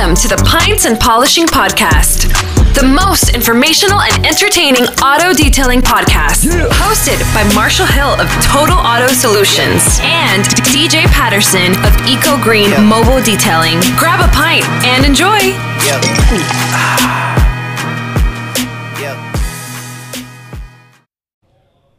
Welcome 0.00 0.16
to 0.16 0.28
the 0.28 0.42
Pints 0.48 0.86
and 0.86 0.98
Polishing 0.98 1.44
Podcast, 1.44 2.32
the 2.72 2.88
most 2.88 3.34
informational 3.34 4.00
and 4.00 4.24
entertaining 4.24 4.84
auto 5.04 5.34
detailing 5.34 5.82
podcast. 5.82 6.48
Hosted 6.80 7.20
by 7.34 7.44
Marshall 7.54 7.84
Hill 7.84 8.18
of 8.18 8.26
Total 8.40 8.78
Auto 8.78 9.08
Solutions 9.08 9.98
and 10.00 10.42
DJ 10.72 11.04
Patterson 11.12 11.76
of 11.84 11.92
Eco 12.08 12.42
Green 12.42 12.70
Mobile 12.82 13.20
Detailing. 13.20 13.78
Grab 13.98 14.24
a 14.24 14.28
pint 14.32 14.64
and 14.88 15.04
enjoy. 15.04 15.36
Yep. 15.84 16.00
yep. 19.04 19.20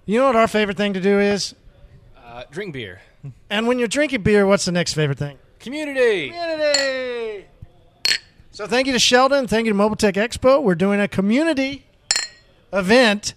You 0.08 0.18
know 0.18 0.26
what 0.26 0.36
our 0.36 0.48
favorite 0.48 0.78
thing 0.78 0.94
to 0.94 1.00
do 1.00 1.20
is? 1.20 1.54
Uh, 2.18 2.46
drink 2.50 2.74
beer. 2.74 3.02
And 3.52 3.68
when 3.68 3.78
you're 3.78 3.88
drinking 3.88 4.24
beer, 4.24 4.48
what's 4.48 4.66
the 4.66 4.72
next 4.72 4.96
favorite 4.96 5.20
thing? 5.20 5.38
Community. 5.60 6.30
Community. 6.30 7.46
So 8.54 8.68
thank 8.68 8.86
you 8.86 8.94
to 8.94 9.00
Sheldon. 9.00 9.48
Thank 9.48 9.66
you 9.66 9.72
to 9.72 9.78
Mobile 9.78 9.96
Tech 9.96 10.16
Expo. 10.16 10.62
We're 10.62 10.76
doing 10.76 11.00
a 11.00 11.08
community 11.08 11.86
event 12.74 13.34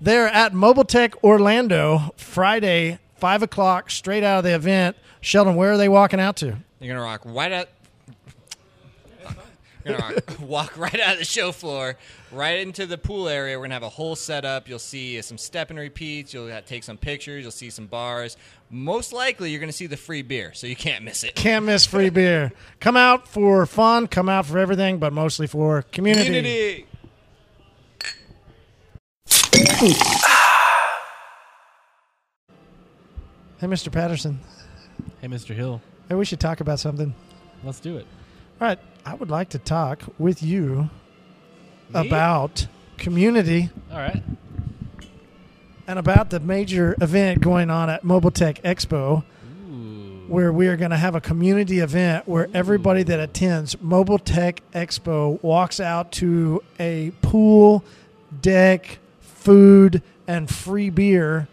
there 0.00 0.28
at 0.28 0.52
Mobile 0.52 0.84
Tech 0.84 1.22
Orlando 1.24 2.12
Friday, 2.16 2.98
five 3.16 3.42
o'clock, 3.42 3.90
straight 3.90 4.22
out 4.22 4.38
of 4.38 4.44
the 4.44 4.54
event. 4.54 4.96
Sheldon, 5.22 5.54
where 5.56 5.72
are 5.72 5.78
they 5.78 5.88
walking 5.88 6.20
out 6.20 6.36
to? 6.36 6.58
You're 6.80 6.94
gonna 6.94 7.04
rock 7.04 7.22
right 7.24 7.50
out. 7.50 7.68
You're 9.84 9.98
gonna 9.98 10.14
rock, 10.14 10.40
walk 10.40 10.76
right 10.78 11.00
out 11.00 11.14
of 11.14 11.18
the 11.18 11.24
show 11.24 11.52
floor, 11.52 11.96
right 12.30 12.60
into 12.60 12.86
the 12.86 12.98
pool 12.98 13.28
area. 13.28 13.58
We're 13.58 13.64
gonna 13.64 13.74
have 13.74 13.82
a 13.82 13.88
whole 13.88 14.14
setup. 14.16 14.68
You'll 14.68 14.78
see 14.78 15.20
some 15.22 15.38
step 15.38 15.70
and 15.70 15.78
repeats. 15.78 16.32
You'll 16.32 16.48
have- 16.48 16.66
take 16.66 16.84
some 16.84 16.96
pictures. 16.96 17.42
You'll 17.42 17.50
see 17.50 17.70
some 17.70 17.86
bars. 17.86 18.36
Most 18.70 19.12
likely, 19.12 19.50
you're 19.50 19.60
gonna 19.60 19.72
see 19.72 19.86
the 19.86 19.96
free 19.96 20.22
beer, 20.22 20.52
so 20.54 20.66
you 20.66 20.76
can't 20.76 21.04
miss 21.04 21.24
it. 21.24 21.34
Can't 21.34 21.64
miss 21.64 21.84
free 21.86 22.10
beer. 22.10 22.52
Come 22.80 22.96
out 22.96 23.26
for 23.28 23.66
fun, 23.66 24.06
come 24.06 24.28
out 24.28 24.46
for 24.46 24.58
everything, 24.58 24.98
but 24.98 25.12
mostly 25.12 25.46
for 25.46 25.82
community. 25.82 26.26
Community. 26.26 26.86
Hey, 33.58 33.68
Mr. 33.68 33.92
Patterson. 33.92 34.40
Hey, 35.20 35.28
Mr. 35.28 35.54
Hill. 35.54 35.80
Hey, 36.08 36.16
we 36.16 36.24
should 36.24 36.40
talk 36.40 36.60
about 36.60 36.80
something. 36.80 37.14
Let's 37.62 37.78
do 37.78 37.96
it. 37.96 38.06
All 38.60 38.66
right, 38.66 38.78
I 39.04 39.14
would 39.14 39.30
like 39.30 39.48
to 39.50 39.58
talk 39.58 40.02
with 40.18 40.42
you 40.42 40.90
Me? 41.92 42.06
about 42.06 42.66
community 42.98 43.70
All 43.90 43.98
right. 43.98 44.22
and 45.86 45.98
about 45.98 46.30
the 46.30 46.40
major 46.40 46.94
event 47.00 47.40
going 47.40 47.68
on 47.70 47.90
at 47.90 48.04
Mobile 48.04 48.30
Tech 48.30 48.62
Expo, 48.62 49.24
Ooh. 49.68 50.24
where 50.28 50.52
we 50.52 50.68
are 50.68 50.76
going 50.76 50.92
to 50.92 50.96
have 50.96 51.14
a 51.16 51.20
community 51.20 51.80
event 51.80 52.28
where 52.28 52.48
everybody 52.54 53.02
that 53.02 53.18
attends 53.18 53.80
Mobile 53.80 54.18
Tech 54.18 54.62
Expo 54.72 55.42
walks 55.42 55.80
out 55.80 56.12
to 56.12 56.62
a 56.78 57.12
pool, 57.22 57.84
deck, 58.40 58.98
food, 59.20 60.00
and 60.28 60.48
free 60.48 60.90
beer. 60.90 61.48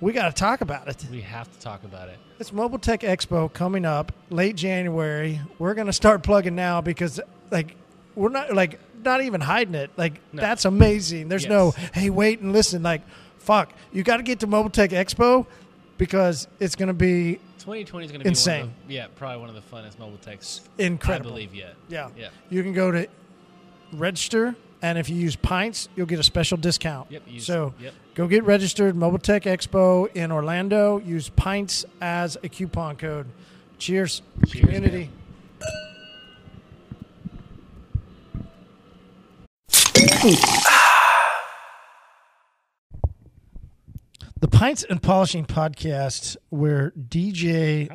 We 0.00 0.12
got 0.12 0.26
to 0.28 0.32
talk 0.32 0.60
about 0.60 0.86
it. 0.86 1.04
We 1.10 1.22
have 1.22 1.52
to 1.52 1.58
talk 1.58 1.82
about 1.82 2.08
it. 2.08 2.18
It's 2.40 2.52
Mobile 2.52 2.78
Tech 2.78 3.00
Expo 3.00 3.52
coming 3.52 3.84
up 3.84 4.12
late 4.30 4.54
January. 4.54 5.40
We're 5.58 5.74
gonna 5.74 5.92
start 5.92 6.22
plugging 6.22 6.54
now 6.54 6.80
because 6.80 7.20
like 7.50 7.74
we're 8.14 8.28
not 8.28 8.54
like 8.54 8.78
not 9.02 9.22
even 9.22 9.40
hiding 9.40 9.74
it. 9.74 9.90
Like 9.96 10.20
No. 10.32 10.42
that's 10.42 10.64
amazing. 10.64 11.28
There's 11.28 11.46
no 11.48 11.72
hey 11.92 12.10
wait 12.10 12.40
and 12.40 12.52
listen. 12.52 12.82
Like 12.82 13.02
fuck, 13.38 13.72
you 13.92 14.02
got 14.04 14.18
to 14.18 14.22
get 14.22 14.40
to 14.40 14.46
Mobile 14.46 14.70
Tech 14.70 14.90
Expo 14.90 15.46
because 15.96 16.46
it's 16.60 16.76
gonna 16.76 16.94
be 16.94 17.40
2020 17.58 18.06
is 18.06 18.12
going 18.12 18.20
to 18.20 18.24
be 18.24 18.28
Insane. 18.28 18.60
One 18.60 18.68
of 18.68 18.88
the, 18.88 18.94
yeah, 18.94 19.06
probably 19.16 19.40
one 19.40 19.48
of 19.48 19.54
the 19.56 19.76
funnest 19.76 19.98
mobile 19.98 20.16
techs 20.18 20.60
incredible. 20.78 21.30
I 21.30 21.32
believe 21.32 21.54
yet. 21.54 21.74
Yeah. 21.88 22.08
Yeah. 22.16 22.28
You 22.48 22.62
can 22.62 22.72
go 22.72 22.90
to 22.92 23.08
register, 23.92 24.54
and 24.82 24.98
if 24.98 25.08
you 25.08 25.16
use 25.16 25.36
pints, 25.36 25.88
you'll 25.96 26.06
get 26.06 26.18
a 26.18 26.22
special 26.22 26.56
discount. 26.56 27.10
Yep. 27.10 27.22
Use, 27.26 27.46
So 27.46 27.74
Yep. 27.80 27.94
go 28.14 28.26
get 28.28 28.44
registered. 28.44 28.94
Mobile 28.96 29.18
Tech 29.18 29.42
Expo 29.44 30.14
in 30.14 30.30
Orlando. 30.32 30.98
Use 30.98 31.28
pints 31.30 31.84
as 32.00 32.36
a 32.42 32.48
coupon 32.48 32.96
code. 32.96 33.26
Cheers, 33.78 34.22
Cheers, 34.46 34.64
community. 34.64 35.10
The 44.40 44.48
Pints 44.48 44.84
and 44.84 45.02
Polishing 45.02 45.46
Podcast, 45.46 46.36
where 46.50 46.92
DJ 46.92 47.88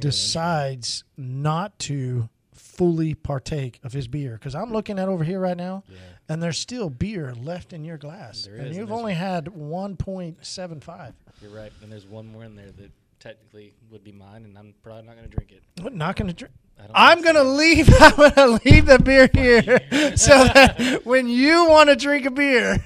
decides 0.00 1.04
not 1.16 1.78
to 1.80 2.28
fully 2.76 3.14
partake 3.14 3.80
of 3.82 3.92
his 3.92 4.06
beer 4.08 4.32
because 4.34 4.54
I'm 4.54 4.72
looking 4.72 4.98
at 4.98 5.08
over 5.08 5.24
here 5.24 5.40
right 5.40 5.56
now, 5.56 5.84
Yeah. 5.88 5.96
and 6.28 6.42
there's 6.42 6.58
still 6.58 6.90
beer 6.90 7.32
left 7.34 7.72
in 7.72 7.84
your 7.84 7.98
glass, 7.98 8.42
There 8.44 8.56
and 8.56 8.68
is, 8.68 8.76
you've 8.76 8.88
there's- 8.88 8.98
only 9.00 9.14
had 9.14 9.46
1.75. 9.46 11.14
You're 11.42 11.50
right. 11.50 11.72
And 11.82 11.90
there's 11.92 12.06
one 12.06 12.26
more 12.26 12.44
in 12.44 12.56
there 12.56 12.70
that 12.72 12.90
technically 13.20 13.72
would 13.90 14.04
be 14.04 14.12
mine, 14.12 14.44
and 14.44 14.56
I'm 14.58 14.74
probably 14.82 15.02
not 15.02 15.16
going 15.16 15.28
to 15.28 15.34
drink 15.36 15.52
it. 15.52 15.62
What? 15.82 15.94
Not 15.94 16.16
going 16.16 16.28
to 16.28 16.34
drink. 16.34 16.54
I'm 16.94 17.22
gonna 17.22 17.38
so. 17.38 17.54
leave. 17.54 17.88
I'm 18.00 18.14
gonna 18.34 18.60
leave 18.66 18.84
the 18.84 18.98
beer 18.98 19.30
here, 19.32 19.80
so 20.18 20.44
that 20.44 21.06
when 21.06 21.26
you 21.26 21.66
want 21.70 21.88
to 21.88 21.96
drink 21.96 22.26
a 22.26 22.30
beer, 22.30 22.76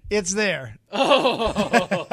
it's 0.10 0.34
there. 0.34 0.76
Oh. 0.92 2.06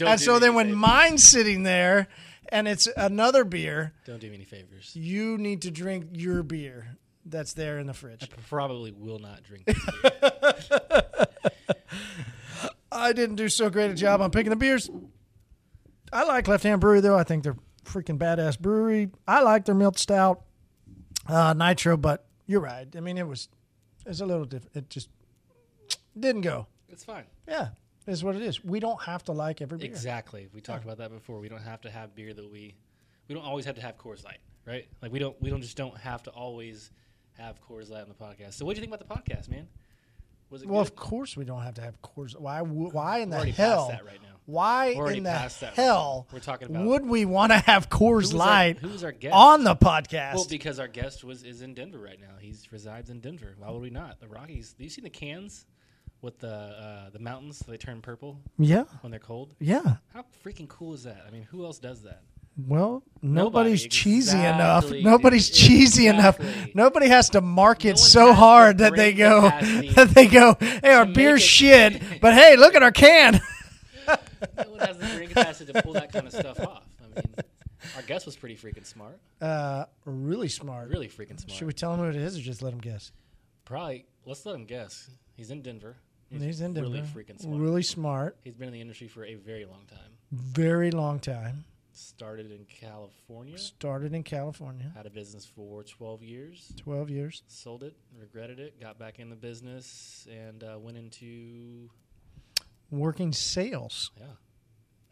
And 0.00 0.18
so 0.18 0.38
then 0.38 0.54
when 0.54 0.74
mine's 0.74 1.24
sitting 1.24 1.62
there, 1.62 2.08
and 2.50 2.66
it's 2.68 2.88
another 2.96 3.44
beer, 3.44 3.92
Don't 4.06 4.20
do 4.20 4.28
me 4.28 4.36
any 4.36 4.44
favors. 4.44 4.92
you 4.94 5.38
need 5.38 5.62
to 5.62 5.70
drink 5.70 6.06
your 6.12 6.42
beer 6.42 6.96
that's 7.26 7.52
there 7.52 7.78
in 7.78 7.86
the 7.86 7.94
fridge. 7.94 8.22
I 8.22 8.26
probably 8.48 8.92
will 8.92 9.18
not 9.18 9.42
drink 9.42 9.66
beer. 9.66 9.74
I 12.92 13.12
didn't 13.12 13.36
do 13.36 13.48
so 13.48 13.70
great 13.70 13.90
a 13.90 13.94
job 13.94 14.20
on 14.20 14.30
picking 14.30 14.50
the 14.50 14.56
beers. 14.56 14.90
I 16.12 16.24
like 16.24 16.48
Left 16.48 16.64
Hand 16.64 16.80
Brewery 16.80 17.00
though. 17.00 17.16
I 17.16 17.22
think 17.24 17.44
they're 17.44 17.56
freaking 17.84 18.18
badass 18.18 18.58
brewery. 18.58 19.10
I 19.28 19.42
like 19.42 19.64
their 19.64 19.74
milk 19.76 19.96
stout, 19.98 20.42
uh, 21.26 21.52
nitro. 21.56 21.96
But 21.96 22.26
you're 22.46 22.60
right. 22.60 22.88
I 22.96 23.00
mean, 23.00 23.16
it 23.16 23.26
was 23.28 23.48
it's 24.06 24.20
a 24.20 24.26
little 24.26 24.44
different. 24.44 24.76
It 24.76 24.90
just 24.90 25.08
didn't 26.18 26.40
go. 26.42 26.66
it's 26.88 27.04
fine. 27.04 27.24
Yeah, 27.48 27.68
is 28.10 28.22
what 28.24 28.36
it 28.36 28.42
is. 28.42 28.62
We 28.64 28.80
don't 28.80 29.00
have 29.02 29.24
to 29.24 29.32
like 29.32 29.60
every 29.62 29.78
beer. 29.78 29.86
Exactly. 29.86 30.48
We 30.52 30.60
talked 30.60 30.84
about 30.84 30.98
that 30.98 31.10
before. 31.10 31.40
We 31.40 31.48
don't 31.48 31.62
have 31.62 31.80
to 31.82 31.90
have 31.90 32.14
beer 32.14 32.32
that 32.34 32.50
we 32.50 32.74
we 33.28 33.34
don't 33.34 33.44
always 33.44 33.64
have 33.64 33.76
to 33.76 33.82
have 33.82 33.96
Coors 33.96 34.24
Light, 34.24 34.38
right? 34.66 34.86
Like 35.02 35.12
we 35.12 35.18
don't 35.18 35.40
we 35.40 35.50
don't 35.50 35.62
just 35.62 35.76
don't 35.76 35.96
have 35.98 36.22
to 36.24 36.30
always 36.30 36.90
have 37.38 37.60
Coors 37.62 37.88
Light 37.90 38.02
on 38.02 38.08
the 38.08 38.14
podcast. 38.14 38.54
So 38.54 38.64
what 38.66 38.74
do 38.76 38.80
you 38.82 38.86
think 38.88 38.94
about 38.94 39.08
the 39.08 39.14
podcast, 39.32 39.48
man? 39.48 39.68
Was 40.50 40.62
it 40.62 40.68
Well, 40.68 40.82
good? 40.82 40.88
of 40.92 40.96
course 40.96 41.36
we 41.36 41.44
don't 41.44 41.62
have 41.62 41.74
to 41.74 41.80
have 41.80 42.00
Coors. 42.02 42.38
Why? 42.38 42.60
Why 42.60 43.18
in 43.18 43.30
We're 43.30 43.44
the 43.44 43.50
hell? 43.52 43.88
that 43.88 44.04
right 44.04 44.20
now. 44.20 44.28
Why 44.46 44.86
in 44.88 45.22
the 45.22 45.30
past 45.30 45.60
that 45.60 45.66
right 45.68 45.74
hell. 45.76 46.26
We're 46.32 46.40
talking 46.40 46.68
about- 46.70 46.84
would 46.84 47.06
we 47.06 47.24
want 47.24 47.52
to 47.52 47.58
have 47.58 47.88
Coors 47.88 48.22
Who's 48.22 48.32
our- 48.32 48.38
Light 48.38 48.78
who's 48.78 49.04
our 49.04 49.12
guest? 49.12 49.32
on 49.32 49.62
the 49.62 49.76
podcast? 49.76 50.34
Well, 50.34 50.46
because 50.50 50.80
our 50.80 50.88
guest 50.88 51.22
was 51.22 51.44
is 51.44 51.62
in 51.62 51.72
Denver 51.74 51.98
right 52.00 52.20
now. 52.20 52.34
He 52.40 52.52
resides 52.72 53.10
in 53.10 53.20
Denver. 53.20 53.54
Why 53.58 53.70
would 53.70 53.80
we 53.80 53.90
not? 53.90 54.18
The 54.18 54.26
Rockies. 54.26 54.72
Do 54.72 54.82
you 54.82 54.90
seen 54.90 55.04
the 55.04 55.10
cans 55.10 55.66
with 56.22 56.38
the 56.38 56.48
uh, 56.48 57.10
the 57.10 57.18
mountains? 57.18 57.60
They 57.66 57.76
turn 57.76 58.00
purple 58.02 58.40
yeah, 58.58 58.84
when 59.00 59.10
they're 59.10 59.20
cold. 59.20 59.54
yeah. 59.58 59.96
How 60.12 60.24
freaking 60.44 60.68
cool 60.68 60.94
is 60.94 61.04
that? 61.04 61.24
I 61.26 61.30
mean, 61.30 61.42
who 61.44 61.64
else 61.64 61.78
does 61.78 62.02
that? 62.02 62.22
Well, 62.66 63.02
nobody's 63.22 63.82
Nobody, 63.84 63.88
cheesy 63.88 64.38
enough. 64.38 64.90
Nobody's 64.90 65.50
cheesy 65.50 66.08
enough. 66.08 66.38
Nobody 66.74 67.08
has 67.08 67.30
to 67.30 67.40
market 67.40 67.90
No 67.90 67.94
so 67.94 68.32
hard 68.34 68.78
that 68.78 68.96
they 68.96 69.12
go 69.14 69.42
that 69.94 70.10
they 70.14 70.26
go, 70.26 70.56
"Hey, 70.60 70.92
our 70.92 71.06
beer's 71.06 71.42
shit, 71.42 72.02
but 72.20 72.34
hey, 72.34 72.56
look 72.56 72.74
at 72.74 72.82
our 72.82 72.92
can." 72.92 73.40
No 74.56 74.64
one 74.70 74.78
has 74.80 74.96
the 74.96 75.06
brain 75.06 75.28
capacity 75.28 75.70
to 75.72 75.82
pull 75.82 75.92
that 75.92 76.10
kind 76.12 76.26
of 76.26 76.32
stuff 76.32 76.58
off. 76.60 76.82
I 77.02 77.14
mean, 77.14 77.34
our 77.94 78.02
guest 78.02 78.24
was 78.24 78.36
pretty 78.36 78.56
freaking 78.56 78.86
smart. 78.86 79.20
Uh, 79.40 79.84
really 80.06 80.48
smart. 80.48 80.88
Really 80.88 81.08
freaking 81.08 81.38
smart. 81.38 81.50
Should 81.50 81.66
we 81.66 81.74
tell 81.74 81.92
him 81.92 82.00
who 82.00 82.06
it 82.06 82.16
is, 82.16 82.38
or 82.38 82.40
just 82.40 82.62
let 82.62 82.72
him 82.72 82.78
guess? 82.80 83.12
Probably. 83.66 84.06
Let's 84.24 84.44
let 84.46 84.54
him 84.54 84.64
guess. 84.64 85.10
He's 85.36 85.50
in 85.50 85.60
Denver. 85.60 85.96
He's 86.30 86.60
in 86.60 86.74
Denver. 86.74 86.90
Really 86.90 87.02
freaking 87.02 87.40
smart. 87.40 87.60
Really 87.60 87.82
smart. 87.82 88.36
He's 88.44 88.54
been 88.54 88.68
in 88.68 88.74
the 88.74 88.80
industry 88.80 89.08
for 89.08 89.24
a 89.24 89.34
very 89.34 89.64
long 89.64 89.84
time. 89.88 89.98
Very 90.32 90.90
long 90.90 91.18
time. 91.18 91.64
Started 91.92 92.50
in 92.52 92.64
California. 92.66 93.58
Started 93.58 94.14
in 94.14 94.22
California. 94.22 94.92
Had 94.96 95.06
a 95.06 95.10
business 95.10 95.44
for 95.44 95.82
12 95.82 96.22
years. 96.22 96.72
Twelve 96.76 97.10
years. 97.10 97.42
Sold 97.48 97.82
it, 97.82 97.96
regretted 98.18 98.58
it, 98.60 98.80
got 98.80 98.98
back 98.98 99.18
in 99.18 99.28
the 99.28 99.36
business, 99.36 100.26
and 100.30 100.62
uh, 100.62 100.78
went 100.78 100.96
into 100.96 101.90
Working 102.90 103.32
sales. 103.32 104.10
yeah. 104.18 104.26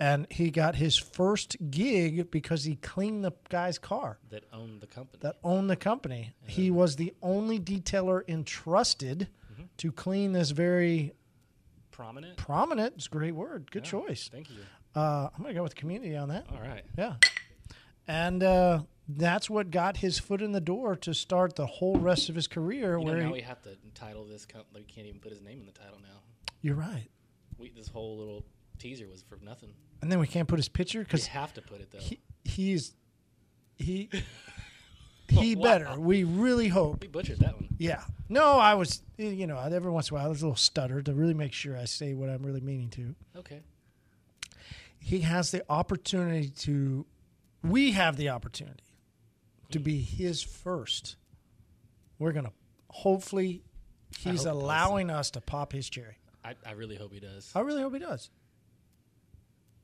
And 0.00 0.28
he 0.30 0.50
got 0.52 0.76
his 0.76 0.96
first 0.96 1.56
gig 1.72 2.30
because 2.30 2.62
he 2.62 2.76
cleaned 2.76 3.24
the 3.24 3.32
guy's 3.48 3.78
car 3.78 4.18
That 4.30 4.44
owned 4.52 4.80
the 4.80 4.86
company. 4.86 5.18
that 5.22 5.36
owned 5.42 5.68
the 5.68 5.74
company. 5.76 6.34
He 6.46 6.70
was 6.70 6.94
the 6.94 7.12
only 7.20 7.58
detailer 7.58 8.22
entrusted 8.28 9.26
Mm-hmm. 9.58 9.66
to 9.78 9.93
clean 9.93 10.32
this 10.32 10.50
very 10.50 11.12
Prominent. 11.90 12.37
prominent. 12.37 12.94
It's 12.96 13.06
a 13.06 13.10
great 13.10 13.34
word. 13.34 13.70
Good 13.70 13.84
Yeah, 13.84 13.90
choice. 13.90 14.28
Thank 14.32 14.50
you. 14.50 14.56
Uh, 14.94 15.28
I'm 15.34 15.43
gonna 15.43 15.55
go 15.55 15.62
with 15.64 15.75
community 15.75 16.16
on 16.16 16.28
that. 16.28 16.46
All 16.50 16.60
right. 16.60 16.84
Yeah. 16.96 17.14
And 18.06 18.43
uh, 18.43 18.82
that's 19.08 19.50
what 19.50 19.70
got 19.70 19.96
his 19.99 20.19
foot 20.19 20.40
in 20.40 20.52
the 20.52 20.60
door 20.60 20.96
to 20.96 21.12
start 21.12 21.56
the 21.56 21.66
whole 21.66 21.96
rest 21.99 22.28
of 22.28 22.34
his 22.34 22.46
career. 22.46 22.99
You 22.99 23.05
know, 23.05 23.12
where 23.12 23.20
now 23.20 23.26
he- 23.28 23.32
we 23.34 23.40
have 23.43 23.60
to 23.62 23.76
title 23.94 24.25
this. 24.25 24.46
Com- 24.46 24.62
we 24.75 24.82
can't 24.82 25.06
even 25.06 25.20
put 25.20 25.32
his 25.32 25.43
name 25.43 25.61
in 25.61 25.66
the 25.66 25.72
title 25.72 25.99
now. 26.00 26.20
you're 26.62 26.75
right, 26.76 27.08
We, 27.58 27.70
this 27.70 27.88
whole 27.88 28.16
little 28.19 28.44
teaser 28.78 29.06
was 29.08 29.22
for 29.22 29.38
nothing. 29.44 29.70
and 30.02 30.11
then 30.11 30.19
we 30.20 30.26
can't 30.28 30.46
put 30.49 30.58
his 30.58 30.69
picture 30.69 31.00
because 31.02 31.25
We 31.25 31.31
have 31.32 31.52
to 31.54 31.62
put 31.62 31.81
it 31.81 31.90
though. 31.90 31.99
he, 31.99 32.20
he's 32.44 32.94
he 33.76 34.08
he 35.28 35.54
Wow. 35.56 35.62
better. 35.62 36.00
We 36.00 36.25
really 36.25 36.69
hope. 36.69 37.00
we 37.02 37.08
butchered 37.08 37.38
that 37.40 37.54
one. 37.54 37.69
Yeah. 37.78 38.02
No, 38.28 38.58
I 38.58 38.75
was 38.75 39.02
you 39.16 39.46
know 39.46 39.58
every 39.58 39.90
once 39.90 40.10
in 40.10 40.16
a 40.16 40.19
while 40.19 40.28
there's 40.28 40.42
a 40.42 40.46
little 40.46 40.56
stutter 40.56 41.02
to 41.02 41.12
really 41.14 41.34
make 41.34 41.52
sure 41.52 41.76
I 41.76 41.84
say 41.86 42.14
what 42.14 42.28
I'm 42.30 42.42
really 42.44 42.60
meaning 42.60 42.88
to. 42.90 43.14
Okay. 43.36 43.60
he 45.00 45.20
has 45.20 45.50
the 45.50 45.64
opportunity 45.70 46.48
to 46.50 47.06
we 47.62 47.92
have 47.92 48.16
the 48.16 48.28
opportunity 48.30 48.82
to 49.70 49.78
be 49.78 50.00
his 50.00 50.42
first 50.42 51.16
we're 52.19 52.32
gonna 52.32 52.52
hopefully 52.90 53.62
he's 54.19 54.44
hope 54.44 54.54
allowing 54.54 55.10
us 55.10 55.30
to 55.32 55.40
pop 55.40 55.72
his 55.72 55.88
cherry 55.90 56.16
I, 56.44 56.54
I 56.66 56.72
really 56.72 56.96
hope 56.96 57.12
he 57.12 57.20
does. 57.20 57.50
i 57.54 57.60
really 57.60 57.82
hope 57.82 57.92
he 57.92 57.98
does 58.00 58.30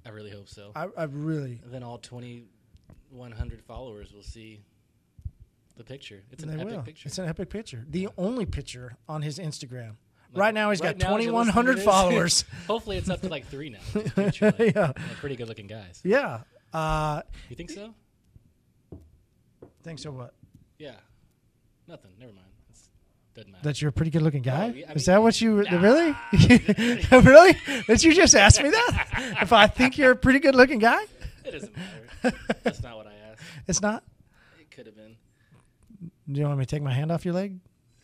I 0.06 0.10
really 0.10 0.30
hope 0.30 0.48
so. 0.48 0.72
i, 0.76 0.86
I 0.96 1.04
really 1.04 1.60
And 1.64 1.72
then 1.72 1.82
all 1.82 1.98
2,100 1.98 3.62
followers 3.62 4.12
will 4.12 4.22
see 4.22 4.60
the 5.76 5.84
picture. 5.84 6.22
It's 6.30 6.42
an 6.44 6.50
epic 6.60 6.66
will. 6.72 6.82
picture. 6.82 7.06
it's 7.08 7.18
an 7.18 7.26
epic 7.28 7.50
picture 7.50 7.84
the 7.88 8.08
only 8.16 8.46
picture 8.46 8.96
on 9.08 9.22
his 9.22 9.38
instagram 9.38 9.96
right 10.34 10.54
now 10.54 10.70
he's 10.70 10.80
Right 10.80 10.96
got 10.98 11.08
now, 11.10 11.16
as 11.16 11.24
you're 11.24 11.32
listening 11.32 11.52
2100 11.54 11.82
followers 11.84 12.44
Hopefully, 12.66 12.96
it's 12.96 13.08
up 13.10 13.20
to 13.22 13.28
like 13.28 13.46
three 13.48 13.70
now. 13.70 13.78
Picture, 14.14 14.52
like, 14.58 14.74
yeah 14.74 14.86
like 14.88 14.96
pretty 15.20 15.36
good 15.36 15.48
looking 15.48 15.66
guys. 15.66 16.00
yeah 16.04 16.40
uh 16.72 17.22
You 17.48 17.56
think 17.56 17.70
so? 17.70 17.94
think 19.82 19.98
so 19.98 20.10
what 20.12 20.34
Yeah. 20.78 20.92
Nothing. 21.86 22.12
Never 22.18 22.32
mind. 22.32 22.46
It's, 22.70 22.88
doesn't 23.34 23.52
matter. 23.52 23.64
that 23.64 23.82
you're 23.82 23.90
a 23.90 23.92
pretty 23.92 24.10
good 24.10 24.22
looking 24.22 24.42
guy 24.42 24.68
yeah, 24.76 24.90
I 24.90 24.92
is 24.94 25.04
that 25.06 25.20
what 25.22 25.40
you 25.40 25.56
really 25.56 26.14
really 27.12 27.56
did 27.88 28.02
you 28.04 28.14
just 28.14 28.34
ask 28.36 28.62
me 28.62 28.70
that 28.70 29.36
if 29.42 29.52
i 29.52 29.66
think 29.66 29.98
you're 29.98 30.12
a 30.12 30.16
pretty 30.16 30.38
good 30.38 30.54
looking 30.54 30.78
guy 30.78 31.02
it 31.44 31.50
doesn't 31.50 31.74
matter. 31.76 32.38
That's 32.62 32.82
not 32.82 32.96
what 32.96 33.06
I 33.08 33.14
asked. 33.32 33.42
it's 33.68 33.82
not 33.82 34.04
It 34.60 34.70
could 34.70 34.86
have 34.86 34.96
been 34.96 35.16
Do 36.30 36.40
you 36.40 36.46
want 36.46 36.58
me 36.58 36.64
to 36.64 36.70
take 36.70 36.82
my 36.82 36.92
hand 36.92 37.12
off 37.12 37.24
your 37.24 37.34
leg? 37.34 37.58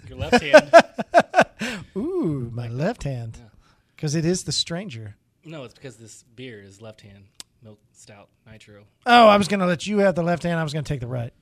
your 0.08 0.18
left 0.18 0.42
hand. 0.42 0.72
Ooh, 1.96 2.50
my 2.52 2.68
left 2.68 3.02
hand. 3.02 3.36
Yeah. 3.38 3.48
Because 3.96 4.14
it 4.14 4.24
is 4.24 4.44
the 4.44 4.52
stranger. 4.52 5.16
no, 5.44 5.64
it's 5.64 5.74
because 5.74 5.96
this 5.96 6.22
beer 6.34 6.60
is 6.62 6.80
left 6.80 7.00
hand 7.02 7.24
milk 7.62 7.78
stout 7.92 8.28
nitro. 8.50 8.84
Oh, 9.06 9.28
I 9.28 9.36
was 9.36 9.48
going 9.48 9.60
to 9.60 9.66
let 9.66 9.86
you 9.86 9.98
have 9.98 10.14
the 10.14 10.22
left 10.22 10.42
hand. 10.42 10.58
I 10.58 10.62
was 10.62 10.72
going 10.72 10.84
to 10.84 10.88
take 10.88 11.00
the 11.00 11.06
right. 11.06 11.32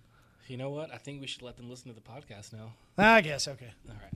You 0.48 0.56
know 0.56 0.70
what? 0.70 0.92
I 0.92 0.96
think 0.96 1.20
we 1.20 1.26
should 1.26 1.42
let 1.42 1.56
them 1.56 1.68
listen 1.68 1.88
to 1.88 1.94
the 1.94 2.00
podcast 2.00 2.52
now. 2.52 2.72
I 2.96 3.20
guess. 3.20 3.46
Okay. 3.46 3.72
All 3.88 3.94
right. 3.94 4.12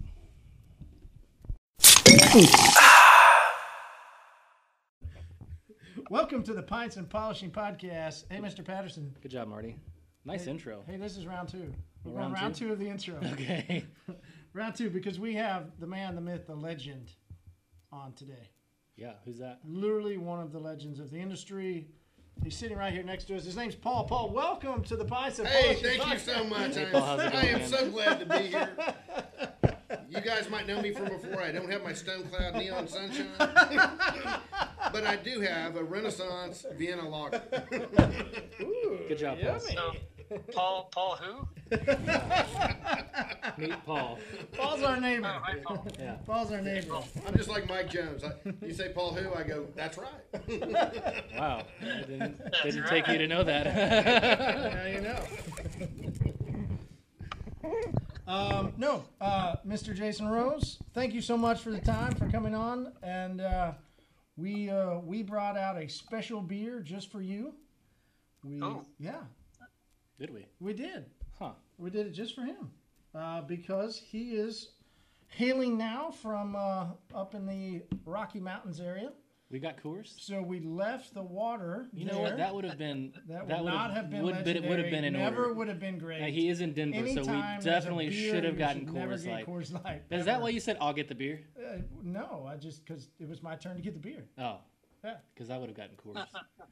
Welcome 6.10 6.42
to 6.44 6.54
the 6.54 6.62
Pints 6.62 6.96
and 6.96 7.08
Polishing 7.08 7.50
Podcast. 7.50 8.24
Hey, 8.30 8.38
Mr. 8.38 8.64
Patterson. 8.64 9.14
Good 9.22 9.30
job, 9.30 9.48
Marty. 9.48 9.76
Nice 10.24 10.46
intro. 10.46 10.82
Hey, 10.86 10.96
this 10.96 11.16
is 11.16 11.26
round 11.26 11.48
two. 11.48 11.72
We're 12.04 12.18
Round 12.18 12.34
round 12.34 12.54
two? 12.54 12.66
two 12.66 12.72
of 12.72 12.78
the 12.78 12.88
intro. 12.88 13.14
Okay. 13.32 13.84
round 14.54 14.74
two 14.74 14.90
because 14.90 15.18
we 15.18 15.34
have 15.34 15.70
the 15.78 15.86
man, 15.86 16.14
the 16.14 16.20
myth, 16.20 16.46
the 16.46 16.54
legend 16.54 17.10
on 17.92 18.12
today. 18.12 18.50
Yeah. 18.96 19.12
Who's 19.24 19.38
that? 19.38 19.60
Literally 19.64 20.18
one 20.18 20.40
of 20.40 20.52
the 20.52 20.58
legends 20.58 20.98
of 20.98 21.10
the 21.10 21.18
industry. 21.18 21.88
He's 22.42 22.56
sitting 22.56 22.76
right 22.78 22.92
here 22.92 23.02
next 23.02 23.24
to 23.24 23.36
us. 23.36 23.44
His 23.44 23.56
name's 23.56 23.74
Paul. 23.74 24.04
Paul, 24.04 24.30
welcome 24.30 24.82
to 24.84 24.96
the 24.96 25.04
Pints 25.04 25.38
and 25.38 25.46
Hey, 25.46 25.74
Polishing 25.74 26.00
thank 26.00 26.12
you 26.12 26.18
so 26.18 26.44
much. 26.44 26.74
Hey, 26.74 26.86
I, 26.86 26.90
Paul, 26.90 27.02
how's 27.18 27.20
it 27.20 27.34
I 27.34 27.46
am 27.46 27.66
so 27.66 27.90
glad 27.90 28.20
to 28.20 28.26
be 28.26 28.46
here. 28.48 28.70
You 30.08 30.20
guys 30.20 30.48
might 30.50 30.66
know 30.66 30.80
me 30.80 30.92
from 30.92 31.08
before. 31.08 31.40
I 31.42 31.52
don't 31.52 31.70
have 31.70 31.82
my 31.82 31.92
Stone 31.94 32.24
Cloud 32.24 32.54
Neon 32.56 32.86
Sunshine, 32.86 33.28
but 33.38 35.06
I 35.06 35.16
do 35.22 35.40
have 35.40 35.76
a 35.76 35.82
Renaissance 35.82 36.66
Vienna 36.76 37.08
Lager. 37.08 37.42
Good 39.08 39.18
job, 39.18 39.38
Paul. 39.40 39.60
So, 39.60 39.92
Paul, 40.54 40.88
Paul, 40.92 41.16
who? 41.16 41.48
Meet 43.58 43.84
Paul. 43.84 44.18
Paul's 44.56 44.82
our 44.82 45.00
neighbor. 45.00 45.26
Oh, 45.34 45.40
hi, 45.42 45.54
Paul. 45.64 45.86
Yeah. 45.98 46.14
Paul's 46.26 46.52
our 46.52 46.60
neighbor. 46.60 46.98
I'm 47.26 47.34
just 47.36 47.48
like 47.48 47.68
Mike 47.68 47.90
Jones. 47.90 48.22
I, 48.24 48.32
you 48.64 48.72
say 48.74 48.90
Paul 48.90 49.14
who? 49.14 49.34
I 49.34 49.42
go, 49.42 49.66
that's 49.74 49.98
right. 49.98 50.08
Wow. 51.38 51.64
I 51.80 51.84
didn't, 52.02 52.38
That's 52.38 52.62
didn't 52.62 52.82
right. 52.82 52.90
take 52.90 53.08
you 53.08 53.18
to 53.18 53.26
know 53.26 53.42
that. 53.42 53.66
Now 54.74 54.86
you 54.86 55.00
know. 55.00 55.22
um, 58.26 58.72
no, 58.76 59.04
uh, 59.20 59.56
Mr. 59.66 59.94
Jason 59.94 60.28
Rose, 60.28 60.78
thank 60.94 61.12
you 61.14 61.20
so 61.20 61.36
much 61.36 61.60
for 61.60 61.70
the 61.70 61.80
time 61.80 62.14
for 62.14 62.28
coming 62.30 62.54
on, 62.54 62.92
and 63.02 63.40
uh, 63.40 63.72
we 64.36 64.70
uh, 64.70 64.98
we 64.98 65.22
brought 65.22 65.56
out 65.56 65.76
a 65.80 65.88
special 65.88 66.40
beer 66.40 66.80
just 66.80 67.10
for 67.10 67.20
you. 67.20 67.54
We 68.44 68.60
Oh. 68.62 68.84
yeah, 68.98 69.20
Did 70.22 70.32
we? 70.32 70.46
we 70.60 70.72
did. 70.72 71.06
Huh. 71.36 71.50
We 71.78 71.90
did 71.90 72.06
it 72.06 72.12
just 72.12 72.36
for 72.36 72.42
him 72.42 72.70
uh, 73.12 73.40
because 73.40 73.98
he 73.98 74.36
is 74.36 74.68
hailing 75.26 75.76
now 75.76 76.12
from 76.12 76.54
uh, 76.54 76.90
up 77.12 77.34
in 77.34 77.44
the 77.44 77.82
Rocky 78.06 78.38
Mountains 78.38 78.78
area. 78.78 79.10
We 79.50 79.58
got 79.58 79.82
Coors. 79.82 80.14
So 80.20 80.40
we 80.40 80.60
left 80.60 81.12
the 81.12 81.24
water. 81.24 81.88
You 81.92 82.04
know 82.04 82.20
what? 82.20 82.36
That 82.36 82.54
would 82.54 82.64
have 82.64 82.78
been. 82.78 83.12
That 83.28 83.48
would 83.48 83.64
would've- 83.64 83.64
not 83.64 83.92
have 83.94 84.10
been 84.10 84.22
would, 84.22 84.36
legendary. 84.36 84.64
It 84.64 84.68
would 84.68 84.78
have 84.78 84.90
been 84.92 85.04
in 85.04 85.14
Never 85.14 85.42
order. 85.42 85.54
would 85.54 85.66
have 85.66 85.80
been 85.80 85.98
great. 85.98 86.22
He 86.32 86.48
is 86.48 86.60
in 86.60 86.72
Denver, 86.72 87.04
so 87.08 87.22
we 87.22 87.42
definitely 87.60 88.08
beer, 88.08 88.32
should 88.32 88.44
have 88.44 88.56
gotten 88.56 88.86
should 88.86 88.94
Coors 88.94 89.26
Light. 89.26 89.44
Coors 89.44 89.84
Light. 89.84 90.02
Is 90.12 90.24
that 90.26 90.40
why 90.40 90.50
you 90.50 90.60
said 90.60 90.76
I'll 90.80 90.92
get 90.92 91.08
the 91.08 91.16
beer? 91.16 91.40
Uh, 91.58 91.78
no, 92.00 92.48
I 92.48 92.58
just 92.58 92.86
because 92.86 93.08
it 93.18 93.28
was 93.28 93.42
my 93.42 93.56
turn 93.56 93.74
to 93.74 93.82
get 93.82 93.94
the 93.94 94.00
beer. 94.00 94.24
Oh, 94.38 94.58
because 95.34 95.50
I 95.50 95.58
would 95.58 95.68
have 95.68 95.76
gotten 95.76 95.96
Coors. 95.96 96.24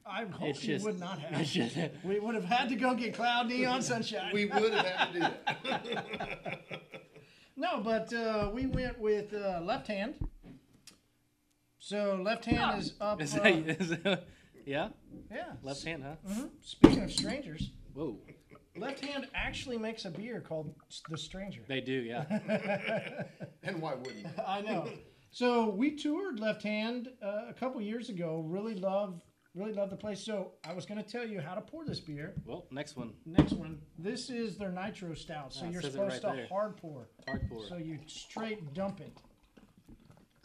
I 0.05 0.23
hope 0.25 0.49
It's 0.49 0.63
you 0.63 0.73
just. 0.75 0.85
would 0.85 0.99
not 0.99 1.19
have. 1.19 1.41
It's 1.41 1.51
just. 1.51 1.75
we 2.03 2.19
would 2.19 2.35
have 2.35 2.45
had 2.45 2.69
to 2.69 2.75
go 2.75 2.93
get 2.95 3.13
Cloud 3.13 3.47
Neon 3.49 3.81
Sunshine. 3.81 4.31
We 4.33 4.45
would 4.45 4.73
have 4.73 4.85
had 4.85 5.13
to 5.13 5.13
do 5.13 5.19
that. 5.19 6.61
no, 7.55 7.81
but 7.81 8.13
uh, 8.13 8.49
we 8.53 8.65
went 8.67 8.99
with 8.99 9.33
uh, 9.33 9.61
left 9.63 9.87
hand. 9.87 10.15
So 11.79 12.19
left 12.23 12.45
hand 12.45 12.79
is 12.81 12.93
up. 13.01 13.21
Is 13.21 13.35
uh, 13.35 13.39
that, 13.43 13.53
is 13.81 13.89
that, 13.89 14.27
yeah, 14.65 14.89
yeah. 15.31 15.53
left 15.63 15.83
hand, 15.83 16.03
huh? 16.03 16.15
Mhm. 16.31 16.49
Speaking 16.61 17.03
of 17.03 17.11
strangers, 17.11 17.71
Whoa, 17.93 18.17
left 18.77 19.03
hand 19.03 19.27
actually 19.33 19.77
makes 19.79 20.05
a 20.05 20.11
beer 20.11 20.41
called 20.47 20.73
the 21.09 21.17
Stranger. 21.17 21.61
they 21.67 21.81
do, 21.81 21.93
yeah. 21.93 22.23
And 23.63 23.81
why 23.81 23.95
wouldn't? 23.95 24.35
they? 24.35 24.43
I 24.43 24.61
know. 24.61 24.87
So 25.31 25.69
we 25.69 25.91
toured 25.95 26.39
Left 26.39 26.61
Hand 26.63 27.09
uh, 27.23 27.45
a 27.49 27.53
couple 27.53 27.81
years 27.81 28.09
ago. 28.09 28.43
Really 28.45 28.75
love, 28.75 29.21
really 29.55 29.71
love 29.73 29.89
the 29.89 29.95
place. 29.95 30.19
So 30.19 30.51
I 30.67 30.73
was 30.73 30.85
going 30.85 31.01
to 31.01 31.09
tell 31.09 31.25
you 31.25 31.39
how 31.39 31.55
to 31.55 31.61
pour 31.61 31.85
this 31.85 31.99
beer. 32.01 32.33
Well, 32.45 32.65
next 32.69 32.97
one, 32.97 33.13
Next 33.25 33.53
one. 33.53 33.79
This 33.97 34.29
is 34.29 34.57
their 34.57 34.71
nitro 34.71 35.13
stout. 35.13 35.53
So 35.53 35.65
Ah, 35.65 35.69
you're 35.69 35.81
supposed 35.81 36.21
right 36.23 36.33
to 36.33 36.37
there. 36.37 36.47
hard 36.47 36.75
pour. 36.77 37.07
hard 37.27 37.47
pour. 37.49 37.65
So 37.65 37.77
you 37.77 37.99
straight 38.07 38.73
dump 38.73 38.99
it. 38.99 39.13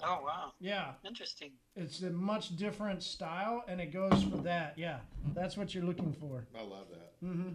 Oh, 0.05 0.21
wow. 0.25 0.53
Yeah, 0.61 0.93
Interesting. 1.07 1.53
it's 1.75 2.03
a 2.03 2.11
much 2.11 2.55
different 2.57 3.03
style, 3.03 3.65
and 3.67 3.81
it 3.81 3.95
goes 3.95 4.23
for 4.25 4.37
that. 4.43 4.75
Yeah, 4.77 4.99
that's 5.35 5.57
what 5.57 5.75
you're 5.75 5.85
looking 5.85 6.13
for. 6.13 6.47
I 6.55 6.63
love 6.63 6.89
that. 6.91 7.27
Mm-hmm. 7.27 7.55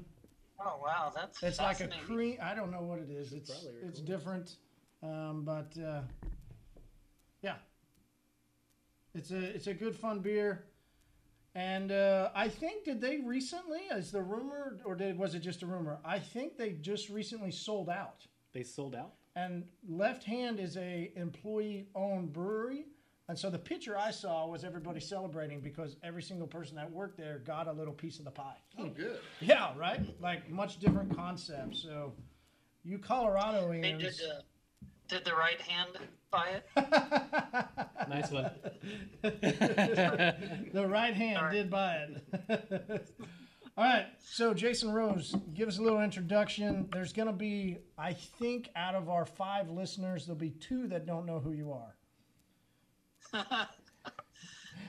Oh, 0.59 0.79
wow. 0.83 1.11
That's 1.15 1.41
It's 1.43 1.59
like 1.59 1.81
a 1.81 1.87
cream. 2.07 2.37
I 2.41 2.55
don't 2.55 2.71
know 2.71 2.81
what 2.81 2.97
it 2.97 3.11
is. 3.11 3.31
It's 3.31 3.51
it's 3.83 3.99
different, 3.99 4.55
um, 5.03 5.43
but 5.45 5.71
uh, 5.79 6.01
yeah, 7.41 7.55
it's 9.13 9.31
a 9.31 9.39
it's 9.55 9.67
a 9.67 9.73
good 9.73 9.95
fun 9.95 10.19
beer. 10.19 10.65
And 11.53 11.91
uh, 11.91 12.29
I 12.33 12.47
think 12.47 12.85
did 12.85 13.01
they 13.01 13.17
recently? 13.17 13.79
Is 13.91 14.11
the 14.11 14.21
rumor, 14.21 14.77
or 14.85 14.95
did 14.95 15.17
was 15.17 15.35
it 15.35 15.39
just 15.39 15.63
a 15.63 15.65
rumor? 15.65 15.99
I 16.05 16.17
think 16.17 16.57
they 16.57 16.71
just 16.73 17.09
recently 17.09 17.51
sold 17.51 17.89
out. 17.89 18.25
They 18.53 18.63
sold 18.63 18.95
out. 18.95 19.13
And 19.35 19.65
Left 19.87 20.23
Hand 20.23 20.59
is 20.59 20.77
a 20.77 21.11
employee-owned 21.15 22.31
brewery, 22.33 22.85
and 23.29 23.37
so 23.39 23.49
the 23.49 23.57
picture 23.59 23.97
I 23.97 24.11
saw 24.11 24.45
was 24.47 24.63
everybody 24.65 24.99
celebrating 24.99 25.61
because 25.61 25.95
every 26.03 26.21
single 26.21 26.47
person 26.47 26.75
that 26.75 26.91
worked 26.91 27.17
there 27.17 27.39
got 27.39 27.67
a 27.67 27.71
little 27.71 27.93
piece 27.93 28.19
of 28.19 28.25
the 28.25 28.31
pie. 28.31 28.57
Oh, 28.77 28.89
good. 28.89 29.19
Yeah, 29.39 29.71
right. 29.77 30.01
Like 30.21 30.49
much 30.49 30.79
different 30.79 31.15
concept. 31.15 31.77
So, 31.77 32.13
you 32.83 32.97
Hey, 32.97 33.03
Coloradoans. 33.03 33.99
did, 33.99 34.13
uh, 34.21 34.41
did 35.07 35.23
the 35.23 35.33
right 35.33 35.61
hand 35.61 35.97
buy 36.31 36.47
it? 36.75 38.09
Nice 38.09 38.31
one. 38.31 38.51
the 39.21 40.85
right 40.87 41.13
hand 41.13 41.37
Sorry. 41.37 41.53
did 41.55 41.69
buy 41.69 41.93
it. 42.49 43.07
All 43.77 43.83
right. 43.85 44.05
So, 44.23 44.53
Jason 44.53 44.91
Rose, 44.91 45.35
give 45.53 45.67
us 45.67 45.77
a 45.77 45.81
little 45.81 46.01
introduction. 46.01 46.89
There's 46.91 47.13
going 47.13 47.27
to 47.27 47.33
be, 47.33 47.77
I 47.97 48.13
think, 48.13 48.69
out 48.75 48.95
of 48.95 49.09
our 49.09 49.25
five 49.25 49.69
listeners, 49.69 50.25
there'll 50.25 50.39
be 50.39 50.49
two 50.51 50.87
that 50.89 51.05
don't 51.05 51.25
know 51.25 51.39
who 51.39 51.51
you 51.53 51.71
are. 51.73 51.95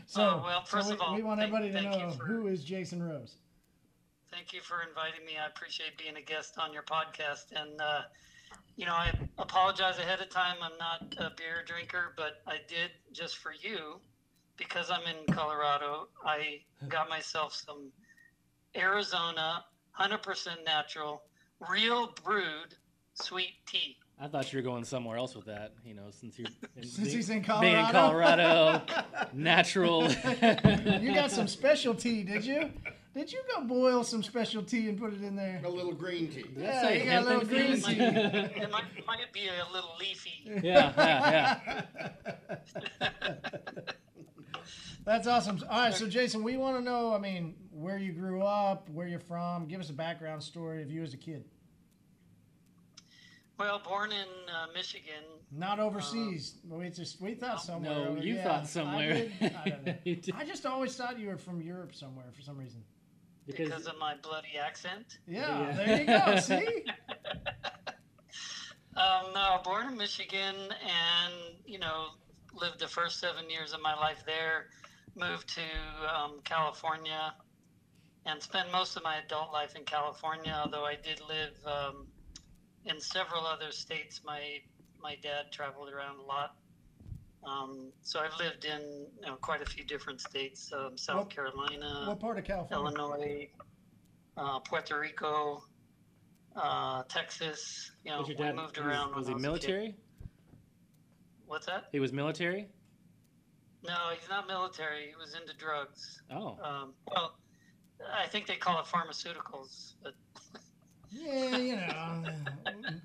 So, 0.06 0.22
Oh, 0.22 0.42
well, 0.44 0.64
first 0.64 0.88
so 0.88 0.90
we, 0.90 0.94
of 0.96 1.00
all, 1.00 1.14
we 1.14 1.22
want 1.22 1.40
thank- 1.40 1.52
everybody 1.54 1.72
to 1.72 1.90
thank 1.90 2.02
know 2.02 2.10
for- 2.10 2.24
who 2.26 2.46
is 2.48 2.64
Jason 2.64 3.02
Rose. 3.02 3.36
Thank 4.30 4.52
you 4.52 4.60
for 4.60 4.82
inviting 4.88 5.24
me. 5.26 5.32
I 5.42 5.46
appreciate 5.46 5.96
being 5.98 6.16
a 6.16 6.22
guest 6.22 6.58
on 6.58 6.72
your 6.72 6.82
podcast. 6.82 7.52
And, 7.54 7.80
uh, 7.80 8.02
you 8.76 8.86
know, 8.86 8.94
I 8.94 9.12
apologize 9.38 9.98
ahead 9.98 10.20
of 10.20 10.30
time. 10.30 10.56
I'm 10.62 10.78
not 10.78 11.14
a 11.18 11.30
beer 11.36 11.62
drinker, 11.66 12.14
but 12.16 12.42
I 12.46 12.56
did 12.68 12.90
just 13.12 13.38
for 13.38 13.52
you, 13.52 14.00
because 14.56 14.90
I'm 14.90 15.02
in 15.02 15.34
Colorado, 15.34 16.08
I 16.24 16.60
got 16.88 17.08
myself 17.08 17.54
some 17.54 17.90
Arizona, 18.76 19.64
100% 20.00 20.64
natural, 20.64 21.22
real 21.70 22.14
brewed 22.24 22.74
sweet 23.14 23.54
tea. 23.66 23.96
I 24.20 24.28
thought 24.28 24.52
you 24.52 24.58
were 24.58 24.62
going 24.62 24.84
somewhere 24.84 25.16
else 25.16 25.34
with 25.34 25.46
that. 25.46 25.72
You 25.84 25.94
know, 25.94 26.10
since 26.10 26.38
you're 26.38 26.48
in, 26.76 26.84
Since 26.84 27.12
he's 27.12 27.30
in 27.30 27.42
being 27.60 27.76
in 27.76 27.86
Colorado. 27.86 28.82
Colorado, 28.86 29.26
natural. 29.32 30.08
You 31.00 31.14
got 31.14 31.30
some 31.30 31.48
special 31.48 31.94
tea, 31.94 32.22
did 32.22 32.44
you? 32.44 32.70
Did 33.14 33.30
you 33.30 33.42
go 33.54 33.62
boil 33.64 34.04
some 34.04 34.22
special 34.22 34.62
tea 34.62 34.88
and 34.88 34.98
put 34.98 35.12
it 35.12 35.22
in 35.22 35.36
there? 35.36 35.60
A 35.64 35.68
little 35.68 35.92
green 35.92 36.28
tea. 36.28 36.46
Yeah, 36.56 36.80
say 36.80 37.00
you 37.04 37.10
got 37.10 37.22
a 37.22 37.26
little 37.26 37.44
green 37.44 37.60
infused? 37.72 37.86
tea. 37.86 37.92
It 38.00 38.70
might, 38.70 38.84
it 38.96 39.06
might 39.06 39.32
be 39.32 39.48
a 39.48 39.72
little 39.72 39.90
leafy. 40.00 40.42
yeah, 40.66 40.92
yeah, 40.96 41.80
yeah. 43.00 43.08
That's 45.04 45.26
awesome. 45.26 45.60
All 45.68 45.80
right, 45.80 45.94
so 45.94 46.08
Jason, 46.08 46.42
we 46.42 46.56
want 46.56 46.76
to 46.78 46.82
know. 46.82 47.12
I 47.12 47.18
mean, 47.18 47.54
where 47.72 47.98
you 47.98 48.12
grew 48.12 48.42
up, 48.42 48.88
where 48.88 49.08
you're 49.08 49.18
from. 49.18 49.66
Give 49.66 49.80
us 49.80 49.90
a 49.90 49.94
background 49.94 50.42
story 50.42 50.80
of 50.82 50.90
you 50.90 51.02
as 51.02 51.12
a 51.12 51.16
kid. 51.16 51.44
Well, 53.58 53.80
born 53.84 54.10
in 54.12 54.26
uh, 54.48 54.66
Michigan, 54.74 55.22
Not 55.50 55.78
overseas. 55.78 56.54
we 56.68 56.88
just 56.88 57.20
we 57.20 57.34
thought 57.34 57.60
somewhere. 57.62 57.90
No, 57.94 58.04
over- 58.12 58.20
you 58.22 58.36
yeah, 58.36 58.44
thought 58.44 58.62
I 58.62 58.66
somewhere. 58.66 59.12
did. 59.14 59.32
I, 59.64 59.68
don't 59.68 59.86
know. 59.86 59.94
You 60.04 60.16
did. 60.16 60.34
I 60.36 60.44
just 60.44 60.64
always 60.66 60.96
thought 60.96 61.18
you 61.18 61.28
were 61.28 61.36
from 61.36 61.60
Europe 61.60 61.94
somewhere 61.94 62.26
for 62.32 62.42
some 62.42 62.56
reason. 62.56 62.82
Because 63.46 63.68
because 63.68 63.86
of 63.86 63.98
my 63.98 64.14
bloody 64.22 64.56
accent. 64.60 65.18
Yeah, 65.26 65.60
Yeah. 65.68 65.72
there 65.76 66.00
you 66.00 66.06
go. 66.06 66.36
See, 66.40 66.84
Um, 68.94 69.32
no, 69.34 69.58
born 69.64 69.88
in 69.88 69.96
Michigan, 69.96 70.54
and 70.70 71.32
you 71.64 71.78
know, 71.78 72.08
lived 72.54 72.78
the 72.78 72.86
first 72.88 73.18
seven 73.20 73.48
years 73.48 73.72
of 73.72 73.80
my 73.80 73.94
life 73.94 74.22
there. 74.26 74.66
Moved 75.16 75.48
to 75.54 75.62
um, 76.14 76.40
California, 76.44 77.34
and 78.26 78.42
spent 78.42 78.70
most 78.70 78.96
of 78.96 79.02
my 79.02 79.16
adult 79.24 79.50
life 79.52 79.76
in 79.76 79.84
California. 79.84 80.54
Although 80.62 80.84
I 80.84 80.96
did 80.96 81.20
live 81.26 81.54
um, 81.66 82.06
in 82.84 83.00
several 83.00 83.46
other 83.46 83.72
states. 83.72 84.20
My 84.24 84.58
my 85.00 85.16
dad 85.22 85.46
traveled 85.52 85.88
around 85.90 86.18
a 86.18 86.22
lot, 86.22 86.54
um, 87.44 87.92
so 88.02 88.20
I've 88.20 88.38
lived 88.38 88.64
in 88.64 88.80
you 89.20 89.26
know, 89.26 89.36
quite 89.36 89.62
a 89.62 89.64
few 89.66 89.84
different 89.84 90.20
states: 90.20 90.72
um, 90.72 90.96
South 90.96 91.16
What- 91.18 91.30
Carolina, 91.30 92.04
what 92.06 92.20
part 92.20 92.38
of 92.38 92.44
California? 92.44 92.98
Illinois, 92.98 93.48
uh, 94.36 94.58
Puerto 94.60 94.98
Rico, 94.98 95.62
uh, 96.56 97.02
Texas. 97.08 97.90
You 98.04 98.12
know, 98.12 98.18
was 98.20 98.28
your 98.28 98.38
we 98.38 98.44
dad 98.44 98.56
moved 98.56 98.78
around. 98.78 99.14
Was, 99.14 99.26
when 99.26 99.26
he 99.26 99.34
was 99.34 99.42
military? 99.42 99.96
What's 101.46 101.66
that? 101.66 101.84
He 101.92 102.00
was 102.00 102.12
military. 102.12 102.68
No, 103.84 104.10
he's 104.18 104.28
not 104.30 104.46
military. 104.46 105.08
He 105.08 105.16
was 105.16 105.34
into 105.34 105.54
drugs. 105.56 106.22
Oh, 106.30 106.56
Um, 106.62 106.94
well, 107.10 107.34
I 108.14 108.26
think 108.28 108.46
they 108.46 108.54
call 108.56 108.78
it 108.78 108.86
pharmaceuticals, 108.86 109.94
but 110.02 110.14
Yeah, 111.10 111.56
you 111.58 111.76
know, 111.76 112.22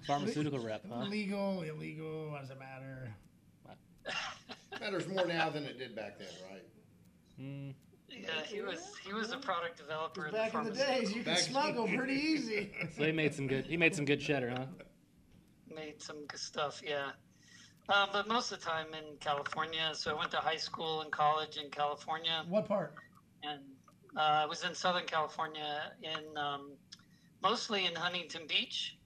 pharmaceutical 0.05 0.59
rep, 0.59 0.85
huh? 0.87 1.05
legal, 1.09 1.63
illegal. 1.63 2.29
What 2.31 2.41
does 2.41 2.51
it 2.51 2.59
matter? 2.59 3.11
Matters 4.79 5.07
more 5.07 5.25
now 5.25 5.49
than 5.49 5.63
it 5.63 5.77
did 5.77 5.95
back 5.95 6.19
then, 6.19 6.27
right? 6.51 6.63
Mm, 7.39 7.73
yeah, 8.09 8.43
he 8.45 8.61
was 8.61 8.93
he 9.05 9.13
was 9.13 9.31
a 9.31 9.37
product 9.37 9.77
developer. 9.77 10.29
Back 10.31 10.53
in 10.53 10.63
the 10.65 10.71
days, 10.71 11.13
you 11.13 11.23
could 11.23 11.37
smuggle 11.37 11.87
pretty 11.87 12.13
easy. 12.13 12.71
so 12.97 13.05
he 13.05 13.11
made 13.11 13.33
some 13.33 13.47
good. 13.47 13.65
He 13.65 13.77
made 13.77 13.95
some 13.95 14.05
good 14.05 14.19
cheddar, 14.19 14.49
huh? 14.49 14.65
made 15.73 16.01
some 16.01 16.25
good 16.25 16.39
stuff. 16.39 16.81
Yeah. 16.85 17.11
Um, 17.89 18.09
but 18.11 18.27
most 18.27 18.51
of 18.51 18.59
the 18.59 18.65
time 18.65 18.87
in 18.93 19.17
California. 19.19 19.91
So 19.93 20.11
I 20.11 20.19
went 20.19 20.31
to 20.31 20.37
high 20.37 20.57
school 20.57 21.01
and 21.01 21.11
college 21.11 21.57
in 21.57 21.69
California. 21.69 22.43
What 22.47 22.67
part? 22.67 22.95
and 23.43 23.61
uh, 24.15 24.21
I 24.43 24.45
was 24.45 24.63
in 24.63 24.73
Southern 24.73 25.05
California, 25.05 25.91
in 26.01 26.37
um, 26.37 26.71
mostly 27.43 27.85
in 27.85 27.95
Huntington 27.95 28.43
Beach, 28.47 28.97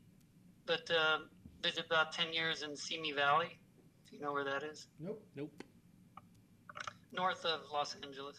but 0.66 0.90
uh, 0.90 1.20
did 1.62 1.78
about 1.80 2.12
ten 2.12 2.34
years 2.34 2.64
in 2.64 2.76
Simi 2.76 3.12
Valley, 3.12 3.60
if 4.12 4.20
you 4.20 4.26
know 4.26 4.34
where 4.34 4.44
that 4.44 4.64
is, 4.64 4.88
Nope. 5.00 5.24
Nope. 5.36 5.64
north 7.14 7.46
of 7.46 7.62
Los 7.72 7.96
Angeles. 8.04 8.38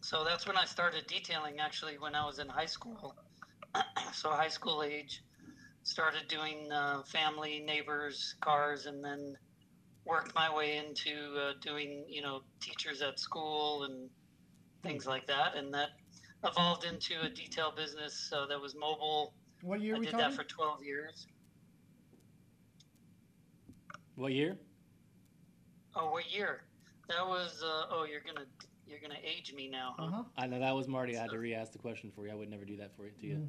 So 0.00 0.24
that's 0.24 0.46
when 0.46 0.56
I 0.56 0.64
started 0.64 1.06
detailing. 1.06 1.58
Actually, 1.60 1.98
when 1.98 2.14
I 2.14 2.24
was 2.24 2.38
in 2.38 2.48
high 2.48 2.66
school, 2.66 3.14
so 4.12 4.30
high 4.30 4.48
school 4.48 4.82
age, 4.82 5.22
started 5.82 6.28
doing 6.28 6.70
uh, 6.72 7.02
family, 7.02 7.62
neighbors, 7.66 8.34
cars, 8.40 8.86
and 8.86 9.04
then 9.04 9.36
worked 10.06 10.34
my 10.34 10.54
way 10.54 10.76
into 10.78 11.36
uh, 11.38 11.52
doing, 11.60 12.04
you 12.08 12.22
know, 12.22 12.40
teachers 12.60 13.02
at 13.02 13.18
school 13.18 13.84
and 13.84 14.08
things 14.82 15.06
like 15.06 15.26
that. 15.26 15.56
And 15.56 15.74
that 15.74 15.88
evolved 16.44 16.84
into 16.84 17.20
a 17.22 17.28
detail 17.28 17.72
business 17.76 18.32
uh, 18.34 18.46
that 18.46 18.60
was 18.60 18.74
mobile. 18.74 19.34
What 19.62 19.80
year 19.80 19.96
I 19.96 19.98
we 19.98 20.06
did 20.06 20.12
talking? 20.12 20.28
that 20.30 20.34
for 20.36 20.44
12 20.44 20.84
years. 20.84 21.26
What 24.18 24.32
year? 24.32 24.58
Oh, 25.94 26.10
what 26.10 26.28
year? 26.34 26.62
That 27.08 27.24
was. 27.24 27.62
Uh, 27.62 27.84
oh, 27.88 28.04
you're 28.04 28.20
gonna 28.20 28.46
you're 28.84 28.98
gonna 28.98 29.20
age 29.24 29.54
me 29.54 29.68
now. 29.68 29.94
Huh? 29.96 30.04
Uh-huh. 30.06 30.22
I 30.36 30.48
know 30.48 30.58
that 30.58 30.74
was 30.74 30.88
Marty. 30.88 31.16
I 31.16 31.20
had 31.22 31.30
to 31.30 31.38
re-ask 31.38 31.70
the 31.70 31.78
question 31.78 32.10
for 32.16 32.26
you. 32.26 32.32
I 32.32 32.34
would 32.34 32.50
never 32.50 32.64
do 32.64 32.76
that 32.78 32.96
for 32.96 33.04
you. 33.04 33.12
To 33.20 33.26
you. 33.26 33.48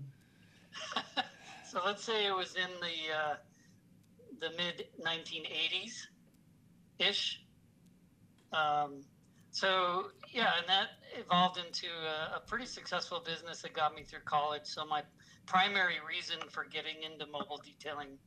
So 1.71 1.81
let's 1.85 2.03
say 2.03 2.25
it 2.25 2.35
was 2.35 2.55
in 2.55 2.69
the 2.81 3.15
uh, 3.15 3.35
the 4.39 4.49
mid 4.57 4.87
1980s 5.05 6.07
ish. 6.97 7.41
Um, 8.51 9.01
so 9.51 10.05
yeah, 10.31 10.51
and 10.57 10.67
that 10.67 10.87
evolved 11.19 11.59
into 11.59 11.87
a, 11.87 12.37
a 12.37 12.39
pretty 12.47 12.65
successful 12.65 13.23
business 13.23 13.61
that 13.61 13.73
got 13.73 13.93
me 13.93 14.03
through 14.03 14.21
college. 14.25 14.65
So 14.65 14.83
my 14.83 15.03
primary 15.45 15.97
reason 16.07 16.37
for 16.49 16.63
getting 16.63 17.03
into 17.03 17.27
mobile 17.27 17.61
detailing 17.63 18.17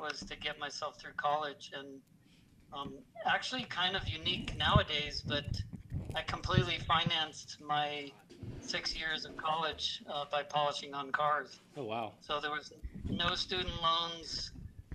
was 0.00 0.20
to 0.24 0.36
get 0.36 0.58
myself 0.58 1.00
through 1.00 1.12
college, 1.16 1.70
and 1.74 2.00
um, 2.72 2.94
actually 3.24 3.64
kind 3.64 3.96
of 3.96 4.08
unique 4.08 4.54
nowadays. 4.58 5.24
But 5.26 5.60
I 6.14 6.22
completely 6.22 6.78
financed 6.78 7.58
my 7.60 8.10
six 8.60 8.96
years 8.96 9.24
of 9.24 9.36
college 9.36 10.02
uh, 10.12 10.24
by 10.30 10.42
polishing 10.42 10.94
on 10.94 11.12
cars. 11.12 11.60
Oh 11.76 11.84
wow. 11.84 12.12
So 12.20 12.40
there 12.40 12.50
was 12.50 12.72
no 13.10 13.34
student 13.34 13.74
loans, 13.82 14.50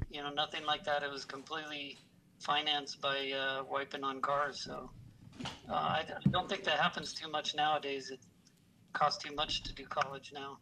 you 0.09 0.21
know, 0.21 0.29
nothing 0.31 0.65
like 0.65 0.83
that. 0.85 1.03
It 1.03 1.11
was 1.11 1.25
completely 1.25 1.97
financed 2.39 3.01
by 3.01 3.31
uh, 3.31 3.63
wiping 3.69 4.03
on 4.03 4.21
cars. 4.21 4.61
So 4.61 4.91
uh, 5.69 5.73
I 5.73 6.05
I 6.25 6.29
don't 6.31 6.49
think 6.49 6.63
that 6.65 6.79
happens 6.79 7.13
too 7.13 7.29
much 7.29 7.55
nowadays. 7.55 8.09
It 8.09 8.19
costs 8.93 9.23
too 9.23 9.33
much 9.35 9.63
to 9.63 9.73
do 9.73 9.85
college 9.85 10.31
now. 10.33 10.57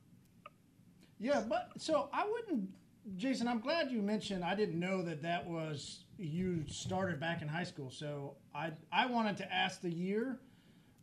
Yeah, 1.20 1.42
but 1.48 1.72
so 1.78 2.10
I 2.14 2.26
wouldn't, 2.30 2.70
Jason. 3.16 3.48
I'm 3.48 3.60
glad 3.60 3.92
you 3.92 4.02
mentioned. 4.02 4.44
I 4.44 4.56
didn't 4.56 4.80
know 4.80 5.02
that 5.04 5.22
that 5.24 5.48
was 5.48 6.04
you 6.18 6.64
started 6.68 7.20
back 7.20 7.42
in 7.42 7.48
high 7.48 7.64
school. 7.64 7.90
So 7.90 8.36
I 8.54 8.72
I 8.92 9.06
wanted 9.06 9.38
to 9.38 9.54
ask 9.54 9.82
the 9.82 9.92
year 9.92 10.40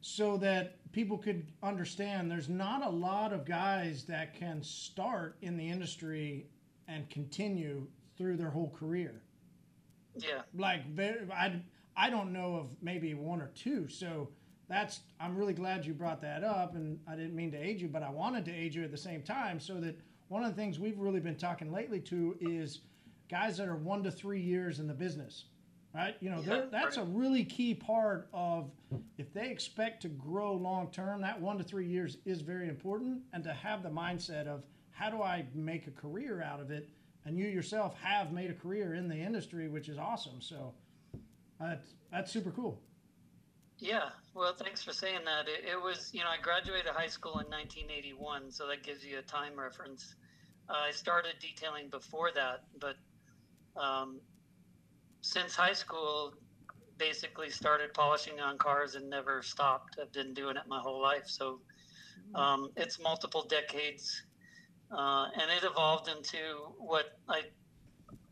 so 0.01 0.37
that 0.39 0.93
people 0.93 1.19
could 1.19 1.53
understand. 1.63 2.31
There's 2.31 2.49
not 2.49 2.85
a 2.85 2.89
lot 2.89 3.33
of 3.33 3.45
guys 3.45 4.05
that 4.05 4.35
can 4.35 4.63
start 4.63 5.37
in 5.43 5.57
the 5.57 5.69
industry 5.69 6.47
and 6.87 7.09
continue 7.11 7.87
through 8.17 8.37
their 8.37 8.51
whole 8.51 8.71
career. 8.71 9.23
Yeah. 10.17 10.43
Like 10.55 10.87
very, 10.87 11.31
I 11.33 11.61
I 11.97 12.11
don't 12.11 12.33
know 12.33 12.57
of 12.57 12.77
maybe 12.83 13.15
one 13.15 13.41
or 13.41 13.51
two. 13.55 13.89
So 13.89 14.29
that's 14.69 15.01
I'm 15.21 15.37
really 15.37 15.55
glad 15.55 15.85
you 15.87 15.95
brought 15.95 16.21
that 16.23 16.45
up, 16.45 16.75
and 16.75 16.99
I 17.09 17.17
didn't 17.17 17.35
mean 17.35 17.51
to 17.53 17.59
age 17.59 17.83
you, 17.83 17.89
but 17.89 18.03
I 18.03 18.11
wanted 18.11 18.45
to 18.47 18.53
age 18.53 18.77
you 18.77 18.85
at 18.85 18.91
the 18.91 18.99
same 18.99 19.23
time, 19.23 19.61
so 19.61 19.81
that 19.81 19.99
one 20.29 20.43
of 20.45 20.55
the 20.55 20.61
things 20.61 20.79
we've 20.79 20.99
really 20.99 21.21
been 21.21 21.37
talking 21.37 21.73
lately 21.73 22.01
to 22.01 22.37
is 22.41 22.81
guys 23.31 23.57
that 23.59 23.69
are 23.69 23.77
one 23.77 24.03
to 24.03 24.11
three 24.11 24.41
years 24.41 24.81
in 24.81 24.87
the 24.87 24.95
business, 24.95 25.45
right? 25.95 26.17
You 26.21 26.31
know, 26.31 26.43
Yeah, 26.45 26.63
that's 26.71 26.97
a 26.97 27.05
really 27.05 27.45
key 27.45 27.75
part 27.75 28.29
of 28.33 28.71
if 29.19 29.33
they 29.33 29.51
expect 29.51 30.03
to 30.03 30.09
grow 30.09 30.55
long 30.55 30.91
term. 30.91 31.21
That 31.21 31.41
one 31.41 31.59
to 31.59 31.65
three 31.65 31.87
years 31.87 32.19
is 32.25 32.41
very 32.41 32.69
important, 32.69 33.21
and 33.33 33.43
to 33.45 33.53
have 33.53 33.83
the 33.83 33.89
mindset 33.91 34.47
of 34.47 34.65
how 34.91 35.11
do 35.11 35.23
I 35.23 35.47
make 35.55 35.87
a 35.87 35.91
career 35.91 36.43
out 36.43 36.61
of 36.61 36.71
it. 36.71 36.89
And 37.25 37.37
you 37.37 37.47
yourself 37.47 37.97
have 38.01 38.33
made 38.33 38.51
a 38.51 38.55
career 38.55 38.95
in 38.95 39.09
the 39.09 39.17
industry, 39.17 39.69
which 39.69 39.89
is 39.89 39.99
awesome. 39.99 40.41
So 40.41 40.75
that's 41.59 41.95
that's 42.13 42.33
super 42.33 42.51
cool. 42.51 42.81
Yeah. 43.79 44.09
Well, 44.35 44.55
thanks 44.55 44.83
for 44.83 44.93
saying 44.93 45.21
that. 45.27 45.49
It, 45.49 45.65
it 45.73 45.81
was, 45.81 46.11
you 46.13 46.21
know, 46.21 46.29
I 46.29 46.41
graduated 46.41 46.93
high 46.93 47.09
school 47.09 47.39
in 47.41 47.47
1981, 47.47 48.51
so 48.51 48.67
that 48.69 48.83
gives 48.83 49.05
you 49.05 49.19
a 49.19 49.23
time 49.23 49.59
reference. 49.59 50.15
Uh, 50.69 50.75
I 50.89 50.91
started 50.91 51.35
detailing 51.41 51.91
before 51.91 52.31
that, 52.35 52.65
but 52.81 52.97
um, 53.81 54.21
since 55.21 55.55
high 55.55 55.75
school, 55.75 56.35
basically 56.99 57.51
started 57.51 57.93
polishing 57.93 58.41
on 58.41 58.57
cars 58.57 58.95
and 58.95 59.11
never 59.11 59.43
stopped. 59.43 59.99
I've 60.01 60.13
been 60.13 60.33
doing 60.33 60.57
it 60.57 60.63
my 60.67 60.81
whole 60.81 61.03
life. 61.03 61.25
So 61.27 61.61
um, 62.35 62.71
it's 62.77 62.99
multiple 62.99 63.47
decades, 63.49 64.23
uh, 64.91 65.27
and 65.35 65.51
it 65.51 65.65
evolved 65.65 66.09
into 66.09 66.73
what 66.79 67.19
I 67.29 67.43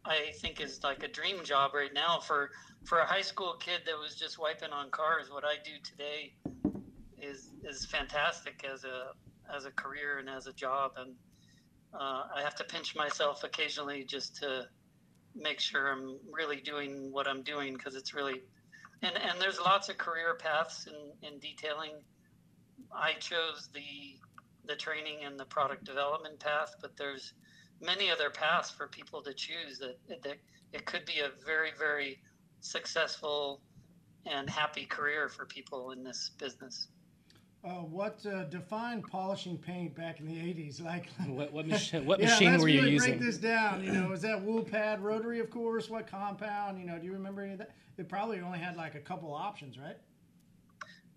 I 0.04 0.32
think 0.40 0.60
is 0.60 0.82
like 0.82 1.02
a 1.02 1.08
dream 1.08 1.44
job 1.44 1.74
right 1.74 1.92
now 1.92 2.20
for 2.20 2.50
for 2.84 2.98
a 2.98 3.06
high 3.06 3.22
school 3.22 3.56
kid 3.58 3.80
that 3.86 3.98
was 3.98 4.14
just 4.14 4.38
wiping 4.38 4.70
on 4.70 4.90
cars. 4.90 5.30
What 5.30 5.44
I 5.44 5.54
do 5.64 5.72
today 5.82 6.34
is 7.20 7.50
is 7.64 7.86
fantastic 7.86 8.64
as 8.70 8.84
a 8.84 9.12
as 9.54 9.64
a 9.64 9.70
career 9.70 10.18
and 10.18 10.28
as 10.28 10.46
a 10.46 10.52
job, 10.52 10.92
and 10.96 11.14
uh, 11.94 12.24
I 12.34 12.42
have 12.42 12.54
to 12.56 12.64
pinch 12.64 12.94
myself 12.94 13.44
occasionally 13.44 14.04
just 14.04 14.36
to 14.36 14.66
make 15.34 15.60
sure 15.60 15.90
I'm 15.90 16.18
really 16.30 16.60
doing 16.60 17.10
what 17.10 17.26
I'm 17.26 17.42
doing 17.42 17.74
because 17.74 17.94
it's 17.94 18.14
really 18.14 18.42
and 19.02 19.16
and 19.16 19.40
there's 19.40 19.58
lots 19.58 19.88
of 19.88 19.98
career 19.98 20.36
paths 20.38 20.86
in, 20.86 21.28
in 21.28 21.38
detailing. 21.38 21.92
I 22.94 23.14
chose 23.14 23.68
the 23.72 24.18
the 24.66 24.76
training 24.76 25.24
and 25.24 25.38
the 25.38 25.44
product 25.44 25.84
development 25.84 26.40
path, 26.40 26.74
but 26.80 26.96
there's 26.96 27.32
many 27.80 28.10
other 28.10 28.30
paths 28.30 28.70
for 28.70 28.88
people 28.88 29.22
to 29.22 29.34
choose 29.34 29.78
that, 29.78 29.96
that 30.22 30.36
it 30.72 30.86
could 30.86 31.04
be 31.04 31.20
a 31.20 31.30
very 31.44 31.70
very 31.78 32.20
successful 32.64 33.60
and 34.26 34.48
happy 34.48 34.86
career 34.86 35.28
for 35.28 35.44
people 35.44 35.90
in 35.92 36.02
this 36.02 36.30
business. 36.38 36.88
Uh, 37.64 37.68
what 37.80 38.24
uh, 38.26 38.44
defined 38.44 39.04
polishing 39.10 39.56
paint 39.56 39.94
back 39.94 40.20
in 40.20 40.26
the 40.26 40.34
'80s? 40.34 40.82
Like, 40.82 41.08
What 41.28 41.52
what, 41.52 41.66
mach- 41.66 41.80
what 42.04 42.20
yeah, 42.20 42.26
machine 42.26 42.50
let's 42.52 42.62
were 42.62 42.68
you 42.68 42.80
really 42.80 42.92
using? 42.92 43.12
break 43.12 43.20
this 43.20 43.38
down. 43.38 43.84
You 43.84 43.92
know, 43.92 44.08
was 44.08 44.22
that 44.22 44.42
wool 44.44 44.62
pad 44.62 45.02
rotary, 45.02 45.40
of 45.40 45.50
course? 45.50 45.88
What 45.88 46.06
compound? 46.06 46.78
You 46.78 46.86
know, 46.86 46.98
do 46.98 47.06
you 47.06 47.12
remember 47.12 47.42
any 47.42 47.52
of 47.52 47.58
that? 47.58 47.70
It 47.96 48.08
probably 48.08 48.40
only 48.40 48.58
had 48.58 48.76
like 48.76 48.94
a 48.94 49.00
couple 49.00 49.32
options, 49.32 49.78
right? 49.78 49.96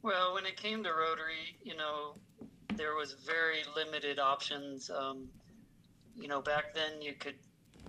Well, 0.03 0.33
when 0.35 0.45
it 0.45 0.55
came 0.55 0.83
to 0.83 0.89
rotary, 0.91 1.57
you 1.63 1.75
know, 1.75 2.13
there 2.75 2.95
was 2.95 3.13
very 3.25 3.63
limited 3.75 4.19
options. 4.19 4.89
Um, 4.89 5.27
you 6.15 6.27
know, 6.27 6.41
back 6.41 6.73
then 6.73 7.01
you 7.01 7.13
could 7.13 7.35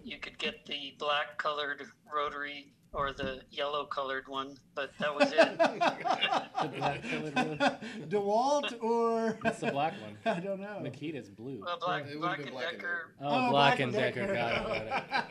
you 0.03 0.19
could 0.19 0.39
get 0.39 0.65
the 0.67 0.95
black 0.99 1.39
colored 1.39 1.83
rotary 2.13 2.73
or 2.99 3.13
the 3.13 3.41
yellow 3.53 3.85
colored 3.85 4.27
one, 4.27 4.57
but 4.75 4.91
that 4.99 5.15
was 5.15 5.31
it. 5.33 5.39
The 6.59 6.69
black 6.77 7.03
colored 7.09 7.37
one? 7.37 7.77
DeWalt 8.09 8.83
or 8.83 9.39
That's 9.45 9.61
the 9.61 9.71
black 9.71 9.95
one. 10.03 10.17
I 10.37 10.41
don't 10.41 10.61
know. 10.61 10.81
Makita's 10.83 11.29
blue. 11.31 11.61
well, 11.65 11.79
black, 11.79 12.07
It 12.11 12.19
would've 12.19 12.21
black 12.23 12.39
been 12.39 12.47
and 12.49 12.55
Black 12.57 12.73
and 12.73 12.81
Decker. 12.81 13.15
Oh, 13.23 13.47
Oh, 13.47 13.51
Black 13.51 13.79
and 13.79 13.93
Decker. 13.93 14.27
Decker. 14.27 14.35
Got 14.35 14.53
it. 14.77 14.89
Got 14.91 15.27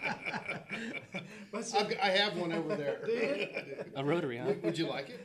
it. 1.14 1.24
What's 1.52 1.74
I've, 1.76 1.90
got- 1.90 2.00
I 2.02 2.10
have 2.12 2.38
one 2.38 2.54
over 2.54 2.76
there. 2.78 3.06
A 3.96 4.04
rotary, 4.06 4.38
huh? 4.38 4.46
Would- 4.48 4.64
Would 4.64 4.78
you 4.78 4.88
like 4.88 5.10
it? 5.10 5.20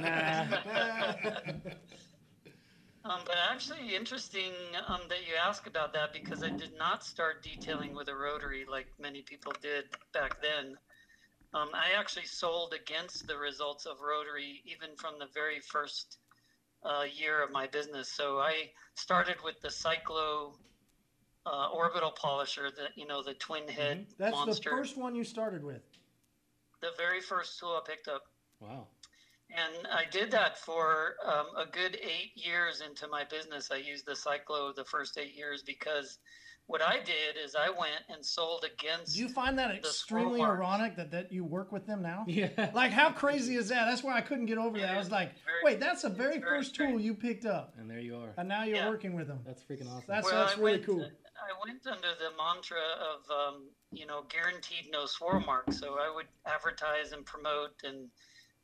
Nah. 0.00 0.46
Um, 3.04 3.20
but 3.24 3.36
actually, 3.50 3.96
interesting 3.96 4.52
um, 4.86 5.00
that 5.08 5.26
you 5.26 5.34
ask 5.42 5.66
about 5.66 5.92
that 5.94 6.12
because 6.12 6.42
I 6.44 6.50
did 6.50 6.76
not 6.78 7.02
start 7.04 7.42
detailing 7.42 7.94
with 7.94 8.08
a 8.08 8.14
rotary 8.14 8.66
like 8.70 8.86
many 9.00 9.22
people 9.22 9.52
did 9.62 9.86
back 10.12 10.40
then. 10.42 10.76
Um, 11.54 11.68
I 11.74 11.98
actually 11.98 12.26
sold 12.26 12.74
against 12.74 13.26
the 13.26 13.36
results 13.36 13.86
of 13.86 14.00
rotary 14.02 14.62
even 14.66 14.94
from 14.96 15.18
the 15.18 15.28
very 15.34 15.60
first 15.60 16.18
uh, 16.84 17.04
year 17.10 17.42
of 17.42 17.50
my 17.50 17.66
business. 17.66 18.12
So 18.12 18.38
I 18.38 18.70
started 18.94 19.36
with 19.42 19.60
the 19.62 19.68
Cyclo 19.68 20.52
uh, 21.46 21.68
orbital 21.72 22.10
polisher, 22.10 22.70
the 22.70 22.88
you 23.00 23.06
know 23.06 23.22
the 23.22 23.34
twin 23.34 23.66
head 23.68 23.98
Mm-hmm. 24.00 24.22
That's 24.22 24.32
monster, 24.36 24.70
the 24.70 24.76
first 24.76 24.96
one 24.98 25.14
you 25.14 25.24
started 25.24 25.64
with. 25.64 25.82
the 26.82 26.90
very 26.98 27.20
first 27.20 27.58
tool 27.58 27.80
I 27.82 27.88
picked 27.88 28.08
up. 28.08 28.22
Wow. 28.60 28.86
And 29.50 29.86
I 29.90 30.04
did 30.10 30.30
that 30.32 30.58
for 30.58 31.14
um, 31.26 31.46
a 31.56 31.64
good 31.70 31.96
eight 32.02 32.32
years 32.34 32.82
into 32.86 33.08
my 33.08 33.24
business. 33.24 33.70
I 33.72 33.76
used 33.76 34.04
the 34.04 34.12
Cyclo 34.12 34.74
the 34.74 34.84
first 34.84 35.16
eight 35.16 35.34
years 35.34 35.62
because 35.66 36.18
what 36.68 36.82
I 36.82 36.98
did 36.98 37.36
is 37.42 37.56
I 37.58 37.70
went 37.70 38.02
and 38.10 38.24
sold 38.24 38.62
against. 38.64 39.14
Do 39.16 39.20
you 39.22 39.28
find 39.30 39.58
that 39.58 39.74
extremely 39.74 40.42
ironic 40.42 40.96
that, 40.96 41.10
that 41.12 41.32
you 41.32 41.42
work 41.42 41.72
with 41.72 41.86
them 41.86 42.02
now? 42.02 42.24
Yeah. 42.28 42.48
Like, 42.74 42.92
how 42.92 43.10
crazy 43.10 43.56
is 43.56 43.70
that? 43.70 43.86
That's 43.86 44.04
why 44.04 44.16
I 44.16 44.20
couldn't 44.20 44.46
get 44.46 44.58
over 44.58 44.78
that. 44.78 44.90
I 44.94 44.98
was 44.98 45.10
like, 45.10 45.30
very- 45.44 45.62
wait, 45.64 45.80
that's 45.80 46.02
the 46.02 46.10
very 46.10 46.38
very 46.38 46.58
first 46.58 46.74
tool 46.76 47.00
you 47.00 47.14
picked 47.14 47.46
up, 47.46 47.74
And 47.78 47.90
there 47.90 47.98
you 48.00 48.16
are. 48.16 48.34
and 48.36 48.46
now 48.48 48.62
you're 48.64 48.76
Yeah. 48.76 48.88
working 48.88 49.14
with 49.16 49.26
them. 49.28 49.40
That's 49.46 49.62
freaking 49.62 49.88
awesome. 49.90 50.04
That's 50.06 50.26
well, 50.30 50.44
that's 50.44 50.56
I 50.58 50.60
really 50.60 50.72
went, 50.72 50.86
cool. 50.86 51.00
I 51.02 51.66
went 51.66 51.86
under 51.86 52.08
the 52.18 52.30
mantra 52.36 52.76
of, 53.00 53.30
um, 53.30 53.62
you 53.90 54.04
know, 54.06 54.24
guaranteed 54.28 54.90
no 54.92 55.06
swirl 55.06 55.40
mark. 55.40 55.72
So 55.72 55.94
I 55.98 56.12
would 56.14 56.26
advertise 56.46 57.12
and 57.12 57.24
promote 57.24 57.70
and 57.82 58.08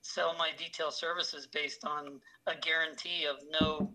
sell 0.02 0.34
my 0.38 0.50
detail 0.58 0.90
services 0.90 1.46
based 1.46 1.86
on 1.86 2.20
a 2.46 2.54
guarantee 2.60 3.24
of 3.24 3.36
no 3.50 3.90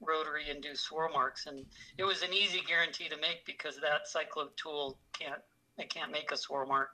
rotary 0.00 0.50
induced 0.50 0.84
swirl 0.84 1.12
marks. 1.12 1.46
And 1.46 1.64
it 1.96 2.04
was 2.04 2.22
an 2.22 2.32
easy 2.32 2.60
guarantee 2.66 3.08
to 3.08 3.16
make 3.16 3.44
because 3.46 3.76
that 3.76 4.06
cyclo 4.06 4.48
tool 4.56 4.98
can't, 5.18 5.40
it 5.78 5.90
can't 5.90 6.12
make 6.12 6.30
a 6.32 6.36
swirl 6.36 6.66
mark. 6.66 6.90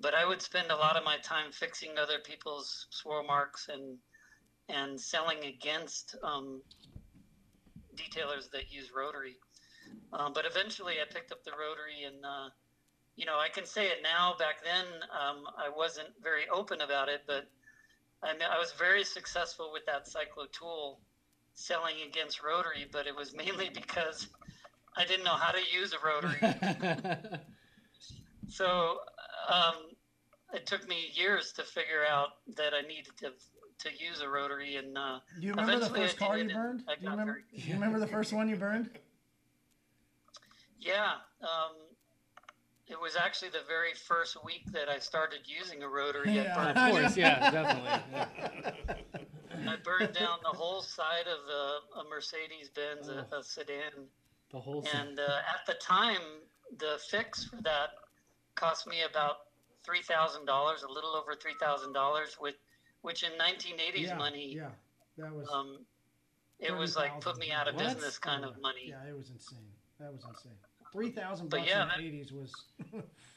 But 0.00 0.14
I 0.14 0.26
would 0.26 0.42
spend 0.42 0.70
a 0.70 0.76
lot 0.76 0.96
of 0.96 1.04
my 1.04 1.16
time 1.18 1.52
fixing 1.52 1.98
other 1.98 2.18
people's 2.24 2.86
swirl 2.90 3.24
marks 3.24 3.68
and, 3.72 3.96
and 4.68 5.00
selling 5.00 5.44
against 5.44 6.16
um, 6.22 6.60
detailers 7.96 8.50
that 8.52 8.70
use 8.70 8.92
rotary. 8.94 9.36
Um, 10.12 10.32
but 10.32 10.44
eventually, 10.44 10.94
I 11.00 11.12
picked 11.12 11.32
up 11.32 11.44
the 11.44 11.52
rotary, 11.52 12.04
and 12.06 12.24
uh, 12.24 12.48
you 13.16 13.26
know, 13.26 13.38
I 13.38 13.48
can 13.48 13.66
say 13.66 13.86
it 13.86 13.98
now. 14.02 14.34
Back 14.38 14.62
then, 14.62 14.84
um, 15.10 15.44
I 15.56 15.68
wasn't 15.68 16.08
very 16.22 16.48
open 16.48 16.80
about 16.80 17.08
it, 17.08 17.22
but 17.26 17.48
I, 18.22 18.32
mean, 18.32 18.42
I 18.50 18.58
was 18.58 18.72
very 18.72 19.04
successful 19.04 19.70
with 19.72 19.84
that 19.86 20.06
cyclo 20.06 20.50
tool, 20.52 21.00
selling 21.56 21.96
against 22.08 22.42
rotary. 22.42 22.86
But 22.90 23.08
it 23.08 23.16
was 23.16 23.34
mainly 23.34 23.68
because 23.74 24.28
I 24.96 25.04
didn't 25.04 25.24
know 25.24 25.34
how 25.34 25.50
to 25.50 25.60
use 25.74 25.92
a 25.92 26.06
rotary. 26.06 26.38
so 28.48 28.98
um, 29.48 29.74
it 30.54 30.66
took 30.66 30.86
me 30.88 31.10
years 31.12 31.52
to 31.52 31.64
figure 31.64 32.04
out 32.08 32.28
that 32.56 32.72
I 32.72 32.82
needed 32.82 33.16
to 33.18 33.32
to 33.78 33.90
use 33.90 34.20
a 34.20 34.28
rotary, 34.28 34.76
and 34.76 34.96
uh, 34.96 35.18
Do 35.38 35.46
you 35.46 35.52
remember 35.52 35.80
the 35.80 35.94
first 35.94 36.18
car 36.18 36.38
you 36.38 36.48
burned? 36.48 36.86
Do 36.86 36.94
you 37.00 37.10
remember? 37.10 37.42
Do 37.54 37.60
you 37.62 37.74
remember 37.74 37.98
the 37.98 38.06
first 38.06 38.32
one 38.32 38.48
you 38.48 38.56
burned? 38.56 38.88
Yeah, 40.80 41.12
um, 41.42 41.74
it 42.88 43.00
was 43.00 43.16
actually 43.16 43.50
the 43.50 43.64
very 43.66 43.94
first 43.94 44.36
week 44.44 44.62
that 44.72 44.88
I 44.88 44.98
started 44.98 45.40
using 45.44 45.82
a 45.82 45.88
rotary. 45.88 46.32
Yeah. 46.32 46.54
I, 46.56 46.70
of 46.70 46.92
course, 46.92 47.16
yeah, 47.16 47.50
definitely. 47.50 48.00
Yeah. 48.12 49.72
I 49.72 49.76
burned 49.82 50.14
down 50.14 50.38
the 50.42 50.56
whole 50.56 50.82
side 50.82 51.26
of 51.26 51.40
a, 51.48 52.00
a 52.00 52.08
Mercedes 52.08 52.68
Benz, 52.74 53.08
a, 53.08 53.26
a 53.34 53.42
sedan. 53.42 54.06
The 54.52 54.60
whole 54.60 54.82
thing. 54.82 54.92
And 54.94 55.18
uh, 55.18 55.22
at 55.22 55.66
the 55.66 55.74
time, 55.74 56.20
the 56.78 56.98
fix 57.10 57.44
for 57.44 57.56
that 57.62 57.90
cost 58.54 58.86
me 58.86 58.98
about 59.08 59.36
three 59.84 60.02
thousand 60.02 60.46
dollars, 60.46 60.82
a 60.82 60.92
little 60.92 61.16
over 61.16 61.34
three 61.34 61.54
thousand 61.60 61.92
dollars, 61.92 62.36
with 62.40 62.54
which 63.02 63.22
in 63.22 63.30
1980s 63.32 64.00
yeah, 64.02 64.16
money, 64.16 64.52
Yeah, 64.56 64.68
that 65.18 65.32
was. 65.32 65.48
um, 65.52 65.78
it 66.58 66.74
was 66.74 66.96
like 66.96 67.20
put 67.20 67.38
me 67.38 67.50
out 67.50 67.68
of 67.68 67.74
What? 67.74 67.84
business 67.84 68.18
kind 68.18 68.44
of 68.44 68.60
money. 68.60 68.86
Yeah, 68.88 69.08
it 69.08 69.16
was 69.16 69.30
insane. 69.30 69.58
That 70.00 70.12
was 70.12 70.24
insane. 70.28 70.52
Three 70.96 71.10
thousand 71.10 71.50
But 71.50 71.58
bucks 71.58 71.68
yeah, 71.70 71.82
in 71.82 71.88
the 72.02 72.06
eighties 72.08 72.32
was. 72.32 72.50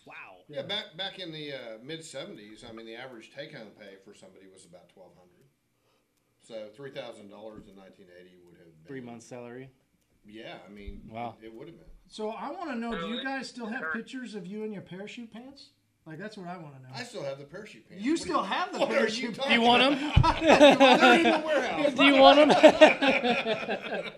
wow. 0.06 0.14
Yeah, 0.48 0.62
back 0.62 0.96
back 0.98 1.20
in 1.20 1.34
the 1.34 1.52
uh, 1.54 1.58
mid 1.84 2.00
'70s, 2.00 2.64
I 2.68 2.72
mean, 2.72 2.86
the 2.86 2.96
average 2.96 3.32
take-home 3.36 3.72
pay 3.78 3.96
for 4.06 4.14
somebody 4.14 4.46
was 4.52 4.64
about 4.66 4.88
twelve 4.94 5.12
hundred. 5.18 5.46
So 6.48 6.70
three 6.74 6.92
thousand 6.92 7.30
dollars 7.30 7.68
in 7.68 7.76
1980 7.76 8.38
would 8.46 8.56
have 8.58 8.66
been 8.66 8.88
Three 8.88 9.02
months 9.02 9.26
salary. 9.26 9.70
Yeah, 10.26 10.56
I 10.66 10.72
mean, 10.72 11.02
Wow. 11.12 11.36
it, 11.42 11.48
it 11.48 11.54
would 11.54 11.68
have 11.68 11.76
been. 11.78 11.86
So 12.08 12.30
I 12.30 12.50
want 12.50 12.70
to 12.72 12.78
know: 12.78 12.98
Do 12.98 13.08
you 13.10 13.22
guys 13.24 13.50
still 13.50 13.68
have 13.68 13.92
pictures 13.92 14.36
of 14.36 14.48
you 14.48 14.64
in 14.64 14.72
your 14.72 14.82
parachute 14.82 15.32
pants? 15.34 15.72
Like 16.06 16.18
that's 16.18 16.38
what 16.38 16.48
I 16.48 16.56
want 16.58 16.76
to 16.78 16.82
know. 16.82 16.90
I 16.96 17.04
still 17.04 17.24
have 17.24 17.40
the 17.40 17.44
parachute 17.44 17.88
pants. 17.90 18.04
You 18.06 18.14
What 18.14 18.22
still 18.22 18.40
are 18.40 18.46
have 18.46 18.72
the 18.72 18.86
parachute 18.88 19.38
pants? 19.38 19.48
Do 19.50 19.54
you 19.54 19.62
want 19.62 19.84
them? 19.84 20.00
They're 20.42 21.16
in 21.18 21.24
the 21.24 21.44
warehouse. 21.46 21.94
Do 21.94 22.04
you 22.06 22.22
want 22.22 22.50
them? 22.50 24.10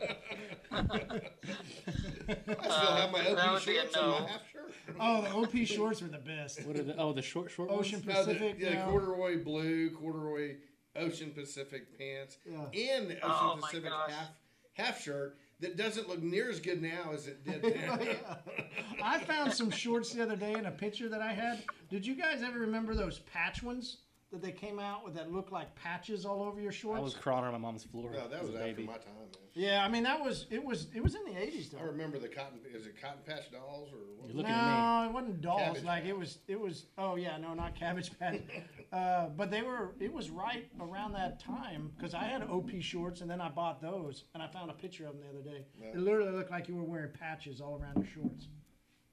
I 2.48 2.54
still 2.54 2.96
have 2.96 3.12
my 3.12 3.20
Uh, 3.20 3.36
that 3.36 3.48
OP 3.48 3.54
would 3.54 3.66
be 3.66 3.78
a 3.78 3.82
shorts 3.82 3.96
and 3.96 4.06
no. 4.08 4.12
my 4.22 4.28
half 4.28 4.42
shirt. 4.52 4.74
Oh, 5.00 5.22
the 5.22 5.30
OP 5.32 5.66
shorts 5.68 6.02
were 6.02 6.08
the 6.08 6.18
best. 6.18 6.66
what 6.66 6.78
are 6.78 6.84
the? 6.84 6.96
Oh, 6.98 7.14
the 7.14 7.22
short, 7.22 7.52
short 7.52 7.70
Ocean 7.72 8.00
ones. 8.00 8.08
No, 8.08 8.26
the, 8.26 8.34
Pacific. 8.34 8.56
yeah, 8.60 8.86
you 8.86 8.92
corduroy 8.92 9.44
blue, 9.44 9.90
corduroy 9.92 10.56
Ocean 10.96 11.32
Pacific 11.32 11.98
pants, 11.98 12.38
Yeah. 12.46 12.58
and 12.98 13.10
the 13.10 13.16
Ocean 13.18 13.22
Oh, 13.24 13.56
my 13.62 13.68
Pacific 13.68 13.90
gosh. 13.90 14.12
half 14.12 14.30
half 14.74 15.02
shirt 15.02 15.38
that 15.60 15.78
doesn't 15.78 16.08
look 16.10 16.22
near 16.24 16.50
as 16.50 16.60
good 16.60 16.82
now 16.82 17.12
as 17.14 17.28
it 17.28 17.44
did 17.44 17.62
then. 17.62 18.18
I 19.04 19.20
found 19.20 19.54
some 19.54 19.70
shorts 19.70 20.12
the 20.14 20.24
other 20.24 20.36
day 20.36 20.54
in 20.54 20.66
a 20.66 20.72
picture 20.72 21.08
that 21.10 21.22
I 21.22 21.34
had. 21.34 21.64
Did 21.90 22.06
you 22.06 22.16
guys 22.16 22.42
ever 22.44 22.60
remember 22.60 22.96
those 22.96 23.20
patch 23.20 23.62
ones 23.62 23.98
that 24.32 24.42
they 24.42 24.52
came 24.52 24.80
out 24.80 25.04
with 25.06 25.14
that 25.16 25.32
looked 25.32 25.52
like 25.52 25.76
patches 25.76 26.26
all 26.26 26.42
over 26.42 26.60
your 26.60 26.72
shorts? 26.72 27.00
I 27.00 27.04
was 27.04 27.14
crawling 27.14 27.46
on 27.46 27.52
my 27.52 27.58
mom's 27.60 27.84
floor 27.84 28.12
no, 28.12 28.28
that 28.28 28.40
as 28.42 28.48
was 28.48 28.56
a 28.56 28.60
after 28.60 28.68
baby. 28.74 28.84
my 28.88 28.94
time. 28.94 29.21
Man. 29.56 29.66
Yeah, 29.66 29.84
I 29.84 29.90
mean 29.90 30.04
that 30.04 30.24
was 30.24 30.46
it 30.50 30.64
was 30.64 30.88
it 30.96 31.04
was 31.04 31.16
in 31.16 31.26
the 31.26 31.40
eighties 31.40 31.70
though. 31.70 31.80
I 31.80 31.84
remember 31.84 32.20
the 32.20 32.28
cotton. 32.28 32.60
Is 32.74 32.86
it 32.86 33.02
Cotton 33.02 33.20
Patch 33.26 33.52
Dolls 33.52 33.90
or 33.92 33.98
what? 34.18 34.28
You're 34.28 34.38
looking 34.38 34.52
it? 34.52 34.58
at 34.58 35.04
No, 35.04 35.10
it 35.10 35.14
wasn't 35.14 35.42
dolls. 35.42 35.62
Cabbage 35.62 35.84
like 35.84 36.06
it 36.06 36.18
was 36.18 36.38
it 36.48 36.60
was. 36.60 36.86
Oh 36.98 37.16
yeah, 37.16 37.38
no, 37.38 37.54
not 37.54 37.76
Cabbage 37.76 38.18
Patch. 38.18 38.42
uh, 38.94 39.28
but 39.36 39.52
they 39.52 39.62
were. 39.62 39.92
It 40.00 40.14
was 40.14 40.30
right 40.30 40.70
around 40.80 41.14
that 41.14 41.40
time 41.40 41.92
because 41.98 42.14
I 42.14 42.24
had 42.24 42.44
OP 42.44 42.70
shorts 42.80 43.22
and 43.22 43.30
then 43.30 43.42
I 43.42 43.50
bought 43.50 43.82
those 43.82 44.24
and 44.34 44.42
I 44.42 44.48
found 44.48 44.72
a 44.72 44.74
picture 44.74 45.06
of 45.06 45.14
them 45.14 45.22
the 45.22 45.40
other 45.40 45.50
day. 45.50 45.66
It 45.82 45.98
literally 45.98 46.32
looked 46.32 46.52
like 46.52 46.68
you 46.68 46.76
were 46.76 46.84
wearing 46.84 47.12
patches 47.12 47.60
all 47.60 47.80
around 47.82 47.98
your 47.98 48.08
shorts. 48.08 48.48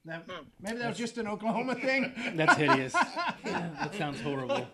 That, 0.05 0.27
maybe 0.63 0.79
that 0.79 0.89
was 0.89 0.97
just 0.97 1.19
an 1.19 1.27
Oklahoma 1.27 1.75
thing. 1.75 2.15
That's 2.35 2.57
hideous. 2.57 2.93
that 3.45 3.95
sounds 3.95 4.21
horrible. 4.21 4.67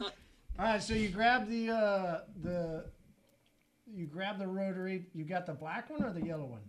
All 0.00 0.66
right, 0.66 0.82
so 0.82 0.94
you 0.94 1.08
grab 1.08 1.48
the 1.48 1.70
uh, 1.70 2.20
the 2.42 2.84
you 3.94 4.06
grab 4.06 4.38
the 4.38 4.46
rotary. 4.46 5.06
You 5.14 5.24
got 5.24 5.46
the 5.46 5.52
black 5.52 5.90
one 5.90 6.04
or 6.04 6.12
the 6.12 6.24
yellow 6.24 6.46
one? 6.46 6.62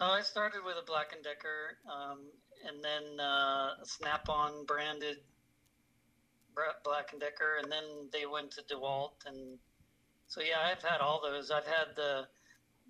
Oh, 0.00 0.10
I 0.10 0.22
started 0.22 0.60
with 0.66 0.74
a 0.76 0.84
Black 0.84 1.12
and 1.14 1.22
Decker, 1.22 1.78
um, 1.86 2.18
and 2.66 2.82
then 2.82 3.20
uh, 3.24 3.74
Snap-on 3.84 4.66
branded 4.66 5.18
Black 6.82 7.12
and 7.12 7.20
Decker, 7.20 7.58
and 7.62 7.70
then 7.70 7.84
they 8.12 8.26
went 8.26 8.50
to 8.52 8.62
DeWalt, 8.62 9.24
and 9.26 9.56
so 10.26 10.40
yeah, 10.40 10.58
I've 10.64 10.82
had 10.82 11.00
all 11.00 11.20
those. 11.22 11.50
I've 11.50 11.66
had 11.66 11.94
the 11.94 12.26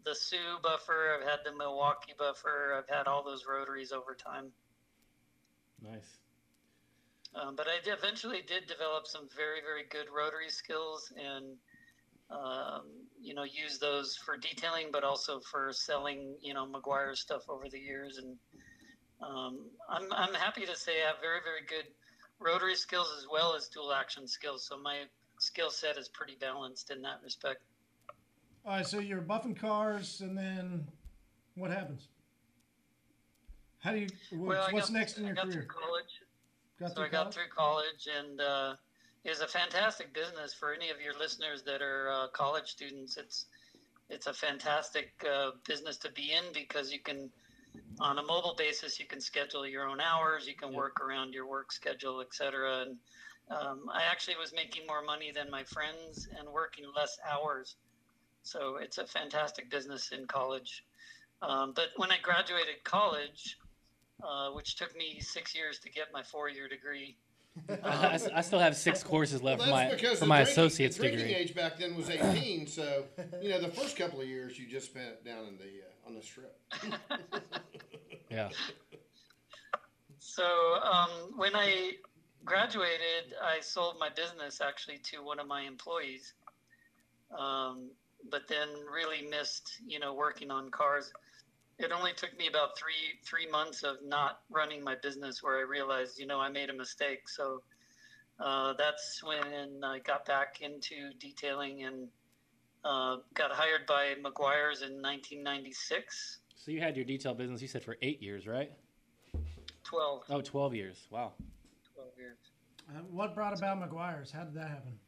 the 0.05 0.15
Sioux 0.15 0.59
buffer, 0.63 1.17
I've 1.19 1.29
had 1.29 1.41
the 1.45 1.57
Milwaukee 1.57 2.15
buffer, 2.19 2.75
I've 2.77 2.95
had 2.95 3.07
all 3.07 3.23
those 3.23 3.45
rotaries 3.49 3.93
over 3.93 4.15
time. 4.15 4.53
Nice. 5.83 6.19
Um, 7.35 7.57
but 7.57 7.67
I 7.67 7.79
eventually 7.85 8.43
did 8.47 8.67
develop 8.67 9.07
some 9.07 9.29
very, 9.35 9.61
very 9.61 9.85
good 9.89 10.07
rotary 10.15 10.51
skills 10.51 11.13
and, 11.17 11.57
um, 12.31 12.83
you 13.21 13.35
know, 13.35 13.45
use 13.45 13.79
those 13.79 14.17
for 14.17 14.37
detailing, 14.37 14.89
but 14.93 15.05
also 15.05 15.41
for 15.41 15.73
selling, 15.73 16.37
you 16.41 16.55
know, 16.55 16.67
Meguiar 16.67 17.17
stuff 17.17 17.43
over 17.49 17.69
the 17.71 17.79
years. 17.79 18.19
And 18.19 18.37
um, 19.23 19.71
I'm, 19.89 20.13
I'm 20.13 20.35
happy 20.35 20.67
to 20.67 20.77
say 20.77 21.03
I 21.03 21.09
have 21.09 21.21
very, 21.21 21.41
very 21.45 21.65
good 21.69 21.91
rotary 22.39 22.75
skills 22.75 23.13
as 23.19 23.27
well 23.31 23.55
as 23.55 23.69
dual 23.69 23.93
action 23.93 24.27
skills. 24.27 24.67
So 24.69 24.79
my 24.79 25.03
skill 25.39 25.71
set 25.71 25.97
is 25.97 26.09
pretty 26.09 26.37
balanced 26.41 26.91
in 26.91 27.03
that 27.03 27.21
respect. 27.23 27.63
All 28.67 28.77
right, 28.77 28.87
so 28.87 28.99
you're 28.99 29.21
buffing 29.21 29.55
cars, 29.55 30.23
and 30.23 30.37
then 30.37 30.87
what 31.55 31.71
happens? 31.71 32.09
How 33.81 33.93
do 33.93 33.99
you? 33.99 34.09
What's, 34.31 34.73
Well, 34.73 34.91
next 34.91 35.19
in 35.19 35.25
I 35.25 35.27
your 35.27 35.35
got 35.35 35.45
career? 35.45 35.53
through 35.53 35.67
college. 35.67 36.23
Got 36.81 36.97
so 36.97 37.03
I 37.03 37.09
got 37.09 37.13
college? 37.13 37.35
through 37.35 37.49
college, 37.55 38.09
and 38.19 38.41
uh, 38.41 38.75
it's 39.25 39.41
a 39.41 39.49
fantastic 39.49 40.13
business 40.13 40.53
for 40.53 40.73
any 40.73 40.91
of 40.91 41.01
your 41.01 41.19
listeners 41.19 41.63
that 41.63 41.83
are 41.83 42.11
uh, 42.11 42.29
college 42.29 42.69
students. 42.69 43.17
It's 43.17 43.47
it's 44.11 44.27
a 44.27 44.35
fantastic 44.35 45.13
uh, 45.25 45.53
business 45.67 45.97
to 45.99 46.11
be 46.13 46.33
in 46.33 46.45
because 46.53 46.93
you 46.93 46.99
can, 47.01 47.31
on 48.01 48.19
a 48.19 48.23
mobile 48.23 48.55
basis, 48.57 49.01
you 49.01 49.07
can 49.07 49.19
schedule 49.21 49.67
your 49.67 49.89
own 49.89 49.99
hours, 49.99 50.47
you 50.47 50.55
can 50.55 50.75
work 50.75 51.01
around 51.01 51.33
your 51.33 51.47
work 51.47 51.73
schedule, 51.73 52.21
etc. 52.21 52.83
And 52.83 52.97
um, 53.51 53.87
I 53.91 54.03
actually 54.11 54.37
was 54.37 54.53
making 54.55 54.87
more 54.87 55.03
money 55.03 55.33
than 55.35 55.51
my 55.51 55.65
friends 55.65 56.29
and 56.39 56.47
working 56.49 56.85
less 56.95 57.19
hours. 57.27 57.77
So 58.43 58.77
it's 58.77 58.99
a 58.99 59.07
fantastic 59.07 59.71
business 59.71 60.11
in 60.13 60.27
college. 60.27 60.85
Um, 61.41 61.73
but 61.75 61.89
when 61.97 62.13
I 62.13 62.19
graduated 62.23 62.85
college, 62.85 63.57
uh, 64.23 64.51
which 64.51 64.77
took 64.77 64.95
me 64.97 65.19
six 65.21 65.55
years 65.55 65.79
to 65.81 65.91
get 65.91 66.13
my 66.13 66.23
four-year 66.23 66.69
degree. 66.69 67.17
I, 67.85 68.19
I 68.35 68.41
still 68.41 68.59
have 68.59 68.77
six 68.77 69.03
courses 69.03 69.43
left 69.43 69.61
Well, 69.61 69.69
for 69.69 69.73
my 69.75 69.91
because 69.91 70.19
for 70.19 70.25
the 70.25 70.27
my 70.27 70.39
drinking, 70.45 70.53
associate's 70.53 70.97
the 70.97 71.03
drinking 71.03 71.27
degree. 71.27 71.35
age 71.35 71.55
back 71.55 71.79
then 71.79 71.95
was 71.97 72.11
18. 72.11 72.67
so 72.67 73.05
you 73.41 73.49
know 73.51 73.61
the 73.61 73.69
first 73.69 73.97
couple 73.97 74.21
of 74.21 74.27
years 74.27 74.59
you 74.59 74.67
just 74.67 74.87
spent 74.87 75.25
down 75.25 75.47
in 75.47 75.57
the 75.59 75.65
uh, 75.65 76.09
on 76.09 76.15
the 76.15 76.23
strip. 76.23 76.59
Yeah. 78.31 78.49
So 80.19 80.43
um, 80.83 81.11
when 81.37 81.55
I 81.55 81.93
graduated, 82.45 83.35
I 83.43 83.61
sold 83.61 83.97
my 84.01 84.09
business 84.09 84.61
actually 84.61 84.99
to 85.13 85.23
one 85.23 85.39
of 85.39 85.47
my 85.47 85.63
employees, 85.63 86.33
um, 87.39 87.91
but 88.31 88.49
then 88.49 88.69
really 88.93 89.27
missed, 89.29 89.79
you 89.87 89.99
know, 90.01 90.15
working 90.15 90.51
on 90.51 90.71
cars. 90.71 91.13
It 91.79 91.91
only 91.93 92.13
took 92.13 92.37
me 92.39 92.47
about 92.47 92.79
three 92.79 93.19
three 93.25 93.51
months 93.51 93.83
of 93.83 93.97
not 94.05 94.41
running 94.51 94.83
my 94.85 94.95
business 95.03 95.43
where 95.43 95.59
I 95.59 95.63
realized, 95.63 96.19
you 96.19 96.27
know, 96.27 96.41
I 96.41 96.49
made 96.49 96.71
a 96.71 96.75
mistake. 96.75 97.29
So 97.29 97.63
uh, 98.39 98.75
that's 98.79 99.23
when 99.25 99.83
I 99.85 99.99
got 100.01 100.25
back 100.25 100.61
into 100.61 101.11
detailing 101.19 101.85
and 101.85 102.09
uh, 102.85 103.17
got 103.35 103.51
hired 103.51 103.87
by 103.87 104.15
Meguiar's 104.23 104.83
in 104.83 105.01
1996. 105.03 106.39
So 106.57 106.71
you 106.71 106.81
had 106.81 106.97
your 106.97 107.05
detail 107.05 107.35
business. 107.35 107.61
You 107.61 107.69
said 107.69 107.83
for 107.83 107.97
eight 108.03 108.23
years, 108.23 108.47
right? 108.47 108.71
12, 109.85 110.23
Oh, 110.31 110.41
12 110.41 110.75
years. 110.75 111.07
Wow. 111.11 111.33
12 111.95 112.11
years. 112.19 112.39
Uh, 112.89 113.01
what 113.11 113.35
brought 113.35 113.57
about 113.57 113.79
Meguiar's? 113.81 114.31
How 114.31 114.45
did 114.45 114.55
that 114.55 114.69
happen? 114.69 114.99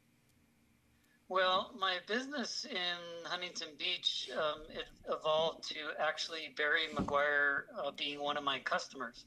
Well, 1.29 1.71
my 1.77 1.97
business 2.07 2.65
in 2.69 3.25
Huntington 3.25 3.67
Beach, 3.77 4.29
um, 4.37 4.61
it 4.69 4.85
evolved 5.09 5.67
to 5.69 5.75
actually 5.99 6.53
Barry 6.55 6.87
Meguiar 6.95 7.63
uh, 7.77 7.91
being 7.91 8.21
one 8.21 8.37
of 8.37 8.45
my 8.45 8.59
customers. 8.59 9.25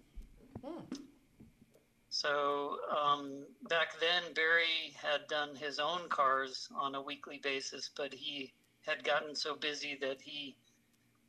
So 2.09 2.79
um, 2.91 3.45
back 3.69 4.01
then, 4.01 4.33
Barry 4.35 4.95
had 4.95 5.29
done 5.29 5.55
his 5.55 5.79
own 5.79 6.09
cars 6.09 6.69
on 6.75 6.95
a 6.95 7.03
weekly 7.03 7.39
basis, 7.43 7.91
but 7.95 8.15
he 8.15 8.55
had 8.87 9.05
gotten 9.05 9.35
so 9.35 9.55
busy 9.55 9.99
that 10.01 10.23
he, 10.23 10.57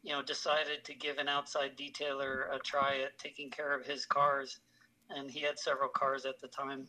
you 0.04 0.14
know, 0.14 0.22
decided 0.22 0.86
to 0.86 0.94
give 0.94 1.18
an 1.18 1.28
outside 1.28 1.78
detailer 1.78 2.54
a 2.56 2.60
try 2.60 3.02
at 3.02 3.18
taking 3.20 3.50
care 3.50 3.78
of 3.78 3.86
his 3.86 4.06
cars, 4.06 4.60
and 5.10 5.30
he 5.30 5.42
had 5.42 5.60
several 5.60 5.90
cars 5.90 6.26
at 6.26 6.40
the 6.40 6.48
time. 6.48 6.88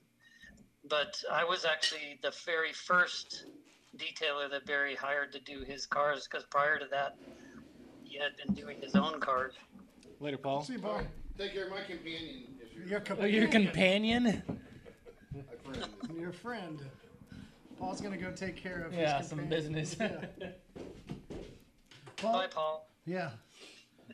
But 0.89 1.23
I 1.31 1.43
was 1.45 1.65
actually 1.65 2.21
the 2.23 2.33
very 2.47 2.73
first 2.73 3.45
detailer 3.97 4.51
that 4.51 4.67
Barry 4.67 4.95
hired 4.95 5.33
to 5.33 5.41
do 5.41 5.65
his 5.67 5.87
cars 5.87 6.29
because 6.31 6.45
prior 6.47 6.79
to 6.79 6.87
that, 6.91 7.17
he 8.05 8.19
had 8.19 8.37
been 8.37 8.55
doing 8.55 8.79
his 8.81 8.95
own 8.95 9.21
cars. 9.21 9.55
Later, 10.21 10.39
Paul. 10.39 10.63
See, 10.63 10.75
you, 10.75 10.79
Paul, 10.79 11.03
Take 11.39 11.55
care 11.55 11.65
of 11.65 11.71
my 11.71 11.83
companion. 11.83 12.45
Is 12.63 12.73
your, 12.77 12.87
your, 12.87 13.03
Oh, 13.21 13.25
your 13.25 13.49
companion, 13.49 14.25
companion? 14.25 14.43
friend. 15.65 16.21
your 16.21 16.33
friend. 16.33 16.81
Paul's 17.79 18.01
gonna 18.01 18.17
go 18.19 18.31
take 18.33 18.57
care 18.57 18.85
of. 18.85 18.93
Yeah, 18.95 19.19
his 19.19 19.29
some 19.29 19.39
companion. 19.41 19.73
business. 19.75 19.97
Paul, 22.17 22.33
Bye, 22.35 22.47
Paul. 22.49 22.89
yeah. 23.07 23.31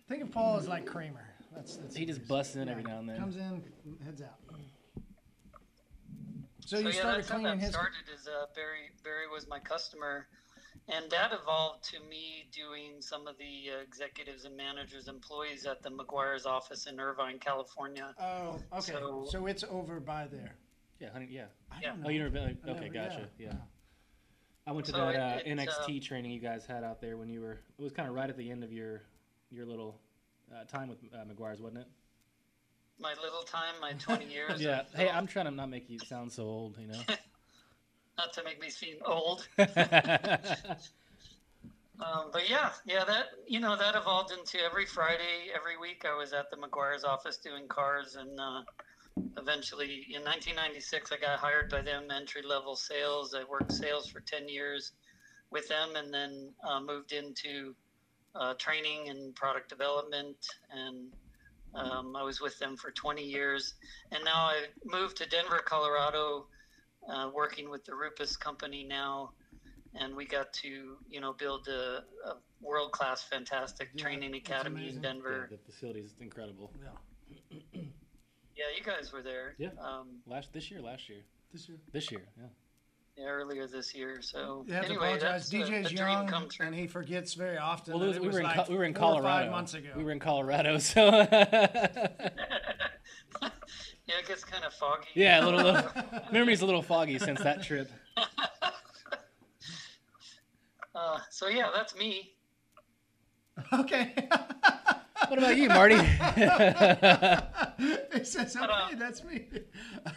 Think 0.08 0.22
of 0.22 0.30
Paul 0.30 0.56
as 0.58 0.68
like 0.68 0.86
Kramer. 0.86 1.24
That's, 1.54 1.76
that's 1.76 1.96
he 1.96 2.06
just 2.06 2.26
busts 2.28 2.54
in 2.56 2.68
every 2.68 2.82
now 2.84 2.98
and 3.00 3.08
then. 3.08 3.18
comes 3.18 3.36
in, 3.36 3.62
heads 4.04 4.22
out. 4.22 4.38
So, 6.68 6.76
So 6.76 6.82
you 6.82 6.88
yeah, 6.88 6.92
started 7.00 7.16
that's 7.20 7.28
how 7.30 7.34
cleaning 7.36 7.58
that 7.60 7.64
his. 7.64 7.72
started. 7.74 8.04
Is 8.14 8.28
uh, 8.28 8.44
Barry 8.54 8.90
Barry 9.02 9.26
was 9.32 9.48
my 9.48 9.58
customer, 9.58 10.26
and 10.86 11.10
that 11.10 11.32
evolved 11.32 11.82
to 11.94 12.00
me 12.10 12.46
doing 12.52 13.00
some 13.00 13.26
of 13.26 13.38
the 13.38 13.72
uh, 13.74 13.80
executives 13.82 14.44
and 14.44 14.54
managers, 14.54 15.08
employees 15.08 15.64
at 15.64 15.82
the 15.82 15.88
Meguiar's 15.88 16.44
office 16.44 16.84
in 16.86 17.00
Irvine, 17.00 17.38
California. 17.38 18.14
Oh, 18.20 18.58
okay. 18.74 18.92
So, 18.92 19.24
So- 19.30 19.46
it's 19.46 19.64
over 19.64 19.98
by 19.98 20.26
there. 20.26 20.56
Yeah, 21.00 21.08
honey. 21.10 21.28
Yeah. 21.30 21.46
I 21.72 21.76
Yeah. 21.80 21.88
don't 21.96 22.04
Oh, 22.04 22.08
you 22.10 22.18
know. 22.18 22.24
never 22.28 22.34
been? 22.34 22.58
I 22.66 22.70
Okay, 22.72 22.80
never- 22.90 23.08
gotcha. 23.08 23.28
yeah. 23.38 23.46
Yeah. 23.46 23.52
I 24.66 24.72
went 24.72 24.84
to 24.86 24.92
So 24.92 24.98
that 24.98 25.14
it- 25.14 25.46
uh, 25.46 25.50
it, 25.50 25.56
NXT 25.56 26.00
uh, 26.02 26.04
training 26.06 26.32
you 26.32 26.40
guys 26.40 26.66
had 26.66 26.84
out 26.84 27.00
there 27.00 27.16
when 27.16 27.30
you 27.30 27.40
were. 27.40 27.52
It 27.78 27.82
was 27.82 27.92
kind 27.94 28.10
of 28.10 28.14
right 28.14 28.28
at 28.28 28.36
the 28.36 28.50
end 28.50 28.62
of 28.62 28.70
your 28.74 29.00
your 29.50 29.64
little 29.64 29.98
uh, 30.54 30.64
time 30.64 30.88
with 30.90 30.98
uh, 31.14 31.24
Meguiar's, 31.24 31.62
wasn't 31.62 31.78
it? 31.78 31.86
My 33.00 33.14
little 33.22 33.42
time, 33.42 33.74
my 33.80 33.92
20 33.92 34.24
years. 34.32 34.60
Yeah. 34.60 34.82
Hey, 34.94 35.08
I'm 35.08 35.26
trying 35.26 35.46
to 35.46 35.50
not 35.50 35.68
make 35.68 35.88
you 35.88 35.98
sound 35.98 36.32
so 36.32 36.44
old, 36.44 36.76
you 36.78 36.88
know. 36.88 37.00
not 38.18 38.32
to 38.34 38.42
make 38.44 38.60
me 38.60 38.70
seem 38.70 38.96
old. 39.04 39.46
Um, 42.00 42.30
but 42.32 42.48
yeah, 42.48 42.70
yeah, 42.86 43.04
that 43.04 43.26
you 43.46 43.58
know 43.58 43.76
that 43.76 43.96
evolved 43.96 44.30
into 44.30 44.64
every 44.64 44.86
Friday, 44.86 45.50
every 45.54 45.76
week. 45.76 46.04
I 46.08 46.16
was 46.16 46.32
at 46.32 46.48
the 46.50 46.56
Meguiar's 46.56 47.02
office 47.02 47.38
doing 47.38 47.66
cars, 47.66 48.14
and 48.14 48.38
uh, 48.38 48.62
eventually 49.36 50.06
in 50.14 50.22
1996, 50.22 51.10
I 51.10 51.16
got 51.16 51.40
hired 51.40 51.70
by 51.70 51.82
them 51.82 52.08
entry 52.10 52.42
level 52.42 52.76
sales. 52.76 53.34
I 53.34 53.42
worked 53.50 53.72
sales 53.72 54.08
for 54.08 54.20
10 54.20 54.48
years 54.48 54.92
with 55.50 55.68
them, 55.68 55.96
and 55.96 56.14
then 56.14 56.52
uh, 56.62 56.80
moved 56.80 57.12
into 57.12 57.74
uh, 58.36 58.54
training 58.54 59.08
and 59.08 59.34
product 59.34 59.68
development, 59.68 60.36
and 60.70 61.12
um, 61.74 62.14
I 62.16 62.22
was 62.22 62.40
with 62.40 62.58
them 62.58 62.76
for 62.76 62.90
20 62.90 63.22
years. 63.22 63.74
And 64.12 64.24
now 64.24 64.36
I 64.36 64.66
moved 64.84 65.16
to 65.18 65.28
Denver, 65.28 65.60
Colorado, 65.64 66.46
uh, 67.12 67.30
working 67.34 67.70
with 67.70 67.84
the 67.84 67.94
Rupes 67.94 68.36
company 68.36 68.84
now 68.88 69.30
and 69.94 70.14
we 70.14 70.26
got 70.26 70.52
to 70.52 70.96
you 71.08 71.20
know 71.20 71.32
build 71.32 71.66
a, 71.68 72.02
a 72.28 72.34
world 72.60 72.92
class 72.92 73.22
fantastic 73.22 73.88
Yeah, 73.94 74.02
training 74.02 74.34
academy 74.34 74.82
amazing. 74.82 74.96
in 74.98 75.02
Yeah, 75.02 75.12
denver 75.12 75.48
the 75.50 75.58
facility 75.72 76.00
is 76.00 76.14
incredible. 76.20 76.70
Yeah. 76.82 77.40
yeah 78.56 78.64
you 78.76 78.84
guys 78.84 79.12
were 79.12 79.22
there 79.22 79.54
Yeah. 79.58 79.68
um, 79.80 80.20
Last 80.26 80.52
this 80.52 80.70
year, 80.70 80.80
last 80.82 81.08
year, 81.08 81.20
This 81.52 81.68
year. 81.68 81.78
this 81.92 82.10
year. 82.10 82.28
Yeah. 82.36 82.48
Earlier 83.26 83.66
this 83.66 83.94
year. 83.94 84.20
So 84.22 84.64
You 84.66 84.74
have 84.74 84.86
to 84.86 84.94
apologize. 84.94 85.48
that's 85.50 85.52
a- 85.52 85.56
DJ's 85.56 85.92
a 85.92 85.94
dream 85.94 86.08
young, 86.08 86.26
come 86.26 86.48
true. 86.48 86.66
and 86.66 86.74
he 86.74 86.86
forgets 86.86 87.34
very 87.34 87.58
often. 87.58 87.94
Well, 87.94 88.00
that 88.00 88.06
it 88.06 88.08
was, 88.08 88.16
it 88.18 88.22
we 88.22 88.26
was 88.28 88.34
were 88.34 88.40
in 88.40 88.46
like 88.46 88.56
Co- 88.66 88.72
we 88.72 88.76
were 88.78 88.84
in 88.84 88.94
Colorado. 88.94 89.44
five 89.44 89.50
months 89.50 89.74
ago. 89.74 89.88
We 89.96 90.04
were 90.04 90.12
in 90.12 90.18
Colorado, 90.20 90.78
so 90.78 91.08
yeah, 91.10 91.28
it 94.20 94.26
gets 94.26 94.44
kind 94.44 94.64
of 94.64 94.72
foggy. 94.74 95.08
yeah, 95.14 95.42
a 95.42 95.44
little, 95.44 95.62
little 95.62 95.90
memory's 96.32 96.62
a 96.62 96.66
little 96.66 96.82
foggy 96.82 97.18
since 97.18 97.40
that 97.42 97.62
trip. 97.62 97.90
Uh, 100.94 101.18
so 101.30 101.48
yeah, 101.48 101.70
that's 101.74 101.94
me. 101.96 102.32
okay. 103.72 104.14
What 105.26 105.38
about 105.38 105.56
you, 105.56 105.68
Marty? 105.68 105.96
he 108.12 108.24
says, 108.24 108.56
okay, 108.56 108.94
that's 108.96 109.24
me. 109.24 109.46
good 109.50 109.62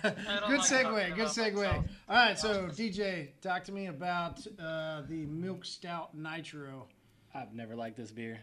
like 0.03 0.61
segue. 0.61 1.15
Good 1.15 1.27
segue. 1.27 1.55
myself. 1.55 1.85
All 2.07 2.15
right, 2.15 2.37
so 2.37 2.67
DJ, 2.67 3.29
talk 3.41 3.63
to 3.65 3.71
me 3.71 3.87
about 3.87 4.45
uh, 4.59 5.01
the 5.07 5.25
Milk 5.25 5.65
Stout 5.65 6.15
Nitro. 6.15 6.87
I've 7.33 7.53
never 7.53 7.75
liked 7.75 7.97
this 7.97 8.11
beer. 8.11 8.39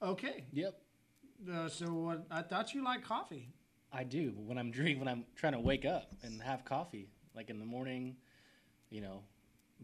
Okay, 0.00 0.44
Yep, 0.52 0.80
uh, 1.52 1.68
so 1.68 1.92
what? 1.92 2.26
I 2.30 2.42
thought 2.42 2.72
you 2.74 2.84
liked 2.84 3.04
coffee. 3.04 3.48
I 3.92 4.04
do. 4.04 4.32
But 4.32 4.44
when 4.44 4.58
I'm 4.58 4.70
drinking, 4.70 5.00
when 5.00 5.08
I'm 5.08 5.24
trying 5.36 5.54
to 5.54 5.60
wake 5.60 5.84
up 5.84 6.12
and 6.22 6.40
have 6.42 6.64
coffee, 6.64 7.08
like 7.34 7.50
in 7.50 7.58
the 7.58 7.64
morning, 7.64 8.16
you 8.90 9.00
know, 9.00 9.22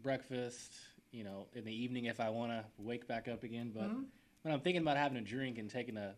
breakfast, 0.01 0.73
you 1.11 1.23
know, 1.23 1.47
in 1.53 1.65
the 1.65 1.73
evening 1.73 2.05
if 2.05 2.19
I 2.19 2.29
want 2.29 2.51
to 2.51 2.65
wake 2.77 3.07
back 3.07 3.27
up 3.27 3.43
again. 3.43 3.71
But 3.73 3.89
when 4.45 4.53
I'm 4.53 4.59
thinking 4.59 4.83
about 4.83 4.95
having 4.95 5.17
a 5.17 5.21
drink 5.21 5.57
and 5.57 5.67
taking 5.67 5.97
a 5.97 6.13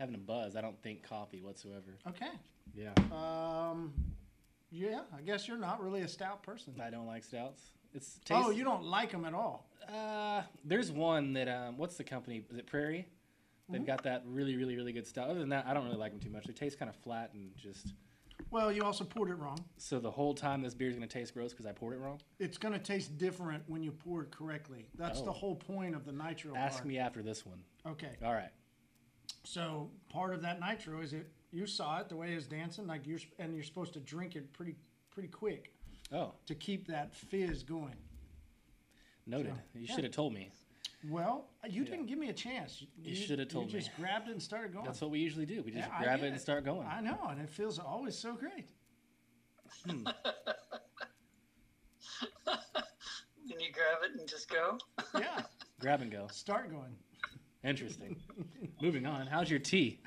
having 0.00 0.16
a 0.16 0.18
buzz, 0.18 0.56
I 0.56 0.60
don't 0.60 0.82
think 0.82 1.04
coffee 1.08 1.40
whatsoever. 1.40 1.96
Okay. 2.08 2.26
Yeah, 2.74 2.90
Um, 3.12 3.92
yeah, 4.72 5.02
I 5.16 5.20
guess 5.20 5.46
you're 5.46 5.58
not 5.58 5.80
really 5.80 6.00
a 6.00 6.08
stout 6.08 6.42
person. 6.42 6.74
I 6.82 6.90
don't 6.90 7.06
like 7.06 7.22
stouts. 7.22 7.62
It's 7.94 8.18
tastes, 8.24 8.44
Oh, 8.46 8.50
you 8.50 8.64
don't 8.64 8.82
like 8.84 9.12
them 9.12 9.24
at 9.24 9.32
all. 9.34 9.68
Uh, 9.88 10.42
there's 10.64 10.90
one 10.90 11.34
that 11.34 11.46
um, 11.48 11.76
what's 11.76 11.96
the 11.96 12.02
company? 12.02 12.42
Is 12.50 12.58
it 12.58 12.66
Prairie? 12.66 13.06
They've 13.68 13.86
got 13.86 14.02
that 14.02 14.24
really, 14.26 14.56
really, 14.56 14.74
really 14.76 14.92
good 14.92 15.06
stout. 15.06 15.30
Other 15.30 15.38
than 15.40 15.50
that, 15.50 15.66
I 15.66 15.72
don't 15.72 15.84
really 15.84 15.96
like 15.96 16.10
them 16.10 16.20
too 16.20 16.30
much. 16.30 16.44
They 16.44 16.52
taste 16.52 16.78
kind 16.80 16.88
of 16.88 16.96
flat 16.96 17.30
and 17.32 17.52
just. 17.56 17.94
Well, 18.50 18.70
you 18.72 18.82
also 18.82 19.04
poured 19.04 19.30
it 19.30 19.34
wrong. 19.36 19.58
So 19.78 19.98
the 19.98 20.10
whole 20.10 20.34
time 20.34 20.60
this 20.62 20.74
beer 20.74 20.88
is 20.88 20.94
gonna 20.94 21.06
taste 21.06 21.32
gross 21.34 21.52
because 21.52 21.66
I 21.66 21.72
poured 21.72 21.94
it 21.94 22.00
wrong. 22.00 22.20
It's 22.38 22.58
going 22.58 22.74
to 22.74 22.80
taste 22.80 23.16
different 23.18 23.62
when 23.66 23.82
you 23.82 23.92
pour 23.92 24.22
it 24.22 24.30
correctly. 24.30 24.86
That's 24.94 25.20
Oh. 25.20 25.24
the 25.24 25.32
whole 25.32 25.56
point 25.56 25.94
of 25.94 26.04
the 26.04 26.12
nitro. 26.12 26.54
Ask 26.54 26.78
part. 26.78 26.86
me 26.86 26.98
after 26.98 27.22
this 27.22 27.46
one. 27.46 27.62
Okay. 27.86 28.16
All 28.24 28.32
right. 28.34 28.50
So 29.44 29.90
part 30.08 30.34
of 30.34 30.42
that 30.42 30.60
nitro 30.60 31.00
is 31.00 31.12
it 31.12 31.30
you 31.50 31.66
saw 31.66 31.98
it 32.00 32.08
the 32.08 32.16
way 32.16 32.32
it's 32.32 32.46
dancing 32.46 32.86
like 32.86 33.06
you're 33.06 33.18
sp- 33.20 33.34
and 33.38 33.54
you're 33.54 33.64
supposed 33.64 33.92
to 33.94 34.00
drink 34.00 34.36
it 34.36 34.52
pretty 34.52 34.76
pretty 35.10 35.28
quick 35.28 35.72
Oh, 36.10 36.34
to 36.46 36.54
keep 36.54 36.86
that 36.88 37.14
fizz 37.14 37.62
going. 37.62 37.96
noted. 39.26 39.54
So, 39.72 39.78
you 39.78 39.86
yeah. 39.86 39.94
should 39.94 40.04
have 40.04 40.12
told 40.12 40.32
me. 40.34 40.50
Well, 41.08 41.46
you 41.68 41.84
didn't 41.84 42.06
give 42.06 42.18
me 42.18 42.28
a 42.28 42.32
chance. 42.32 42.84
You 43.02 43.14
shoulda 43.14 43.44
told 43.44 43.68
You 43.70 43.74
me. 43.74 43.80
just 43.80 43.94
grabbed 43.96 44.28
it 44.28 44.32
and 44.32 44.42
started 44.42 44.72
going. 44.72 44.84
That's 44.84 45.00
what 45.00 45.10
we 45.10 45.18
usually 45.18 45.46
do. 45.46 45.62
We 45.62 45.72
just 45.72 45.88
Yeah, 45.88 46.02
grab 46.02 46.22
it 46.22 46.26
and 46.32 46.40
start 46.40 46.64
going. 46.64 46.86
I 46.86 47.00
know, 47.00 47.18
and 47.28 47.40
it 47.40 47.48
feels 47.50 47.78
always 47.78 48.16
so 48.16 48.34
great. 48.34 48.68
And 53.50 53.60
you 53.60 53.72
grab 53.72 53.98
it 54.04 54.18
and 54.18 54.28
just 54.28 54.48
go. 54.48 54.78
Yeah, 55.18 55.42
Grab 55.80 56.00
and 56.00 56.10
go. 56.10 56.26
start 56.30 56.70
going. 56.70 56.96
Interesting. 57.64 58.16
Moving 58.80 59.04
on. 59.04 59.26
How's 59.26 59.50
your 59.50 59.58
tea? 59.58 60.00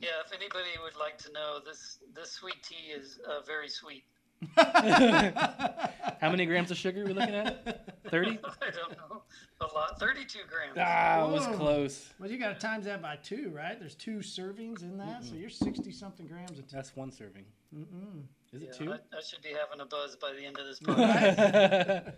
Yeah, 0.00 0.08
if 0.26 0.32
anybody 0.32 0.70
would 0.82 0.96
like 0.98 1.16
to 1.18 1.32
know, 1.32 1.58
this 1.64 1.98
this 2.14 2.32
sweet 2.32 2.62
tea 2.62 2.92
is 2.92 3.18
uh, 3.26 3.40
very 3.46 3.68
sweet. 3.68 4.04
How 4.56 6.30
many 6.30 6.46
grams 6.46 6.70
of 6.70 6.76
sugar 6.76 7.02
are 7.02 7.06
we 7.06 7.12
looking 7.12 7.34
at? 7.34 7.88
Thirty. 8.10 8.38
I 8.44 8.70
don't 8.70 8.90
know, 8.92 9.22
a 9.60 9.66
lot, 9.74 9.98
thirty-two 9.98 10.40
grams. 10.48 10.76
Ah, 10.78 11.26
it 11.26 11.30
was 11.32 11.46
Whoa. 11.46 11.56
close. 11.56 12.12
Well, 12.18 12.30
you 12.30 12.38
got 12.38 12.58
to 12.58 12.66
times 12.66 12.84
that 12.86 13.02
by 13.02 13.16
two, 13.16 13.50
right? 13.54 13.78
There's 13.78 13.94
two 13.94 14.18
servings 14.18 14.82
in 14.82 14.96
that, 14.98 15.24
so 15.24 15.34
you're 15.34 15.50
sixty 15.50 15.92
something 15.92 16.26
grams 16.26 16.58
of 16.58 16.66
tea. 16.66 16.76
That's 16.76 16.94
one 16.96 17.10
serving. 17.10 17.44
Is 18.52 18.62
Yeah, 18.62 18.68
it 18.68 18.74
two? 18.74 18.92
I, 18.92 18.96
I 19.16 19.20
should 19.26 19.42
be 19.42 19.48
having 19.50 19.80
a 19.80 19.86
buzz 19.86 20.16
by 20.16 20.32
the 20.32 20.44
end 20.44 20.58
of 20.58 20.66
this 20.66 20.78
podcast. 20.80 22.12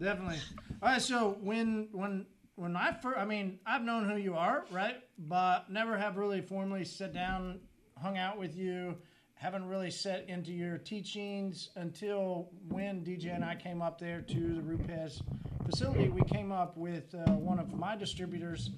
Definitely. 0.00 0.38
All 0.82 0.88
right. 0.90 1.02
So 1.02 1.36
when 1.40 1.88
when 1.92 2.26
when 2.56 2.76
I 2.76 2.92
first, 3.02 3.18
I 3.18 3.24
mean, 3.24 3.58
I've 3.66 3.82
known 3.82 4.08
who 4.08 4.16
you 4.16 4.34
are, 4.34 4.64
right? 4.70 4.96
But 5.18 5.70
never 5.70 5.96
have 5.96 6.16
really 6.16 6.40
formally 6.40 6.84
sat 6.84 7.12
down, 7.12 7.60
hung 8.00 8.16
out 8.18 8.38
with 8.38 8.56
you. 8.56 8.96
Haven't 9.38 9.68
really 9.68 9.92
set 9.92 10.28
into 10.28 10.50
your 10.50 10.78
teachings 10.78 11.70
until 11.76 12.50
when 12.70 13.04
DJ 13.04 13.32
and 13.36 13.44
I 13.44 13.54
came 13.54 13.80
up 13.80 13.96
there 13.96 14.20
to 14.20 14.54
the 14.56 14.60
Rupes 14.60 15.22
facility. 15.64 16.08
We 16.08 16.22
came 16.22 16.50
up 16.50 16.76
with 16.76 17.14
uh, 17.14 17.30
one 17.34 17.60
of 17.60 17.72
my 17.72 17.94
distributors 17.94 18.70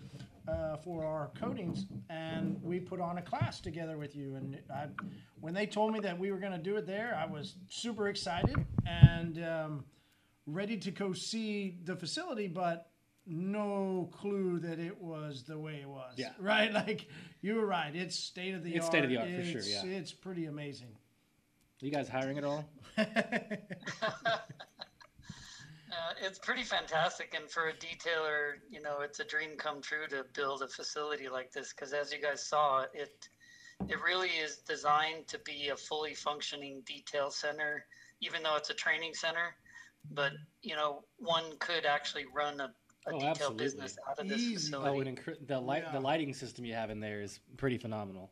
uh, 0.47 0.77
for 0.77 1.07
our 1.07 1.31
coatings, 1.41 1.87
and 2.11 2.63
we 2.63 2.79
put 2.79 3.01
on 3.01 3.17
a 3.17 3.23
class 3.23 3.61
together 3.61 3.97
with 3.97 4.15
you. 4.15 4.35
And 4.35 4.59
I, 4.71 4.89
when 5.41 5.55
they 5.55 5.65
told 5.65 5.95
me 5.95 6.01
that 6.01 6.19
we 6.19 6.31
were 6.31 6.39
going 6.39 6.53
to 6.53 6.59
do 6.59 6.77
it 6.77 6.87
there, 6.87 7.19
I 7.19 7.25
was 7.25 7.55
super 7.71 8.09
excited 8.09 8.63
and 8.87 9.43
um, 9.43 9.85
ready 10.45 10.77
to 10.77 10.91
go 10.91 11.15
see 11.15 11.79
the 11.85 11.97
facility, 11.97 12.49
but 12.49 12.90
no 13.27 14.09
clue 14.13 14.59
that 14.61 14.79
it 14.79 15.01
was 15.01 15.45
the 15.45 15.59
way 15.59 15.77
it 15.83 15.89
was. 15.89 16.15
Yeah. 16.17 16.33
Right? 16.39 16.73
Like 16.81 17.07
you 17.43 17.55
were 17.57 17.67
right. 17.67 17.95
It's 17.95 18.17
state 18.17 18.55
of 18.55 18.63
the 18.65 18.75
It's 18.75 18.85
art. 18.87 18.93
state-of-the-art 18.93 19.29
for 19.29 19.45
sure, 19.45 19.59
It's- 19.61 19.85
yeah. 19.85 19.91
It's 19.91 20.13
pretty 20.13 20.47
amazing. 20.47 20.89
Are 21.83 21.87
you 21.87 21.93
guys 21.93 22.09
hiring 22.09 22.39
at 22.39 22.45
all? 22.45 22.69
Uh, 25.93 26.13
it's 26.25 26.39
pretty 26.39 26.63
fantastic, 26.63 27.35
and 27.37 27.51
for 27.51 27.69
a 27.69 27.73
detailer, 27.73 28.53
you 28.71 28.81
know, 28.81 29.01
it's 29.01 29.19
a 29.19 29.25
dream 29.25 29.51
come 29.59 29.83
true 29.83 30.07
to 30.09 30.25
build 30.35 30.63
a 30.63 30.69
facility 30.69 31.29
like 31.29 31.51
this. 31.51 31.73
Because 31.73 31.93
as 31.93 32.13
you 32.13 32.21
guys 32.23 32.47
saw, 32.47 32.85
it 32.95 33.29
it 33.89 33.97
really 34.01 34.29
is 34.29 34.59
designed 34.59 35.27
to 35.27 35.39
be 35.41 35.69
a 35.71 35.77
fully 35.77 36.15
functioning 36.15 36.83
detail 36.87 37.29
center, 37.31 37.85
even 38.21 38.41
though 38.45 38.55
it's 38.57 38.71
a 38.71 38.75
training 38.75 39.15
center. 39.15 39.57
But 40.13 40.31
you 40.63 40.77
know, 40.77 41.03
one 41.19 41.43
could 41.59 41.85
actually 41.87 42.25
run 42.33 42.61
a, 42.61 42.73
a 43.07 43.11
Oh, 43.11 43.13
detail 43.15 43.29
absolutely. 43.31 43.65
business 43.65 43.99
out 44.09 44.19
of 44.19 44.29
this 44.29 44.39
Easy. 44.41 44.55
facility. 44.73 44.91
Oh, 44.97 45.01
and 45.01 45.19
incre- 45.19 45.47
the 45.47 45.59
light, 45.61 45.85
Yeah. 45.85 45.93
the 45.93 46.01
lighting 46.01 46.35
system 46.35 46.65
you 46.65 46.75
have 46.75 46.91
in 46.91 47.01
there 47.01 47.21
is 47.23 47.41
pretty 47.57 47.79
phenomenal. 47.79 48.31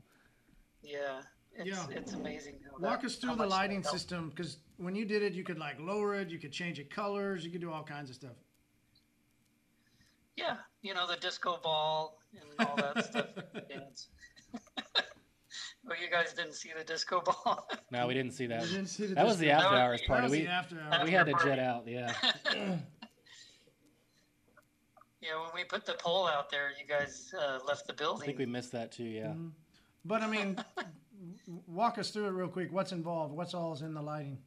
yeah, 0.83 1.22
it's 1.54 1.68
Yeah. 1.68 1.87
it's 1.90 2.12
amazing. 2.12 2.61
Walk 2.78 3.00
that- 3.00 3.07
us 3.07 3.16
through 3.16 3.37
the 3.37 3.46
lighting 3.46 3.83
system 3.83 4.31
because 4.31 4.59
when 4.76 4.94
you 4.94 5.04
did 5.04 5.22
it, 5.22 5.33
you 5.35 5.42
could 5.44 5.59
like 5.59 5.78
lower 5.81 6.14
it, 6.14 6.28
you 6.31 6.38
could 6.38 6.52
change 6.52 6.78
it 6.78 6.90
colors, 6.90 7.44
you 7.44 7.50
could 7.50 7.61
do 7.61 7.70
all 7.72 7.83
kinds 7.85 8.11
of 8.11 8.16
stuff. 8.16 8.37
Yeah, 10.37 10.59
you 10.83 10.94
know 10.94 11.07
the 11.07 11.16
disco 11.16 11.59
ball 11.62 12.20
and 12.33 12.68
all 12.68 12.76
that 12.76 13.04
stuff. 13.11 13.26
Dance. 13.68 14.09
well, 15.85 16.00
you 16.00 16.09
guys 16.11 16.33
didn't 16.33 16.54
see 16.54 16.70
the 16.78 16.85
disco 16.85 17.20
ball. 17.24 17.68
No, 17.90 18.07
we 18.07 18.14
didn't 18.14 18.33
see 18.33 18.46
that. 18.46 18.62
You 18.62 18.68
didn't 18.68 18.87
see 18.88 19.07
the 19.07 19.14
That 19.16 19.26
was 19.26 19.38
the 19.38 19.50
after 19.50 19.74
hours 19.76 20.00
party. 20.07 20.28
We 20.31 20.46
after 20.46 20.81
hours. 20.81 21.04
we 21.04 21.11
had 21.11 21.26
to 21.26 21.35
jet 21.42 21.59
out. 21.59 21.88
Yeah. 21.88 22.14
yeah, 25.20 25.40
when 25.40 25.50
we 25.54 25.64
put 25.64 25.85
the 25.85 25.94
pole 25.94 26.26
out 26.26 26.50
there, 26.50 26.70
you 26.78 26.87
guys 26.87 27.35
uh, 27.38 27.59
left 27.66 27.87
the 27.87 27.92
building. 27.92 28.22
I 28.22 28.26
think 28.26 28.38
we 28.38 28.46
missed 28.46 28.72
that 28.72 28.92
too. 28.92 29.04
Yeah. 29.04 29.28
Mm-hmm. 29.28 29.48
But 30.04 30.22
I 30.22 30.26
mean, 30.28 30.57
walk 31.66 31.98
us 31.98 32.11
through 32.11 32.26
it 32.26 32.31
real 32.31 32.48
quick. 32.48 32.72
What's 32.72 32.92
involved? 32.92 33.35
What's 33.35 33.54
all 33.54 33.72
is 33.72 33.83
in 33.83 33.94
the 33.94 34.02
lighting? 34.02 34.38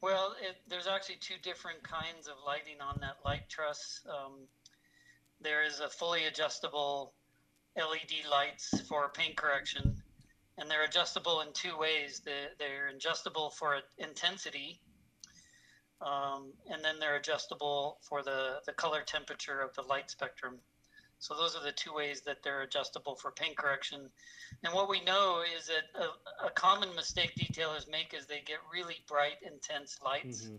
Well, 0.00 0.34
it, 0.40 0.56
there's 0.68 0.86
actually 0.86 1.16
two 1.16 1.36
different 1.42 1.82
kinds 1.82 2.28
of 2.28 2.34
lighting 2.46 2.80
on 2.80 2.98
that 3.00 3.16
light 3.24 3.48
truss. 3.48 4.02
Um, 4.08 4.32
there 5.40 5.64
is 5.64 5.80
a 5.80 5.88
fully 5.88 6.26
adjustable 6.26 7.14
LED 7.76 8.30
lights 8.30 8.82
for 8.82 9.08
paint 9.08 9.36
correction, 9.36 9.96
and 10.58 10.70
they're 10.70 10.84
adjustable 10.84 11.40
in 11.40 11.48
two 11.52 11.76
ways. 11.78 12.20
They're, 12.24 12.50
they're 12.58 12.88
adjustable 12.88 13.50
for 13.50 13.78
intensity, 13.98 14.80
um, 16.00 16.52
and 16.70 16.84
then 16.84 16.98
they're 16.98 17.16
adjustable 17.16 17.98
for 18.02 18.22
the, 18.22 18.60
the 18.66 18.72
color 18.72 19.02
temperature 19.02 19.60
of 19.60 19.74
the 19.74 19.82
light 19.82 20.10
spectrum. 20.10 20.58
So 21.18 21.34
those 21.34 21.56
are 21.56 21.62
the 21.62 21.72
two 21.72 21.94
ways 21.94 22.20
that 22.22 22.42
they're 22.42 22.62
adjustable 22.62 23.16
for 23.16 23.30
paint 23.30 23.56
correction. 23.56 24.10
And 24.62 24.74
what 24.74 24.88
we 24.88 25.00
know 25.04 25.42
is 25.56 25.66
that 25.68 25.84
a, 25.94 26.46
a 26.46 26.50
common 26.50 26.94
mistake 26.94 27.34
detailers 27.36 27.88
make 27.88 28.12
is 28.12 28.26
they 28.26 28.42
get 28.44 28.58
really 28.70 28.96
bright, 29.08 29.36
intense 29.42 29.98
lights, 30.04 30.50
Mhm. 30.50 30.58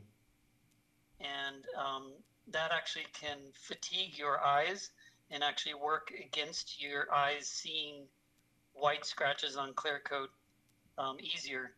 and 1.19 1.65
um, 1.77 2.13
that 2.47 2.71
actually 2.71 3.05
can 3.13 3.37
fatigue 3.53 4.17
your 4.17 4.43
eyes 4.43 4.91
and 5.29 5.43
actually 5.43 5.73
work 5.75 6.11
against 6.23 6.81
your 6.81 7.13
eyes 7.13 7.47
seeing 7.47 8.07
white 8.73 9.05
scratches 9.05 9.57
on 9.57 9.73
clear 9.73 9.99
coat 9.99 10.29
um, 10.97 11.17
easier. 11.19 11.75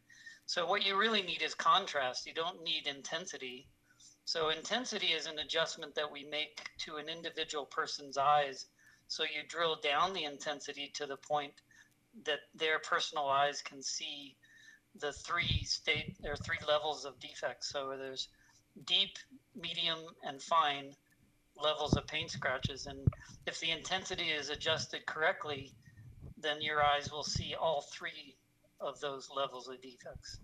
So 0.47 0.65
what 0.65 0.85
you 0.85 0.97
really 0.97 1.21
need 1.21 1.41
is 1.41 1.53
contrast. 1.53 2.25
You 2.25 2.33
don't 2.33 2.63
need 2.63 2.87
intensity. 2.87 3.67
So 4.23 4.49
intensity 4.49 5.07
is 5.07 5.27
an 5.27 5.39
adjustment 5.39 5.93
that 5.95 6.11
we 6.11 6.23
make 6.23 6.69
to 6.79 6.95
an 6.95 7.09
individual 7.09 7.65
person's 7.65 8.17
eyes. 8.17 8.65
So 9.09 9.23
you 9.23 9.43
drill 9.47 9.77
down 9.83 10.13
the 10.13 10.23
intensity 10.23 10.89
to 10.95 11.05
the 11.05 11.17
point 11.17 11.53
that 12.25 12.39
their 12.55 12.79
personal 12.79 13.27
eyes 13.27 13.61
can 13.61 13.83
see 13.83 14.37
the 14.99 15.11
three 15.11 15.63
state 15.63 16.15
or 16.25 16.37
three 16.37 16.59
levels 16.65 17.03
of 17.03 17.19
defects. 17.19 17.69
So 17.69 17.95
there's 17.97 18.29
deep, 18.85 19.17
medium, 19.53 19.99
and 20.23 20.41
fine 20.41 20.93
levels 21.61 21.97
of 21.97 22.07
paint 22.07 22.31
scratches, 22.31 22.85
and 22.85 22.99
if 23.47 23.59
the 23.59 23.71
intensity 23.71 24.29
is 24.29 24.49
adjusted 24.49 25.05
correctly, 25.07 25.73
then 26.39 26.61
your 26.61 26.83
eyes 26.83 27.11
will 27.11 27.23
see 27.23 27.55
all 27.59 27.81
three 27.91 28.37
of 28.79 28.99
those 28.99 29.29
levels 29.35 29.67
of 29.67 29.81
defects. 29.81 30.39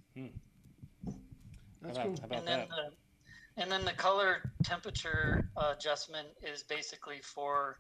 That's 1.82 1.98
how 1.98 2.04
cool. 2.06 2.16
how 2.20 2.26
about 2.26 2.40
and 2.40 2.48
then 2.48 2.60
that? 2.60 2.70
the 2.70 3.62
and 3.62 3.72
then 3.72 3.86
the 3.86 3.94
color 3.94 4.52
temperature 4.64 5.48
adjustment 5.58 6.28
is 6.42 6.64
basically 6.64 7.20
for 7.22 7.80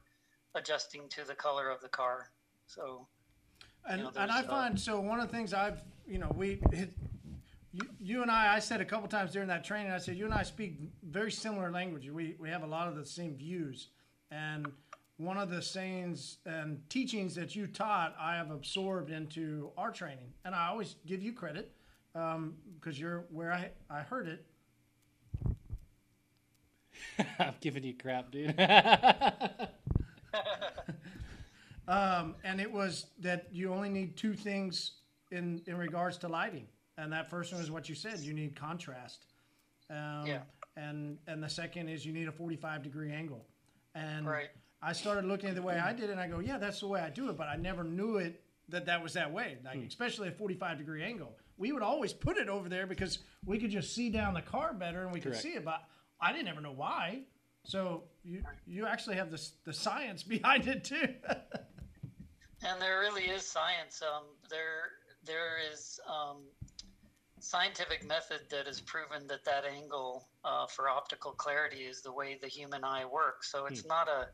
adjusting 0.55 1.09
to 1.09 1.25
the 1.25 1.33
color 1.33 1.69
of 1.69 1.81
the 1.81 1.89
car. 1.89 2.29
So 2.67 3.07
And, 3.87 4.03
know, 4.03 4.11
and 4.15 4.31
I 4.31 4.41
uh, 4.41 4.43
find 4.43 4.79
so 4.79 4.99
one 4.99 5.19
of 5.19 5.27
the 5.29 5.35
things 5.35 5.53
I've 5.53 5.81
you 6.07 6.19
know 6.19 6.31
we 6.35 6.59
it, 6.71 6.93
you, 7.71 7.87
you 7.99 8.21
and 8.21 8.29
I 8.29 8.55
I 8.55 8.59
said 8.59 8.81
a 8.81 8.85
couple 8.85 9.07
times 9.07 9.31
during 9.31 9.47
that 9.47 9.63
training 9.63 9.91
I 9.91 9.97
said 9.97 10.15
you 10.17 10.25
and 10.25 10.33
I 10.33 10.43
speak 10.43 10.77
very 11.03 11.31
similar 11.31 11.71
language 11.71 12.09
we 12.09 12.35
we 12.39 12.49
have 12.49 12.63
a 12.63 12.67
lot 12.67 12.87
of 12.87 12.95
the 12.95 13.05
same 13.05 13.35
views 13.35 13.87
and 14.31 14.67
one 15.17 15.37
of 15.37 15.49
the 15.49 15.61
sayings 15.61 16.37
and 16.45 16.81
teachings 16.89 17.35
that 17.35 17.55
you 17.55 17.67
taught 17.67 18.15
I 18.19 18.35
have 18.35 18.51
absorbed 18.51 19.11
into 19.11 19.71
our 19.77 19.91
training 19.91 20.33
and 20.43 20.53
I 20.55 20.67
always 20.67 20.95
give 21.05 21.21
you 21.21 21.33
credit 21.33 21.71
because 22.13 22.99
you're 22.99 23.25
where 23.31 23.51
I 23.51 23.69
I 23.89 24.01
heard 24.01 24.27
it 24.27 24.45
I'm 27.39 27.53
giving 27.61 27.83
you 27.83 27.93
crap, 27.93 28.31
dude. 28.31 28.55
Um, 31.87 32.35
and 32.43 32.61
it 32.61 32.71
was 32.71 33.07
that 33.19 33.47
you 33.51 33.73
only 33.73 33.89
need 33.89 34.15
two 34.15 34.33
things 34.33 34.93
in 35.31 35.61
in 35.67 35.77
regards 35.77 36.17
to 36.19 36.27
lighting, 36.29 36.65
and 36.97 37.11
that 37.11 37.29
first 37.29 37.51
one 37.51 37.61
is 37.61 37.69
what 37.69 37.89
you 37.89 37.95
said. 37.95 38.19
You 38.19 38.33
need 38.33 38.55
contrast. 38.55 39.25
Um, 39.89 40.25
Yeah. 40.25 40.41
And 40.77 41.17
and 41.27 41.43
the 41.43 41.49
second 41.49 41.89
is 41.89 42.05
you 42.05 42.13
need 42.13 42.27
a 42.27 42.31
forty 42.31 42.55
five 42.55 42.83
degree 42.83 43.11
angle. 43.11 43.45
And 43.95 44.25
Right. 44.25 44.49
I 44.83 44.93
started 44.93 45.25
looking 45.25 45.49
at 45.49 45.55
the 45.55 45.61
way 45.61 45.79
I 45.79 45.93
did 45.93 46.05
it, 46.05 46.09
and 46.11 46.19
I 46.19 46.27
go, 46.27 46.39
yeah, 46.39 46.57
that's 46.57 46.81
the 46.81 46.87
way 46.87 46.99
I 46.99 47.09
do 47.09 47.29
it. 47.29 47.37
But 47.37 47.47
I 47.47 47.55
never 47.55 47.83
knew 47.83 48.17
it 48.17 48.41
that 48.69 48.85
that 48.85 49.01
was 49.01 49.13
that 49.13 49.31
way. 49.31 49.57
Like 49.63 49.79
especially 49.87 50.27
a 50.27 50.31
forty 50.31 50.55
five 50.55 50.77
degree 50.77 51.03
angle. 51.03 51.35
We 51.57 51.71
would 51.71 51.83
always 51.83 52.11
put 52.11 52.37
it 52.37 52.49
over 52.49 52.67
there 52.67 52.87
because 52.87 53.19
we 53.45 53.59
could 53.59 53.69
just 53.69 53.93
see 53.93 54.09
down 54.09 54.33
the 54.33 54.41
car 54.41 54.73
better, 54.73 55.03
and 55.03 55.13
we 55.13 55.19
could 55.19 55.31
Correct. 55.31 55.43
see 55.43 55.53
it. 55.53 55.63
But 55.63 55.81
I 56.19 56.33
didn't 56.33 56.47
ever 56.49 56.61
know 56.61 56.73
why. 56.73 57.21
So 57.63 58.03
you 58.23 58.43
you 58.65 58.85
actually 58.85 59.15
have 59.15 59.31
the 59.31 59.41
the 59.65 59.73
science 59.73 60.23
behind 60.37 60.67
it 60.67 60.83
too. 60.83 61.07
and 62.65 62.81
there 62.81 62.99
really 62.99 63.23
is 63.23 63.45
science. 63.45 64.01
Um, 64.01 64.23
there 64.49 64.91
there 65.25 65.57
is 65.71 65.99
um, 66.07 66.37
scientific 67.39 68.05
method 68.05 68.41
that 68.49 68.65
has 68.67 68.81
proven 68.81 69.27
that 69.27 69.45
that 69.45 69.63
angle 69.65 70.27
uh, 70.43 70.65
for 70.67 70.89
optical 70.89 71.31
clarity 71.31 71.83
is 71.83 72.01
the 72.01 72.11
way 72.11 72.37
the 72.41 72.47
human 72.47 72.83
eye 72.83 73.05
works. 73.05 73.51
So 73.51 73.65
it's 73.65 73.85
not 73.85 74.07
a 74.07 74.27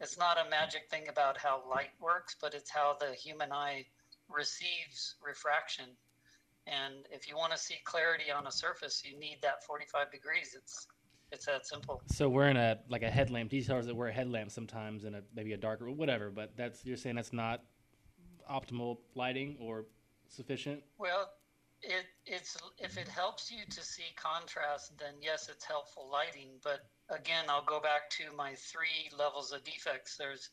it's 0.00 0.18
not 0.18 0.38
a 0.38 0.48
magic 0.50 0.88
thing 0.90 1.08
about 1.08 1.38
how 1.38 1.62
light 1.70 1.90
works, 2.00 2.36
but 2.40 2.54
it's 2.54 2.70
how 2.70 2.96
the 3.00 3.14
human 3.14 3.52
eye 3.52 3.86
receives 4.28 5.16
refraction. 5.24 5.86
And 6.66 6.94
if 7.10 7.28
you 7.28 7.36
want 7.36 7.52
to 7.52 7.58
see 7.58 7.76
clarity 7.84 8.30
on 8.30 8.46
a 8.46 8.52
surface, 8.52 9.02
you 9.04 9.18
need 9.18 9.38
that 9.42 9.64
45 9.64 10.10
degrees. 10.10 10.54
It's 10.56 10.86
it's 11.32 11.46
that 11.46 11.66
simple. 11.66 12.00
so 12.06 12.28
we're 12.28 12.48
in 12.48 12.56
a 12.56 12.78
like 12.88 13.02
a 13.02 13.10
headlamp. 13.10 13.50
Details 13.50 13.86
that 13.86 13.94
wear 13.94 14.08
a 14.08 14.12
headlamp 14.12 14.50
sometimes 14.50 15.04
in 15.04 15.14
a 15.16 15.22
maybe 15.34 15.52
a 15.54 15.56
darker 15.56 15.90
whatever. 15.90 16.30
But 16.30 16.56
that's 16.56 16.84
you're 16.84 16.96
saying 16.96 17.16
that's 17.16 17.32
not 17.32 17.62
optimal 18.50 18.98
lighting 19.14 19.56
or 19.60 19.86
sufficient. 20.28 20.82
Well, 20.98 21.30
it 21.86 22.06
it's 22.26 22.56
if 22.78 22.98
it 22.98 23.08
helps 23.08 23.50
you 23.50 23.64
to 23.70 23.82
see 23.82 24.10
contrast, 24.16 24.98
then 24.98 25.14
yes, 25.22 25.48
it's 25.48 25.64
helpful 25.64 26.08
lighting. 26.10 26.58
But 26.62 26.80
again, 27.08 27.44
I'll 27.48 27.64
go 27.64 27.80
back 27.80 28.10
to 28.18 28.32
my 28.36 28.54
three 28.54 29.10
levels 29.16 29.52
of 29.52 29.64
defects. 29.64 30.16
There's 30.16 30.50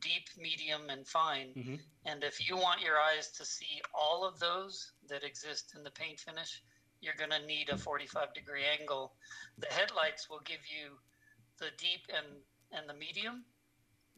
deep, 0.00 0.28
medium, 0.36 0.90
and 0.90 1.06
fine. 1.06 1.54
Mhm. 1.54 1.80
And 2.04 2.24
if 2.24 2.46
you 2.46 2.56
want 2.56 2.82
your 2.82 3.00
eyes 3.00 3.30
to 3.32 3.44
see 3.44 3.80
all 3.94 4.24
of 4.24 4.38
those 4.40 4.92
that 5.08 5.22
exist 5.24 5.74
in 5.74 5.82
the 5.84 5.90
paint 5.90 6.20
finish, 6.20 6.62
you're 7.00 7.14
going 7.14 7.30
to 7.30 7.46
need 7.46 7.68
a 7.70 7.76
45 7.78 8.34
degree 8.34 8.64
angle. 8.64 9.14
The 9.58 9.72
headlights 9.72 10.28
will 10.28 10.40
give 10.40 10.60
you 10.68 10.98
the 11.58 11.70
deep 11.78 12.06
and 12.12 12.26
and 12.72 12.88
the 12.88 12.94
medium, 12.94 13.44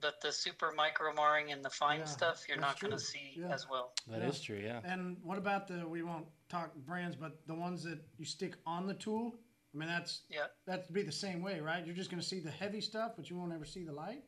but 0.00 0.20
the 0.22 0.33
super 0.33 0.72
micro 0.72 1.12
marring 1.12 1.52
and 1.52 1.62
the 1.62 1.70
fine 1.70 2.00
Yeah, 2.00 2.05
stuff 2.07 2.48
you're 2.48 2.57
not 2.59 2.81
going 2.81 2.92
to 2.92 2.98
see 2.98 3.35
Yeah. 3.37 3.52
as 3.52 3.68
well. 3.68 3.92
That 4.07 4.22
is 4.22 4.40
true. 4.40 4.59
Yeah. 4.59 4.81
And 4.83 5.22
what 5.22 5.37
about 5.37 5.66
the? 5.68 5.87
We 5.87 6.02
won't 6.02 6.26
talk 6.48 6.74
brands, 6.76 7.16
but 7.16 7.46
the 7.46 7.54
ones 7.54 7.82
that 7.85 8.00
you 8.18 8.24
stick 8.24 8.56
on 8.66 8.87
the 8.87 8.94
tool. 8.94 9.38
I 9.74 9.78
mean, 9.78 9.88
that's 9.88 10.22
Yeah. 10.28 10.46
that'd 10.66 10.92
be 10.92 11.02
the 11.02 11.12
same 11.12 11.42
way, 11.42 11.61
right? 11.61 11.85
You're 11.85 11.94
just 11.94 12.11
going 12.11 12.20
to 12.20 12.26
see 12.26 12.40
the 12.40 12.50
heavy 12.50 12.80
stuff, 12.80 13.12
but 13.16 13.28
you 13.30 13.37
won't 13.37 13.52
ever 13.52 13.64
see 13.64 13.85
the 13.85 13.92
light. 13.92 14.24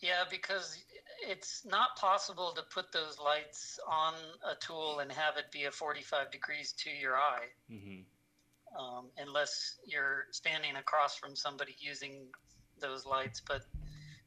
Yeah, 0.00 0.24
because 0.30 0.84
it's 1.26 1.64
not 1.64 1.96
possible 1.96 2.52
to 2.54 2.62
put 2.62 2.92
those 2.92 3.18
lights 3.18 3.78
on 3.88 4.14
a 4.44 4.54
tool 4.56 5.00
and 5.00 5.10
have 5.12 5.36
it 5.36 5.50
be 5.50 5.64
a 5.64 5.70
45 5.72 6.30
degrees 6.30 6.72
to 6.84 6.90
your 6.90 7.16
eye 7.16 7.48
hmm 7.68 8.02
um, 8.78 9.10
unless 9.18 9.78
you're 9.86 10.26
standing 10.30 10.76
across 10.76 11.16
from 11.16 11.34
somebody 11.34 11.74
using 11.78 12.28
those 12.80 13.06
lights. 13.06 13.40
But 13.46 13.62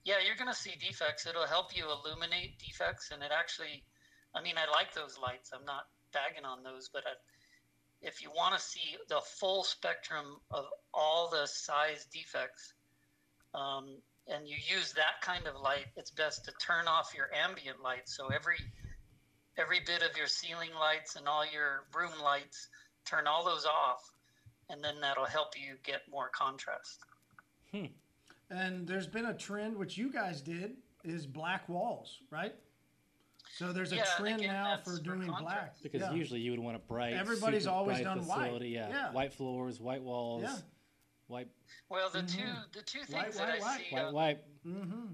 yeah, 0.03 0.15
you're 0.25 0.35
going 0.35 0.51
to 0.51 0.57
see 0.57 0.73
defects. 0.79 1.25
It'll 1.27 1.47
help 1.47 1.75
you 1.75 1.85
illuminate 1.85 2.57
defects. 2.59 3.11
And 3.11 3.21
it 3.23 3.31
actually, 3.37 3.83
I 4.35 4.41
mean, 4.41 4.55
I 4.57 4.69
like 4.71 4.93
those 4.93 5.17
lights. 5.17 5.51
I'm 5.53 5.65
not 5.65 5.85
bagging 6.13 6.45
on 6.45 6.63
those, 6.63 6.89
but 6.93 7.03
I, 7.05 7.11
if 8.01 8.21
you 8.23 8.29
want 8.35 8.55
to 8.55 8.61
see 8.61 8.97
the 9.09 9.21
full 9.39 9.63
spectrum 9.63 10.25
of 10.49 10.65
all 10.93 11.29
the 11.29 11.45
size 11.45 12.07
defects, 12.11 12.73
um, 13.53 13.97
and 14.27 14.47
you 14.47 14.55
use 14.55 14.93
that 14.93 15.21
kind 15.21 15.47
of 15.47 15.59
light, 15.61 15.87
it's 15.97 16.11
best 16.11 16.45
to 16.45 16.51
turn 16.53 16.87
off 16.87 17.13
your 17.15 17.27
ambient 17.33 17.81
light. 17.81 18.07
So 18.07 18.27
every 18.27 18.57
every 19.57 19.79
bit 19.85 20.01
of 20.01 20.15
your 20.17 20.27
ceiling 20.27 20.69
lights 20.79 21.15
and 21.15 21.27
all 21.27 21.43
your 21.45 21.83
room 21.93 22.13
lights, 22.23 22.69
turn 23.05 23.27
all 23.27 23.43
those 23.43 23.65
off, 23.65 24.09
and 24.69 24.83
then 24.83 25.01
that'll 25.01 25.25
help 25.25 25.49
you 25.55 25.75
get 25.83 26.01
more 26.09 26.29
contrast. 26.33 26.99
And 28.49 28.87
there's 28.87 29.07
been 29.07 29.25
a 29.25 29.33
trend, 29.33 29.77
which 29.77 29.97
you 29.97 30.11
guys 30.11 30.41
did, 30.41 30.77
is 31.03 31.25
black 31.25 31.67
walls, 31.69 32.19
right? 32.29 32.53
So 33.57 33.73
there's 33.73 33.91
a 33.91 33.97
Yeah, 33.97 34.05
trend 34.17 34.41
again, 34.41 34.53
now 34.53 34.75
that's 34.75 34.89
for 34.89 34.97
for 34.97 35.03
doing 35.03 35.27
black. 35.39 35.75
Because 35.83 36.01
Yeah. 36.01 36.13
usually 36.13 36.39
you 36.39 36.51
would 36.51 36.59
want 36.59 36.75
a 36.75 36.79
bright. 36.79 37.13
Everybody's 37.13 37.63
super 37.63 37.75
always 37.75 37.97
bright 38.01 38.03
done 38.03 38.25
white. 38.27 38.61
Yeah. 38.63 38.89
Yeah. 38.89 39.11
White 39.11 39.33
floors, 39.33 39.79
white 39.79 40.01
walls. 40.01 40.43
Yeah. 40.43 40.57
White, 41.27 41.47
Well, 41.89 42.09
the 42.09 42.23
two 42.23 42.39
the 42.73 42.81
two 42.81 42.99
things 42.99 43.13
White, 43.13 43.31
that 43.33 43.47
white, 43.47 43.57
I 43.57 43.59
white. 43.61 43.79
see, 43.89 43.95
white, 43.95 44.01
uh, 44.03 44.11
white. 44.11 44.39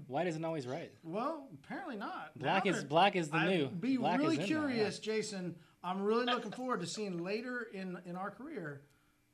White 0.08 0.26
isn't 0.26 0.44
always 0.44 0.66
right. 0.66 0.92
Well, 1.04 1.48
apparently 1.64 1.96
not. 1.96 2.36
Black 2.36 2.64
Now 2.64 2.70
is 2.72 2.82
black 2.84 3.14
is 3.16 3.30
the 3.30 3.44
new. 3.44 3.66
I'd 3.66 3.80
be 3.80 3.96
black 3.96 4.18
really 4.18 4.36
is 4.36 4.48
in 4.50 4.54
there, 4.56 4.62
yeah. 4.68 4.74
curious, 4.74 4.98
Jason. 4.98 5.56
I'm 5.84 6.02
really 6.02 6.24
looking 6.32 6.50
forward 6.50 6.80
to 6.80 6.86
seeing 6.88 7.22
later 7.22 7.68
in 7.72 7.98
in 8.04 8.16
our 8.16 8.30
career. 8.32 8.82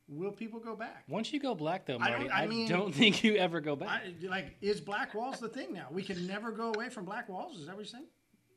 Will 0.09 0.33
people 0.33 0.61
go 0.61 0.77
back? 0.77 1.05
Once 1.09 1.33
you 1.33 1.41
go 1.41 1.55
black, 1.55 1.87
though, 1.87 1.97
I 1.97 2.11
Marty, 2.11 2.25
don't- 2.25 2.33
I, 2.33 2.43
I 2.65 2.69
don't 2.69 2.95
think 2.95 3.25
you 3.25 3.37
ever 3.37 3.63
go 3.63 3.75
back. 3.75 3.89
I, 3.89 4.15
like, 4.29 4.55
is 4.61 4.79
black 4.83 5.15
walls 5.15 5.41
the 5.41 5.49
thing 5.49 5.73
now? 5.73 5.87
We 5.91 6.03
can 6.03 6.27
never 6.27 6.51
go 6.53 6.71
away 6.75 6.91
from 6.91 7.07
black 7.07 7.31
walls. 7.31 7.59
Is 7.59 7.65
that 7.67 7.73
what 7.77 7.79
you're 7.81 7.87
saying? 7.87 8.09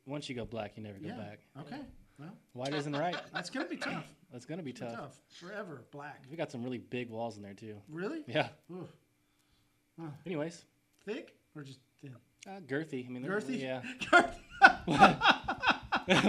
Once 0.08 0.28
you 0.28 0.34
go 0.34 0.44
black, 0.46 0.72
you 0.76 0.82
never 0.82 0.98
go 0.98 1.06
yeah. 1.08 1.16
back. 1.16 1.40
Okay. 1.60 1.80
Well, 2.18 2.32
White 2.54 2.72
isn't 2.74 2.96
right. 2.96 3.14
that's 3.32 3.50
gonna 3.50 3.68
be 3.68 3.76
tough. 3.76 4.06
That's 4.32 4.46
gonna 4.46 4.62
be 4.62 4.72
tough. 4.72 4.94
tough. 4.94 5.20
Forever 5.38 5.84
black. 5.92 6.24
We 6.30 6.36
got 6.36 6.50
some 6.50 6.64
really 6.64 6.78
big 6.78 7.10
walls 7.10 7.36
in 7.36 7.42
there 7.42 7.52
too. 7.52 7.76
Really? 7.88 8.24
Yeah. 8.26 8.48
Ooh. 8.72 8.88
Anyways, 10.24 10.64
Thick 11.04 11.34
or 11.54 11.62
just 11.62 11.80
thin? 12.00 12.14
uh, 12.46 12.60
girthy. 12.66 13.04
I 13.06 13.10
mean, 13.10 13.20
they're- 13.22 13.32
Girthy? 13.32 13.60
Yeah. 13.60 13.82
Girthy. 14.00 14.38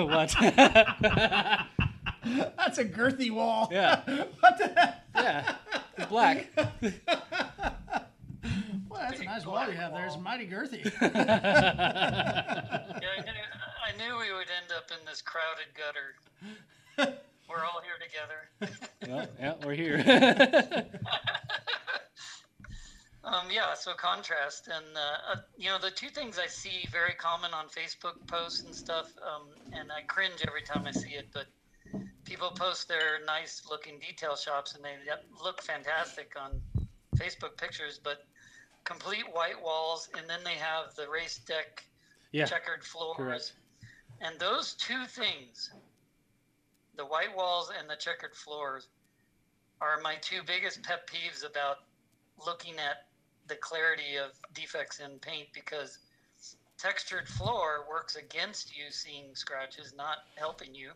what? 0.07 0.35
That's 2.57 2.77
a 2.79 2.85
girthy 2.85 3.31
wall. 3.31 3.69
yeah. 3.71 4.01
What 4.39 4.57
the 4.57 4.67
heck? 4.67 5.03
Yeah. 5.15 5.55
It's 5.97 6.07
black. 6.07 6.47
Well, 8.89 8.99
that's 8.99 9.21
a 9.21 9.23
nice 9.23 9.45
wall 9.45 9.65
you 9.67 9.71
have 9.73 9.93
there. 9.93 10.05
It's 10.05 10.17
mighty 10.17 10.47
girthy. 10.47 10.83
Yeah, 13.99 14.05
I 14.05 14.07
knew, 14.07 14.13
knew 14.13 14.19
we 14.19 14.33
would 14.33 14.47
end 14.49 14.71
up 14.75 14.91
in 14.91 15.05
this 15.05 15.21
crowded 15.21 15.67
gutter. 15.75 16.15
We're 17.49 17.65
all 17.65 17.81
here 17.81 17.97
together. 17.99 18.77
well, 19.07 19.27
yeah, 19.39 19.53
we're 19.65 19.73
here. 19.73 20.85
Um, 23.21 23.47
yeah, 23.51 23.73
so 23.75 23.93
contrast, 23.93 24.69
and 24.69 24.85
uh, 24.95 25.33
uh, 25.33 25.41
you 25.57 25.69
know 25.69 25.77
the 25.77 25.91
two 25.91 26.07
things 26.07 26.39
I 26.39 26.47
see 26.47 26.87
very 26.91 27.13
common 27.13 27.53
on 27.53 27.67
Facebook 27.67 28.15
posts 28.27 28.63
and 28.63 28.73
stuff, 28.73 29.11
um, 29.21 29.43
and 29.73 29.91
I 29.91 30.01
cringe 30.01 30.41
every 30.47 30.61
time 30.63 30.87
I 30.87 30.91
see 30.91 31.09
it. 31.09 31.27
But 31.31 31.45
people 32.23 32.49
post 32.49 32.87
their 32.87 33.23
nice 33.27 33.63
looking 33.69 33.99
detail 33.99 34.35
shops, 34.35 34.73
and 34.73 34.83
they 34.83 34.95
look 35.43 35.61
fantastic 35.61 36.33
on 36.41 36.61
Facebook 37.17 37.57
pictures. 37.57 37.99
But 38.01 38.25
complete 38.83 39.25
white 39.31 39.61
walls, 39.61 40.09
and 40.17 40.27
then 40.27 40.39
they 40.43 40.55
have 40.55 40.95
the 40.95 41.03
RaceDeck 41.03 41.83
yeah. 42.31 42.45
checkered 42.45 42.83
floors, 42.83 43.17
correct. 43.17 43.53
And 44.21 44.39
those 44.39 44.73
two 44.73 45.05
things, 45.05 45.71
the 46.95 47.05
white 47.05 47.35
walls 47.35 47.71
and 47.77 47.89
the 47.89 47.95
checkered 47.95 48.35
floors 48.35 48.87
are 49.81 49.99
my 50.01 50.15
two 50.21 50.41
biggest 50.45 50.83
pet 50.83 51.07
peeves 51.07 51.49
about 51.49 51.77
looking 52.45 52.73
at 52.77 53.07
the 53.47 53.55
clarity 53.55 54.17
of 54.17 54.31
defects 54.53 54.99
in 54.99 55.17
paint 55.19 55.47
because 55.53 55.99
textured 56.77 57.27
floor 57.27 57.85
works 57.89 58.15
against 58.15 58.75
you 58.77 58.85
seeing 58.89 59.33
scratches, 59.33 59.93
not 59.95 60.17
helping 60.35 60.73
you. 60.73 60.91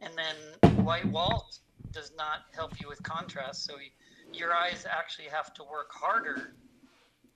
And 0.00 0.12
then 0.16 0.84
white 0.84 1.10
walls 1.10 1.60
does 1.92 2.12
not 2.16 2.40
help 2.54 2.80
you 2.80 2.88
with 2.88 3.02
contrast. 3.02 3.64
So 3.64 3.74
your 4.32 4.52
eyes 4.52 4.86
actually 4.90 5.28
have 5.28 5.52
to 5.54 5.62
work 5.62 5.90
harder 5.92 6.54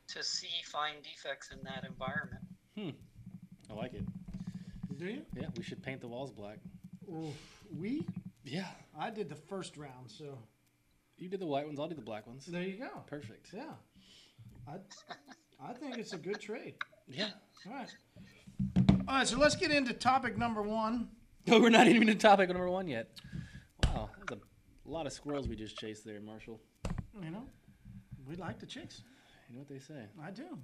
to 0.09 0.23
see 0.23 0.63
fine 0.65 0.97
defects 1.03 1.51
in 1.51 1.63
that 1.65 1.85
environment. 1.85 2.43
Hmm. 2.77 3.71
I 3.71 3.75
like 3.75 3.95
it. 3.95 4.05
Do 4.99 5.07
you? 5.07 5.23
Yeah, 5.37 5.47
we 5.57 5.63
should 5.63 5.83
paint 5.83 6.01
the 6.01 6.09
walls 6.09 6.31
black. 6.33 6.59
Well, 7.07 7.33
we? 7.79 8.07
Yeah. 8.45 8.69
I 8.99 9.11
did 9.11 9.29
the 9.29 9.35
first 9.35 9.77
round, 9.77 10.11
so 10.11 10.39
You 11.19 11.29
did 11.29 11.41
the 11.41 11.47
white 11.47 11.67
ones, 11.67 11.79
I'll 11.79 11.89
do 11.89 11.95
the 11.95 12.01
black 12.03 12.27
ones. 12.27 12.47
there 12.47 12.63
you 12.63 12.79
go. 12.79 12.89
Perfect. 13.07 13.49
Yeah. 13.53 13.73
I, 14.69 14.77
I 15.63 15.73
think 15.75 15.99
it's 15.99 16.13
a 16.13 16.19
good 16.19 16.41
trade. 16.41 16.75
Yeah. 17.09 17.31
All 17.67 17.73
right. 17.73 17.89
All 19.09 19.17
right, 19.19 19.27
so 19.27 19.39
let's 19.39 19.55
get 19.57 19.71
into 19.71 19.93
topic 19.93 20.37
number 20.37 20.63
one. 20.63 21.09
Oh, 21.49 21.61
we're 21.63 21.69
not 21.71 21.87
even 21.89 22.09
in 22.09 22.19
topic 22.19 22.49
number 22.49 22.69
one 22.69 22.89
yet. 22.89 23.09
Wow, 23.85 24.11
that's 24.29 24.43
a 24.87 24.91
lot 24.91 25.07
of 25.07 25.13
squirrels 25.13 25.47
we 25.49 25.55
just 25.57 25.79
chased 25.79 26.05
there, 26.05 26.21
Marshall. 26.21 26.61
You 27.23 27.31
know, 27.31 27.45
we 28.29 28.35
like 28.37 28.59
the 28.59 28.67
chicks. 28.67 29.03
You 29.49 29.55
know 29.57 29.61
what 29.61 29.69
they 29.69 29.79
say? 29.79 30.07
I 30.23 30.31
do. 30.33 30.59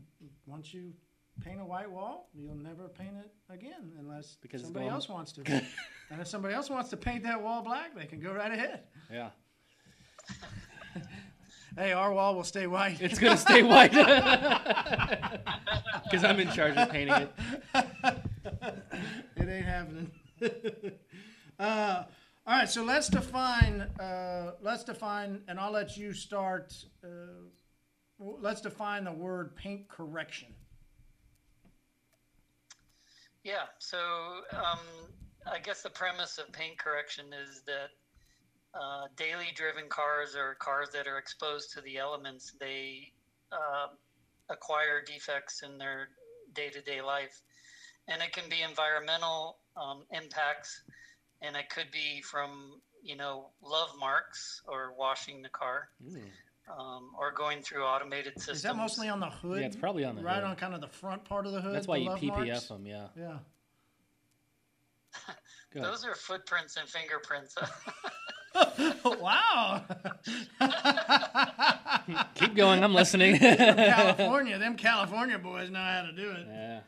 Once 0.47 0.75
you 0.75 0.93
paint 1.41 1.61
a 1.61 1.65
white 1.65 1.91
wall, 1.91 2.29
you'll 2.35 2.55
never 2.55 2.89
paint 2.89 3.17
it 3.19 3.31
again 3.53 3.93
unless 3.99 4.37
Because 4.41 4.63
somebody 4.63 4.87
else 4.89 5.09
wants 5.09 5.33
to. 5.33 5.43
and 6.11 6.21
if 6.21 6.27
somebody 6.27 6.55
else 6.55 6.69
wants 6.71 6.91
to 6.91 6.97
paint 6.97 7.23
that 7.25 7.43
wall 7.43 7.63
black, 7.63 7.95
they 7.97 8.07
can 8.07 8.21
go 8.21 8.33
right 8.33 8.53
ahead. 8.53 8.83
Yeah. 9.11 9.31
Hey, 11.75 11.93
our 11.93 12.13
wall 12.13 12.35
will 12.35 12.45
stay 12.45 12.67
white. 12.67 13.01
It's 13.01 13.19
gonna 13.19 13.37
stay 13.37 13.63
white. 13.63 13.93
Because 16.05 16.25
I'm 16.25 16.39
in 16.41 16.51
charge 16.51 16.77
of 16.77 16.91
painting 16.91 17.15
it. 17.15 17.33
It 19.37 19.49
ain't 19.49 19.65
happening. 19.65 20.11
uh, 21.59 22.05
all 22.47 22.59
right, 22.59 22.69
so 22.69 22.85
let's 22.85 23.09
define. 23.09 23.81
Uh, 23.99 24.53
let's 24.61 24.85
define, 24.85 25.41
and 25.49 25.59
I'll 25.59 25.73
let 25.73 25.97
you 25.97 26.13
start. 26.13 26.75
Uh, 27.03 27.09
w- 28.19 28.39
let's 28.43 28.61
define 28.61 29.05
the 29.05 29.13
word 29.13 29.57
paint 29.57 29.89
correction. 29.89 30.49
Yeah, 33.45 33.67
so 33.79 33.99
um, 34.53 34.79
I 35.51 35.59
guess 35.59 35.83
the 35.83 35.91
premise 35.91 36.39
of 36.39 36.53
paint 36.53 36.79
correction 36.79 37.27
is 37.33 37.63
that 37.67 37.91
uh, 38.75 39.09
daily 39.17 39.49
driven 39.55 39.89
cars 39.89 40.37
or 40.37 40.55
cars 40.55 40.89
that 40.95 41.07
are 41.07 41.19
exposed 41.19 41.73
to 41.73 41.81
the 41.81 41.99
elements, 41.99 42.53
they 42.61 43.13
uh, 43.51 43.89
acquire 44.49 45.03
defects 45.05 45.63
in 45.63 45.79
their 45.79 46.09
day 46.55 46.71
to 46.71 46.81
day 46.83 47.03
life. 47.03 47.41
And 48.09 48.23
it 48.23 48.33
can 48.33 48.49
be 48.49 48.63
environmental 48.63 49.59
um, 49.77 50.05
impacts, 50.11 50.83
and 51.41 51.57
it 51.57 51.69
could 51.71 51.91
be 51.93 52.23
from, 52.23 52.81
you 53.03 53.17
know, 53.17 53.51
love 53.63 53.91
marks 53.99 54.63
or 54.67 54.93
washing 54.97 55.43
the 55.43 55.49
car. 55.49 55.89
Um, 56.69 57.11
or 57.19 57.33
going 57.33 57.61
through 57.61 57.85
automated 57.85 58.35
systems. 58.37 58.59
Is 58.59 58.63
that 58.63 58.77
mostly 58.77 59.09
on 59.09 59.21
the 59.21 59.29
hood? 59.29 59.61
Yeah, 59.61 59.67
it's 59.67 59.77
probably 59.77 60.05
on 60.05 60.15
the 60.15 60.23
right 60.23 60.37
hood. 60.37 60.45
on 60.45 60.57
kind 60.57 60.75
of 60.75 60.81
the 60.81 60.89
front 60.89 61.25
part 61.25 61.45
of 61.45 61.53
the 61.53 61.61
hood. 61.61 61.75
That's 61.75 61.89
why 61.89 61.97
you 61.97 62.09
love 62.09 62.21
PPF 62.21 62.47
marks? 62.47 62.67
them, 62.69 62.87
yeah. 62.87 63.09
Yeah. 63.17 63.39
Those 65.83 66.05
are 66.05 66.15
footprints 66.15 66.77
and 66.77 66.89
fingerprints. 66.89 67.57
wow. 69.05 69.83
Keep 72.35 72.55
going, 72.55 72.85
I'm 72.85 72.95
listening. 72.95 73.39
California, 73.39 74.59
them 74.59 74.77
California 74.77 75.39
boys 75.39 75.71
know 75.71 75.79
how 75.79 76.03
to 76.03 76.13
do 76.13 76.31
it. 76.31 76.47
yeah. 76.49 76.81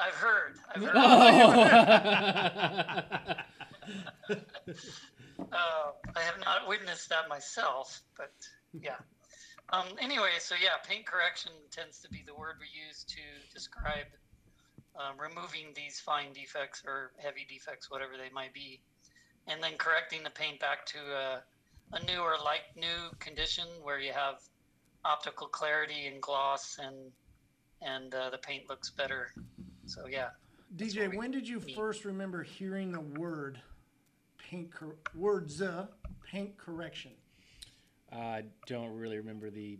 I've 0.00 0.14
heard. 0.14 0.54
I've 0.74 0.82
heard. 4.28 5.08
Uh, 5.40 5.92
I 6.16 6.20
have 6.20 6.38
not 6.44 6.68
witnessed 6.68 7.08
that 7.10 7.28
myself, 7.28 8.02
but 8.16 8.32
yeah. 8.72 8.96
Um, 9.70 9.86
anyway, 10.00 10.30
so 10.38 10.54
yeah, 10.60 10.80
paint 10.88 11.06
correction 11.06 11.52
tends 11.70 12.00
to 12.00 12.08
be 12.08 12.24
the 12.26 12.34
word 12.34 12.54
we 12.58 12.66
use 12.72 13.04
to 13.04 13.20
describe 13.52 14.06
um, 14.96 15.16
removing 15.18 15.66
these 15.74 16.00
fine 16.00 16.32
defects 16.32 16.82
or 16.86 17.12
heavy 17.18 17.46
defects, 17.48 17.90
whatever 17.90 18.12
they 18.16 18.32
might 18.32 18.52
be, 18.52 18.80
and 19.46 19.62
then 19.62 19.72
correcting 19.78 20.22
the 20.24 20.30
paint 20.30 20.58
back 20.58 20.86
to 20.86 20.98
a, 20.98 21.42
a 21.92 22.04
new 22.04 22.20
or 22.20 22.36
like 22.42 22.62
new 22.76 23.10
condition 23.20 23.66
where 23.82 24.00
you 24.00 24.12
have 24.12 24.36
optical 25.04 25.46
clarity 25.46 26.06
and 26.06 26.20
gloss 26.20 26.78
and 26.82 26.96
and 27.80 28.12
uh, 28.14 28.30
the 28.30 28.38
paint 28.38 28.68
looks 28.68 28.90
better. 28.90 29.32
So 29.86 30.06
yeah. 30.10 30.30
DJ, 30.76 31.14
when 31.14 31.30
did 31.30 31.48
you 31.48 31.60
first 31.60 32.04
remember 32.04 32.42
hearing 32.42 32.90
the 32.92 33.00
word 33.00 33.60
paint 34.48 34.70
cor- 34.72 34.96
words 35.14 35.60
uh, 35.62 35.86
paint 36.30 36.56
correction? 36.56 37.12
I 38.12 38.44
don't 38.66 38.92
really 38.96 39.18
remember 39.18 39.50
the 39.50 39.78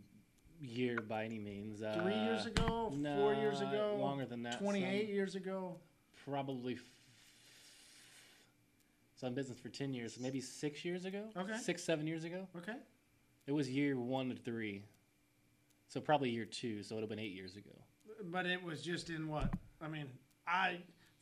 year 0.61 0.99
by 1.01 1.25
any 1.25 1.39
means. 1.39 1.83
Uh, 1.83 1.99
Three 2.03 2.15
years 2.15 2.47
ago, 2.47 2.93
four 3.17 3.35
years 3.35 3.61
ago, 3.61 3.97
longer 3.99 4.27
than 4.27 4.43
that. 4.43 4.59
twenty-eight 4.59 5.09
years 5.09 5.35
ago. 5.35 5.77
Probably. 6.25 6.75
F- 6.75 6.81
so 9.17 9.27
I'm 9.27 9.33
in 9.33 9.35
business 9.35 9.59
for 9.59 9.69
ten 9.71 9.95
years, 9.95 10.15
so 10.15 10.21
maybe 10.21 10.41
six 10.41 10.85
years 10.85 11.05
ago. 11.05 11.25
Okay. 11.37 11.57
Six, 11.59 11.83
seven 11.83 12.07
years 12.07 12.25
ago. 12.25 12.47
Okay. 12.57 12.77
It 13.47 13.53
was 13.53 13.69
year 13.71 13.97
one 13.97 14.29
to 14.29 14.35
three. 14.37 14.85
So 15.89 16.01
probably 16.01 16.29
year 16.31 16.45
two. 16.45 16.83
So 16.83 16.95
it 16.95 16.97
would 16.97 17.03
have 17.03 17.09
been 17.11 17.19
eight 17.19 17.33
years 17.35 17.57
ago. 17.57 17.71
But 18.25 18.47
it 18.47 18.63
was 18.63 18.83
just 18.83 19.09
in 19.11 19.27
what? 19.29 19.53
I 19.81 19.89
mean, 19.89 20.07
I 20.47 20.79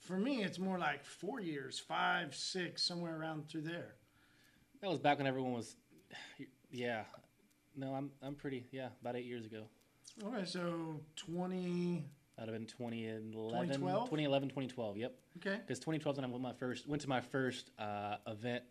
for 0.07 0.17
me, 0.17 0.43
it's 0.43 0.59
more 0.59 0.79
like 0.79 1.05
four 1.05 1.41
years, 1.41 1.79
five, 1.79 2.35
six, 2.35 2.83
somewhere 2.83 3.19
around 3.19 3.49
through 3.49 3.63
there. 3.63 3.95
That 4.81 4.91
was 4.91 4.99
back 4.99 5.19
when 5.19 5.27
everyone 5.27 5.53
was. 5.53 5.77
Yeah. 6.71 7.05
No, 7.77 7.95
I'm 7.95 8.11
I'm 8.23 8.35
pretty. 8.35 8.67
Yeah, 8.73 8.89
about 9.01 9.17
eight 9.17 9.25
years 9.25 9.45
ago. 9.45 9.65
Okay, 10.25 10.45
so 10.45 11.01
twenty. 11.15 12.05
That 12.37 12.47
would 12.47 12.53
have 12.53 12.61
been 12.61 12.67
2011, 12.67 13.69
2012? 13.69 14.05
2011, 14.11 14.49
2012. 14.51 14.97
Yep. 14.99 15.15
Okay. 15.39 15.57
Because 15.57 15.79
2012 15.79 16.17
when 16.17 16.25
I 16.25 16.29
went 16.29 16.43
my 16.43 16.53
first 16.53 16.87
went 16.87 17.03
to 17.03 17.09
my 17.09 17.21
first 17.21 17.71
uh, 17.79 18.17
event. 18.27 18.65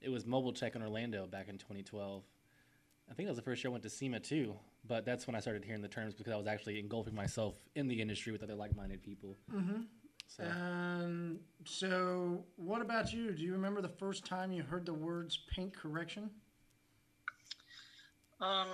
It 0.00 0.08
was 0.08 0.24
Mobile 0.24 0.54
Tech 0.54 0.74
in 0.74 0.82
Orlando 0.82 1.26
back 1.26 1.48
in 1.48 1.58
2012. 1.58 2.22
I 3.10 3.14
think 3.14 3.26
that 3.26 3.32
was 3.32 3.36
the 3.36 3.42
first 3.42 3.62
year 3.62 3.70
I 3.70 3.72
went 3.72 3.82
to 3.82 3.90
SEMA 3.90 4.20
too. 4.20 4.54
But 4.86 5.04
that's 5.04 5.26
when 5.26 5.36
I 5.36 5.40
started 5.40 5.64
hearing 5.64 5.82
the 5.82 5.88
terms 5.88 6.14
because 6.14 6.32
I 6.32 6.36
was 6.36 6.46
actually 6.46 6.78
engulfing 6.78 7.14
myself 7.14 7.54
in 7.74 7.86
the 7.86 8.00
industry 8.00 8.32
with 8.32 8.42
other 8.42 8.54
like-minded 8.54 9.02
people. 9.02 9.36
Mm-hmm. 9.52 9.82
So 10.36 10.44
And 10.44 11.40
so, 11.64 12.44
what 12.56 12.80
about 12.80 13.12
you? 13.12 13.32
Do 13.32 13.42
you 13.42 13.52
remember 13.52 13.82
the 13.82 13.88
first 13.88 14.24
time 14.24 14.52
you 14.52 14.62
heard 14.62 14.86
the 14.86 14.94
words 14.94 15.36
paint 15.54 15.76
correction? 15.76 16.30
Um, 18.40 18.68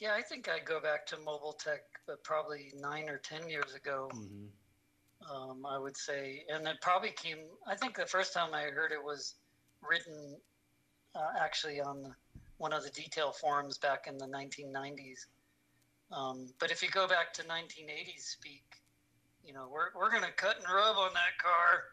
yeah, 0.00 0.14
I 0.14 0.22
think 0.22 0.48
I'd 0.48 0.64
go 0.64 0.80
back 0.80 1.04
to 1.06 1.18
mobile 1.18 1.54
tech, 1.58 1.80
but 2.06 2.22
probably 2.22 2.72
nine 2.76 3.08
or 3.08 3.18
ten 3.18 3.48
years 3.48 3.74
ago. 3.74 4.10
Um, 5.30 5.66
I 5.66 5.78
would 5.78 5.96
say, 5.96 6.44
and 6.48 6.66
it 6.68 6.80
probably 6.80 7.10
came. 7.10 7.38
I 7.66 7.74
think 7.74 7.96
the 7.96 8.06
first 8.06 8.32
time 8.32 8.54
I 8.54 8.62
heard 8.62 8.92
it 8.92 9.02
was 9.02 9.34
written 9.82 10.36
uh, 11.16 11.32
actually 11.38 11.80
on 11.80 12.14
one 12.58 12.72
of 12.72 12.84
the 12.84 12.90
detail 12.90 13.32
forums 13.32 13.76
back 13.76 14.06
in 14.06 14.18
the 14.18 14.26
1990s. 14.26 15.26
Um, 16.12 16.48
but 16.60 16.70
if 16.70 16.82
you 16.82 16.90
go 16.90 17.08
back 17.08 17.32
to 17.34 17.42
1980s 17.42 18.20
speak, 18.20 18.71
you 19.44 19.52
know, 19.52 19.68
we're 19.72 19.88
we're 19.98 20.10
gonna 20.10 20.32
cut 20.36 20.56
and 20.56 20.66
rub 20.72 20.96
on 20.96 21.10
that 21.14 21.38
car. 21.42 21.84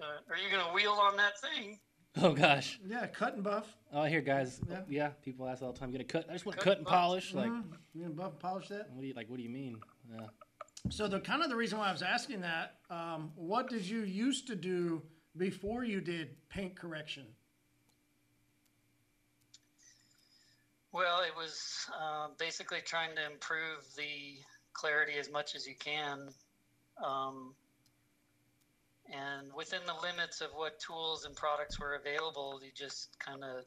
Uh, 0.00 0.20
are 0.30 0.36
you 0.36 0.50
gonna 0.50 0.72
wheel 0.72 0.92
on 0.92 1.16
that 1.16 1.40
thing? 1.40 1.78
Oh 2.20 2.32
gosh. 2.32 2.80
Yeah, 2.86 3.06
cut 3.06 3.34
and 3.34 3.44
buff. 3.44 3.66
Oh, 3.92 4.00
I 4.00 4.08
hear 4.08 4.20
guys. 4.20 4.60
Yeah. 4.68 4.80
Yeah. 4.88 5.08
people 5.22 5.46
ask 5.48 5.62
all 5.62 5.72
the 5.72 5.78
time. 5.78 5.90
You 5.90 5.98
gonna 5.98 6.04
cut? 6.04 6.26
I 6.28 6.32
just 6.32 6.46
want 6.46 6.56
Cut 6.58 6.64
cut, 6.64 6.78
and 6.78 6.86
and 6.86 6.86
polish. 6.86 7.32
polish. 7.32 7.50
Like, 7.50 7.52
Mhm. 7.52 7.76
You 7.94 8.02
gonna 8.02 8.14
buff 8.14 8.32
and 8.32 8.40
polish 8.40 8.68
that? 8.68 8.90
what 8.90 9.00
do 9.02 9.06
you 9.06 9.14
like? 9.14 9.28
What 9.28 9.36
do 9.36 9.42
you 9.42 9.50
mean? 9.50 9.80
Yeah. 10.12 10.26
So 10.90 11.06
the 11.08 11.20
kind 11.20 11.42
of 11.42 11.48
the 11.50 11.56
reason 11.56 11.78
why 11.78 11.88
I 11.88 11.92
was 11.92 12.02
asking 12.02 12.40
that, 12.42 12.76
um, 12.90 13.32
what 13.36 13.68
did 13.68 13.84
you 13.86 14.00
used 14.00 14.46
to 14.48 14.54
do 14.56 15.02
before 15.36 15.84
you 15.84 16.00
did 16.00 16.36
paint 16.48 16.76
correction? 16.76 17.26
Well, 20.92 21.20
it 21.20 21.34
was 21.36 21.86
uh, 22.00 22.28
basically 22.38 22.80
trying 22.84 23.14
to 23.16 23.26
improve 23.30 23.84
the 23.96 24.38
clarity 24.72 25.18
as 25.18 25.30
much 25.30 25.54
as 25.54 25.66
you 25.66 25.74
can. 25.78 26.28
Um, 27.04 27.54
and 29.12 29.52
within 29.54 29.80
the 29.86 29.94
limits 29.94 30.40
of 30.40 30.50
what 30.54 30.78
tools 30.78 31.24
and 31.24 31.34
products 31.34 31.80
were 31.80 31.94
available, 31.94 32.60
you 32.62 32.70
just 32.74 33.18
kind 33.18 33.42
of 33.42 33.64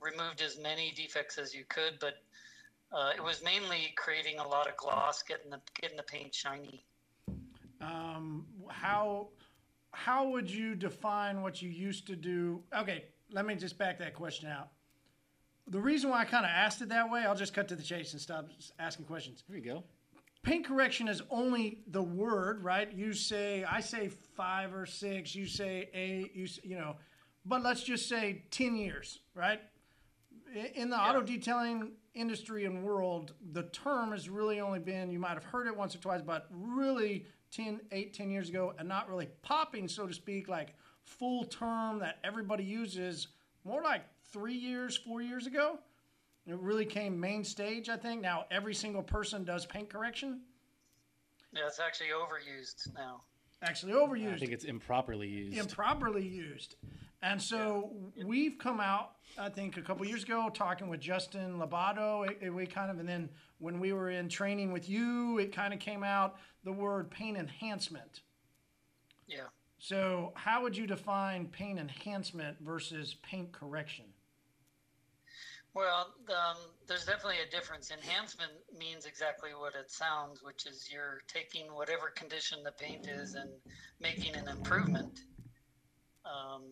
removed 0.00 0.42
as 0.42 0.58
many 0.58 0.92
defects 0.94 1.38
as 1.38 1.54
you 1.54 1.64
could. 1.68 1.98
But 2.00 2.14
uh, 2.92 3.12
it 3.16 3.22
was 3.22 3.42
mainly 3.42 3.94
creating 3.96 4.38
a 4.38 4.46
lot 4.46 4.68
of 4.68 4.76
gloss, 4.76 5.22
getting 5.22 5.50
the 5.50 5.60
getting 5.80 5.96
the 5.96 6.02
paint 6.02 6.34
shiny. 6.34 6.84
Um, 7.80 8.46
how 8.68 9.28
how 9.92 10.28
would 10.28 10.50
you 10.50 10.74
define 10.74 11.42
what 11.42 11.62
you 11.62 11.70
used 11.70 12.06
to 12.08 12.16
do? 12.16 12.62
Okay, 12.76 13.04
let 13.30 13.46
me 13.46 13.54
just 13.54 13.78
back 13.78 13.98
that 13.98 14.14
question 14.14 14.48
out. 14.48 14.68
The 15.66 15.80
reason 15.80 16.10
why 16.10 16.20
I 16.20 16.24
kind 16.24 16.44
of 16.44 16.50
asked 16.50 16.80
it 16.80 16.88
that 16.90 17.10
way, 17.10 17.20
I'll 17.22 17.34
just 17.34 17.52
cut 17.54 17.68
to 17.68 17.76
the 17.76 17.82
chase 17.82 18.12
and 18.12 18.20
stop 18.20 18.48
asking 18.78 19.04
questions. 19.04 19.44
Here 19.46 19.56
you 19.56 19.64
go. 19.64 19.84
Paint 20.48 20.64
correction 20.64 21.08
is 21.08 21.20
only 21.28 21.80
the 21.88 22.02
word, 22.02 22.64
right? 22.64 22.90
You 22.90 23.12
say, 23.12 23.64
I 23.64 23.80
say 23.80 24.08
five 24.08 24.74
or 24.74 24.86
six, 24.86 25.34
you 25.34 25.44
say 25.44 25.90
eight, 25.92 26.34
you, 26.34 26.48
you 26.62 26.74
know, 26.74 26.96
but 27.44 27.62
let's 27.62 27.82
just 27.82 28.08
say 28.08 28.44
10 28.50 28.74
years, 28.74 29.18
right? 29.34 29.60
In 30.74 30.88
the 30.88 30.96
auto 30.96 31.20
detailing 31.20 31.92
industry 32.14 32.64
and 32.64 32.82
world, 32.82 33.34
the 33.52 33.64
term 33.64 34.12
has 34.12 34.30
really 34.30 34.58
only 34.58 34.78
been, 34.78 35.10
you 35.10 35.18
might 35.18 35.34
have 35.34 35.44
heard 35.44 35.66
it 35.66 35.76
once 35.76 35.94
or 35.94 35.98
twice, 35.98 36.22
but 36.22 36.46
really 36.50 37.26
10, 37.50 37.82
8, 37.92 38.14
10 38.14 38.30
years 38.30 38.48
ago, 38.48 38.72
and 38.78 38.88
not 38.88 39.10
really 39.10 39.28
popping, 39.42 39.86
so 39.86 40.06
to 40.06 40.14
speak, 40.14 40.48
like 40.48 40.74
full 41.04 41.44
term 41.44 41.98
that 41.98 42.20
everybody 42.24 42.64
uses 42.64 43.28
more 43.64 43.82
like 43.82 44.00
three 44.32 44.56
years, 44.56 44.96
four 44.96 45.20
years 45.20 45.46
ago. 45.46 45.78
It 46.48 46.58
really 46.60 46.86
came 46.86 47.20
main 47.20 47.44
stage, 47.44 47.88
I 47.90 47.96
think. 47.96 48.22
Now 48.22 48.46
every 48.50 48.74
single 48.74 49.02
person 49.02 49.44
does 49.44 49.66
paint 49.66 49.90
correction. 49.90 50.40
Yeah, 51.52 51.66
it's 51.66 51.78
actually 51.78 52.08
overused 52.08 52.94
now. 52.94 53.22
Actually 53.62 53.92
overused. 53.92 54.34
I 54.34 54.38
think 54.38 54.52
it's 54.52 54.64
improperly 54.64 55.28
used. 55.28 55.58
improperly 55.58 56.26
used. 56.26 56.76
And 57.22 57.42
so 57.42 57.90
we've 58.24 58.56
come 58.58 58.80
out, 58.80 59.16
I 59.36 59.48
think, 59.48 59.76
a 59.76 59.82
couple 59.82 60.06
years 60.06 60.22
ago, 60.22 60.48
talking 60.54 60.88
with 60.88 61.00
Justin 61.00 61.58
Labato. 61.58 62.30
It, 62.30 62.38
it- 62.40 62.50
we 62.50 62.66
kind 62.66 62.90
of, 62.90 62.98
and 62.98 63.08
then 63.08 63.28
when 63.58 63.80
we 63.80 63.92
were 63.92 64.10
in 64.10 64.28
training 64.28 64.72
with 64.72 64.88
you, 64.88 65.38
it 65.38 65.52
kind 65.52 65.74
of 65.74 65.80
came 65.80 66.04
out 66.04 66.36
the 66.64 66.72
word 66.72 67.10
paint 67.10 67.36
enhancement. 67.36 68.20
Yeah. 69.26 69.48
So, 69.80 70.32
how 70.34 70.62
would 70.62 70.76
you 70.76 70.86
define 70.86 71.46
paint 71.46 71.78
enhancement 71.78 72.56
versus 72.60 73.16
paint 73.22 73.52
correction? 73.52 74.04
Well, 75.74 76.14
um, 76.30 76.56
there's 76.86 77.04
definitely 77.04 77.40
a 77.46 77.50
difference. 77.50 77.90
Enhancement 77.90 78.52
means 78.76 79.06
exactly 79.06 79.50
what 79.50 79.74
it 79.74 79.90
sounds, 79.90 80.42
which 80.42 80.66
is 80.66 80.88
you're 80.92 81.20
taking 81.28 81.72
whatever 81.74 82.10
condition 82.10 82.58
the 82.64 82.72
paint 82.72 83.06
is 83.06 83.34
and 83.34 83.50
making 84.00 84.34
an 84.34 84.48
improvement. 84.48 85.20
Um, 86.24 86.62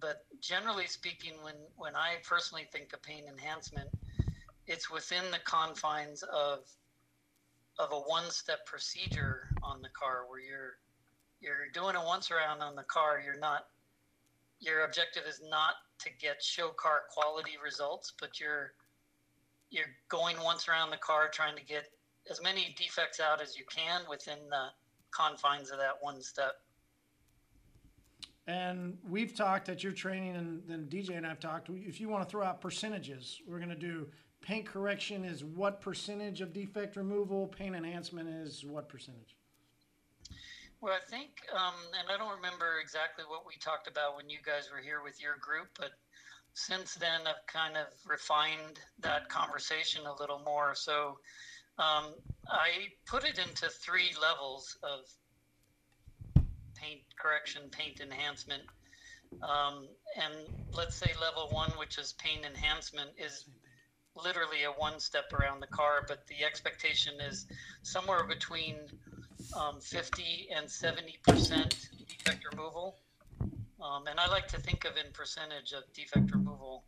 but 0.00 0.24
generally 0.40 0.86
speaking, 0.86 1.32
when, 1.42 1.54
when 1.76 1.96
I 1.96 2.16
personally 2.28 2.66
think 2.70 2.92
of 2.92 3.02
paint 3.02 3.26
enhancement, 3.26 3.88
it's 4.66 4.90
within 4.90 5.30
the 5.30 5.40
confines 5.44 6.22
of 6.22 6.60
of 7.78 7.90
a 7.90 7.96
one-step 7.96 8.64
procedure 8.66 9.48
on 9.62 9.82
the 9.82 9.88
car 9.88 10.24
where 10.28 10.38
you're 10.38 10.76
you're 11.40 11.68
doing 11.72 11.96
a 11.96 12.04
once 12.04 12.30
around 12.30 12.62
on 12.62 12.76
the 12.76 12.84
car. 12.84 13.20
You're 13.24 13.38
not 13.38 13.66
your 14.60 14.84
objective 14.84 15.24
is 15.28 15.40
not 15.48 15.74
to 15.98 16.10
get 16.20 16.42
show 16.42 16.68
car 16.68 17.02
quality 17.10 17.52
results, 17.62 18.12
but 18.20 18.40
you're 18.40 18.72
you're 19.70 19.86
going 20.08 20.36
once 20.42 20.68
around 20.68 20.90
the 20.90 20.96
car 20.98 21.28
trying 21.32 21.56
to 21.56 21.64
get 21.64 21.90
as 22.30 22.40
many 22.42 22.74
defects 22.78 23.20
out 23.20 23.42
as 23.42 23.56
you 23.56 23.64
can 23.68 24.02
within 24.08 24.38
the 24.48 24.66
confines 25.10 25.70
of 25.70 25.78
that 25.78 25.94
one 26.00 26.22
step. 26.22 26.60
And 28.46 28.98
we've 29.08 29.34
talked 29.34 29.68
at 29.68 29.82
your 29.82 29.92
training, 29.92 30.36
and 30.36 30.62
then 30.68 30.86
DJ 30.90 31.16
and 31.16 31.26
I've 31.26 31.40
talked. 31.40 31.70
If 31.70 32.00
you 32.00 32.08
want 32.08 32.24
to 32.24 32.30
throw 32.30 32.44
out 32.44 32.60
percentages, 32.60 33.40
we're 33.48 33.58
going 33.58 33.70
to 33.70 33.74
do 33.74 34.06
paint 34.42 34.66
correction 34.66 35.24
is 35.24 35.42
what 35.42 35.80
percentage 35.80 36.42
of 36.42 36.52
defect 36.52 36.96
removal, 36.96 37.46
paint 37.46 37.74
enhancement 37.74 38.28
is 38.28 38.64
what 38.64 38.88
percentage. 38.88 39.36
Well, 40.84 40.92
I 40.92 41.10
think, 41.10 41.30
um, 41.50 41.72
and 41.98 42.10
I 42.12 42.18
don't 42.18 42.36
remember 42.36 42.78
exactly 42.78 43.24
what 43.26 43.46
we 43.46 43.54
talked 43.56 43.88
about 43.88 44.18
when 44.18 44.28
you 44.28 44.36
guys 44.44 44.68
were 44.70 44.82
here 44.82 45.02
with 45.02 45.18
your 45.18 45.36
group, 45.40 45.68
but 45.78 45.92
since 46.52 46.94
then 46.96 47.22
I've 47.26 47.46
kind 47.46 47.78
of 47.78 47.86
refined 48.06 48.78
that 49.00 49.30
conversation 49.30 50.02
a 50.04 50.14
little 50.20 50.42
more. 50.44 50.74
So 50.74 51.16
um, 51.78 52.12
I 52.46 52.92
put 53.06 53.24
it 53.24 53.38
into 53.38 53.70
three 53.70 54.10
levels 54.20 54.76
of 54.82 56.44
paint 56.74 57.00
correction, 57.18 57.62
paint 57.70 58.00
enhancement. 58.00 58.64
Um, 59.42 59.88
and 60.22 60.34
let's 60.70 60.96
say 60.96 61.12
level 61.18 61.48
one, 61.50 61.70
which 61.78 61.96
is 61.96 62.12
paint 62.18 62.44
enhancement, 62.44 63.08
is 63.16 63.46
literally 64.14 64.64
a 64.64 64.70
one 64.70 65.00
step 65.00 65.32
around 65.32 65.60
the 65.60 65.66
car, 65.68 66.04
but 66.06 66.26
the 66.26 66.44
expectation 66.44 67.14
is 67.26 67.46
somewhere 67.82 68.24
between 68.24 68.76
um, 69.56 69.80
50 69.80 70.48
and 70.54 70.68
70 70.70 71.18
percent 71.26 71.88
defect 72.08 72.44
removal. 72.50 72.96
Um, 73.82 74.06
and 74.06 74.18
I 74.18 74.28
like 74.28 74.48
to 74.48 74.60
think 74.60 74.84
of 74.84 74.92
in 74.96 75.12
percentage 75.12 75.72
of 75.72 75.84
defect 75.92 76.32
removal. 76.32 76.84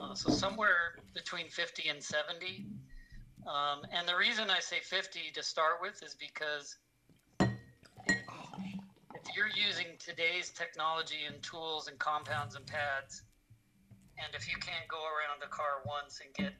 Uh, 0.00 0.14
so 0.14 0.30
somewhere 0.30 0.96
between 1.14 1.48
50 1.48 1.88
and 1.88 2.02
70. 2.02 2.66
Um, 3.46 3.82
and 3.92 4.06
the 4.06 4.16
reason 4.16 4.50
I 4.50 4.60
say 4.60 4.80
50 4.82 5.20
to 5.34 5.42
start 5.42 5.78
with 5.80 6.02
is 6.02 6.14
because 6.14 6.76
if 7.40 9.36
you're 9.36 9.48
using 9.48 9.86
today's 9.98 10.50
technology 10.50 11.24
and 11.26 11.42
tools 11.42 11.88
and 11.88 11.98
compounds 11.98 12.56
and 12.56 12.66
pads, 12.66 13.22
and 14.18 14.34
if 14.34 14.48
you 14.50 14.56
can't 14.60 14.86
go 14.88 14.98
around 14.98 15.42
a 15.42 15.48
car 15.48 15.82
once 15.86 16.20
and 16.22 16.34
get 16.34 16.52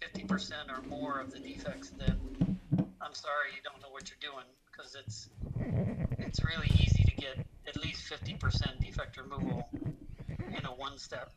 50% 0.00 0.52
or 0.70 0.82
more 0.88 1.18
of 1.18 1.32
the 1.32 1.40
defects, 1.40 1.90
then 1.90 2.16
I'm 3.00 3.14
sorry, 3.14 3.50
you 3.56 3.62
don't 3.64 3.82
know 3.82 3.90
what 3.90 4.08
you're 4.08 4.30
doing 4.30 4.46
because 4.80 4.94
it's 4.94 5.28
it's 6.18 6.44
really 6.44 6.70
easy 6.74 7.04
to 7.04 7.14
get 7.16 7.46
at 7.66 7.76
least 7.82 8.10
50% 8.10 8.80
defect 8.80 9.16
removal 9.16 9.68
in 10.38 10.64
a 10.64 10.74
one 10.74 10.98
step. 10.98 11.32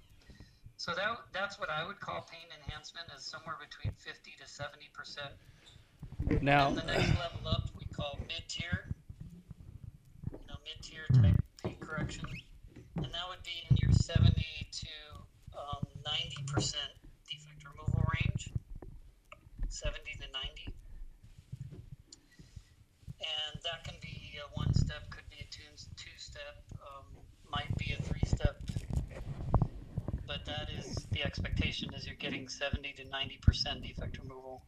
So 0.77 0.93
that 0.95 1.17
that's 1.31 1.59
what 1.59 1.69
I 1.69 1.85
would 1.85 1.99
call 1.99 2.27
pain 2.29 2.47
enhancement 2.63 3.07
is 3.17 3.23
somewhere 3.23 3.55
between 3.59 3.93
50 3.97 4.31
to 4.39 4.45
70%. 4.45 6.41
Now, 6.41 6.67
And 6.67 6.77
the 6.77 6.83
next 6.83 7.09
level 7.19 7.47
up 7.47 7.69
we 7.77 7.85
call 7.85 8.17
mid 8.27 8.47
tier. 8.47 8.85
You 10.31 10.39
know, 10.47 10.55
mid 10.63 10.81
tier 10.81 11.05
type 11.21 11.41
paint 11.63 11.79
correction. 11.81 12.25
And 12.95 13.05
that 13.05 13.27
would 13.29 13.43
be 13.43 13.63
in 13.69 13.77
your 13.77 13.91
70 13.91 14.33
to 14.71 14.87
um, 15.57 15.85
90% 16.05 16.75
defect 17.29 17.65
removal 17.65 18.03
range. 18.13 18.51
70 19.69 20.01
to 20.21 20.27
90. 20.31 20.73
And 23.23 23.61
that 23.63 23.83
can 23.85 23.95
be 24.01 24.35
a 24.43 24.47
one 24.57 24.73
step, 24.73 25.09
could 25.09 25.23
be 25.29 25.37
a 25.39 25.47
two, 25.49 25.63
two 25.95 26.17
step, 26.17 26.59
um, 26.81 27.05
might 27.49 27.75
be 27.77 27.95
a 27.97 28.01
three 28.01 28.25
step. 28.25 28.59
But 30.27 30.45
that 30.45 30.69
is 30.77 30.95
the 31.11 31.23
expectation 31.23 31.93
is 31.93 32.05
you're 32.05 32.15
getting 32.43 32.49
70 32.49 32.93
to 32.93 33.03
90% 33.03 33.81
defect 33.81 34.19
removal. 34.19 34.63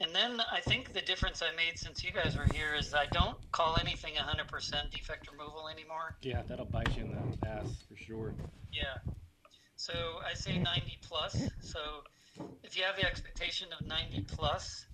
And 0.00 0.14
then 0.14 0.40
I 0.52 0.60
think 0.60 0.92
the 0.92 1.00
difference 1.00 1.42
I 1.42 1.54
made 1.54 1.78
since 1.78 2.02
you 2.02 2.10
guys 2.12 2.36
were 2.36 2.46
here 2.52 2.74
is 2.74 2.92
I 2.92 3.06
don't 3.06 3.36
call 3.52 3.76
anything 3.80 4.14
100% 4.14 4.90
defect 4.90 5.30
removal 5.30 5.68
anymore. 5.68 6.16
yeah, 6.22 6.42
that'll 6.46 6.64
bite 6.66 6.96
you 6.96 7.04
in 7.04 7.36
the 7.40 7.48
ass 7.48 7.68
for 7.88 7.96
sure. 7.96 8.34
Yeah. 8.72 9.12
So 9.76 9.92
I 10.28 10.34
say 10.34 10.58
90 10.58 10.98
plus. 11.02 11.48
So 11.60 11.78
if 12.62 12.76
you 12.76 12.82
have 12.84 12.96
the 12.96 13.06
expectation 13.06 13.68
of 13.78 13.86
90 13.86 14.22
plus, 14.22 14.86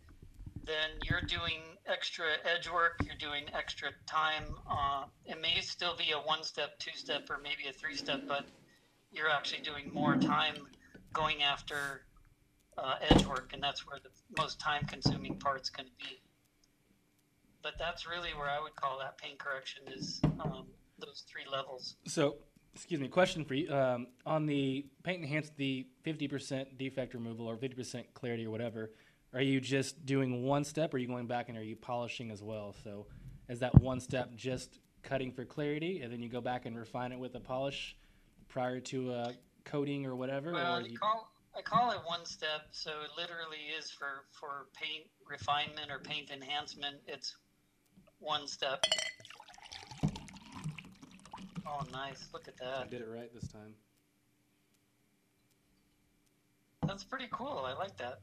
then 0.64 0.90
you're 1.04 1.22
doing 1.22 1.62
extra 1.86 2.26
edge 2.44 2.68
work, 2.70 3.00
you're 3.04 3.16
doing 3.18 3.44
extra 3.54 3.90
time. 4.06 4.44
Uh, 4.70 5.04
it 5.24 5.40
may 5.40 5.60
still 5.60 5.96
be 5.96 6.12
a 6.12 6.18
one 6.18 6.44
step, 6.44 6.78
two 6.78 6.94
step, 6.94 7.28
or 7.30 7.38
maybe 7.38 7.68
a 7.68 7.72
three 7.72 7.96
step, 7.96 8.20
but 8.28 8.44
you're 9.10 9.30
actually 9.30 9.62
doing 9.62 9.90
more 9.92 10.16
time 10.16 10.54
going 11.12 11.42
after 11.42 12.02
uh, 12.78 12.96
edge 13.08 13.24
work, 13.26 13.50
and 13.52 13.62
that's 13.62 13.86
where 13.86 13.98
the 14.02 14.10
most 14.40 14.60
time 14.60 14.84
consuming 14.86 15.36
part's 15.36 15.70
going 15.70 15.86
to 15.86 16.04
be. 16.04 16.20
But 17.62 17.74
that's 17.78 18.06
really 18.06 18.30
where 18.30 18.48
I 18.48 18.60
would 18.60 18.74
call 18.76 18.98
that 19.00 19.18
pain 19.18 19.36
correction 19.38 19.82
is 19.94 20.20
um, 20.40 20.66
those 20.98 21.24
three 21.30 21.44
levels. 21.50 21.96
So, 22.06 22.36
excuse 22.74 23.00
me, 23.00 23.08
question 23.08 23.44
for 23.44 23.54
you. 23.54 23.72
Um, 23.72 24.06
on 24.24 24.46
the 24.46 24.86
paint 25.02 25.22
enhance 25.22 25.50
the 25.56 25.86
50% 26.06 26.78
defect 26.78 27.12
removal 27.12 27.46
or 27.46 27.56
50% 27.56 28.04
clarity 28.14 28.46
or 28.46 28.50
whatever, 28.50 28.92
are 29.34 29.42
you 29.42 29.60
just 29.60 30.06
doing 30.06 30.42
one 30.42 30.64
step 30.64 30.94
or 30.94 30.96
are 30.96 31.00
you 31.00 31.06
going 31.06 31.26
back 31.26 31.48
and 31.48 31.58
are 31.58 31.62
you 31.62 31.76
polishing 31.76 32.30
as 32.30 32.42
well? 32.42 32.74
So, 32.82 33.06
is 33.48 33.58
that 33.60 33.78
one 33.80 34.00
step 34.00 34.34
just 34.36 34.78
cutting 35.02 35.32
for 35.32 35.44
clarity 35.44 36.00
and 36.02 36.12
then 36.12 36.22
you 36.22 36.28
go 36.28 36.40
back 36.40 36.66
and 36.66 36.78
refine 36.78 37.12
it 37.12 37.18
with 37.18 37.34
a 37.34 37.40
polish 37.40 37.96
prior 38.48 38.80
to 38.80 39.12
uh, 39.12 39.32
coating 39.64 40.06
or 40.06 40.16
whatever? 40.16 40.52
Well, 40.52 40.76
or 40.76 40.80
I 40.80 40.84
you, 40.84 40.98
call 40.98 41.30
I 41.56 41.62
call 41.62 41.90
it 41.92 41.98
one 42.04 42.24
step, 42.24 42.68
so 42.72 42.90
it 42.90 43.10
literally 43.16 43.58
is 43.78 43.90
for 43.90 44.24
for 44.32 44.66
paint 44.74 45.04
refinement 45.28 45.90
or 45.90 45.98
paint 45.98 46.30
enhancement. 46.30 46.96
It's 47.06 47.36
one 48.18 48.46
step. 48.46 48.84
Oh, 51.66 51.82
nice! 51.92 52.28
Look 52.32 52.48
at 52.48 52.56
that. 52.58 52.86
I 52.86 52.86
did 52.86 53.00
it 53.00 53.08
right 53.08 53.32
this 53.34 53.48
time. 53.48 53.74
That's 56.86 57.04
pretty 57.04 57.28
cool. 57.30 57.64
I 57.66 57.74
like 57.74 57.96
that. 57.98 58.20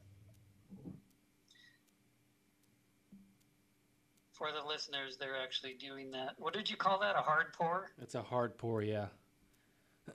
for 4.38 4.50
the 4.52 4.66
listeners, 4.68 5.18
they're 5.20 5.42
actually 5.42 5.74
doing 5.74 6.12
that. 6.12 6.36
What 6.38 6.54
did 6.54 6.70
you 6.70 6.78
call 6.78 7.00
that? 7.00 7.16
A 7.16 7.22
hard 7.22 7.54
pour? 7.54 7.90
It's 8.02 8.16
a 8.16 8.22
hard 8.22 8.58
pour, 8.58 8.84
yeah. 8.84 9.08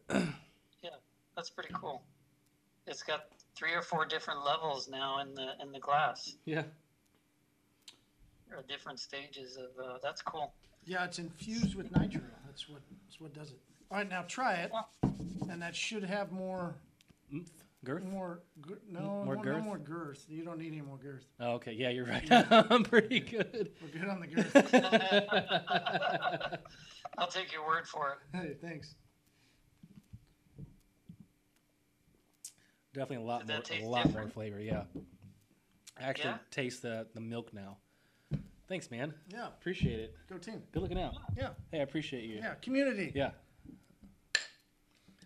Yeah, 1.33 1.37
that's 1.37 1.51
pretty 1.51 1.73
cool. 1.75 2.03
It's 2.87 3.03
got 3.03 3.27
three 3.55 3.73
or 3.75 3.83
four 3.83 4.05
different 4.05 4.45
levels 4.45 4.89
now 4.89 5.21
in 5.21 5.35
the 5.35 5.53
in 5.61 5.73
the 5.73 5.79
glass, 5.79 6.37
Yeah. 6.45 6.63
or 8.51 8.63
different 8.69 8.99
stages 8.99 9.57
of. 9.57 9.71
Uh, 9.83 9.99
that's 10.03 10.21
cool. 10.23 10.53
Yeah, 10.85 11.05
it's 11.05 11.19
infused 11.19 11.75
with 11.75 11.95
nitro. 11.97 12.21
That's 12.47 12.69
what 12.69 12.81
that's 13.07 13.21
what 13.21 13.33
does 13.35 13.51
it. 13.51 13.59
All 13.91 13.99
right, 13.99 14.09
now 14.09 14.23
try 14.23 14.55
it, 14.55 14.73
and 15.51 15.61
that 15.63 15.77
should 15.77 16.05
have 16.05 16.33
more 16.33 16.75
Oomph. 17.33 17.51
Girth? 17.85 18.05
more. 18.05 18.41
gir- 18.61 18.79
No, 18.89 19.25
More 19.25 19.35
no, 19.37 19.43
no 19.43 19.43
girth? 19.43 19.65
more 19.65 19.79
girth. 19.79 20.25
You 20.29 20.45
don't 20.45 20.59
need 20.59 20.73
any 20.73 20.83
more 20.83 20.99
girth. 20.99 21.25
Oh, 21.41 21.53
okay, 21.55 21.73
yeah, 21.73 21.89
you're 21.91 22.07
right. 22.07 22.27
I'm 22.71 22.85
pretty 22.85 23.19
good. 23.21 23.73
We're 23.83 24.01
good 24.01 24.09
on 24.09 24.21
the 24.21 24.27
girth. 24.29 24.55
I'll 27.19 27.27
take 27.29 27.53
your 27.53 27.67
word 27.67 27.87
for 27.89 28.13
it. 28.13 28.19
hey, 28.39 28.55
thanks. 28.63 28.95
Definitely 32.95 33.25
a 33.25 33.29
lot 33.29 33.41
Did 33.47 33.49
more, 33.49 33.59
a 33.59 33.63
taste 33.63 33.85
lot 33.87 34.13
more 34.13 34.29
flavor. 34.29 34.61
Yeah, 34.61 34.85
I 35.99 36.03
actually 36.05 36.31
Yeah? 36.31 36.39
taste 36.51 36.83
the 36.83 37.07
the 37.15 37.21
milk 37.21 37.53
now. 37.55 37.79
Thanks, 38.69 38.91
man. 38.91 39.13
Yeah, 39.29 39.49
Appreciate 39.49 40.01
it. 40.01 40.17
go 40.29 40.39
team. 40.39 40.63
Good 40.73 40.83
looking 40.83 41.01
out. 41.01 41.15
Yeah, 41.37 41.51
Hey, 41.71 41.81
I 41.81 41.83
appreciate 41.83 42.25
you. 42.25 42.37
yeah, 42.37 42.55
community. 42.55 43.13
Yeah. 43.15 43.33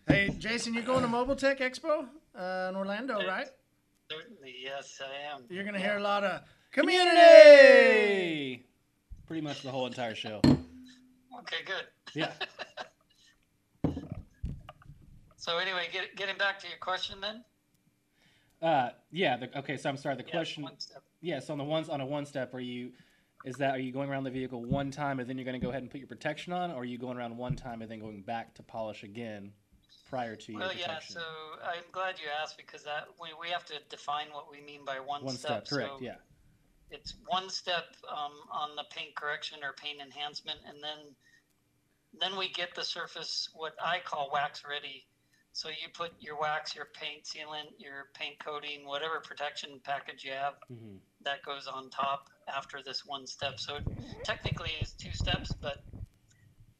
Hey, 0.07 0.29
Jason, 0.37 0.73
you're 0.73 0.83
going 0.83 1.01
to 1.01 1.07
Mobile 1.07 1.35
Tech 1.35 1.59
Expo 1.59 2.07
uh, 2.37 2.67
in 2.69 2.75
Orlando, 2.75 3.25
right? 3.27 3.47
Certainly, 4.09 4.55
yes, 4.63 5.01
I 5.01 5.33
am. 5.35 5.43
You're 5.49 5.65
gonna 5.65 5.79
hear 5.79 5.97
a 5.97 6.01
lot 6.01 6.23
of 6.23 6.41
community. 6.71 7.17
Hey! 7.17 8.63
Pretty 9.27 9.41
much 9.41 9.61
the 9.63 9.71
whole 9.71 9.85
entire 9.87 10.15
show. 10.15 10.39
Okay, 11.39 11.63
good. 11.65 11.85
Yeah. 12.13 12.31
So 15.39 15.59
anyway, 15.59 15.87
get, 15.93 16.13
getting 16.17 16.37
back 16.37 16.59
to 16.59 16.67
your 16.67 16.77
question 16.79 17.21
then. 17.21 17.41
Uh, 18.61 18.89
yeah. 19.11 19.37
The, 19.37 19.59
okay. 19.59 19.77
So 19.77 19.89
I'm 19.89 19.97
sorry. 19.97 20.15
The 20.15 20.23
Yeah, 20.23 20.31
question. 20.31 20.67
step. 20.77 21.03
Yeah. 21.21 21.39
So 21.39 21.53
on 21.53 21.57
the 21.57 21.63
ones 21.63 21.89
on 21.89 22.01
a 22.01 22.05
one 22.05 22.25
step, 22.25 22.53
are 22.53 22.59
you? 22.59 22.91
Is 23.45 23.55
that 23.57 23.75
are 23.75 23.79
you 23.79 23.91
going 23.91 24.09
around 24.09 24.23
the 24.23 24.31
vehicle 24.31 24.65
one 24.65 24.89
time 24.89 25.19
and 25.19 25.29
then 25.29 25.37
you're 25.37 25.45
going 25.45 25.59
to 25.59 25.63
go 25.63 25.69
ahead 25.69 25.83
and 25.83 25.91
put 25.91 25.99
your 25.99 26.07
protection 26.07 26.53
on, 26.53 26.71
or 26.71 26.81
are 26.81 26.85
you 26.85 26.97
going 26.97 27.17
around 27.17 27.37
one 27.37 27.55
time 27.55 27.81
and 27.81 27.89
then 27.89 27.99
going 27.99 28.21
back 28.21 28.55
to 28.55 28.63
polish 28.63 29.03
again 29.03 29.51
prior 30.09 30.35
to 30.35 30.51
your 30.51 30.61
Well, 30.61 30.71
yeah. 30.77 30.99
So 30.99 31.21
I'm 31.63 31.83
glad 31.91 32.19
you 32.19 32.25
asked 32.41 32.57
because 32.57 32.83
that 32.83 33.07
we, 33.21 33.29
we 33.39 33.49
have 33.49 33.65
to 33.65 33.75
define 33.89 34.27
what 34.31 34.51
we 34.51 34.61
mean 34.61 34.83
by 34.85 34.99
one, 34.99 35.23
one 35.23 35.35
step. 35.35 35.67
Correct. 35.67 35.89
So 35.89 35.97
yeah. 36.01 36.15
it's 36.89 37.13
one 37.27 37.49
step 37.49 37.85
um, 38.09 38.33
on 38.51 38.75
the 38.75 38.85
paint 38.89 39.15
correction 39.15 39.59
or 39.63 39.73
paint 39.73 39.99
enhancement, 40.01 40.59
and 40.67 40.77
then 40.83 41.15
then 42.19 42.37
we 42.37 42.49
get 42.49 42.73
the 42.75 42.83
surface 42.83 43.49
what 43.53 43.73
I 43.83 43.99
call 44.03 44.29
wax 44.33 44.63
ready. 44.67 45.05
So 45.57 45.69
you 45.69 45.89
put 45.91 46.11
your 46.19 46.39
wax, 46.39 46.75
your 46.75 46.85
paint 46.93 47.23
sealant, 47.23 47.71
your 47.79 48.09
paint 48.13 48.37
coating, 48.37 48.85
whatever 48.85 49.19
protection 49.19 49.79
package 49.83 50.23
you 50.23 50.33
have, 50.33 50.53
Mhm. 50.69 50.99
that 51.23 51.41
goes 51.41 51.65
on 51.65 51.89
top 51.89 52.29
after 52.47 52.83
this 52.83 53.03
one 53.07 53.25
step. 53.25 53.59
So 53.59 53.79
technically 54.23 54.69
it's 54.79 54.91
two 54.91 55.11
steps, 55.13 55.51
but 55.53 55.83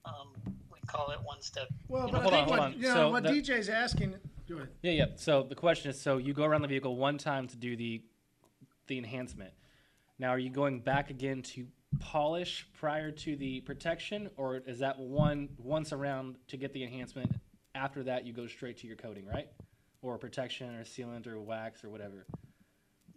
um, 0.06 0.32
we 0.72 0.80
call 0.82 1.10
it 1.10 1.20
one 1.24 1.42
step. 1.42 1.70
Well, 1.88 2.06
You 2.06 2.12
but 2.12 2.18
know, 2.18 2.20
I 2.20 2.22
hold 2.22 2.34
think 2.34 2.44
on, 2.44 2.50
what, 2.52 2.60
hold 2.60 2.74
on. 2.76 2.80
you 2.80 2.88
know 2.88 2.94
So 2.94 3.10
what 3.10 3.24
the- 3.24 3.30
DJ's 3.30 3.68
asking. 3.68 4.20
Go 4.48 4.58
ahead. 4.58 4.70
Yeah, 4.84 4.92
yeah. 4.92 5.06
So 5.16 5.42
the 5.42 5.56
question 5.56 5.90
is, 5.90 6.00
so 6.00 6.18
you 6.18 6.36
go 6.36 6.44
around 6.46 6.62
the 6.62 6.68
vehicle 6.68 6.96
one 6.98 7.18
time 7.18 7.48
to 7.48 7.58
do 7.58 7.76
the 7.76 8.04
the 8.86 9.00
enhancement. 9.00 9.54
Now, 10.20 10.30
are 10.30 10.40
you 10.40 10.52
going 10.52 10.82
back 10.82 11.10
again 11.10 11.42
to 11.42 11.68
polish 12.00 12.70
prior 12.74 13.12
to 13.12 13.36
the 13.36 13.60
protection, 13.62 14.30
or 14.38 14.58
is 14.58 14.78
that 14.80 15.00
one 15.00 15.50
once 15.58 15.92
around 15.92 16.38
to 16.50 16.58
get 16.58 16.74
the 16.74 16.84
enhancement? 16.84 17.36
After 17.78 18.04
that, 18.04 18.26
you 18.26 18.34
go 18.34 18.48
straight 18.48 18.78
to 18.80 18.88
your 18.88 18.96
coating, 18.96 19.26
right? 19.26 19.48
Or 20.02 20.18
protection, 20.18 20.74
or 20.76 20.84
sealant, 20.84 21.28
or 21.28 21.40
wax, 21.40 21.84
or 21.84 21.90
whatever. 21.90 22.26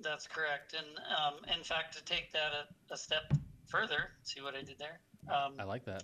That's 0.00 0.26
correct. 0.26 0.74
And 0.76 0.86
um, 1.18 1.34
in 1.56 1.64
fact, 1.64 1.96
to 1.96 2.04
take 2.04 2.30
that 2.32 2.52
a, 2.52 2.94
a 2.94 2.96
step 2.96 3.32
further, 3.68 4.11
see 4.22 4.40
what 4.40 4.54
I 4.54 4.62
did 4.62 4.78
there? 4.78 5.00
Um, 5.34 5.54
I 5.58 5.64
like 5.64 5.84
that. 5.86 6.02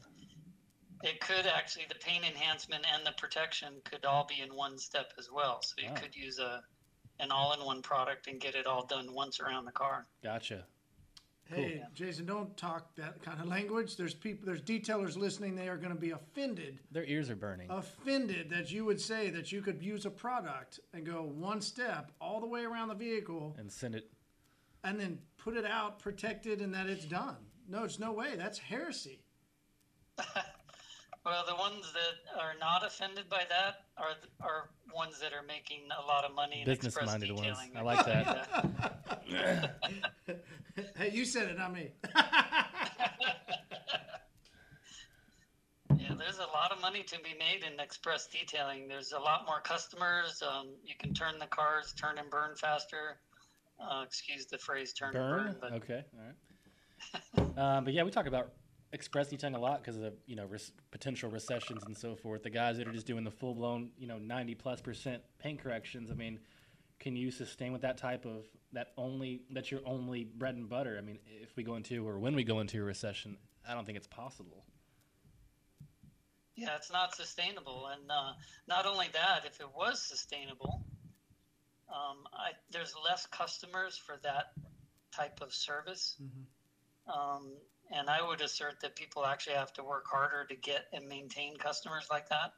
it 1.02 1.20
could 1.20 1.46
actually, 1.46 1.84
the 1.88 1.94
paint 1.96 2.24
enhancement 2.24 2.86
and 2.94 3.06
the 3.06 3.12
protection 3.18 3.74
could 3.84 4.04
all 4.06 4.26
be 4.26 4.40
in 4.42 4.54
one 4.54 4.78
step 4.78 5.12
as 5.18 5.28
well. 5.32 5.60
So 5.62 5.74
you 5.78 5.88
Oh. 5.90 5.94
could 5.94 6.16
use 6.16 6.38
a 6.38 6.62
an 7.18 7.30
all-in-one 7.30 7.80
product 7.80 8.26
and 8.26 8.38
get 8.38 8.54
it 8.54 8.66
all 8.66 8.84
done 8.84 9.14
once 9.14 9.40
around 9.40 9.64
the 9.64 9.72
car. 9.72 10.06
Gotcha. 10.22 10.66
Hey, 11.48 11.82
Jason, 11.94 12.26
don't 12.26 12.56
talk 12.56 12.94
that 12.96 13.22
kind 13.22 13.40
of 13.40 13.46
language. 13.46 13.96
There's 13.96 14.14
people, 14.14 14.46
there's 14.46 14.60
detailers 14.62 15.16
listening. 15.16 15.54
They 15.54 15.68
are 15.68 15.76
going 15.76 15.94
to 15.94 15.98
be 16.00 16.10
offended, 16.10 16.80
Their 16.90 17.04
ears 17.04 17.30
are 17.30 17.36
burning. 17.36 17.68
offended 17.70 18.50
that 18.50 18.72
you 18.72 18.84
would 18.84 19.00
say 19.00 19.30
that 19.30 19.52
you 19.52 19.62
could 19.62 19.80
use 19.82 20.06
a 20.06 20.10
product 20.10 20.80
and 20.92 21.06
go 21.06 21.22
one 21.22 21.60
step 21.60 22.10
all 22.20 22.40
the 22.40 22.46
way 22.48 22.64
around 22.64 22.88
the 22.88 22.94
vehicle 22.96 23.54
and 23.58 23.70
send 23.70 23.94
it. 23.94 24.10
and 24.82 24.98
then 24.98 25.18
put 25.38 25.56
it 25.56 25.64
out 25.64 26.00
protected 26.00 26.60
and 26.60 26.74
that 26.74 26.88
it's 26.88 27.04
done. 27.04 27.36
No, 27.68 27.84
it's 27.84 27.98
no 28.00 28.12
way. 28.12 28.34
That's 28.36 28.58
heresy. 28.58 29.20
Well, 31.26 31.44
the 31.44 31.56
ones 31.56 31.92
that 31.92 32.40
are 32.40 32.54
not 32.60 32.86
offended 32.86 33.28
by 33.28 33.42
that 33.50 33.86
are 33.98 34.14
are 34.40 34.70
ones 34.94 35.18
that 35.18 35.32
are 35.32 35.42
making 35.42 35.80
a 36.00 36.06
lot 36.06 36.24
of 36.24 36.32
money 36.32 36.62
Business-minded 36.64 37.32
ones. 37.32 37.58
I 37.74 37.82
like 37.82 38.06
that. 38.06 38.70
you 39.26 39.36
that. 39.36 40.44
Hey, 40.96 41.10
you 41.12 41.24
said 41.24 41.48
it, 41.48 41.58
not 41.58 41.74
me. 41.74 41.90
Yeah, 45.98 46.14
there's 46.16 46.38
a 46.38 46.46
lot 46.52 46.72
of 46.72 46.80
money 46.80 47.02
to 47.02 47.16
be 47.20 47.34
made 47.38 47.64
in 47.64 47.80
express 47.80 48.28
detailing. 48.28 48.86
There's 48.86 49.12
a 49.12 49.18
lot 49.18 49.44
more 49.46 49.60
customers. 49.60 50.42
Um, 50.42 50.68
you 50.84 50.94
can 50.98 51.14
turn 51.14 51.38
the 51.40 51.46
cars, 51.46 51.94
turn 51.96 52.18
and 52.18 52.30
burn 52.30 52.54
faster. 52.54 53.18
Uh, 53.80 54.02
excuse 54.04 54.46
the 54.46 54.58
phrase 54.58 54.92
"turn 54.92 55.12
Burn. 55.12 55.46
and 55.48 55.60
burn," 55.60 55.70
but 55.70 55.72
Okay. 55.82 56.04
All 56.14 57.46
right. 57.56 57.76
um, 57.78 57.84
but 57.84 57.92
yeah, 57.92 58.02
we 58.04 58.10
talk 58.10 58.26
about 58.26 58.52
express 58.92 59.28
detailing 59.28 59.54
a 59.56 59.60
lot 59.60 59.82
because 59.82 60.00
of 60.00 60.14
you 60.26 60.36
know 60.36 60.46
res- 60.46 60.72
potential 60.90 61.30
recessions 61.30 61.82
and 61.86 61.96
so 61.96 62.14
forth. 62.14 62.42
The 62.42 62.50
guys 62.50 62.78
that 62.78 62.88
are 62.88 62.92
just 62.92 63.06
doing 63.06 63.24
the 63.24 63.30
full 63.30 63.54
blown 63.54 63.90
you 63.98 64.06
know 64.06 64.18
ninety 64.18 64.54
plus 64.54 64.80
percent 64.80 65.22
paint 65.38 65.62
corrections. 65.62 66.10
I 66.10 66.14
mean, 66.14 66.40
can 66.98 67.16
you 67.16 67.30
sustain 67.30 67.72
with 67.72 67.82
that 67.82 67.98
type 67.98 68.24
of 68.24 68.44
that 68.72 68.88
only 68.96 69.42
that's 69.50 69.70
your 69.70 69.80
only 69.84 70.24
bread 70.24 70.54
and 70.54 70.68
butter? 70.68 70.96
I 70.98 71.00
mean, 71.02 71.18
if 71.26 71.56
we 71.56 71.62
go 71.62 71.76
into 71.76 72.06
or 72.06 72.18
when 72.18 72.34
we 72.34 72.44
go 72.44 72.60
into 72.60 72.80
a 72.80 72.84
recession, 72.84 73.36
I 73.68 73.74
don't 73.74 73.84
think 73.84 73.98
it's 73.98 74.06
possible. 74.06 74.64
yeah, 76.56 76.76
it's 76.76 76.90
not 76.90 77.14
sustainable. 77.14 77.88
And 77.92 78.10
uh, 78.10 78.32
not 78.66 78.86
only 78.86 79.08
that, 79.12 79.42
if 79.46 79.60
it 79.60 79.68
was 79.76 80.02
sustainable, 80.02 80.84
um, 81.88 82.18
I, 82.32 82.52
there's 82.70 82.94
less 83.04 83.26
customers 83.26 83.96
for 83.98 84.16
that 84.22 84.52
type 85.12 85.40
of 85.42 85.52
service. 85.52 86.16
Um, 87.12 87.52
and 87.90 88.08
I 88.10 88.26
would 88.26 88.40
assert 88.40 88.80
that 88.80 88.96
people 88.96 89.24
actually 89.24 89.56
have 89.56 89.72
to 89.74 89.84
work 89.84 90.06
harder 90.06 90.44
to 90.48 90.54
get 90.54 90.86
and 90.92 91.06
maintain 91.08 91.56
customers 91.56 92.06
like 92.10 92.28
that. 92.28 92.52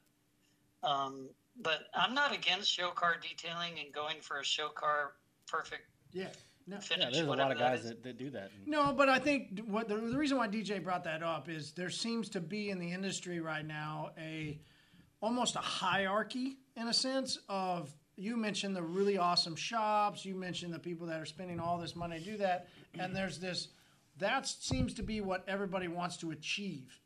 Um, 0.83 1.29
but 1.61 1.89
I'm 1.95 2.15
not 2.15 2.35
against 2.35 2.71
show 2.71 2.91
car 2.91 3.17
detailing 3.21 3.79
and 3.85 3.93
going 3.93 4.21
for 4.21 4.39
a 4.39 4.45
show 4.45 4.69
car 4.69 5.13
perfect 5.47 5.83
Yeah. 6.13 6.29
No. 6.67 6.79
finish. 6.79 7.07
Yeah, 7.07 7.11
there's 7.13 7.27
a 7.27 7.31
lot 7.31 7.51
of 7.51 7.59
guys 7.59 7.81
is. 7.81 7.89
that, 7.89 8.03
that 8.03 8.19
do 8.19 8.31
that. 8.31 8.51
No, 8.67 8.93
but 8.93 9.09
I 9.09 9.19
think 9.19 9.61
what 9.67 9.89
the, 9.89 9.97
the 9.97 10.19
reason 10.19 10.37
why 10.37 10.49
DJ 10.49 10.83
brought 10.83 11.05
that 11.05 11.23
up 11.23 11.49
is 11.49 11.73
there 11.73 11.91
seems 11.91 12.29
to 12.31 12.41
be 12.41 12.71
in 12.71 12.79
the 12.79 12.93
industry 12.93 13.41
right 13.41 13.67
now 13.67 14.11
a 14.19 14.61
almost 15.21 15.57
a 15.57 15.61
hierarchy 15.61 16.59
in 16.77 16.89
a 16.89 16.95
sense 16.95 17.39
of 17.49 17.93
you 18.17 18.37
mentioned 18.37 18.77
the 18.77 18.83
really 18.83 19.17
awesome 19.17 19.57
shops, 19.57 20.25
you 20.25 20.35
mentioned 20.35 20.75
the 20.75 20.79
people 20.79 21.07
that 21.07 21.21
are 21.21 21.25
spending 21.25 21.59
all 21.59 21.79
this 21.79 21.97
money 21.97 22.19
to 22.19 22.25
do 22.25 22.37
that, 22.37 22.69
and 22.99 23.15
there's 23.15 23.39
this 23.39 23.69
that 24.19 24.47
seems 24.47 24.95
to 24.95 25.03
be 25.03 25.21
what 25.21 25.45
everybody 25.49 25.89
wants 25.89 26.17
to 26.19 26.31
achieve 26.31 26.99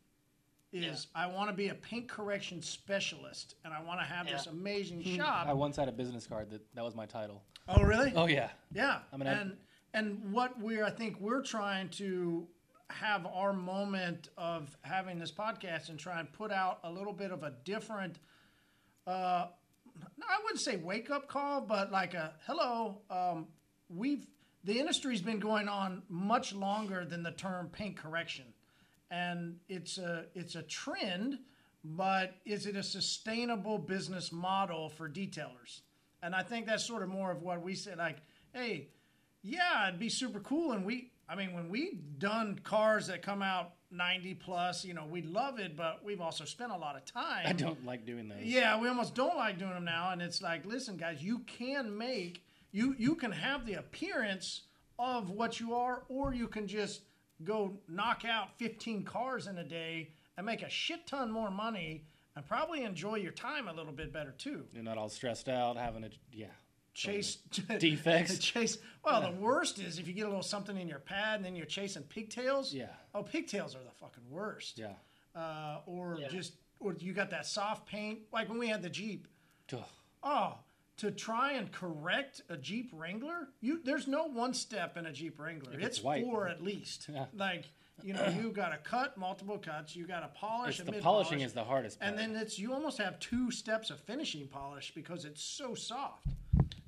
is 0.72 1.08
I 1.14 1.26
want 1.26 1.50
to 1.50 1.54
be 1.54 1.68
a 1.68 1.74
paint 1.74 2.08
correction 2.08 2.62
specialist 2.62 3.56
and 3.64 3.74
I 3.74 3.82
want 3.82 4.00
to 4.00 4.06
have 4.06 4.26
this 4.26 4.46
Yeah. 4.46 4.52
amazing 4.52 5.02
I 5.06 5.16
shop. 5.16 5.46
I 5.46 5.52
once 5.52 5.76
had 5.76 5.88
a 5.88 5.92
business 5.92 6.26
card 6.26 6.48
that 6.50 6.62
that 6.74 6.82
was 6.82 6.94
my 6.94 7.04
title. 7.06 7.42
Oh, 7.68 7.82
really? 7.82 8.12
Oh 8.16 8.26
yeah. 8.26 8.50
Yeah, 8.72 9.00
I 9.12 9.16
mean, 9.18 9.26
I- 9.28 9.32
and 9.32 9.56
and 9.94 10.32
what 10.32 10.58
we're 10.58 10.84
I 10.84 10.90
think 10.90 11.20
we're 11.20 11.42
trying 11.42 11.90
to 11.90 12.48
have 12.88 13.26
our 13.26 13.52
moment 13.52 14.28
of 14.38 14.74
having 14.82 15.18
this 15.18 15.30
podcast 15.32 15.88
and 15.90 15.98
try 15.98 16.20
and 16.20 16.32
put 16.32 16.50
out 16.50 16.78
a 16.84 16.90
little 16.90 17.12
bit 17.12 17.30
of 17.32 17.42
a 17.42 17.50
different. 17.64 18.18
Uh, 19.06 19.48
I 20.28 20.38
wouldn't 20.44 20.60
say 20.60 20.76
wake 20.76 21.10
up 21.10 21.28
call, 21.28 21.60
but 21.60 21.90
like 21.92 22.14
a 22.14 22.32
hello. 22.46 23.02
Um, 23.10 23.48
we've 23.90 24.26
the 24.64 24.78
industry's 24.78 25.22
been 25.22 25.40
going 25.40 25.68
on 25.68 26.02
much 26.08 26.54
longer 26.54 27.04
than 27.04 27.22
the 27.22 27.32
term 27.32 27.68
paint 27.68 27.96
correction, 27.96 28.46
and 29.10 29.56
it's 29.68 29.98
a 29.98 30.26
it's 30.34 30.54
a 30.54 30.62
trend. 30.62 31.38
But 31.84 32.34
is 32.44 32.66
it 32.66 32.76
a 32.76 32.82
sustainable 32.82 33.76
business 33.76 34.30
model 34.30 34.88
for 34.88 35.08
detailers? 35.08 35.80
And 36.22 36.32
I 36.32 36.44
think 36.44 36.66
that's 36.66 36.84
sort 36.84 37.02
of 37.02 37.08
more 37.08 37.32
of 37.32 37.42
what 37.42 37.60
we 37.60 37.74
said. 37.74 37.98
Like, 37.98 38.18
hey, 38.54 38.90
yeah, 39.42 39.88
it'd 39.88 39.98
be 39.98 40.08
super 40.08 40.38
cool, 40.38 40.70
and 40.72 40.86
we 40.86 41.10
I 41.28 41.34
mean, 41.34 41.54
when 41.54 41.68
we 41.68 41.98
done 42.18 42.60
cars 42.62 43.06
that 43.06 43.22
come 43.22 43.42
out 43.42 43.72
90 43.90 44.34
plus, 44.34 44.84
you 44.84 44.94
know, 44.94 45.06
we 45.06 45.22
love 45.22 45.58
it, 45.58 45.76
but 45.76 46.04
we've 46.04 46.20
also 46.20 46.44
spent 46.44 46.72
a 46.72 46.76
lot 46.76 46.94
of 46.94 47.04
time. 47.04 47.44
I 47.46 47.52
don't 47.52 47.84
like 47.86 48.04
doing 48.04 48.28
those. 48.28 48.42
Yeah, 48.42 48.78
we 48.78 48.88
almost 48.88 49.14
don't 49.14 49.36
like 49.36 49.58
doing 49.58 49.72
them 49.72 49.84
now, 49.84 50.10
and 50.10 50.20
it's 50.20 50.42
like, 50.42 50.66
listen, 50.66 50.96
guys, 50.96 51.22
you 51.22 51.40
can 51.40 51.96
make 51.96 52.44
you 52.72 52.94
you 52.98 53.14
can 53.14 53.30
have 53.32 53.66
the 53.66 53.74
appearance 53.74 54.62
of 54.98 55.30
what 55.30 55.60
you 55.60 55.74
are, 55.74 56.04
or 56.08 56.34
you 56.34 56.48
can 56.48 56.66
just 56.66 57.02
go 57.44 57.78
knock 57.88 58.24
out 58.24 58.56
15 58.58 59.04
cars 59.04 59.46
in 59.46 59.58
a 59.58 59.64
day 59.64 60.10
and 60.36 60.46
make 60.46 60.62
a 60.62 60.68
shit 60.68 61.06
ton 61.06 61.30
more 61.30 61.50
money 61.50 62.04
and 62.36 62.46
probably 62.46 62.84
enjoy 62.84 63.16
your 63.16 63.32
time 63.32 63.68
a 63.68 63.72
little 63.72 63.92
bit 63.92 64.12
better 64.12 64.32
too. 64.32 64.64
You're 64.72 64.84
not 64.84 64.96
all 64.98 65.08
stressed 65.08 65.48
out, 65.48 65.76
having 65.76 66.04
a 66.04 66.10
yeah. 66.32 66.46
Chase 66.94 67.36
Defects. 67.78 68.38
chase. 68.38 68.76
Well, 69.02 69.22
the 69.22 69.40
worst 69.40 69.78
is 69.78 69.98
if 69.98 70.06
you 70.06 70.12
get 70.12 70.26
a 70.26 70.28
little 70.28 70.42
something 70.42 70.76
in 70.76 70.88
your 70.88 70.98
pad 70.98 71.36
and 71.36 71.44
then 71.44 71.56
you're 71.56 71.64
chasing 71.66 72.02
pigtails. 72.02 72.72
Yeah. 72.74 72.88
Oh, 73.14 73.22
pigtails 73.22 73.74
are 73.74 73.82
the 73.82 73.90
fucking 73.98 74.24
worst. 74.30 74.78
Yeah. 74.78 74.92
Uh, 75.34 75.78
or 75.86 76.18
Yeah. 76.20 76.28
just 76.28 76.52
or 76.80 76.94
you 76.98 77.12
got 77.14 77.30
that 77.30 77.46
soft 77.46 77.86
paint 77.86 78.20
like 78.32 78.48
when 78.50 78.58
we 78.58 78.68
had 78.68 78.82
the 78.82 78.90
Jeep. 78.90 79.26
Ugh. 79.72 79.80
Oh, 80.22 80.58
to 80.98 81.10
try 81.10 81.52
and 81.52 81.72
correct 81.72 82.42
a 82.48 82.56
Jeep 82.56 82.90
Wrangler, 82.92 83.48
you 83.60 83.80
there's 83.84 84.06
no 84.06 84.24
one 84.26 84.54
step 84.54 84.96
in 84.96 85.06
a 85.06 85.12
Jeep 85.12 85.38
Wrangler. 85.38 85.72
it's 85.74 85.84
It's, 85.98 86.02
white. 86.02 86.24
four 86.24 86.48
at 86.48 86.62
least. 86.62 87.08
Yeah. 87.12 87.26
Like 87.36 87.64
you 88.02 88.14
know, 88.14 88.26
you 88.28 88.50
got 88.50 88.70
to 88.70 88.78
cut 88.78 89.16
multiple 89.16 89.58
cuts. 89.58 89.94
You 89.94 90.06
got 90.06 90.20
to 90.20 90.28
polish. 90.28 90.80
It's 90.80 90.88
and 90.88 90.96
the 90.96 91.02
polishing 91.02 91.40
is 91.40 91.52
the 91.52 91.62
hardest 91.64 92.00
part. 92.00 92.10
and 92.10 92.18
then 92.18 92.34
it's 92.40 92.58
you 92.58 92.72
almost 92.72 92.98
have 92.98 93.18
two 93.20 93.50
steps 93.50 93.90
of 93.90 94.00
finishing 94.00 94.46
polish 94.48 94.92
because 94.94 95.24
it's 95.24 95.42
so 95.42 95.74
soft, 95.74 96.26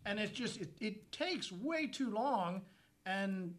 and 0.07 0.18
it's 0.18 0.32
just 0.32 0.61
it, 0.61 0.70
it 0.80 1.12
takes 1.12 1.52
way 1.52 1.86
too 1.86 2.11
long, 2.11 2.62
and 3.07 3.55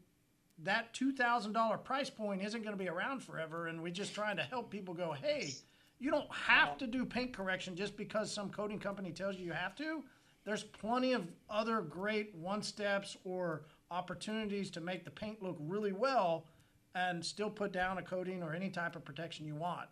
that 0.64 0.94
two 0.94 1.12
thousand 1.12 1.54
dollar 1.54 1.78
price 1.78 2.10
point 2.10 2.42
isn't 2.42 2.62
going 2.64 2.76
to 2.78 2.82
be 2.82 2.90
around 2.90 3.22
forever. 3.24 3.68
And 3.68 3.82
we're 3.82 3.92
just 3.94 4.14
trying 4.16 4.38
to 4.38 4.44
help 4.44 4.70
people 4.70 4.94
go, 4.94 5.12
hey, 5.14 5.54
you 6.00 6.12
don't 6.12 6.32
have 6.34 6.78
to 6.80 6.88
do 6.88 7.06
paint 7.06 7.34
correction 7.34 7.76
just 7.76 7.96
because 7.96 8.32
some 8.32 8.50
coating 8.50 8.80
company 8.80 9.12
tells 9.12 9.38
you 9.38 9.46
you 9.46 9.54
have 9.54 9.76
to. 9.78 10.04
There's 10.46 10.64
plenty 10.64 11.14
of 11.14 11.28
other 11.50 11.82
great 11.82 12.36
one 12.36 12.62
steps 12.62 13.18
or 13.24 13.64
opportunities 13.90 14.70
to 14.72 14.82
make 14.82 15.04
the 15.04 15.12
paint 15.12 15.42
look 15.42 15.58
really 15.60 15.92
well 15.92 16.46
and 16.94 17.26
still 17.26 17.50
put 17.50 17.72
down 17.72 17.98
a 17.98 18.02
coating 18.02 18.44
or 18.44 18.54
any 18.54 18.70
type 18.70 18.96
of 18.96 19.04
protection 19.04 19.46
you 19.46 19.56
want. 19.56 19.90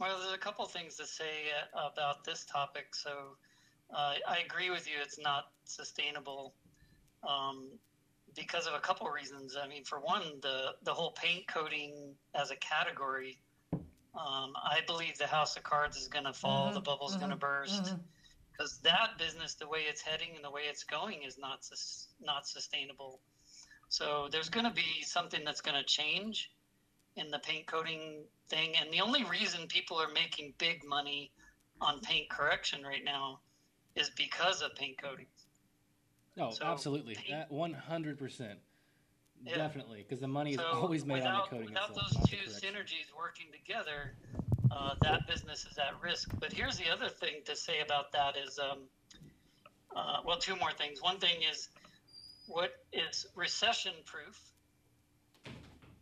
Well, 0.00 0.18
there's 0.18 0.32
a 0.32 0.38
couple 0.38 0.64
things 0.66 0.96
to 0.96 1.06
say 1.06 1.50
uh, 1.76 1.88
about 1.92 2.24
this 2.24 2.44
topic. 2.46 2.94
So, 2.94 3.36
uh, 3.94 4.14
I 4.26 4.38
agree 4.44 4.70
with 4.70 4.88
you. 4.88 4.94
It's 5.02 5.18
not 5.18 5.44
sustainable 5.64 6.54
um, 7.28 7.68
because 8.34 8.66
of 8.66 8.74
a 8.74 8.80
couple 8.80 9.08
reasons. 9.08 9.56
I 9.62 9.68
mean, 9.68 9.84
for 9.84 10.00
one, 10.00 10.22
the 10.42 10.72
the 10.82 10.92
whole 10.92 11.12
paint 11.12 11.46
coating 11.46 12.14
as 12.34 12.50
a 12.50 12.56
category. 12.56 13.38
Um, 13.72 14.52
I 14.56 14.78
believe 14.86 15.18
the 15.18 15.26
house 15.26 15.56
of 15.56 15.64
cards 15.64 15.96
is 15.96 16.08
going 16.08 16.24
to 16.24 16.32
fall. 16.32 16.72
The 16.72 16.80
bubble's 16.80 17.16
going 17.16 17.30
to 17.30 17.36
burst 17.36 17.94
because 18.56 18.78
that 18.78 19.18
business, 19.18 19.54
the 19.54 19.66
way 19.68 19.80
it's 19.88 20.00
heading 20.00 20.30
and 20.36 20.44
the 20.44 20.50
way 20.50 20.62
it's 20.68 20.84
going, 20.84 21.22
is 21.22 21.38
not 21.38 21.64
sus- 21.64 22.08
not 22.20 22.46
sustainable. 22.46 23.20
So 23.88 24.28
there's 24.30 24.48
going 24.48 24.64
to 24.66 24.72
be 24.72 25.02
something 25.02 25.42
that's 25.44 25.60
going 25.60 25.76
to 25.76 25.84
change 25.84 26.50
in 27.16 27.30
the 27.30 27.38
paint 27.38 27.66
coating 27.66 28.24
thing. 28.48 28.74
And 28.80 28.92
the 28.92 29.00
only 29.00 29.24
reason 29.24 29.66
people 29.68 29.98
are 30.00 30.10
making 30.12 30.54
big 30.58 30.84
money 30.86 31.30
on 31.80 32.00
paint 32.00 32.28
correction 32.30 32.82
right 32.82 33.04
now 33.04 33.40
is 33.94 34.10
because 34.10 34.62
of 34.62 34.74
paint 34.74 35.00
coatings. 35.00 35.28
No, 36.36 36.50
So, 36.50 36.64
absolutely. 36.64 37.16
100%. 37.52 38.54
Definitely. 39.44 39.98
Because 40.02 40.20
the 40.20 40.26
money 40.28 40.52
is 40.52 40.56
So 40.56 40.64
always 40.72 41.04
made 41.04 41.14
without, 41.14 41.34
on 41.34 41.36
the 41.42 41.48
coating 41.50 41.68
without 41.68 41.90
itself. 41.90 42.10
those 42.14 42.28
two 42.28 42.36
correction. 42.36 42.74
synergies 42.74 43.16
working 43.16 43.46
together, 43.52 44.14
uh, 44.74 44.94
that 45.02 45.26
business 45.28 45.66
is 45.70 45.78
at 45.78 46.00
risk. 46.02 46.30
But 46.40 46.52
here's 46.52 46.76
the 46.76 46.90
other 46.90 47.08
thing 47.08 47.42
to 47.46 47.54
say 47.54 47.80
about 47.80 48.12
that 48.12 48.36
is, 48.36 48.58
um, 48.58 48.80
uh, 49.94 50.18
well, 50.26 50.38
two 50.38 50.56
more 50.56 50.72
things. 50.72 51.00
One 51.02 51.18
thing 51.18 51.42
is, 51.50 51.68
what 52.46 52.72
is 52.92 53.26
recession 53.34 53.92
proof 54.04 54.38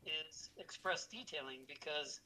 is 0.05 0.51
express 0.59 1.07
detailing 1.07 1.61
because 1.69 2.21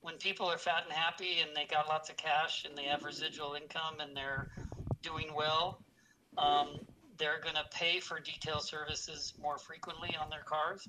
when 0.00 0.16
people 0.16 0.46
are 0.46 0.58
fat 0.58 0.84
and 0.84 0.92
happy 0.92 1.40
and 1.40 1.50
they 1.56 1.64
got 1.64 1.88
lots 1.88 2.08
of 2.08 2.16
cash 2.16 2.64
and 2.64 2.76
they 2.76 2.84
have 2.84 3.02
residual 3.02 3.54
income 3.54 4.00
and 4.00 4.16
they're 4.16 4.48
doing 5.02 5.34
well, 5.34 5.82
um, 6.36 6.68
they're 7.18 7.40
going 7.42 7.56
to 7.56 7.64
pay 7.72 7.98
for 7.98 8.20
detail 8.20 8.60
services 8.60 9.34
more 9.40 9.58
frequently 9.58 10.10
on 10.20 10.30
their 10.30 10.44
cars. 10.44 10.86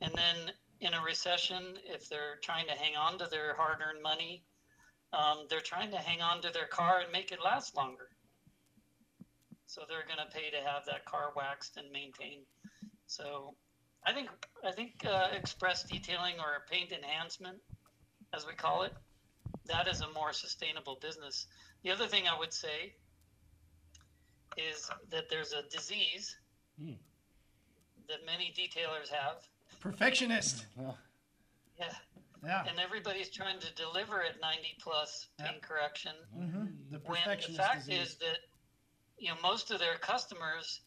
And 0.00 0.12
then 0.16 0.54
in 0.80 0.94
a 0.94 1.02
recession, 1.02 1.78
if 1.84 2.08
they're 2.08 2.38
trying 2.42 2.66
to 2.66 2.72
hang 2.72 2.96
on 2.96 3.18
to 3.18 3.26
their 3.26 3.54
hard 3.54 3.78
earned 3.86 4.02
money, 4.02 4.42
um, 5.12 5.46
they're 5.48 5.60
trying 5.60 5.90
to 5.90 5.98
hang 5.98 6.22
on 6.22 6.40
to 6.42 6.50
their 6.52 6.66
car 6.66 7.00
and 7.00 7.12
make 7.12 7.32
it 7.32 7.38
last 7.44 7.76
longer. 7.76 8.08
So 9.66 9.82
they're 9.88 10.06
going 10.06 10.26
to 10.26 10.34
pay 10.36 10.50
to 10.50 10.68
have 10.68 10.84
that 10.86 11.04
car 11.04 11.32
waxed 11.36 11.76
and 11.76 11.90
maintained. 11.92 12.46
So 13.06 13.54
I 14.06 14.12
think 14.12 14.28
I 14.64 14.72
think 14.72 14.92
uh, 15.06 15.28
express 15.36 15.84
detailing 15.84 16.36
or 16.38 16.64
paint 16.70 16.92
enhancement, 16.92 17.58
as 18.34 18.46
we 18.46 18.54
call 18.54 18.82
it, 18.82 18.92
that 19.66 19.86
is 19.86 20.00
a 20.00 20.10
more 20.10 20.32
sustainable 20.32 20.98
business. 21.00 21.46
The 21.82 21.90
other 21.90 22.06
thing 22.06 22.24
I 22.26 22.38
would 22.38 22.52
say 22.52 22.94
is 24.56 24.90
that 25.10 25.28
there's 25.30 25.52
a 25.52 25.62
disease 25.70 26.36
Hmm. 26.80 26.94
that 28.08 28.24
many 28.24 28.54
detailers 28.56 29.10
have. 29.10 29.46
Perfectionist. 29.80 30.66
Well, 30.76 30.96
Yeah, 31.78 31.94
Yeah. 32.44 32.64
and 32.68 32.78
everybody's 32.78 33.30
trying 33.30 33.58
to 33.60 33.72
deliver 33.74 34.22
at 34.22 34.38
90 34.40 34.76
plus 34.80 35.28
paint 35.38 35.54
Yep. 35.54 35.62
correction. 35.62 36.14
hmm 36.32 36.66
The 36.90 36.98
When 37.00 37.18
the 37.24 37.54
fact 37.54 37.86
disease. 37.86 38.10
is 38.10 38.16
that 38.18 38.38
you 39.18 39.30
know 39.30 39.40
most 39.42 39.70
of 39.70 39.78
their 39.78 39.96
customers 39.98 40.82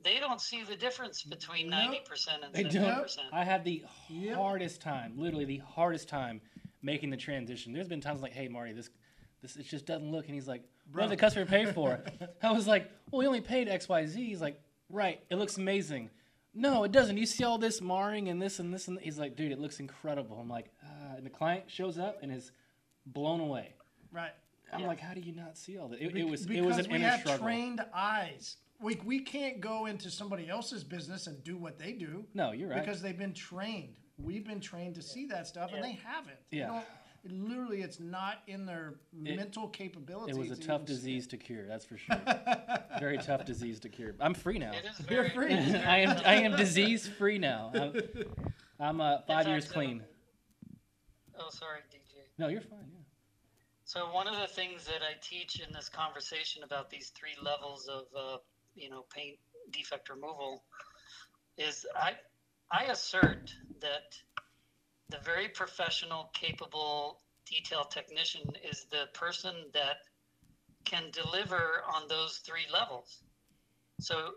they 0.00 0.18
don't 0.18 0.40
see 0.40 0.64
the 0.64 0.74
difference 0.74 1.22
between 1.22 1.70
Nope. 1.70 1.94
90% 2.08 2.42
and 2.44 2.52
they 2.52 2.64
70%. 2.64 2.72
don't. 2.72 3.32
I 3.32 3.44
had 3.44 3.64
the 3.64 3.84
Yep. 4.08 4.36
hardest 4.36 4.80
time, 4.80 5.16
literally 5.16 5.44
the 5.44 5.58
hardest 5.58 6.08
time 6.08 6.40
making 6.82 7.10
the 7.10 7.16
transition. 7.16 7.72
There's 7.72 7.86
been 7.88 8.00
times 8.00 8.20
like, 8.20 8.32
hey, 8.32 8.48
Marty, 8.48 8.72
this 8.72 8.90
this 9.42 9.56
it 9.56 9.62
just 9.64 9.86
doesn't 9.86 10.10
look. 10.10 10.26
And 10.26 10.34
he's 10.34 10.48
like, 10.48 10.64
what 10.90 11.02
did 11.02 11.10
the 11.10 11.16
customer 11.16 11.46
pay 11.46 11.66
for? 11.66 12.02
I 12.42 12.50
was 12.52 12.66
like, 12.66 12.90
well, 13.10 13.20
we 13.20 13.26
only 13.26 13.40
paid 13.40 13.68
X, 13.68 13.88
Y, 13.88 14.06
Z. 14.06 14.24
He's 14.26 14.40
like, 14.40 14.60
right, 14.88 15.22
it 15.30 15.36
looks 15.36 15.56
amazing. 15.56 16.10
No, 16.54 16.84
it 16.84 16.92
doesn't. 16.92 17.16
You 17.16 17.26
see 17.26 17.44
all 17.44 17.58
this 17.58 17.80
marring 17.80 18.28
and 18.28 18.40
this 18.40 18.58
and 18.58 18.72
this 18.72 18.88
and 18.88 18.98
he's 19.00 19.18
like, 19.18 19.36
dude, 19.36 19.52
it 19.52 19.58
looks 19.58 19.80
incredible. 19.80 20.38
I'm 20.38 20.48
like, 20.48 20.70
ah. 20.84 21.14
and 21.16 21.24
the 21.24 21.30
client 21.30 21.64
shows 21.68 21.98
up 21.98 22.18
and 22.22 22.30
is 22.32 22.52
blown 23.06 23.40
away. 23.40 23.74
right. 24.12 24.32
I'm 24.74 24.80
Yeah. 24.80 24.86
like, 24.86 25.00
how 25.00 25.12
do 25.12 25.20
you 25.20 25.32
not 25.34 25.58
see 25.58 25.76
all 25.76 25.88
that? 25.88 26.00
It, 26.00 26.16
it 26.16 26.24
was 26.26 26.46
it 26.46 26.62
was 26.62 26.78
an 26.78 26.86
we 26.88 26.96
inner 26.96 27.08
have 27.08 27.20
struggle. 27.20 27.44
trained 27.44 27.84
eyes. 27.94 28.56
We, 28.80 28.98
we 29.04 29.20
can't 29.20 29.60
go 29.60 29.84
into 29.86 30.10
somebody 30.10 30.48
else's 30.48 30.82
business 30.82 31.26
and 31.26 31.44
do 31.44 31.56
what 31.58 31.78
they 31.78 31.92
do 31.92 32.24
No, 32.34 32.52
you're 32.52 32.70
right. 32.70 32.80
because 32.82 33.02
they've 33.02 33.16
been 33.18 33.34
trained. 33.34 33.94
We've 34.18 34.46
been 34.46 34.60
trained 34.60 34.94
to 34.96 35.02
see 35.02 35.26
that 35.26 35.46
stuff, 35.46 35.72
and 35.74 35.84
they 35.84 35.98
haven't. 36.04 36.38
Yeah. 36.50 36.66
don't- 36.68 36.78
it 36.78 36.86
literally, 37.24 37.82
it's 37.82 38.00
not 38.00 38.42
in 38.46 38.66
their 38.66 38.94
It- 39.24 39.36
mental 39.36 39.68
capabilities. 39.68 40.36
It 40.36 40.38
was 40.38 40.50
a 40.50 40.56
to 40.56 40.66
tough 40.66 40.84
disease 40.84 41.26
to 41.28 41.36
cure, 41.36 41.66
that's 41.66 41.84
for 41.84 41.96
sure. 41.96 42.20
Very 42.98 43.18
tough 43.18 43.44
disease 43.44 43.80
to 43.80 43.88
cure. 43.88 44.14
I'm 44.20 44.34
free 44.34 44.58
now. 44.58 44.72
It 44.72 44.84
is 44.84 45.10
You're 45.10 45.30
free. 45.30 45.52
I 45.54 45.98
am 45.98 46.22
I 46.24 46.34
am 46.34 46.56
disease 46.56 47.06
free 47.06 47.38
now. 47.38 47.70
I'm, 47.74 48.02
I'm 48.80 49.00
uh, 49.00 49.18
five 49.18 49.44
fact, 49.44 49.48
years 49.48 49.70
clean. 49.70 50.02
Oh, 51.38 51.50
sorry, 51.50 51.80
DJ. 51.92 52.22
No, 52.38 52.48
you're 52.48 52.60
fine. 52.60 52.90
Yeah. 52.92 53.00
So 53.84 54.10
one 54.12 54.26
of 54.26 54.40
the 54.40 54.46
things 54.46 54.84
that 54.86 55.02
I 55.02 55.18
teach 55.20 55.60
in 55.60 55.72
this 55.72 55.88
conversation 55.88 56.62
about 56.62 56.88
these 56.90 57.10
three 57.10 57.36
levels 57.42 57.88
of, 57.88 58.04
uh, 58.16 58.38
you 58.74 58.88
know, 58.88 59.04
paint 59.14 59.38
defect 59.70 60.08
removal 60.08 60.64
is 61.58 61.84
I, 61.94 62.12
I 62.70 62.84
assert 62.84 63.52
that 63.80 64.16
the 65.12 65.18
very 65.24 65.48
professional, 65.48 66.30
capable 66.32 67.20
detail 67.46 67.84
technician 67.84 68.40
is 68.68 68.86
the 68.90 69.06
person 69.12 69.52
that 69.74 69.98
can 70.84 71.10
deliver 71.12 71.82
on 71.94 72.08
those 72.08 72.38
three 72.38 72.66
levels. 72.72 73.22
So 74.00 74.30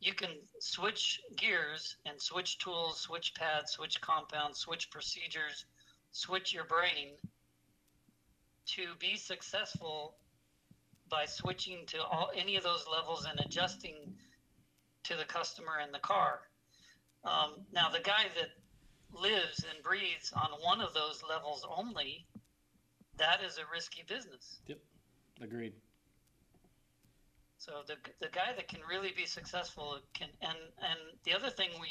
you 0.00 0.14
can 0.14 0.30
switch 0.58 1.20
gears 1.36 1.96
and 2.06 2.20
switch 2.20 2.58
tools, 2.58 3.00
switch 3.00 3.34
pads, 3.34 3.72
switch 3.72 4.00
compounds, 4.00 4.58
switch 4.58 4.90
procedures, 4.90 5.66
switch 6.12 6.54
your 6.54 6.64
brain 6.64 7.12
to 8.66 8.94
be 8.98 9.16
successful 9.16 10.14
by 11.10 11.26
switching 11.26 11.84
to 11.86 12.02
all 12.02 12.30
any 12.34 12.56
of 12.56 12.62
those 12.62 12.86
levels 12.90 13.26
and 13.30 13.38
adjusting 13.40 14.14
to 15.04 15.14
the 15.14 15.24
customer 15.24 15.78
and 15.82 15.92
the 15.92 15.98
car. 15.98 16.40
Um, 17.24 17.66
now, 17.72 17.90
the 17.90 18.00
guy 18.00 18.24
that 18.34 18.48
lives 19.12 19.64
and 19.70 19.82
breathes 19.82 20.32
on 20.32 20.50
one 20.60 20.80
of 20.80 20.94
those 20.94 21.22
levels 21.28 21.66
only, 21.68 22.26
that 23.18 23.40
is 23.42 23.58
a 23.58 23.62
risky 23.72 24.04
business. 24.06 24.60
Yep. 24.66 24.78
Agreed. 25.40 25.72
So 27.58 27.82
the 27.86 27.94
the 28.20 28.28
guy 28.28 28.52
that 28.56 28.68
can 28.68 28.80
really 28.88 29.12
be 29.16 29.26
successful 29.26 30.00
can 30.14 30.28
and 30.40 30.58
and 30.78 30.98
the 31.24 31.34
other 31.34 31.50
thing 31.50 31.70
we 31.80 31.88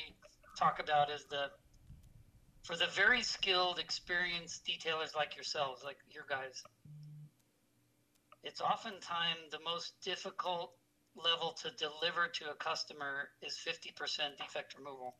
talk 0.58 0.80
about 0.82 1.10
is 1.10 1.24
the 1.30 1.50
for 2.64 2.76
the 2.76 2.88
very 2.88 3.24
skilled, 3.24 3.80
experienced 3.80 4.66
detailers 4.66 5.16
like 5.16 5.36
yourselves, 5.36 5.82
like 5.84 5.98
your 6.10 6.26
guys. 6.30 6.62
It's 8.44 8.62
oftentimes 8.62 9.52
the 9.52 9.60
most 9.64 9.94
difficult 10.04 10.74
level 11.16 11.54
to 11.62 11.72
deliver 11.72 12.28
to 12.28 12.52
a 12.52 12.56
customer 12.56 13.30
is 13.42 13.58
50% 13.66 14.38
defect 14.38 14.76
removal. 14.78 15.16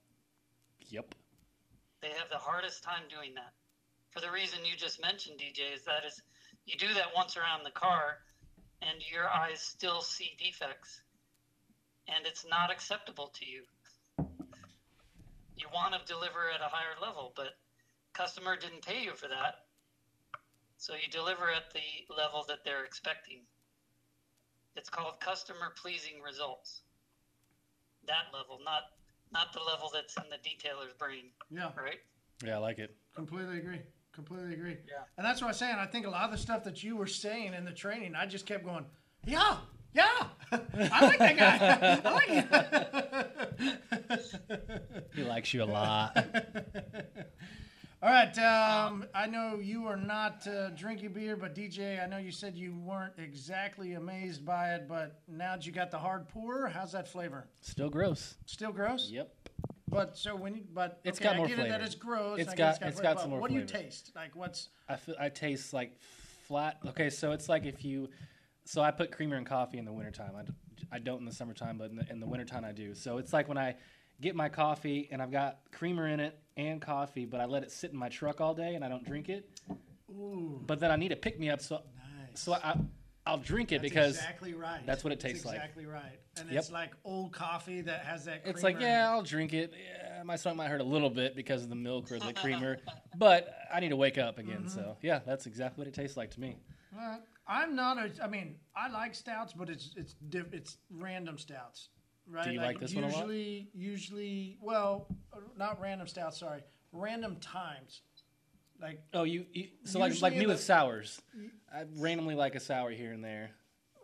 Yep. 0.90 1.16
They 2.02 2.10
have 2.10 2.30
the 2.30 2.38
hardest 2.38 2.84
time 2.84 3.04
doing 3.10 3.34
that. 3.36 3.54
For 4.12 4.20
the 4.20 4.32
reason 4.32 4.66
you 4.66 4.76
just 4.76 5.02
mentioned, 5.02 5.40
DJ, 5.40 5.76
is 5.76 5.86
that 5.86 6.04
is 6.06 6.22
you 6.66 6.78
do 6.78 6.94
that 6.96 7.16
once 7.16 7.38
around 7.38 7.64
the 7.64 7.72
car 7.72 8.18
and 8.82 8.98
your 9.12 9.30
eyes 9.30 9.62
still 9.62 10.02
see 10.02 10.36
defects 10.38 11.02
and 12.08 12.26
it's 12.26 12.46
not 12.50 12.72
acceptable 12.72 13.32
to 13.40 13.46
you. 13.46 13.64
You 15.56 15.68
want 15.74 15.94
to 15.94 16.00
deliver 16.12 16.50
at 16.54 16.62
a 16.62 16.70
higher 16.70 17.00
level, 17.00 17.34
but 17.36 17.54
customer 18.14 18.58
didn't 18.58 18.86
pay 18.86 19.04
you 19.04 19.14
for 19.14 19.28
that. 19.28 19.66
So 20.78 20.94
you 20.94 21.10
deliver 21.12 21.50
at 21.52 21.72
the 21.74 22.14
level 22.14 22.44
that 22.48 22.66
they're 22.66 22.84
expecting. 22.84 23.42
It's 24.76 24.90
called 24.90 25.20
customer 25.20 25.74
pleasing 25.80 26.22
results. 26.26 26.82
That 28.08 28.34
level, 28.34 28.60
not 28.66 28.84
not 29.34 29.54
the 29.54 29.60
level 29.62 29.90
that's 29.94 30.16
in 30.18 30.24
the 30.30 30.38
detailer's 30.38 30.94
brain, 30.98 31.26
Yeah, 31.50 31.72
right? 31.78 32.00
Yeah, 32.46 32.56
I 32.56 32.60
like 32.60 32.80
it. 32.80 32.96
completely 33.16 33.58
agree. 33.60 33.80
Completely 34.14 34.54
agree. 34.54 34.78
Yeah. 34.88 35.04
And 35.18 35.26
that's 35.26 35.42
what 35.42 35.48
I'm 35.48 35.54
saying. 35.54 35.76
I 35.76 35.86
think 35.86 36.06
a 36.06 36.10
lot 36.10 36.26
of 36.26 36.32
the 36.32 36.38
stuff 36.38 36.64
that 36.66 36.84
you 36.84 36.98
were 36.98 37.08
saying 37.08 37.54
in 37.54 37.64
the 37.64 37.72
training, 37.72 38.14
I 38.16 38.26
just 38.26 38.46
kept 38.46 38.66
going, 38.66 38.86
yeah, 39.26 39.58
yeah. 39.94 40.28
I 40.52 41.06
like 41.06 41.20
that 41.20 41.38
guy. 41.38 42.02
I 42.10 42.14
like 42.14 42.30
it. 44.10 45.06
He 45.16 45.24
likes 45.24 45.54
you 45.54 45.64
a 45.64 45.66
lot. 45.66 46.18
All 48.04 48.10
right. 48.10 48.36
Um, 48.40 49.06
I 49.14 49.28
know 49.28 49.60
you 49.62 49.86
are 49.86 49.96
not 49.98 50.48
uh, 50.48 50.70
drinking 50.72 51.14
beer, 51.14 51.36
but 51.36 51.54
DJ, 51.54 52.02
I 52.04 52.08
know 52.08 52.18
you 52.18 52.32
said 52.32 52.56
you 52.56 52.76
weren't 52.76 53.14
exactly 53.20 53.94
amazed 53.94 54.44
by 54.44 54.74
it, 54.74 54.88
but 54.88 55.22
now 55.28 55.56
that 55.56 55.66
you 55.68 55.72
got 55.72 55.92
the 55.92 56.00
hard 56.00 56.28
pour, 56.28 56.68
how's 56.68 56.92
that 56.94 57.08
flavor? 57.08 57.48
Still 57.62 57.90
gross. 57.92 58.36
Still 58.48 58.72
gross? 58.72 59.10
Yep. 59.12 59.32
But 59.88 60.18
so 60.18 60.36
when 60.36 60.56
you, 60.56 60.64
but 60.74 61.00
It's 61.04 61.20
okay, 61.20 61.26
got 61.26 61.34
I 61.36 61.38
more 61.38 61.48
get 61.48 61.60
it 61.60 61.62
that 61.64 61.68
flavor. 61.70 61.84
it's 61.86 61.96
gross. 61.96 62.40
It's 62.40 62.50
I 62.52 62.56
got- 62.56 62.70
it's 62.70 62.80
flavor, 62.80 63.02
got 63.04 63.16
but 63.16 63.22
some 63.22 63.30
more 63.30 63.40
What 63.40 63.50
do 63.52 63.56
you 63.58 63.68
flavor. 63.68 63.84
taste? 63.84 64.12
Like 64.16 64.36
what's 64.36 64.70
I 64.90 64.96
feel 64.96 65.16
I 65.20 65.30
taste 65.30 65.72
like 65.74 66.00
flat. 66.48 66.78
Okay, 66.88 67.10
so 67.12 67.34
it's 67.34 67.50
like 67.50 67.66
if 67.66 67.86
you, 67.86 68.10
so 68.66 68.82
I 68.82 68.90
put 68.90 69.12
creamer 69.12 69.36
in 69.38 69.46
coffee 69.46 69.78
in 69.78 69.86
the 69.86 69.94
wintertime. 69.94 70.32
I, 70.36 70.44
d- 70.44 70.54
I 70.92 70.98
don't 71.00 71.20
in 71.20 71.26
the 71.26 71.34
summertime, 71.34 71.78
but 71.78 71.92
in 71.92 71.98
the, 71.98 72.10
in 72.10 72.20
the 72.20 72.26
wintertime 72.26 72.64
I 72.66 72.72
do. 72.72 72.96
So 72.96 73.18
it's 73.20 73.32
like 73.34 73.48
when 73.48 73.58
I 73.60 73.76
get 74.22 74.36
my 74.36 74.50
coffee 74.50 75.08
and 75.12 75.22
I've 75.22 75.32
got 75.32 75.60
creamer 75.72 76.08
in 76.08 76.20
it 76.20 76.40
and 76.58 76.82
coffee, 76.82 77.26
but 77.26 77.40
I 77.40 77.46
let 77.46 77.64
it 77.64 77.72
sit 77.72 77.92
in 77.92 77.98
my 77.98 78.10
truck 78.10 78.42
all 78.42 78.54
day 78.54 78.76
and 78.76 78.84
I 78.84 78.90
don't 78.90 79.06
drink 79.06 79.30
it. 79.30 79.50
But 80.68 80.80
then 80.80 80.92
I 80.92 80.96
need 80.98 81.12
a 81.12 81.16
pick 81.16 81.40
me 81.40 81.50
up, 81.50 81.62
so 81.62 81.76
nice? 82.28 82.40
so 82.42 82.54
I 82.54 82.76
I'll 83.26 83.38
drink 83.38 83.72
it 83.72 83.82
That's 83.82 83.90
because 83.94 84.16
exactly 84.18 84.54
right. 84.56 84.82
that's 84.86 85.04
what 85.04 85.14
it 85.14 85.20
That's 85.20 85.34
tastes 85.34 85.46
like. 85.46 85.56
Exactly 85.58 85.86
right. 85.86 86.20
And 86.40 86.50
Yep. 86.50 86.60
it's 86.60 86.72
like 86.72 86.92
old 87.06 87.32
coffee 87.32 87.82
that 87.82 88.04
has 88.04 88.26
that. 88.26 88.42
it's 88.46 88.64
like 88.64 88.80
yeah. 88.80 89.10
I'll 89.10 89.22
drink 89.22 89.54
it. 89.54 89.74
Yeah, 89.78 90.24
my 90.24 90.36
stomach 90.38 90.58
might 90.58 90.70
hurt 90.70 90.82
a 90.82 90.86
little 90.86 91.10
bit 91.10 91.36
because 91.36 91.62
of 91.64 91.70
the 91.70 91.76
milk 91.76 92.12
or 92.12 92.20
the 92.20 92.34
creamer, 92.34 92.78
but 93.18 93.54
I 93.74 93.80
need 93.80 93.90
to 93.90 93.96
wake 93.96 94.18
up 94.18 94.38
again. 94.40 94.68
So 94.68 94.82
Mm-hmm. 94.82 95.06
yeah, 95.06 95.20
that's 95.26 95.46
exactly 95.46 95.82
what 95.82 95.88
it 95.88 95.94
tastes 95.94 96.18
like 96.18 96.32
to 96.32 96.42
me. 96.42 96.58
I'm 97.48 97.76
not 97.76 97.98
a. 97.98 98.12
I 98.24 98.28
mean, 98.28 98.56
I 98.76 98.90
like 98.90 99.14
stouts, 99.16 99.54
but 99.54 99.70
it's 99.70 99.94
it's 99.96 100.16
diff, 100.30 100.52
it's 100.54 100.78
random 100.90 101.38
stouts, 101.38 101.90
right? 102.28 102.46
Do 102.46 102.52
you 102.52 102.60
like 102.60 102.80
this 102.80 102.94
one 102.94 103.04
a 103.04 103.08
lot? 103.08 103.16
usually, 103.18 103.70
Usually, 103.74 104.58
well, 104.62 105.08
not 105.58 105.80
random 105.82 106.08
stouts. 106.08 106.40
Sorry, 106.40 106.62
random 106.92 107.38
times. 107.38 108.02
Like 108.82 109.02
Oh, 109.14 109.24
you, 109.24 109.46
you 109.54 109.68
so 109.84 110.00
like 110.00 110.20
like 110.22 110.34
me 110.34 110.40
the- 110.40 110.48
with 110.48 110.60
sours. 110.60 111.22
I 111.74 111.84
randomly 111.98 112.36
like 112.36 112.56
a 112.56 112.60
sour 112.60 112.90
here 112.92 113.12
and 113.14 113.24
there. 113.24 113.52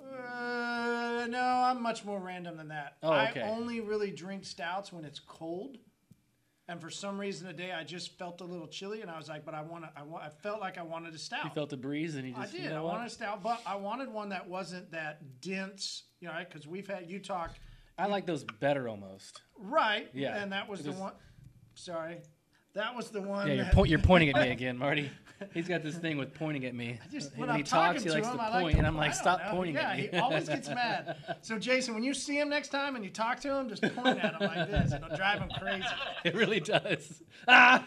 Uh, 0.01 1.25
no, 1.29 1.41
I'm 1.41 1.81
much 1.81 2.05
more 2.05 2.19
random 2.19 2.57
than 2.57 2.67
that. 2.69 2.97
Oh, 3.03 3.11
okay. 3.11 3.41
I 3.41 3.49
only 3.49 3.81
really 3.81 4.11
drink 4.11 4.45
stouts 4.45 4.93
when 4.93 5.03
it's 5.05 5.19
cold. 5.19 5.77
And 6.69 6.81
for 6.81 6.89
some 6.89 7.17
reason 7.17 7.47
today, 7.47 7.71
I 7.71 7.85
just 7.85 8.17
felt 8.17 8.41
a 8.41 8.43
little 8.43 8.67
chilly, 8.67 9.01
and 9.01 9.09
I 9.09 9.17
was 9.17 9.29
like, 9.29 9.45
"But 9.45 9.53
I 9.53 9.61
want 9.61 9.85
to. 9.85 9.91
I 9.95 10.03
want. 10.03 10.25
I 10.25 10.29
felt 10.29 10.59
like 10.59 10.77
I 10.77 10.81
wanted 10.81 11.15
a 11.15 11.17
stout. 11.17 11.45
You 11.45 11.49
felt 11.51 11.69
the 11.69 11.77
breeze 11.77 12.15
and 12.15 12.27
you 12.27 12.33
just. 12.33 12.53
I 12.53 12.57
did. 12.57 12.63
You 12.65 12.69
I 12.69 12.73
know 12.73 12.83
wanted 12.83 13.07
a 13.07 13.09
stout, 13.09 13.41
but 13.41 13.61
I 13.65 13.77
wanted 13.77 14.11
one 14.11 14.29
that 14.29 14.47
wasn't 14.49 14.91
that 14.91 15.39
dense. 15.39 16.03
You 16.19 16.27
know, 16.27 16.33
because 16.39 16.67
we've 16.67 16.87
had 16.87 17.09
you 17.09 17.19
talk 17.19 17.51
I 17.97 18.07
like 18.07 18.25
those 18.25 18.43
better 18.59 18.87
almost. 18.87 19.41
right. 19.59 20.09
Yeah, 20.13 20.41
and 20.41 20.51
that 20.51 20.69
was 20.69 20.83
the 20.83 20.91
one. 20.91 21.13
Sorry, 21.75 22.17
that 22.73 22.95
was 22.95 23.09
the 23.09 23.21
one. 23.21 23.47
Yeah, 23.47 23.53
you're, 23.53 23.63
that- 23.65 23.73
point, 23.73 23.89
you're 23.89 23.99
pointing 23.99 24.29
at 24.29 24.35
me 24.35 24.51
again, 24.51 24.77
Marty. 24.77 25.09
He's 25.53 25.67
got 25.67 25.83
this 25.83 25.95
thing 25.95 26.17
with 26.17 26.33
pointing 26.33 26.65
at 26.65 26.73
me. 26.73 26.99
Just, 27.11 27.37
when 27.37 27.47
when, 27.49 27.57
he 27.57 27.63
talks, 27.63 28.01
he 28.01 28.09
likes 28.09 28.25
him, 28.25 28.37
to 28.37 28.41
I 28.41 28.49
point, 28.49 28.63
like 28.63 28.71
to, 28.73 28.77
and 28.79 28.87
I'm 28.87 28.97
like, 28.97 29.13
"Stop 29.13 29.39
know. 29.39 29.51
pointing 29.51 29.75
yeah, 29.75 29.91
at 29.91 29.97
me." 29.97 30.09
he 30.11 30.17
always 30.17 30.49
gets 30.49 30.67
mad. 30.69 31.15
So, 31.43 31.59
Jason, 31.59 31.93
when 31.93 32.03
you 32.03 32.15
see 32.15 32.39
him 32.39 32.49
next 32.49 32.69
time 32.69 32.95
and 32.95 33.05
you 33.05 33.11
talk 33.11 33.39
to 33.41 33.53
him, 33.53 33.69
just 33.69 33.83
point 33.83 34.17
at 34.19 34.33
him 34.33 34.47
like 34.47 34.69
this. 34.69 34.91
It'll 34.93 35.15
drive 35.15 35.39
him 35.39 35.49
crazy. 35.59 35.85
it 36.25 36.33
really 36.35 36.59
does. 36.59 37.21
Ah! 37.47 37.85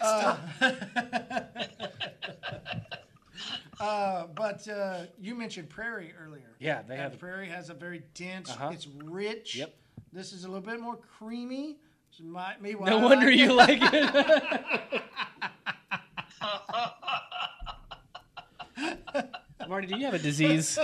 Uh, 0.00 0.36
but 4.34 4.66
uh, 4.68 5.02
you 5.20 5.34
mentioned 5.34 5.68
Prairie 5.68 6.14
earlier. 6.18 6.54
Yeah, 6.58 6.80
they 6.82 6.94
And 6.94 7.02
have- 7.12 7.18
Prairie 7.18 7.48
has 7.48 7.68
a 7.70 7.74
very 7.74 8.02
dense. 8.14 8.50
Uh-huh. 8.50 8.70
It's 8.72 8.86
rich. 9.04 9.56
Yep. 9.56 9.74
This 10.12 10.32
is 10.32 10.44
a 10.44 10.48
little 10.48 10.62
bit 10.62 10.80
more 10.80 10.96
creamy. 11.18 11.78
My, 12.22 12.54
me, 12.60 12.74
No 12.74 12.98
I 12.98 13.02
wonder 13.02 13.26
like 13.26 13.36
you 13.36 13.50
it. 13.50 13.54
like 13.54 13.80
it. 13.82 15.02
Marty, 19.68 19.86
do 19.88 19.96
you 19.98 20.04
have 20.04 20.14
a 20.14 20.18
disease? 20.18 20.78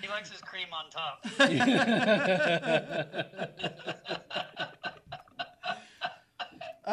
He 0.00 0.08
likes 0.08 0.30
his 0.30 0.40
cream 0.40 0.68
on 0.72 0.88
top. 0.90 1.26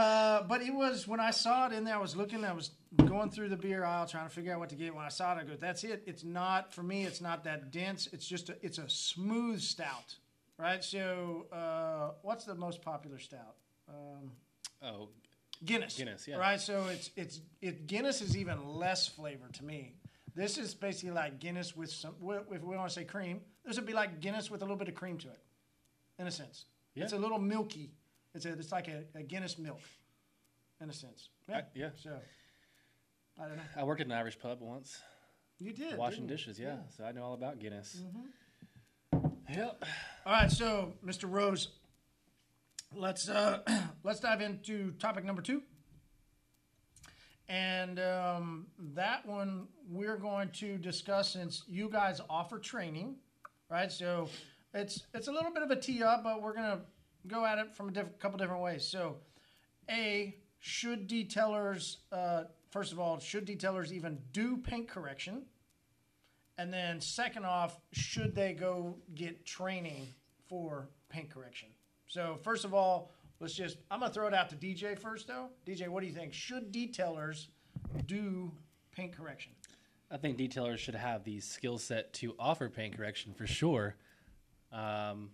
Uh, 0.06 0.44
but 0.44 0.62
it 0.62 0.74
was 0.74 1.08
when 1.08 1.20
I 1.20 1.32
saw 1.32 1.68
it 1.68 1.74
in 1.74 1.84
there. 1.84 1.96
I 1.96 2.02
was 2.02 2.16
looking. 2.16 2.44
I 2.46 2.54
was 2.54 2.72
going 3.06 3.32
through 3.32 3.50
the 3.50 3.58
beer 3.58 3.84
aisle 3.84 4.06
trying 4.06 4.28
to 4.28 4.34
figure 4.34 4.54
out 4.54 4.60
what 4.60 4.70
to 4.70 4.76
get. 4.76 4.94
When 4.94 5.04
I 5.06 5.10
saw 5.10 5.34
it, 5.34 5.40
I 5.40 5.44
go, 5.44 5.56
"That's 5.60 5.84
it. 5.84 6.04
It's 6.06 6.24
not 6.24 6.74
for 6.74 6.84
me. 6.84 7.06
It's 7.06 7.22
not 7.22 7.44
that 7.46 7.72
dense. 7.72 8.08
It's 8.14 8.28
just 8.28 8.50
a, 8.50 8.58
it's 8.62 8.78
a 8.78 8.88
smooth 8.88 9.62
stout, 9.62 10.16
right? 10.58 10.84
So, 10.84 11.48
uh, 11.52 12.12
what's 12.22 12.46
the 12.46 12.56
most 12.56 12.82
popular 12.82 13.20
stout? 13.20 13.56
Um, 13.90 14.32
Oh, 14.84 15.10
Guinness. 15.64 15.98
Guinness, 15.98 16.28
yeah. 16.28 16.36
Right. 16.36 16.60
So 16.62 16.86
it's 16.92 17.10
it's 17.16 17.42
it 17.62 17.88
Guinness 17.88 18.22
is 18.22 18.38
even 18.38 18.68
less 18.68 19.08
flavor 19.08 19.48
to 19.54 19.66
me. 19.66 19.94
This 20.36 20.58
is 20.58 20.76
basically 20.76 21.12
like 21.12 21.40
Guinness 21.40 21.76
with 21.76 21.90
some. 21.90 22.14
If 22.52 22.62
we 22.64 22.76
want 22.76 22.90
to 22.90 22.94
say 22.94 23.06
cream, 23.06 23.42
this 23.66 23.78
would 23.78 23.88
be 23.88 23.94
like 23.94 24.20
Guinness 24.20 24.52
with 24.52 24.62
a 24.62 24.66
little 24.66 24.78
bit 24.78 24.90
of 24.90 24.96
cream 24.96 25.18
to 25.20 25.30
it, 25.30 25.40
in 26.20 26.28
a 26.28 26.32
sense. 26.32 26.66
Yeah. 26.94 27.06
It's 27.06 27.14
a 27.14 27.18
little 27.18 27.40
milky. 27.40 27.92
It's 28.36 28.46
a 28.46 28.52
it's 28.52 28.72
like 28.72 28.88
a, 28.90 29.04
a 29.16 29.24
Guinness 29.24 29.58
milk, 29.58 29.80
in 30.82 30.90
a 30.90 30.94
sense. 30.94 31.30
Yeah. 31.50 31.58
I- 31.58 31.64
yeah. 31.74 31.90
So 31.96 32.12
I 33.42 33.48
don't 33.48 33.56
know. 33.56 33.64
I 33.78 33.84
worked 33.86 34.02
at 34.02 34.08
an 34.08 34.14
Irish 34.14 34.38
pub 34.38 34.60
once, 34.62 35.02
You 35.60 35.72
did 35.72 35.98
washing 35.98 36.28
dishes. 36.28 36.60
Yeah, 36.60 36.78
so 36.96 37.06
I 37.06 37.12
know 37.14 37.24
all 37.24 37.34
about 37.34 37.60
Guinness. 37.60 38.02
Yep. 39.50 39.86
All 40.26 40.34
right, 40.34 40.52
so 40.52 40.94
Mr. 41.06 41.32
Rose, 41.32 41.70
let's 42.94 43.30
uh, 43.30 43.60
let's 44.04 44.20
dive 44.20 44.42
into 44.42 44.92
topic 45.00 45.24
number 45.24 45.42
two, 45.42 45.62
and 47.48 48.00
um, 48.00 48.66
that 48.96 49.26
one 49.26 49.68
we're 49.90 50.18
going 50.18 50.50
to 50.50 50.78
discuss 50.78 51.32
since 51.32 51.64
you 51.68 51.90
guys 51.90 52.20
offer 52.30 52.60
training, 52.60 53.16
right? 53.70 53.92
So 53.92 54.28
it's 54.74 55.04
it's 55.14 55.28
a 55.30 55.32
little 55.32 55.54
bit 55.54 55.64
of 55.64 55.72
a 55.72 55.76
tee 55.76 56.04
up, 56.04 56.24
but 56.24 56.42
we're 56.42 56.56
gonna 56.56 56.82
go 57.28 57.46
at 57.46 57.58
it 57.58 57.74
from 57.74 57.90
a 57.90 57.92
diff- 57.92 58.20
couple 58.20 58.38
different 58.38 58.62
ways. 58.62 58.86
So, 58.86 59.18
a 59.90 60.36
should 60.60 61.08
detailers 61.08 61.98
uh, 62.12 62.46
first 62.72 62.92
of 62.92 63.00
all 63.00 63.20
should 63.20 63.46
detailers 63.46 63.92
even 63.92 64.20
do 64.32 64.58
paint 64.58 64.88
correction? 64.88 65.44
And 66.58 66.74
then 66.74 67.02
second 67.02 67.46
off, 67.46 67.80
should 67.92 68.34
they 68.34 68.54
go 68.54 68.96
get 69.14 69.46
training 69.46 70.08
for 70.48 70.90
paint 71.10 71.30
correction? 71.30 71.70
So 72.08 72.38
first 72.44 72.66
of 72.66 72.74
all, 72.74 73.12
let's 73.40 73.54
just 73.54 73.78
I'm 73.92 74.00
gonna 74.00 74.14
throw 74.14 74.28
it 74.28 74.34
out 74.34 74.50
to 74.50 74.56
DJ 74.56 74.98
first 74.98 75.28
though. 75.28 75.50
DJ, 75.66 75.88
what 75.88 76.02
do 76.02 76.08
you 76.08 76.14
think? 76.14 76.34
Should 76.34 76.74
detailers 76.74 77.48
do 78.08 78.52
paint 78.92 79.16
correction? 79.16 79.52
I 80.10 80.18
think 80.18 80.38
detailers 80.38 80.78
should 80.78 80.96
have 80.96 81.24
the 81.24 81.40
skill 81.40 81.78
set 81.78 82.14
to 82.14 82.36
offer 82.40 82.70
paint 82.70 82.96
correction 82.96 83.34
for 83.34 83.48
sure. 83.48 83.96
Um, 84.72 85.30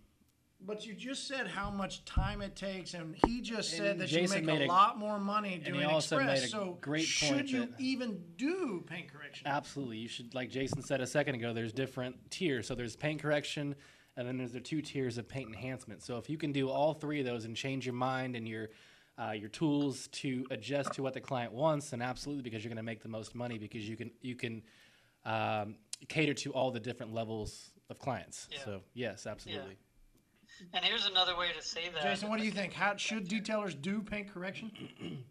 But 0.64 0.86
you 0.86 0.94
just 0.94 1.26
said 1.26 1.48
how 1.48 1.70
much 1.70 2.04
time 2.04 2.40
it 2.40 2.54
takes, 2.54 2.94
and 2.94 3.16
he 3.26 3.40
just 3.40 3.70
said 3.70 3.92
And 3.92 4.00
that 4.00 4.06
Jason 4.08 4.40
you 4.42 4.46
made 4.46 4.52
make 4.60 4.68
a 4.68 4.72
a- 4.72 4.74
lot 4.74 4.96
more 4.98 5.18
money 5.18 5.60
he 5.64 5.70
doing 5.70 5.84
also 5.84 6.16
express. 6.18 6.40
made 6.40 6.46
a 6.46 6.50
so 6.50 6.78
great 6.80 7.04
should 7.04 7.50
you 7.50 7.66
that- 7.66 7.80
even 7.80 8.22
do 8.36 8.84
paint 8.86 9.08
correction? 9.12 9.46
Absolutely. 9.46 9.98
You 9.98 10.08
should, 10.08 10.34
like 10.34 10.50
Jason 10.50 10.80
said 10.82 11.00
a 11.00 11.06
second 11.06 11.34
ago, 11.34 11.52
there's 11.52 11.72
different 11.72 12.30
tiers. 12.30 12.66
So 12.68 12.74
there's 12.76 12.94
paint 12.94 13.20
correction, 13.20 13.74
and 14.16 14.28
then 14.28 14.38
there's 14.38 14.52
the 14.52 14.60
two 14.60 14.82
tiers 14.82 15.18
of 15.18 15.28
paint 15.28 15.48
enhancement. 15.48 16.02
So 16.02 16.16
if 16.18 16.30
you 16.30 16.38
can 16.38 16.52
do 16.52 16.70
all 16.70 16.94
three 16.94 17.18
of 17.18 17.26
those 17.26 17.44
and 17.44 17.56
change 17.56 17.84
your 17.84 17.94
mind 17.94 18.36
and 18.36 18.46
your 18.46 18.70
uh, 19.18 19.32
your 19.32 19.50
tools 19.50 20.08
to 20.08 20.46
adjust 20.50 20.94
to 20.94 21.02
what 21.02 21.12
the 21.12 21.20
client 21.20 21.52
wants, 21.52 21.90
then 21.90 22.00
absolutely, 22.00 22.42
because 22.42 22.64
you're 22.64 22.70
going 22.70 22.78
to 22.78 22.82
make 22.82 23.02
the 23.02 23.08
most 23.08 23.34
money 23.34 23.58
because 23.58 23.86
you 23.86 23.96
can 23.96 24.10
you 24.22 24.34
can 24.36 24.62
um, 25.24 25.76
cater 26.08 26.34
to 26.34 26.52
all 26.54 26.70
the 26.70 26.80
different 26.80 27.12
levels 27.12 27.72
of 27.90 27.98
clients. 27.98 28.48
Yeah. 28.50 28.58
So 28.64 28.82
yes, 28.94 29.26
absolutely. 29.26 29.76
And 30.72 30.84
here's 30.84 31.06
another 31.06 31.36
way 31.36 31.48
to 31.56 31.62
say 31.62 31.88
that. 31.94 32.02
Jason, 32.02 32.28
what 32.28 32.38
do 32.38 32.44
you 32.44 32.50
think? 32.52 32.72
How 32.72 32.96
should 32.96 33.28
detailers 33.28 33.80
do 33.80 34.02
paint 34.02 34.32
correction? 34.32 34.70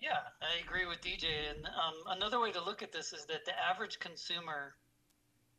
Yeah, 0.00 0.18
I 0.42 0.60
agree 0.66 0.84
with 0.84 1.00
DJ. 1.00 1.26
And 1.54 1.64
um, 1.66 2.16
another 2.16 2.40
way 2.40 2.50
to 2.50 2.60
look 2.60 2.82
at 2.82 2.90
this 2.90 3.12
is 3.12 3.24
that 3.26 3.44
the 3.44 3.52
average 3.56 4.00
consumer 4.00 4.74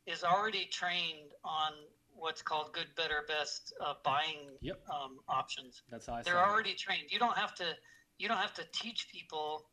is 0.05 0.25
already 0.25 0.65
trained 0.65 1.31
on 1.45 1.71
what's 2.13 2.41
called 2.41 2.73
good, 2.73 2.87
better, 2.97 3.23
best 3.25 3.73
uh, 3.79 3.93
buying 4.03 4.49
Yep. 4.59 4.81
um, 4.93 5.19
options. 5.29 5.83
That's 5.89 6.07
how 6.07 6.15
I 6.15 6.23
They're 6.23 6.33
saw 6.33 6.43
it. 6.43 6.49
already 6.51 6.73
trained. 6.73 7.03
You 7.09 7.19
don't 7.19 7.37
have 7.37 7.55
to. 7.55 7.73
You 8.17 8.27
don't 8.27 8.37
have 8.37 8.53
to 8.55 8.65
teach 8.73 9.07
people 9.09 9.69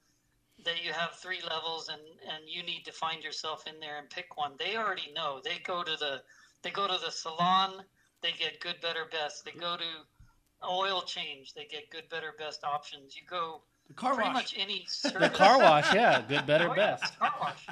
that 0.65 0.85
you 0.85 0.93
have 0.93 1.17
three 1.17 1.41
levels 1.43 1.89
and 1.89 2.01
and 2.33 2.45
you 2.49 2.63
need 2.63 2.85
to 2.85 2.93
find 2.93 3.25
yourself 3.25 3.65
in 3.67 3.81
there 3.81 3.99
and 3.99 4.09
pick 4.09 4.37
one. 4.37 4.53
They 4.57 4.77
already 4.77 5.13
know. 5.13 5.41
They 5.45 5.59
go 5.65 5.83
to 5.83 5.97
the 5.97 6.23
they 6.63 6.71
go 6.71 6.87
to 6.87 6.97
the 7.05 7.11
salon. 7.11 7.83
They 8.23 8.33
get 8.33 8.61
good, 8.61 8.77
better, 8.83 9.07
best. 9.11 9.45
They 9.45 9.53
go 9.53 9.77
to 9.77 10.67
oil 10.69 11.03
change. 11.03 11.55
They 11.55 11.65
get 11.65 11.91
good, 11.91 12.09
better, 12.11 12.35
best 12.39 12.65
options. 12.65 13.17
You 13.17 13.23
go 13.29 13.63
The 13.89 13.95
car 13.95 14.15
pretty 14.15 14.29
wash. 14.29 14.35
much 14.35 14.55
any 14.59 14.85
service. 14.89 15.29
The 15.31 15.35
car 15.35 15.59
wash, 15.59 15.93
yeah, 15.95 16.21
good, 16.29 16.47
better, 16.47 16.69
Oh, 16.71 16.75
yeah, 16.77 16.97
best. 16.99 17.19
car 17.19 17.33
wash. 17.41 17.67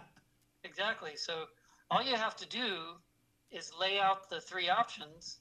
Exactly. 0.65 1.13
So 1.17 1.45
all 1.91 2.03
you 2.03 2.17
have 2.17 2.35
to 2.37 2.47
do 2.49 2.95
is 3.51 3.73
lay 3.79 3.99
out 3.99 4.29
the 4.31 4.41
three 4.41 4.69
options, 4.71 5.39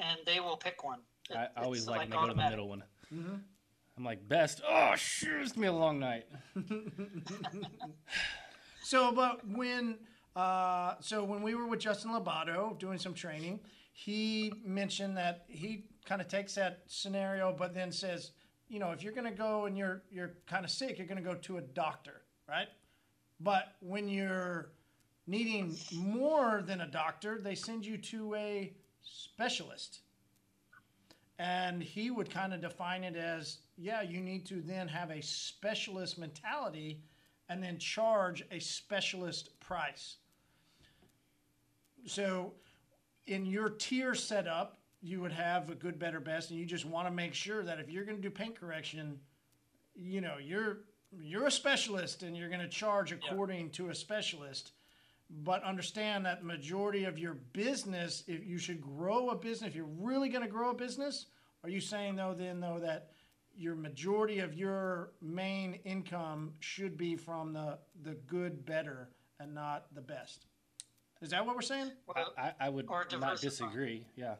and 0.00 0.18
they 0.26 0.40
will 0.40 0.56
pick 0.56 0.82
one. 0.84 1.00
I, 1.34 1.44
It- 1.44 1.50
I 1.56 1.62
always 1.62 1.80
it's 1.82 1.88
like 1.88 2.00
when 2.00 2.10
they 2.10 2.16
go 2.16 2.26
to 2.28 2.34
the 2.34 2.50
middle 2.50 2.68
one. 2.68 2.82
I'm 3.96 4.04
like 4.04 4.26
best. 4.26 4.60
Oh, 4.66 4.94
sure, 4.96 5.40
it's 5.40 5.52
gonna 5.52 5.62
be 5.66 5.68
a 5.68 5.72
long 5.72 5.98
night. 6.00 6.24
So, 8.84 9.12
but 9.12 9.46
when 9.48 9.98
uh, 10.34 10.94
so 11.00 11.22
when 11.24 11.42
we 11.42 11.54
were 11.54 11.66
with 11.66 11.80
Justin 11.80 12.10
Labato 12.10 12.76
doing 12.78 12.98
some 12.98 13.14
training, 13.14 13.60
he 14.04 14.52
mentioned 14.64 15.16
that 15.16 15.44
he 15.48 15.84
kind 16.04 16.20
of 16.20 16.26
takes 16.26 16.56
that 16.56 16.82
scenario, 16.86 17.54
but 17.56 17.72
then 17.72 17.92
says, 17.92 18.32
you 18.68 18.80
know, 18.80 18.90
if 18.90 19.02
you're 19.02 19.12
going 19.12 19.30
to 19.30 19.36
go 19.36 19.66
and 19.66 19.78
you're 19.78 20.02
you're 20.10 20.32
kind 20.46 20.64
of 20.64 20.70
sick, 20.70 20.98
you're 20.98 21.06
going 21.06 21.22
to 21.22 21.28
go 21.28 21.34
to 21.34 21.58
a 21.58 21.60
doctor, 21.60 22.22
right? 22.48 22.68
But 23.38 23.74
when 23.80 24.08
you're 24.08 24.72
needing 25.26 25.76
more 25.92 26.64
than 26.66 26.80
a 26.80 26.86
doctor, 26.86 27.40
they 27.40 27.54
send 27.54 27.86
you 27.86 27.96
to 27.96 28.34
a 28.34 28.72
specialist. 29.02 30.00
And 31.38 31.82
he 31.82 32.10
would 32.10 32.30
kind 32.30 32.52
of 32.52 32.60
define 32.60 33.04
it 33.04 33.16
as, 33.16 33.58
yeah, 33.76 34.02
you 34.02 34.20
need 34.20 34.46
to 34.46 34.60
then 34.62 34.88
have 34.88 35.10
a 35.10 35.22
specialist 35.22 36.18
mentality 36.18 37.02
and 37.48 37.62
then 37.62 37.78
charge 37.78 38.44
a 38.50 38.58
specialist 38.58 39.58
price. 39.60 40.16
So, 42.06 42.52
in 43.26 43.46
your 43.46 43.70
tier 43.70 44.14
setup, 44.14 44.78
you 45.00 45.20
would 45.20 45.32
have 45.32 45.68
a 45.70 45.74
good, 45.74 45.98
better, 45.98 46.20
best, 46.20 46.50
and 46.50 46.58
you 46.58 46.66
just 46.66 46.84
want 46.84 47.08
to 47.08 47.12
make 47.12 47.34
sure 47.34 47.62
that 47.62 47.80
if 47.80 47.90
you're 47.90 48.04
going 48.04 48.16
to 48.16 48.22
do 48.22 48.30
paint 48.30 48.58
correction, 48.58 49.18
you 49.94 50.20
know 50.20 50.36
you're 50.38 50.80
you're 51.20 51.46
a 51.46 51.50
specialist 51.50 52.22
and 52.22 52.36
you're 52.36 52.48
going 52.48 52.60
to 52.60 52.68
charge 52.68 53.12
according 53.12 53.70
to 53.70 53.90
a 53.90 53.94
specialist. 53.94 54.72
But 55.44 55.62
understand 55.62 56.26
that 56.26 56.44
majority 56.44 57.04
of 57.04 57.18
your 57.18 57.34
business, 57.34 58.22
if 58.26 58.46
you 58.46 58.58
should 58.58 58.80
grow 58.80 59.30
a 59.30 59.36
business, 59.36 59.68
if 59.68 59.74
you're 59.74 59.84
really 59.86 60.28
going 60.28 60.44
to 60.44 60.50
grow 60.50 60.70
a 60.70 60.74
business, 60.74 61.26
are 61.64 61.70
you 61.70 61.80
saying 61.80 62.16
though 62.16 62.34
then 62.36 62.60
though 62.60 62.78
that 62.80 63.10
your 63.54 63.74
majority 63.74 64.38
of 64.38 64.54
your 64.54 65.12
main 65.20 65.74
income 65.84 66.52
should 66.60 66.96
be 66.96 67.16
from 67.16 67.52
the 67.52 67.78
the 68.02 68.14
good, 68.26 68.64
better, 68.64 69.10
and 69.40 69.54
not 69.54 69.86
the 69.94 70.00
best? 70.00 70.46
Is 71.22 71.30
that 71.30 71.46
what 71.46 71.54
we're 71.54 71.62
saying? 71.62 71.92
Well, 72.06 72.34
I, 72.36 72.52
I 72.60 72.68
would 72.68 72.86
Or 72.88 72.98
not 73.04 73.10
diversify. 73.10 73.48
disagree. 73.48 74.04
Yeah. 74.16 74.34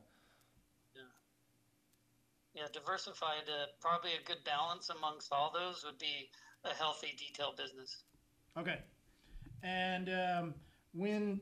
yeah, 2.54 2.64
diversified. 2.72 3.44
Uh, 3.48 3.66
probably 3.80 4.10
a 4.20 4.26
good 4.26 4.42
balance 4.44 4.90
amongst 4.90 5.32
all 5.32 5.52
those 5.54 5.84
would 5.84 5.98
be 5.98 6.28
a 6.64 6.74
healthy 6.74 7.14
detail 7.16 7.54
business. 7.56 8.02
Okay. 8.58 8.78
And 9.62 10.08
um, 10.10 10.54
when 10.92 11.40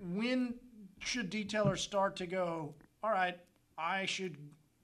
when 0.00 0.54
should 1.00 1.30
detailers 1.30 1.78
start 1.78 2.16
to 2.16 2.26
go? 2.26 2.74
All 3.04 3.10
right, 3.10 3.38
I 3.76 4.06
should. 4.06 4.36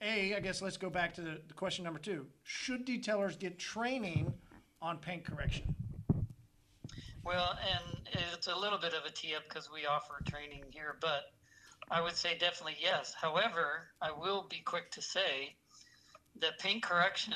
A, 0.03 0.35
I 0.35 0.41
guess 0.41 0.61
let's 0.61 0.77
go 0.77 0.91
back 0.91 1.15
to 1.15 1.21
the, 1.23 1.41
the 1.47 1.55
question 1.55 1.85
number 1.85 1.99
two. 2.01 2.27
Should 2.43 2.87
detailers 2.87 3.39
get 3.39 3.59
training 3.59 4.35
on 4.83 4.99
paint 4.99 5.25
correction? 5.25 5.75
Well, 7.25 7.57
and 7.63 8.09
it's 8.35 8.49
a 8.49 8.57
little 8.57 8.79
bit 8.79 8.95
of 8.95 9.05
a 9.05 9.11
tee 9.11 9.35
up 9.35 9.45
because 9.49 9.71
we 9.73 9.87
offer 9.87 10.23
training 10.25 10.65
here, 10.71 10.97
but 11.01 11.23
I 11.91 12.01
would 12.01 12.17
say 12.17 12.37
definitely 12.39 12.77
yes. 12.81 13.15
However, 13.21 13.89
I 14.01 14.11
will 14.11 14.47
be 14.51 14.61
quick 14.65 14.91
to 14.93 15.03
say 15.03 15.55
that 16.41 16.59
paint 16.59 16.83
correction 16.83 17.35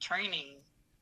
training 0.00 0.56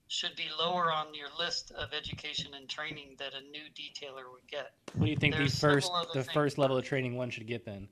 should 0.08 0.36
be 0.36 0.46
lower 0.58 0.92
on 0.92 1.14
your 1.14 1.28
list 1.38 1.72
of 1.72 1.92
education 1.92 2.52
and 2.54 2.68
training 2.68 3.16
that 3.18 3.32
a 3.34 3.40
new 3.50 3.64
detailer 3.74 4.30
would 4.30 4.46
get. 4.48 4.72
What 4.94 5.06
do 5.06 5.10
you 5.10 5.16
think 5.16 5.36
the 5.36 5.48
first 5.48 5.90
the 6.12 6.22
first 6.22 6.58
level 6.58 6.76
of 6.76 6.84
training 6.84 7.16
one 7.16 7.30
should 7.30 7.46
get 7.46 7.64
then? 7.64 7.88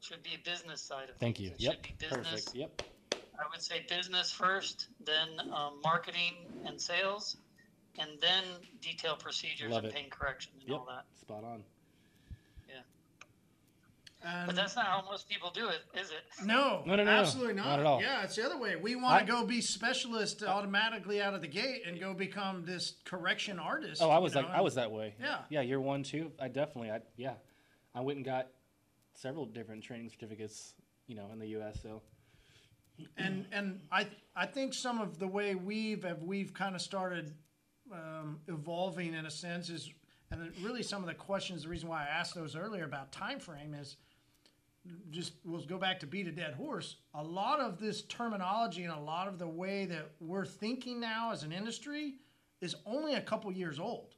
Should 0.00 0.22
be 0.22 0.30
a 0.34 0.50
business 0.50 0.82
side 0.82 1.08
of 1.08 1.16
Thank 1.18 1.36
things. 1.36 1.48
you. 1.48 1.54
It 1.54 1.60
Yep. 1.60 1.72
should 1.72 1.82
be 1.82 1.94
business. 1.98 2.44
Perfect. 2.44 2.54
Yep. 2.54 2.82
I 3.14 3.48
would 3.50 3.62
say 3.62 3.86
business 3.88 4.32
first, 4.32 4.88
then 5.04 5.28
um, 5.52 5.80
marketing 5.82 6.34
and 6.66 6.80
sales, 6.80 7.36
and 7.98 8.10
then 8.20 8.44
detail 8.80 9.16
procedures 9.16 9.70
Love 9.70 9.84
and 9.84 9.92
it. 9.92 9.96
paint 9.96 10.10
correction 10.10 10.52
and 10.60 10.68
Yep. 10.68 10.78
all 10.78 10.86
that. 10.86 11.04
Spot 11.18 11.44
on. 11.44 11.64
Yeah. 12.68 12.74
And 14.22 14.46
But 14.46 14.56
that's 14.56 14.76
not 14.76 14.86
how 14.86 15.02
most 15.02 15.28
people 15.28 15.50
do 15.50 15.68
it, 15.68 15.80
is 15.94 16.10
it? 16.10 16.22
no, 16.44 16.82
No, 16.86 16.94
no, 16.96 17.04
no, 17.04 17.10
absolutely 17.10 17.54
not. 17.54 17.66
Not 17.66 17.80
at 17.80 17.86
all. 17.86 18.00
Yeah, 18.02 18.22
it's 18.22 18.36
the 18.36 18.44
other 18.44 18.58
way. 18.58 18.76
We 18.76 18.94
want 18.94 19.14
I- 19.14 19.20
to 19.20 19.26
go 19.26 19.46
be 19.46 19.60
specialist 19.60 20.42
automatically 20.42 21.20
out 21.22 21.34
of 21.34 21.40
the 21.40 21.48
gate 21.48 21.82
and 21.86 21.98
go 21.98 22.14
become 22.14 22.64
this 22.64 22.96
correction 23.04 23.58
artist. 23.58 24.02
Oh, 24.02 24.10
I 24.10 24.18
was 24.18 24.34
like 24.34 24.46
know, 24.46 24.52
I 24.52 24.60
was 24.60 24.74
that 24.74 24.90
way. 24.92 25.14
Yeah. 25.20 25.44
Yeah, 25.48 25.62
you're 25.62 25.80
one 25.80 26.02
too. 26.02 26.32
I 26.38 26.48
definitely 26.48 26.90
I 26.90 27.00
yeah. 27.16 27.34
I 27.94 28.00
went 28.00 28.16
and 28.16 28.24
got 28.24 28.48
several 29.14 29.46
different 29.46 29.82
training 29.82 30.08
certificates, 30.10 30.74
you 31.06 31.14
know, 31.16 31.30
in 31.32 31.38
the 31.38 31.48
US, 31.58 31.82
so 31.82 32.02
and 33.16 33.46
and 33.52 33.80
I 33.90 34.06
I 34.36 34.46
think 34.46 34.74
some 34.74 35.00
of 35.00 35.18
the 35.18 35.26
way 35.26 35.54
we've 35.54 36.04
have 36.04 36.22
we've 36.22 36.52
kind 36.52 36.74
of 36.74 36.82
started 36.82 37.34
um, 37.92 38.40
evolving 38.48 39.14
in 39.14 39.26
a 39.26 39.30
sense 39.30 39.68
is, 39.70 39.90
and 40.30 40.52
really 40.62 40.82
some 40.82 41.02
of 41.02 41.08
the 41.08 41.14
questions. 41.14 41.62
The 41.64 41.68
reason 41.68 41.88
why 41.88 42.02
I 42.02 42.06
asked 42.08 42.34
those 42.34 42.56
earlier 42.56 42.84
about 42.84 43.12
time 43.12 43.38
frame 43.40 43.74
is 43.74 43.96
just 45.10 45.32
we'll 45.44 45.60
go 45.66 45.76
back 45.78 46.00
to 46.00 46.06
beat 46.06 46.26
a 46.26 46.32
dead 46.32 46.54
horse. 46.54 46.96
A 47.14 47.22
lot 47.22 47.60
of 47.60 47.78
this 47.78 48.02
terminology 48.02 48.84
and 48.84 48.92
a 48.92 48.98
lot 49.00 49.28
of 49.28 49.38
the 49.38 49.48
way 49.48 49.84
that 49.86 50.12
we're 50.20 50.46
thinking 50.46 51.00
now 51.00 51.32
as 51.32 51.42
an 51.42 51.52
industry 51.52 52.14
is 52.60 52.74
only 52.86 53.14
a 53.14 53.20
couple 53.20 53.50
years 53.52 53.78
old, 53.78 54.14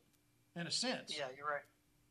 in 0.57 0.67
a 0.67 0.71
sense 0.71 1.15
Yeah, 1.17 1.27
you're 1.37 1.47
right. 1.49 1.63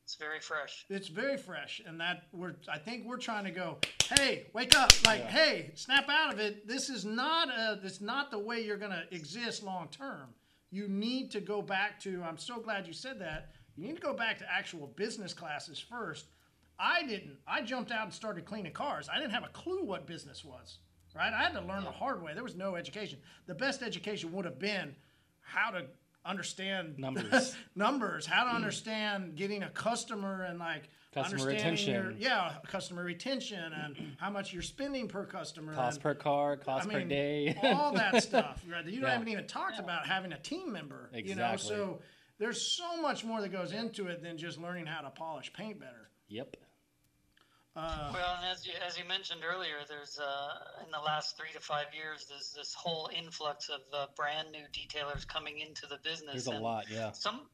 It's 0.03 0.15
very 0.15 0.39
fresh. 0.41 0.85
it's 0.89 1.07
very 1.07 1.37
fresh 1.37 1.81
and 1.85 2.01
that 2.01 2.23
we're 2.33 2.55
i 2.67 2.77
think 2.77 3.05
we're 3.05 3.17
trying 3.17 3.45
to 3.45 3.51
go 3.51 3.77
hey 4.17 4.47
wake 4.53 4.77
up 4.77 4.91
like 5.05 5.21
hey 5.29 5.71
snap 5.75 6.09
out 6.09 6.33
of 6.33 6.39
it 6.39 6.67
this 6.67 6.89
is 6.89 7.05
not 7.05 7.47
a 7.47 7.79
this 7.81 8.01
not 8.01 8.29
the 8.29 8.37
way 8.39 8.59
you're 8.59 8.75
going 8.75 8.91
to 8.91 9.03
exist 9.15 9.63
long 9.63 9.87
term 9.89 10.27
you 10.71 10.87
need 10.87 11.31
to 11.31 11.41
go 11.41 11.61
back 11.61 11.99
to 11.99 12.23
i'm 12.23 12.37
so 12.37 12.59
glad 12.59 12.87
you 12.87 12.93
said 12.93 13.19
that 13.19 13.51
you 13.75 13.87
need 13.87 13.95
to 13.95 14.01
go 14.01 14.13
back 14.13 14.37
to 14.39 14.51
actual 14.51 14.87
business 14.97 15.33
classes 15.33 15.79
first. 15.79 16.25
I 16.79 17.03
didn't 17.03 17.37
i 17.47 17.61
jumped 17.61 17.91
out 17.91 18.05
and 18.05 18.13
started 18.13 18.45
cleaning 18.45 18.73
cars. 18.73 19.09
I 19.13 19.19
didn't 19.19 19.31
have 19.31 19.43
a 19.43 19.49
clue 19.49 19.83
what 19.83 20.07
business 20.07 20.43
was 20.43 20.79
right? 21.15 21.33
I 21.33 21.43
had 21.43 21.53
to 21.53 21.61
learn 21.61 21.83
the 21.83 21.91
hard 21.91 22.23
way. 22.23 22.33
There 22.33 22.43
was 22.43 22.55
no 22.55 22.75
education. 22.75 23.19
The 23.47 23.55
best 23.55 23.81
education 23.81 24.31
would 24.31 24.45
have 24.45 24.59
been 24.59 24.95
how 25.41 25.71
to 25.71 25.85
understand 26.25 26.97
Numbers. 26.97 27.55
numbers, 27.75 28.25
how 28.25 28.43
to 28.45 28.51
mm. 28.51 28.55
understand 28.55 29.35
getting 29.35 29.63
a 29.63 29.69
customer 29.69 30.43
and 30.43 30.59
like 30.59 30.89
Customer 31.13 31.41
understanding 31.41 31.87
your- 31.87 32.01
retention. 32.03 32.21
yeah, 32.21 32.53
customer 32.67 33.03
retention 33.03 33.73
and 33.73 34.15
how 34.17 34.29
much 34.29 34.53
you're 34.53 34.61
spending 34.61 35.09
per 35.09 35.25
customer. 35.25 35.73
cost 35.73 35.95
and, 35.97 36.03
per 36.03 36.15
car, 36.15 36.55
cost 36.55 36.87
I 36.87 36.91
per 36.93 37.03
day. 37.03 37.57
all 37.63 37.91
that 37.95 38.23
stuff. 38.23 38.63
Right? 38.69 38.85
You 38.85 39.01
Yeah. 39.01 39.11
haven't 39.11 39.27
even 39.27 39.45
talked 39.45 39.77
about 39.79 40.07
having 40.07 40.31
a 40.31 40.39
team 40.39 40.71
member. 40.71 41.09
You 41.13 41.35
know, 41.35 41.51
Exactly. 41.51 41.67
so 41.67 42.01
there's 42.37 42.61
so 42.61 43.01
much 43.01 43.25
more 43.25 43.41
that 43.41 43.49
goes 43.49 43.73
into 43.73 44.07
it 44.07 44.23
than 44.23 44.37
just 44.37 44.57
learning 44.57 44.85
how 44.85 45.01
to 45.01 45.09
polish 45.09 45.51
paint 45.51 45.79
better. 45.79 46.09
yep. 46.29 46.55
Uh, 47.75 48.11
Well, 48.13 48.35
and 48.41 48.45
as 48.51 48.65
you, 48.67 48.73
as 48.85 48.97
you 48.97 49.05
mentioned 49.05 49.41
earlier, 49.49 49.75
there's 49.87 50.19
uh, 50.19 50.83
in 50.85 50.91
the 50.91 50.99
last 50.99 51.37
three 51.37 51.51
to 51.53 51.59
five 51.61 51.87
years, 51.93 52.25
there's 52.29 52.51
this 52.53 52.73
whole 52.73 53.09
influx 53.15 53.69
of 53.69 53.79
uh, 53.93 54.07
brand 54.17 54.49
new 54.51 54.63
detailers 54.73 55.25
coming 55.27 55.59
into 55.59 55.87
the 55.87 55.97
business. 56.03 56.31
There's 56.33 56.47
a 56.47 56.51
and 56.51 56.63
lot, 56.63 56.85
yeah. 56.91 57.11
Some 57.13 57.47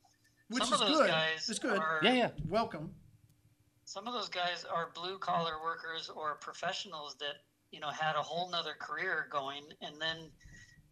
which 0.49 0.63
some 0.63 0.73
is 0.73 0.81
of 0.81 0.87
those 0.87 0.97
good. 0.97 1.09
guys 1.09 1.49
It's 1.49 1.59
good. 1.59 1.77
are 1.77 1.99
Yeah, 2.03 2.13
yeah. 2.13 2.29
Welcome. 2.47 2.95
Some 3.87 4.05
of 4.05 4.13
those 4.13 4.27
guys 4.27 4.65
are 4.69 4.91
blue 4.93 5.17
collar 5.17 5.63
workers 5.63 6.11
or 6.13 6.35
professionals 6.41 7.15
that 7.21 7.37
you 7.71 7.79
know 7.79 7.87
had 7.87 8.17
a 8.17 8.21
whole 8.21 8.51
nother 8.51 8.75
career 8.77 9.27
going. 9.31 9.63
And 9.81 9.95
then 9.99 10.29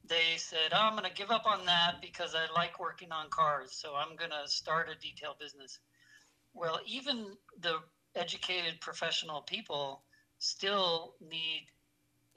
they 0.08 0.38
said 0.38 0.72
oh, 0.72 0.78
i'm 0.78 0.94
going 0.94 1.04
to 1.04 1.14
give 1.14 1.30
up 1.30 1.46
on 1.46 1.66
that 1.66 1.96
because 2.00 2.36
i 2.36 2.46
like 2.54 2.80
working 2.80 3.12
on 3.12 3.30
cars 3.30 3.72
so 3.72 3.96
i'm 3.96 4.16
going 4.16 4.32
to 4.32 4.50
start 4.50 4.88
a 4.90 5.00
detail 5.02 5.36
business. 5.38 5.80
Well 6.54 6.80
even 6.86 7.26
the 7.60 7.80
educated 8.16 8.80
professional 8.80 9.42
people 9.42 10.04
still 10.40 11.16
need 11.20 11.66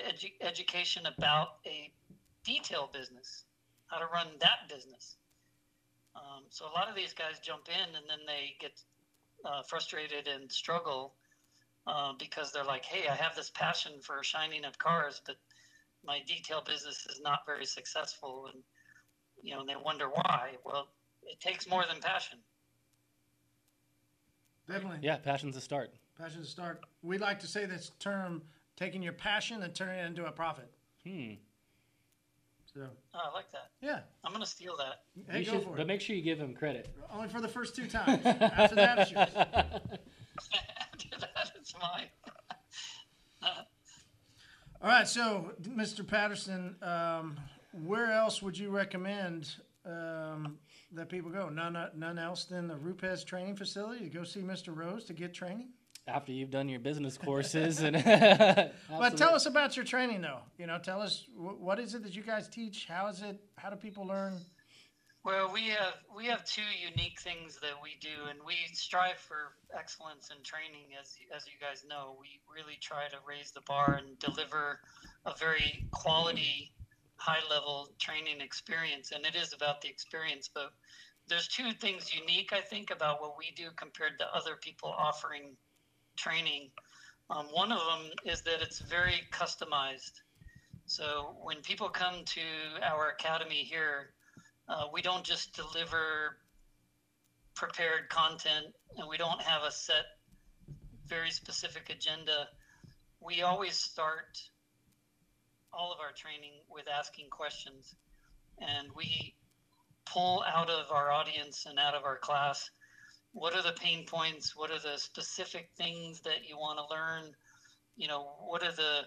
edu- 0.01 0.41
education 0.41 1.05
about 1.07 1.59
a 1.67 1.93
detail 2.45 2.91
business 2.93 3.45
how 3.87 3.99
to 3.99 4.07
run 4.13 4.27
that 4.41 4.69
business. 4.69 5.17
Um, 6.17 6.45
so 6.51 6.67
a 6.67 6.73
lot 6.75 6.89
of 6.89 6.97
these 6.97 7.13
guys 7.13 7.39
jump 7.43 7.69
in 7.69 7.95
and 7.95 8.05
then 8.09 8.27
they 8.27 8.57
get 8.61 8.73
uh, 9.45 9.62
frustrated 9.62 10.28
and 10.28 10.51
struggle 10.51 11.14
uh, 11.86 12.12
because 12.18 12.53
they're 12.53 12.64
like, 12.64 12.84
hey, 12.84 13.09
I 13.09 13.14
have 13.14 13.34
this 13.34 13.51
passion 13.51 13.93
for 14.03 14.22
shining 14.22 14.64
up 14.64 14.78
cars, 14.78 15.22
but 15.26 15.36
my 16.05 16.20
detail 16.26 16.62
business 16.64 17.07
is 17.09 17.20
not 17.20 17.41
very 17.47 17.64
successful. 17.64 18.51
And, 18.53 18.62
you 19.43 19.55
know, 19.55 19.64
they 19.66 19.76
wonder 19.76 20.09
why. 20.09 20.53
Well, 20.64 20.89
it 21.22 21.41
takes 21.41 21.68
more 21.68 21.84
than 21.89 22.01
passion. 22.01 22.39
Definitely. 24.68 24.99
Yeah, 25.03 25.16
passion's 25.16 25.57
a 25.57 25.61
start. 25.61 25.91
Passion 26.18 26.43
a 26.43 26.45
start. 26.45 26.84
We 27.03 27.16
like 27.16 27.41
to 27.41 27.47
say 27.47 27.64
this 27.64 27.93
term, 27.99 28.43
taking 28.76 29.03
your 29.03 29.14
passion 29.14 29.62
and 29.62 29.74
turning 29.74 29.99
it 29.99 30.07
into 30.07 30.26
a 30.26 30.32
profit. 30.32 30.70
Hmm. 31.07 31.34
So, 32.79 32.87
Oh, 33.12 33.18
I 33.31 33.35
like 33.35 33.51
that. 33.51 33.70
yeah. 33.81 34.01
I'm 34.22 34.31
going 34.31 34.45
to 34.45 34.49
steal 34.49 34.76
that. 34.76 35.01
Hey, 35.33 35.41
You 35.41 35.47
go 35.47 35.53
should, 35.55 35.62
for 35.64 35.76
but 35.76 35.89
make 35.89 36.01
sure 36.01 36.14
you 36.14 36.22
give 36.22 36.39
him 36.39 36.55
credit. 36.55 36.89
Only 37.12 37.29
for 37.29 37.41
the 37.41 37.49
first 37.49 37.74
two 37.74 37.89
times. 37.89 38.24
After 38.24 38.76
that, 38.76 38.99
it's 39.01 39.11
yours. 39.11 39.29
After 39.35 41.18
that, 41.18 41.51
it's 41.57 41.74
mine. 41.74 42.07
All 44.81 44.89
right, 44.89 45.09
so 45.09 45.55
Mr. 45.62 46.07
Patterson, 46.07 46.76
um, 46.83 47.37
where 47.85 48.12
else 48.12 48.43
would 48.43 48.57
you 48.57 48.70
recommend 48.70 49.57
um, 49.85 50.57
that 50.93 51.09
people 51.09 51.33
go? 51.33 51.49
None, 51.49 51.76
none 51.97 52.16
else 52.16 52.45
than 52.45 52.68
the 52.68 52.76
Rupes 52.76 53.24
training 53.24 53.57
facility 53.57 54.05
to 54.05 54.11
go 54.11 54.22
see 54.22 54.39
Mr. 54.41 54.68
Rose 54.76 55.05
to 55.07 55.14
get 55.14 55.35
training. 55.35 55.70
After 56.09 56.33
you've 56.33 56.51
done 56.51 56.69
your 56.69 56.81
business 56.81 57.19
courses 57.25 57.81
and 57.81 57.95
But 58.91 59.17
tell 59.17 59.35
us 59.35 59.47
about 59.47 59.77
your 59.77 59.85
training, 59.85 60.23
though. 60.23 60.41
You 60.57 60.67
know, 60.67 60.79
tell 60.79 61.03
us 61.03 61.27
wh- 61.37 61.61
what 61.61 61.79
is 61.79 61.95
it 61.95 62.03
that 62.03 62.17
you 62.17 62.23
guys 62.23 62.49
teach? 62.49 62.87
How 62.87 63.09
is 63.09 63.21
it? 63.23 63.39
How 63.57 63.71
do 63.71 63.77
people 63.77 64.07
learn? 64.07 64.41
Well, 65.25 65.53
we 65.53 65.69
have 65.69 65.95
we 66.17 66.25
have 66.27 66.45
two 66.47 66.63
unique 66.91 67.21
things 67.21 67.59
that 67.61 67.75
we 67.83 67.97
do, 68.01 68.31
and 68.31 68.39
we 68.47 68.55
strive 68.73 69.19
for 69.19 69.53
excellence 69.77 70.31
in 70.35 70.43
training. 70.43 70.97
As 70.99 71.17
as 71.37 71.45
you 71.47 71.53
guys 71.61 71.85
know, 71.89 72.17
we 72.19 72.41
really 72.53 72.79
try 72.81 73.09
to 73.09 73.17
raise 73.29 73.51
the 73.51 73.61
bar 73.63 74.01
and 74.03 74.19
deliver 74.19 74.81
a 75.27 75.35
very 75.37 75.85
quality, 75.91 76.73
high 77.17 77.43
level 77.51 77.91
training 77.99 78.41
experience. 78.41 79.13
And 79.13 79.27
it 79.27 79.35
is 79.35 79.53
about 79.53 79.83
the 79.83 79.89
experience, 79.89 80.49
but 80.49 80.73
there's 81.29 81.49
two 81.49 81.73
things 81.73 82.15
unique, 82.15 82.55
I 82.55 82.61
think, 82.61 82.91
about 82.91 83.21
what 83.21 83.37
we 83.37 83.53
do 83.55 83.69
compared 83.77 84.19
to 84.21 84.35
other 84.35 84.57
people 84.57 84.95
offering 84.97 85.57
training. 86.19 86.71
Um, 87.31 87.47
one 87.53 87.73
of 87.73 87.79
them 87.79 88.11
is 88.27 88.43
that 88.43 88.61
it's 88.61 88.81
very 88.81 89.23
customized. 89.33 90.12
So 90.87 91.37
when 91.43 91.61
people 91.62 91.89
come 91.89 92.25
to 92.25 92.41
our 92.83 93.11
academy 93.11 93.62
here, 93.64 94.11
uh, 94.69 94.85
we 94.93 95.01
don't 95.01 95.25
just 95.25 95.55
deliver 95.55 96.37
prepared 97.55 98.09
content 98.09 98.66
and 98.97 99.09
we 99.09 99.16
don't 99.16 99.41
have 99.43 99.62
a 99.62 99.73
set, 99.73 100.05
very 101.07 101.31
specific 101.31 101.91
agenda. 101.91 102.49
We 103.21 103.43
always 103.43 103.75
start 103.77 104.39
all 105.73 105.93
of 105.93 105.99
our 106.01 106.12
training 106.16 106.53
with 106.71 106.87
asking 106.89 107.31
questions. 107.31 107.95
And 108.61 108.89
we 108.97 109.35
pull 110.07 110.45
out 110.47 110.71
of 110.71 110.91
our 110.91 111.11
audience 111.11 111.66
and 111.69 111.79
out 111.79 111.95
of 111.95 112.05
our 112.05 112.19
class 112.19 112.71
what 113.39 113.55
are 113.55 113.62
the 113.62 113.72
pain 113.72 114.05
points? 114.05 114.57
What 114.57 114.70
are 114.70 114.80
the 114.80 114.99
specific 114.99 115.70
things 115.76 116.20
that 116.22 116.49
you 116.49 116.57
want 116.57 116.78
to 116.78 116.95
learn? 116.95 117.32
You 117.97 118.09
know, 118.09 118.26
what 118.41 118.62
are 118.64 118.72
the 118.72 119.03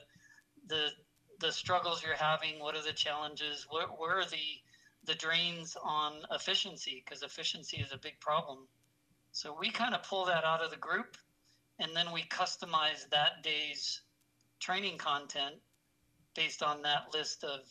the 0.68 0.90
the 1.40 1.52
struggles 1.52 2.04
you're 2.04 2.16
having? 2.16 2.60
What 2.60 2.76
are 2.76 2.84
the 2.84 2.94
challenges? 2.94 3.66
What 3.70 4.00
where 4.00 4.20
are 4.20 4.26
the 4.26 4.62
the 5.06 5.16
drains 5.16 5.76
on 5.84 6.14
efficiency 6.32 7.04
because 7.04 7.24
efficiency 7.24 7.78
is 7.78 7.92
a 7.92 7.98
big 7.98 8.20
problem. 8.20 8.68
So 9.34 9.56
we 9.60 9.70
kind 9.70 9.96
of 9.96 10.04
pull 10.04 10.26
that 10.26 10.44
out 10.44 10.64
of 10.64 10.72
the 10.72 10.78
group 10.78 11.18
and 11.80 11.96
then 11.96 12.12
we 12.14 12.24
customize 12.24 13.10
that 13.10 13.44
day's 13.44 14.02
training 14.60 14.98
content 14.98 15.56
based 16.36 16.62
on 16.62 16.84
that 16.84 17.08
list 17.14 17.44
of 17.44 17.62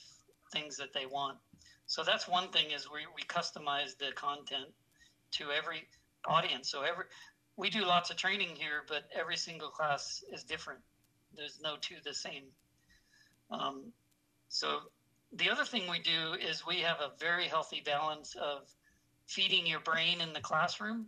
things 0.52 0.76
that 0.76 0.92
they 0.92 1.06
want. 1.06 1.38
So 1.86 2.02
that's 2.02 2.28
one 2.28 2.50
thing 2.50 2.72
is 2.72 2.90
we, 2.90 3.06
we 3.14 3.22
customize 3.22 3.96
the 3.96 4.12
content 4.16 4.66
to 5.32 5.50
every 5.52 5.86
audience. 6.26 6.70
So 6.70 6.82
every 6.82 7.04
we 7.56 7.68
do 7.70 7.84
lots 7.84 8.10
of 8.10 8.16
training 8.16 8.56
here, 8.56 8.84
but 8.88 9.04
every 9.14 9.36
single 9.36 9.68
class 9.68 10.24
is 10.32 10.44
different. 10.44 10.80
There's 11.36 11.60
no 11.62 11.76
two 11.80 11.96
the 12.04 12.14
same. 12.14 12.44
Um, 13.50 13.92
so 14.48 14.78
the 15.32 15.50
other 15.50 15.64
thing 15.64 15.90
we 15.90 16.00
do 16.00 16.34
is 16.40 16.66
we 16.66 16.80
have 16.80 17.00
a 17.00 17.12
very 17.18 17.44
healthy 17.44 17.82
balance 17.84 18.34
of 18.34 18.62
feeding 19.26 19.66
your 19.66 19.80
brain 19.80 20.20
in 20.20 20.32
the 20.32 20.40
classroom 20.40 21.06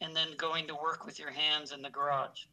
and 0.00 0.14
then 0.14 0.28
going 0.36 0.66
to 0.66 0.74
work 0.74 1.06
with 1.06 1.18
your 1.18 1.30
hands 1.30 1.72
in 1.72 1.82
the 1.82 1.90
garage. 1.90 2.46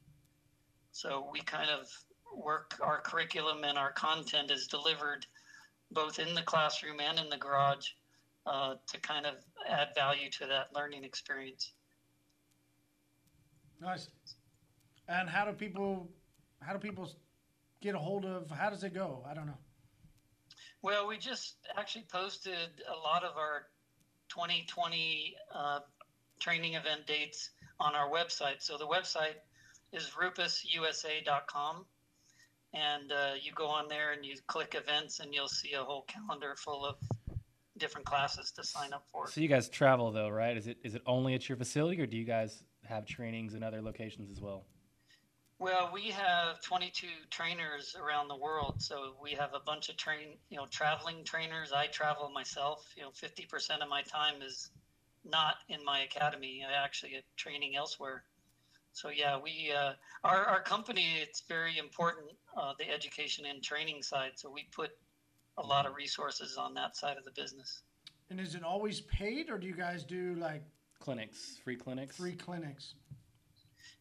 So 0.91 1.28
we 1.32 1.41
kind 1.41 1.70
of 1.70 1.88
work 2.36 2.80
our 2.82 3.01
curriculum 3.01 3.64
and 3.64 3.78
our 3.78 3.91
content 3.91 4.51
is 4.51 4.68
delivered 4.68 5.26
both 5.91 6.20
in 6.20 6.36
the 6.36 6.41
classroom 6.43 6.99
and 7.01 7.20
in 7.20 7.30
the 7.30 7.38
garage 7.38 7.89
uh, 8.45 8.75
to 8.87 8.99
kind 8.99 9.25
of 9.25 9.35
add 9.67 9.89
value 9.95 10.29
to 10.29 10.47
that 10.47 10.67
learning 10.75 11.03
experience. 11.03 11.73
Nice. 13.79 14.07
And 15.07 15.29
how 15.29 15.45
do 15.45 15.53
people? 15.53 16.09
How 16.61 16.73
do 16.73 16.79
people 16.79 17.09
get 17.81 17.95
a 17.95 17.99
hold 17.99 18.25
of? 18.25 18.49
How 18.51 18.69
does 18.69 18.83
it 18.83 18.93
go? 18.93 19.25
I 19.29 19.33
don't 19.33 19.47
know. 19.47 19.57
Well, 20.83 21.07
we 21.07 21.17
just 21.17 21.55
actually 21.77 22.05
posted 22.11 22.69
a 22.87 22.97
lot 22.97 23.23
of 23.23 23.37
our 23.37 23.67
2020 24.29 25.35
uh, 25.53 25.79
training 26.39 26.73
event 26.73 27.05
dates 27.05 27.51
on 27.79 27.95
our 27.95 28.09
website. 28.09 28.61
So 28.61 28.77
the 28.77 28.87
website 28.87 29.35
is 29.91 30.09
rupesusa.com. 30.09 31.85
And 32.73 33.11
uh, 33.11 33.33
you 33.41 33.51
go 33.51 33.67
on 33.67 33.89
there 33.89 34.13
and 34.13 34.25
you 34.25 34.35
click 34.47 34.75
events, 34.79 35.19
and 35.19 35.33
you'll 35.33 35.49
see 35.49 35.73
a 35.73 35.83
whole 35.83 36.03
calendar 36.07 36.55
full 36.57 36.85
of 36.85 36.95
different 37.82 38.05
classes 38.05 38.51
to 38.51 38.63
sign 38.63 38.93
up 38.93 39.05
for. 39.11 39.27
So 39.27 39.41
you 39.41 39.49
guys 39.49 39.67
travel 39.67 40.11
though, 40.11 40.29
right? 40.29 40.55
Is 40.55 40.67
it 40.67 40.77
is 40.84 40.95
it 40.95 41.01
only 41.05 41.34
at 41.34 41.49
your 41.49 41.57
facility, 41.57 41.99
or 42.01 42.05
do 42.05 42.15
you 42.15 42.23
guys 42.23 42.63
have 42.86 43.05
trainings 43.05 43.55
in 43.55 43.63
other 43.63 43.82
locations 43.82 44.29
as 44.32 44.39
well? 44.39 44.65
Well, 45.59 45.91
we 45.93 46.09
have 46.09 46.59
22 46.62 47.08
trainers 47.29 47.95
around 47.95 48.29
the 48.29 48.36
world, 48.36 48.82
so 48.82 49.13
we 49.21 49.32
have 49.33 49.53
a 49.53 49.59
bunch 49.59 49.89
of 49.89 49.97
train, 49.97 50.37
you 50.49 50.58
know, 50.58 50.66
traveling 50.66 51.24
trainers. 51.24 51.71
I 51.71 51.86
travel 51.87 52.32
myself. 52.32 52.83
You 52.95 53.03
know, 53.03 53.09
50% 53.09 53.82
of 53.82 53.87
my 53.87 54.01
time 54.01 54.41
is 54.41 54.71
not 55.24 55.58
in 55.70 55.86
my 55.86 55.99
academy. 55.99 56.66
I 56.67 56.83
actually 56.83 57.16
am 57.16 57.21
training 57.37 57.75
elsewhere. 57.75 58.24
So 58.93 59.09
yeah, 59.09 59.37
we 59.39 59.71
uh, 59.75 59.93
our 60.24 60.45
our 60.45 60.62
company. 60.62 61.05
It's 61.21 61.43
very 61.47 61.78
important 61.78 62.32
uh, 62.58 62.74
the 62.78 62.89
education 62.89 63.45
and 63.45 63.63
training 63.63 64.01
side. 64.03 64.32
So 64.36 64.49
we 64.49 64.67
put 64.71 64.91
a 65.62 65.67
lot 65.67 65.86
of 65.86 65.96
resources 65.96 66.58
on 66.58 66.74
that 66.74 66.96
side 66.96 67.17
of 67.17 67.24
the 67.24 67.32
business. 67.32 67.83
And 68.29 68.39
is 68.39 68.55
it 68.55 68.63
always 68.63 69.01
paid, 69.01 69.50
or 69.50 69.58
do 69.58 69.67
you 69.67 69.75
guys 69.75 70.04
do 70.04 70.36
like 70.36 70.63
Clinics, 71.00 71.58
free 71.63 71.75
clinics. 71.75 72.17
free 72.17 72.33
clinics? 72.36 72.93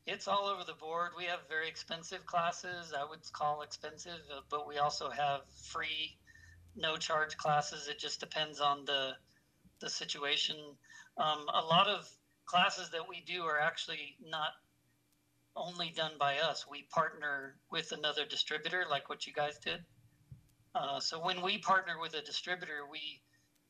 It's 0.06 0.28
all 0.28 0.46
over 0.46 0.64
the 0.64 0.74
board. 0.74 1.12
We 1.16 1.24
have 1.24 1.40
very 1.48 1.68
expensive 1.68 2.26
classes. 2.26 2.92
I 2.96 3.08
would 3.08 3.20
call 3.32 3.62
expensive, 3.62 4.20
uh, 4.34 4.40
but 4.50 4.68
we 4.68 4.78
also 4.78 5.08
have 5.08 5.40
free, 5.64 6.18
no 6.76 6.96
charge 6.96 7.36
classes. 7.36 7.88
It 7.88 7.98
just 7.98 8.20
depends 8.20 8.60
on 8.60 8.84
the 8.84 9.12
the 9.80 9.88
situation. 9.88 10.56
Um, 11.16 11.46
a 11.54 11.64
lot 11.64 11.88
of 11.88 12.06
classes 12.44 12.90
that 12.90 13.08
we 13.08 13.22
do 13.26 13.44
are 13.44 13.58
actually 13.58 14.16
not 14.28 14.50
only 15.56 15.90
done 15.96 16.12
by 16.18 16.38
us. 16.38 16.66
We 16.70 16.82
partner 16.90 17.56
with 17.70 17.92
another 17.92 18.26
distributor, 18.26 18.84
like 18.90 19.08
what 19.08 19.26
you 19.26 19.32
guys 19.32 19.58
did. 19.58 19.80
Uh, 20.74 21.00
so 21.00 21.22
when 21.24 21.42
we 21.42 21.58
partner 21.58 21.98
with 22.00 22.14
a 22.14 22.22
distributor, 22.22 22.86
we 22.90 23.20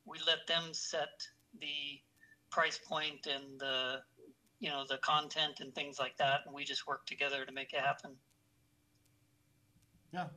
we 0.05 0.17
let 0.25 0.45
them 0.47 0.73
set 0.73 1.09
the 1.59 1.99
price 2.49 2.77
point 2.77 3.27
and 3.27 3.59
the 3.59 3.99
you 4.59 4.69
know 4.69 4.83
the 4.87 4.97
content 4.97 5.59
and 5.59 5.73
things 5.73 5.97
like 5.99 6.15
that, 6.17 6.41
and 6.45 6.53
we 6.53 6.63
just 6.63 6.85
work 6.87 7.05
together 7.05 7.45
to 7.45 7.51
make 7.51 7.73
it 7.73 7.79
happen. 7.79 8.11
Yeah, 10.13 10.27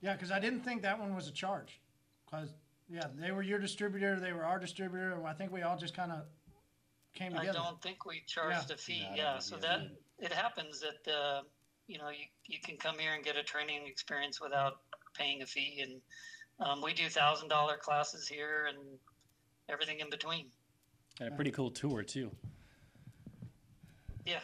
yeah, 0.00 0.14
because 0.14 0.32
I 0.32 0.40
didn't 0.40 0.60
think 0.60 0.82
that 0.82 0.98
one 0.98 1.14
was 1.14 1.28
a 1.28 1.32
charge. 1.32 1.80
Because 2.24 2.54
yeah, 2.88 3.06
they 3.16 3.30
were 3.30 3.42
your 3.42 3.58
distributor, 3.58 4.18
they 4.18 4.32
were 4.32 4.44
our 4.44 4.58
distributor, 4.58 5.12
and 5.12 5.26
I 5.26 5.32
think 5.32 5.52
we 5.52 5.62
all 5.62 5.76
just 5.76 5.94
kind 5.94 6.10
of 6.10 6.22
came 7.14 7.32
together. 7.32 7.50
I 7.50 7.62
don't 7.62 7.80
think 7.82 8.04
we 8.04 8.22
charged 8.26 8.70
Yeah. 8.70 8.74
a 8.74 8.78
fee. 8.78 9.06
No, 9.10 9.16
yeah, 9.16 9.38
so 9.38 9.56
that 9.56 9.80
it 10.18 10.32
happens 10.32 10.80
that 10.80 11.12
uh, 11.12 11.42
you 11.86 11.98
know 11.98 12.08
you 12.08 12.26
you 12.46 12.58
can 12.60 12.76
come 12.76 12.98
here 12.98 13.14
and 13.14 13.24
get 13.24 13.36
a 13.36 13.42
training 13.44 13.86
experience 13.86 14.40
without 14.40 14.80
paying 15.18 15.42
a 15.42 15.46
fee, 15.46 15.82
and 15.82 16.00
um, 16.66 16.82
we 16.82 16.92
do 16.92 17.08
thousand 17.08 17.48
dollar 17.48 17.76
classes 17.76 18.28
here 18.28 18.66
and 18.68 18.78
everything 19.68 20.00
in 20.00 20.10
between. 20.10 20.46
And 21.20 21.32
a 21.32 21.36
pretty 21.36 21.50
cool 21.50 21.70
tour 21.70 22.02
too. 22.02 22.30
Yeah. 24.24 24.40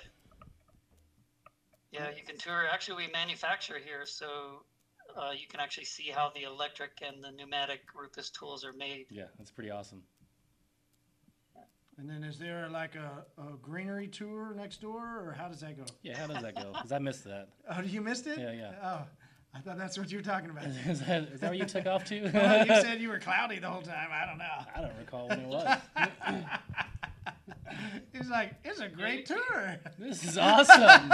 Yeah, 1.93 2.09
you 2.17 2.25
can 2.27 2.37
tour. 2.37 2.67
Actually, 2.71 3.07
we 3.07 3.13
manufacture 3.13 3.79
here, 3.79 4.05
so 4.05 4.65
uh, 5.17 5.31
you 5.31 5.47
can 5.47 5.61
actually 5.61 5.85
see 5.85 6.09
how 6.09 6.33
the 6.35 6.43
electric 6.43 6.91
and 7.07 7.23
the 7.23 7.31
pneumatic 7.31 7.83
Rupes 7.95 8.31
tools 8.31 8.65
are 8.65 8.73
made. 8.73 9.07
Yeah, 9.11 9.25
that's 9.39 9.53
pretty 9.53 9.71
awesome. 9.71 10.03
And 11.97 12.11
then 12.11 12.25
is 12.25 12.39
there 12.39 12.69
like 12.69 12.97
a, 12.97 13.25
a 13.41 13.57
greenery 13.63 14.09
tour 14.09 14.53
next 14.57 14.81
door, 14.81 15.23
or 15.25 15.37
how 15.39 15.49
does 15.49 15.61
that 15.61 15.77
go? 15.77 15.85
Yeah, 16.03 16.19
how 16.19 16.27
does 16.27 16.43
that 16.43 16.57
go? 16.57 16.73
Because 16.73 16.91
I 16.91 16.99
missed 16.99 17.25
that. 17.25 17.49
Oh, 17.71 17.81
you 17.83 18.01
missed 18.01 18.27
it? 18.27 18.39
Yeah, 18.39 18.53
yeah. 18.53 18.73
Oh, 18.83 19.03
I 19.55 19.61
thought 19.61 19.79
that's 19.79 19.97
what 19.97 20.11
you 20.11 20.19
were 20.19 20.25
talking 20.25 20.51
about. 20.51 20.65
Is 20.87 21.01
that, 21.01 21.29
is 21.33 21.41
that 21.41 21.51
what 21.51 21.59
you 21.59 21.65
took 21.65 21.87
off 21.87 22.05
to? 22.07 22.23
well, 22.35 22.67
you 22.67 22.75
said 22.83 23.01
you 23.01 23.09
were 23.09 23.19
cloudy 23.21 23.59
the 23.61 23.69
whole 23.69 23.83
time. 23.83 24.09
I 24.13 24.27
don't 24.27 24.39
know. 24.39 24.45
I 24.75 24.81
don't 24.81 24.99
recall 24.99 25.29
when 25.29 25.41
it 25.41 25.49
was. 25.49 25.79
He's 28.13 28.29
like, 28.29 28.55
it's 28.65 28.81
a 28.81 28.89
great 28.89 29.27
tour. 29.27 29.79
This 29.99 30.25
is 30.25 30.39
awesome. 30.39 31.11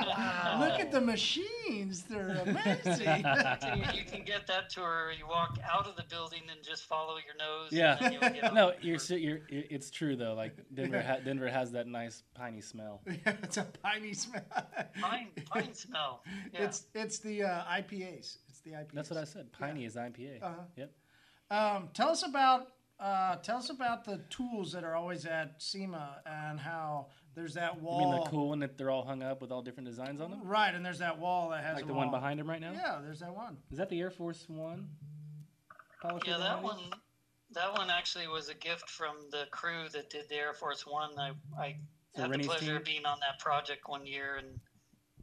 Look 0.00 0.80
at 0.80 0.90
the 0.90 1.00
machines; 1.00 2.02
they're 2.04 2.42
amazing. 2.44 3.24
You, 3.76 4.00
you 4.00 4.04
can 4.04 4.24
get 4.24 4.46
that 4.46 4.70
tour. 4.70 5.12
You 5.16 5.26
walk 5.26 5.58
out 5.70 5.86
of 5.86 5.96
the 5.96 6.04
building 6.08 6.42
and 6.50 6.62
just 6.62 6.84
follow 6.84 7.16
your 7.16 7.36
nose. 7.38 7.70
Yeah. 7.72 7.96
And 8.00 8.00
then 8.00 8.12
you'll 8.12 8.40
get 8.42 8.54
No, 8.54 8.72
you're, 8.80 8.98
tour. 8.98 9.16
you're 9.18 9.40
you're 9.48 9.64
it's 9.70 9.90
true 9.90 10.16
though. 10.16 10.34
Like 10.34 10.56
Denver, 10.74 11.00
ha- 11.02 11.18
Denver 11.24 11.48
has 11.48 11.72
that 11.72 11.86
nice 11.86 12.22
piney 12.34 12.60
smell. 12.60 13.02
yeah, 13.06 13.36
it's 13.42 13.56
a 13.56 13.64
piney 13.82 14.12
smell. 14.14 14.42
pine, 15.00 15.28
pine 15.46 15.74
smell. 15.74 16.22
Yeah. 16.52 16.64
It's 16.64 16.86
it's 16.94 17.18
the 17.18 17.44
uh, 17.44 17.64
IPAs. 17.64 18.38
It's 18.48 18.60
the 18.64 18.70
IPAs. 18.72 18.92
That's 18.92 19.10
what 19.10 19.18
I 19.18 19.24
said. 19.24 19.52
Piney 19.52 19.84
is 19.84 19.96
IPA. 19.96 20.42
Uh-huh. 20.42 20.54
Yep. 20.76 20.92
Um, 21.50 21.88
tell 21.94 22.08
us 22.10 22.22
about 22.26 22.68
uh, 22.98 23.36
tell 23.36 23.56
us 23.58 23.70
about 23.70 24.04
the 24.04 24.20
tools 24.30 24.72
that 24.72 24.84
are 24.84 24.94
always 24.94 25.24
at 25.26 25.54
SEMA 25.62 26.20
and 26.26 26.60
how 26.60 27.06
there's 27.34 27.54
that 27.54 27.80
wall. 27.80 28.00
You 28.00 28.06
wall. 28.06 28.12
mean 28.12 28.24
the 28.24 28.30
cool 28.30 28.48
one 28.48 28.58
that 28.60 28.76
they're 28.76 28.90
all 28.90 29.04
hung 29.04 29.22
up 29.22 29.40
with 29.40 29.50
all 29.50 29.62
different 29.62 29.88
designs 29.88 30.20
on 30.20 30.30
them? 30.30 30.40
Right, 30.44 30.74
and 30.74 30.84
there's 30.84 30.98
that 30.98 31.18
wall 31.18 31.50
that 31.50 31.64
has 31.64 31.76
Like 31.76 31.84
a 31.84 31.88
the 31.88 31.94
one 31.94 32.10
behind 32.10 32.40
him 32.40 32.48
right 32.48 32.60
now? 32.60 32.72
Yeah, 32.72 32.98
there's 33.02 33.20
that 33.20 33.34
one. 33.34 33.56
Is 33.70 33.78
that 33.78 33.88
the 33.88 34.00
Air 34.00 34.10
Force 34.10 34.44
One? 34.48 34.88
polisher 36.00 36.30
Yeah, 36.30 36.38
that 36.38 36.62
one. 36.62 36.78
That 37.52 37.72
one 37.72 37.90
actually 37.90 38.28
was 38.28 38.48
a 38.48 38.54
gift 38.54 38.88
from 38.88 39.16
the 39.30 39.46
crew 39.50 39.88
that 39.92 40.10
did 40.10 40.28
the 40.28 40.36
Air 40.36 40.54
Force 40.54 40.86
One. 40.86 41.18
I, 41.18 41.32
I 41.58 41.76
So 42.14 42.22
had 42.22 42.26
the 42.26 42.30
Rennie's 42.30 42.46
pleasure 42.46 42.76
of 42.76 42.84
being 42.84 43.06
on 43.06 43.18
that 43.20 43.38
project 43.40 43.88
one 43.88 44.06
year, 44.06 44.36
and 44.36 44.60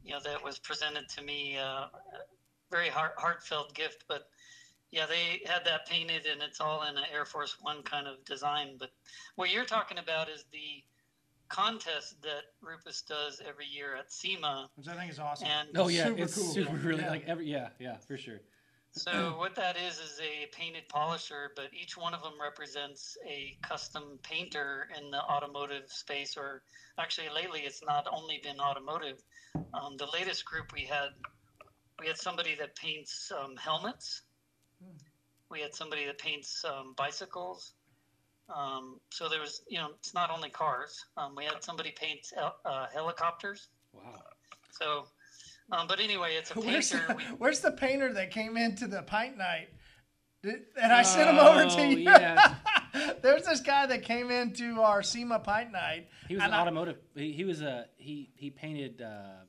you 0.04 0.12
know 0.12 0.20
that 0.24 0.42
was 0.44 0.58
presented 0.58 1.08
to 1.10 1.22
me. 1.22 1.56
Uh, 1.56 1.86
very 2.70 2.88
heart, 2.88 3.14
heartfelt 3.16 3.74
gift, 3.74 4.04
but 4.08 4.28
yeah, 4.90 5.06
they 5.06 5.40
had 5.46 5.64
that 5.64 5.86
painted, 5.86 6.26
and 6.26 6.42
it's 6.42 6.60
all 6.60 6.82
in 6.82 6.96
an 6.96 7.04
Air 7.12 7.24
Force 7.24 7.56
One 7.60 7.82
kind 7.82 8.06
of 8.06 8.24
design. 8.24 8.76
But 8.78 8.90
what 9.36 9.50
you're 9.50 9.64
talking 9.64 9.98
about 9.98 10.28
is 10.28 10.44
the 10.52 10.84
contest 11.48 12.20
that 12.22 12.42
Rupes 12.60 13.02
does 13.02 13.40
every 13.46 13.66
year 13.66 13.96
at 13.96 14.12
SEMA, 14.12 14.70
Which 14.76 14.88
I 14.88 14.96
think 14.96 15.10
is 15.10 15.18
awesome. 15.18 15.48
and 15.48 15.68
Oh 15.76 15.88
yeah, 15.88 16.04
Super 16.06 16.22
it's 16.22 16.34
cool. 16.34 16.52
super 16.52 16.76
really 16.76 17.02
Yeah. 17.02 17.10
like 17.10 17.28
every 17.28 17.46
yeah 17.50 17.68
yeah 17.78 17.96
for 17.98 18.16
sure. 18.16 18.40
So 18.92 19.36
what 19.38 19.54
that 19.54 19.76
is 19.76 19.98
is 19.98 20.18
a 20.20 20.46
painted 20.52 20.88
polisher, 20.88 21.52
but 21.54 21.66
each 21.72 21.96
one 21.96 22.14
of 22.14 22.22
them 22.22 22.32
represents 22.40 23.16
a 23.26 23.56
custom 23.62 24.18
painter 24.22 24.88
in 24.98 25.10
the 25.10 25.22
automotive 25.22 25.90
space. 25.90 26.36
Or 26.36 26.62
actually, 26.98 27.28
lately 27.28 27.60
it's 27.60 27.82
not 27.84 28.06
only 28.10 28.40
been 28.42 28.58
automotive. 28.58 29.22
Um, 29.74 29.96
the 29.98 30.06
latest 30.12 30.44
group 30.46 30.72
we 30.72 30.84
had, 30.84 31.10
we 32.00 32.06
had 32.06 32.16
somebody 32.16 32.54
that 32.56 32.74
paints 32.76 33.30
um, 33.30 33.56
helmets. 33.56 34.22
We 35.50 35.60
had 35.60 35.74
somebody 35.74 36.06
that 36.06 36.18
paints 36.18 36.64
um, 36.64 36.94
bicycles. 36.96 37.74
Um, 38.54 38.98
so 39.10 39.28
there 39.28 39.40
was, 39.40 39.62
you 39.68 39.78
know, 39.78 39.90
it's 39.98 40.14
not 40.14 40.30
only 40.30 40.48
cars. 40.50 41.04
Um, 41.16 41.34
we 41.36 41.44
had 41.44 41.62
somebody 41.62 41.90
paint 41.98 42.20
uh, 42.64 42.86
helicopters. 42.92 43.68
Wow. 43.92 44.14
So, 44.70 45.04
um, 45.72 45.86
but 45.86 46.00
anyway, 46.00 46.34
it's 46.34 46.50
a 46.50 46.54
Where's 46.60 46.90
the, 46.90 47.14
We- 47.16 47.22
where's 47.38 47.60
the 47.60 47.72
painter 47.72 48.12
that 48.14 48.30
came 48.30 48.56
into 48.56 48.86
the 48.86 49.02
pint 49.02 49.36
night? 49.36 49.68
Did, 50.42 50.62
and 50.80 50.92
I 50.92 51.02
sent 51.02 51.28
him 51.30 51.38
over 51.38 51.64
to 51.64 51.80
Oh, 51.80 51.84
you. 51.90 51.98
yeah. 51.98 52.54
There's 53.22 53.42
this 53.42 53.60
guy 53.60 53.86
that 53.86 54.02
came 54.02 54.30
into 54.30 54.80
our 54.80 55.02
SEMA 55.02 55.40
pint 55.40 55.72
night. 55.72 56.08
He 56.28 56.34
was 56.36 56.44
an 56.44 56.52
I- 56.54 56.60
automotive. 56.60 56.96
He, 57.14 57.32
he 57.32 57.44
was 57.44 57.60
a 57.60 57.86
he 57.96 58.30
he 58.36 58.48
painted 58.50 59.02
uh, 59.02 59.42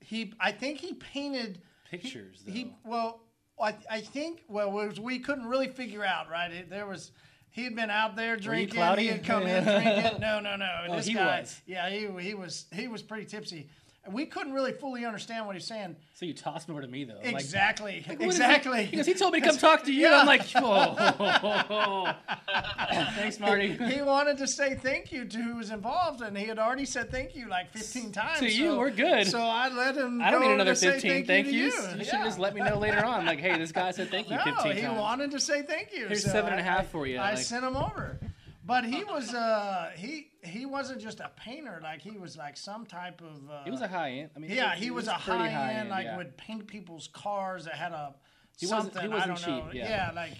He, 0.00 0.32
I 0.40 0.50
think 0.50 0.78
he 0.80 0.94
painted 0.94 1.60
pictures. 1.90 2.42
Though. 2.46 2.52
He 2.52 2.74
well, 2.84 3.20
I, 3.60 3.74
I 3.90 4.00
think 4.00 4.42
well 4.48 4.72
was 4.72 4.98
we 4.98 5.18
couldn't 5.18 5.46
really 5.46 5.68
figure 5.68 6.04
out 6.04 6.30
right. 6.30 6.50
It, 6.50 6.70
there 6.70 6.86
was 6.86 7.12
he 7.54 7.62
had 7.62 7.76
been 7.76 7.88
out 7.88 8.16
there 8.16 8.36
drinking. 8.36 8.80
He 8.98 9.06
had 9.06 9.24
come 9.24 9.44
in 9.44 9.62
drinking. 9.64 10.20
No, 10.20 10.40
no, 10.40 10.56
no. 10.56 10.68
Oh, 10.88 10.96
this 10.96 11.08
guy, 11.08 11.40
was. 11.40 11.62
yeah, 11.66 11.88
he 11.88 12.08
he 12.20 12.34
was 12.34 12.66
he 12.72 12.88
was 12.88 13.00
pretty 13.00 13.26
tipsy. 13.26 13.68
And 14.04 14.12
we 14.12 14.26
couldn't 14.26 14.52
really 14.52 14.72
fully 14.72 15.06
understand 15.06 15.46
what 15.46 15.56
he's 15.56 15.66
saying. 15.66 15.96
so 16.12 16.26
you 16.26 16.34
tossed 16.34 16.68
him 16.68 16.74
over 16.74 16.82
to 16.82 16.88
me 16.88 17.04
though. 17.04 17.16
I'm 17.24 17.32
like, 17.32 17.42
exactly, 17.42 18.04
exactly. 18.06 18.86
Because 18.90 19.06
he 19.06 19.14
told 19.14 19.32
me 19.32 19.40
to 19.40 19.46
come 19.46 19.56
talk 19.56 19.82
to 19.84 19.92
you. 19.92 20.02
Yeah. 20.08 20.20
I'm 20.20 20.26
like, 20.26 20.42
oh, 20.56 22.12
thanks, 23.14 23.40
Marty. 23.40 23.72
he 23.88 24.02
wanted 24.02 24.36
to 24.38 24.46
say 24.46 24.74
thank 24.74 25.10
you 25.10 25.24
to 25.24 25.38
who 25.38 25.56
was 25.56 25.70
involved, 25.70 26.20
and 26.20 26.36
he 26.36 26.44
had 26.44 26.58
already 26.58 26.84
said 26.84 27.10
thank 27.10 27.34
you 27.34 27.48
like 27.48 27.70
15 27.72 28.12
times. 28.12 28.40
To 28.40 28.50
you, 28.50 28.76
we're 28.76 28.90
good. 28.90 29.26
So 29.26 29.40
I 29.40 29.70
let 29.70 29.96
him. 29.96 30.20
I 30.20 30.30
don't 30.30 30.42
need 30.42 30.52
another 30.52 30.74
15 30.74 31.00
thank, 31.00 31.26
thank 31.26 31.46
you. 31.46 31.52
yous. 31.64 31.74
You 31.92 31.98
you. 31.98 32.04
should 32.04 32.14
have 32.14 32.26
just 32.26 32.38
let 32.38 32.54
me 32.54 32.60
know 32.60 32.78
later 32.78 33.04
on. 33.04 33.24
Like, 33.24 33.40
hey, 33.40 33.56
this 33.58 33.72
guy 33.72 33.90
said 33.92 34.10
thank 34.10 34.28
you 34.28 34.36
No, 34.36 34.44
15 34.44 34.76
he 34.76 34.82
times. 34.82 34.98
wanted 35.00 35.30
to 35.30 35.40
say 35.40 35.62
thank 35.62 35.94
you. 35.94 36.08
Here's 36.08 36.24
so 36.24 36.30
seven 36.30 36.52
and 36.52 36.60
a 36.60 36.64
I- 36.64 36.66
half 36.66 36.80
I- 36.80 36.88
for 36.88 37.06
you, 37.06 37.16
I 37.18 37.30
like- 37.30 37.38
sent 37.38 37.64
him 37.64 37.76
over, 37.76 38.18
but 38.64 38.84
he 38.84 39.04
was 39.04 39.32
uh 39.34 39.90
he 39.96 40.28
he 40.42 40.66
wasn't 40.66 41.00
just 41.00 41.20
a 41.20 41.30
painter. 41.36 41.80
Like 41.82 42.00
he 42.02 42.16
was 42.18 42.36
like 42.36 42.56
some 42.56 42.86
type 42.86 43.20
of. 43.20 43.48
Uh, 43.50 43.64
He 43.64 43.70
was 43.70 43.80
a 43.82 43.88
high 43.88 44.10
end. 44.12 44.30
I 44.36 44.38
mean, 44.38 44.50
yeah, 44.50 44.74
he 44.74 44.90
was 44.90 45.06
a 45.08 45.18
pretty 45.20 45.50
high 45.50 45.72
end, 45.74 45.88
like 45.90 46.04
yeah. 46.06 46.16
would 46.16 46.36
paint 46.36 46.66
people's 46.66 47.08
cars 47.08 47.64
that 47.66 47.74
had 47.74 47.92
a 47.92 48.14
He 48.58 48.66
wasn't- 48.66 48.94
something. 48.94 49.10
he 49.10 49.16
I 49.16 49.26
wasn't 49.28 49.46
don't 49.46 49.58
know. 49.66 49.70
cheap, 49.72 49.74
yeah. 49.74 50.10
like 50.14 50.32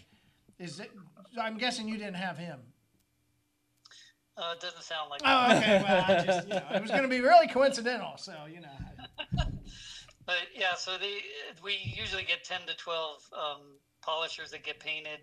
is 0.59 0.81
it? 0.81 0.91
I'm 1.41 1.59
guessing 1.59 1.89
you 1.89 1.97
didn't 1.99 2.15
have 2.17 2.39
him. 2.39 2.61
uh, 4.37 4.53
it 4.55 4.61
doesn't 4.61 4.83
sound 4.83 5.11
like. 5.11 5.21
Oh, 5.25 5.57
okay. 5.57 5.83
Well, 5.87 6.05
I 6.09 6.25
just 6.25 6.49
you 6.49 6.55
know, 6.55 6.67
it 6.75 6.83
was 6.83 6.91
going 6.91 7.03
to 7.03 7.09
be 7.09 7.21
really 7.21 7.49
coincidental. 7.49 8.17
So 8.19 8.33
you 8.49 8.61
know. 8.61 9.45
But 10.27 10.37
yeah, 10.59 10.75
so 10.75 10.97
they 10.97 11.19
we 11.63 11.77
usually 11.85 12.23
get 12.25 12.45
ten 12.45 12.61
to 12.67 12.75
twelve 12.79 13.19
um, 13.37 13.61
polishers 14.01 14.51
that 14.53 14.65
get 14.65 14.81
painted, 14.81 15.21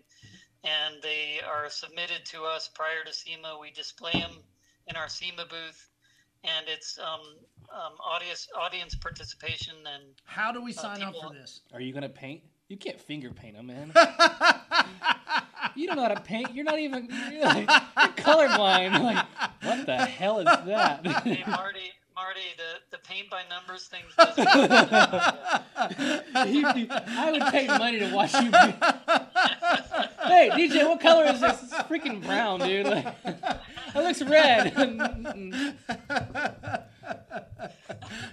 and 0.64 0.96
they 1.02 1.40
are 1.48 1.70
submitted 1.70 2.26
to 2.26 2.44
us 2.44 2.70
prior 2.74 3.04
to 3.06 3.14
SEMA. 3.14 3.58
We 3.60 3.72
display 3.72 4.12
them 4.14 4.32
in 4.88 4.96
our 4.96 5.10
SEMA 5.10 5.46
booth, 5.50 5.90
and 6.44 6.66
it's 6.68 6.98
um, 7.00 7.22
um, 7.74 7.94
audience 8.06 8.48
audience 8.60 8.96
participation 8.96 9.76
and 9.94 10.04
How 10.26 10.52
do 10.52 10.62
we 10.64 10.74
sign 10.74 11.02
up 11.02 11.14
people- 11.14 11.30
for 11.30 11.36
this? 11.36 11.62
Are 11.74 11.82
you 11.82 11.94
gonna 11.94 12.10
paint? 12.10 12.42
You 12.68 12.78
can't 12.78 13.02
finger 13.02 13.32
paint 13.32 13.58
them, 13.58 13.68
man. 13.68 13.92
you 15.76 15.88
don't 15.88 15.98
know 15.98 16.04
how 16.04 16.14
to 16.14 16.22
paint. 16.22 16.54
You're 16.56 16.64
not 16.64 16.80
even. 16.80 17.10
You're, 17.30 17.44
like, 17.44 17.70
you're 17.70 18.14
colorblind. 18.16 19.04
Like, 19.04 19.26
what 19.62 19.86
the 19.86 19.98
hell 19.98 20.40
is 20.40 20.46
that? 20.46 21.06
hey, 21.06 21.44
Marty. 21.46 21.92
Marty, 22.22 22.42
the, 22.58 22.80
the 22.96 23.02
paint 23.04 23.30
by 23.32 23.42
numbers 23.50 23.88
things 23.88 24.14
doesn't. 24.18 24.48
You- 26.54 26.72
you- 26.82 26.88
I 26.92 27.32
would 27.32 27.42
pay 27.52 27.66
money 27.68 27.98
to 28.00 28.14
watch 28.14 28.32
you. 28.34 28.52
paint. 28.52 28.76
hey, 30.28 30.50
DJ, 30.54 30.88
what 30.88 31.00
color 31.02 31.26
is 31.26 31.40
this? 31.42 31.64
It's 31.64 31.74
freaking 31.74 32.22
brown, 32.24 32.60
dude. 32.60 32.86
Like, 32.86 33.24
that 33.24 33.62
looks 33.96 34.22
red. 34.22 34.72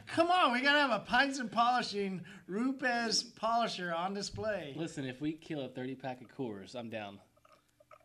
Come 0.08 0.30
on, 0.30 0.52
we 0.52 0.60
gotta 0.60 0.80
have 0.80 0.90
a 0.90 0.98
pints 1.04 1.38
and 1.38 1.50
polishing 1.50 2.20
Rupes 2.46 3.22
polisher 3.22 3.94
on 3.94 4.12
display. 4.12 4.74
Listen, 4.76 5.06
if 5.06 5.22
we 5.22 5.32
kill 5.32 5.62
a 5.62 5.68
30 5.68 5.94
pack 5.94 6.20
of 6.20 6.28
Coors, 6.28 6.74
I'm 6.74 6.90
down. 6.90 7.20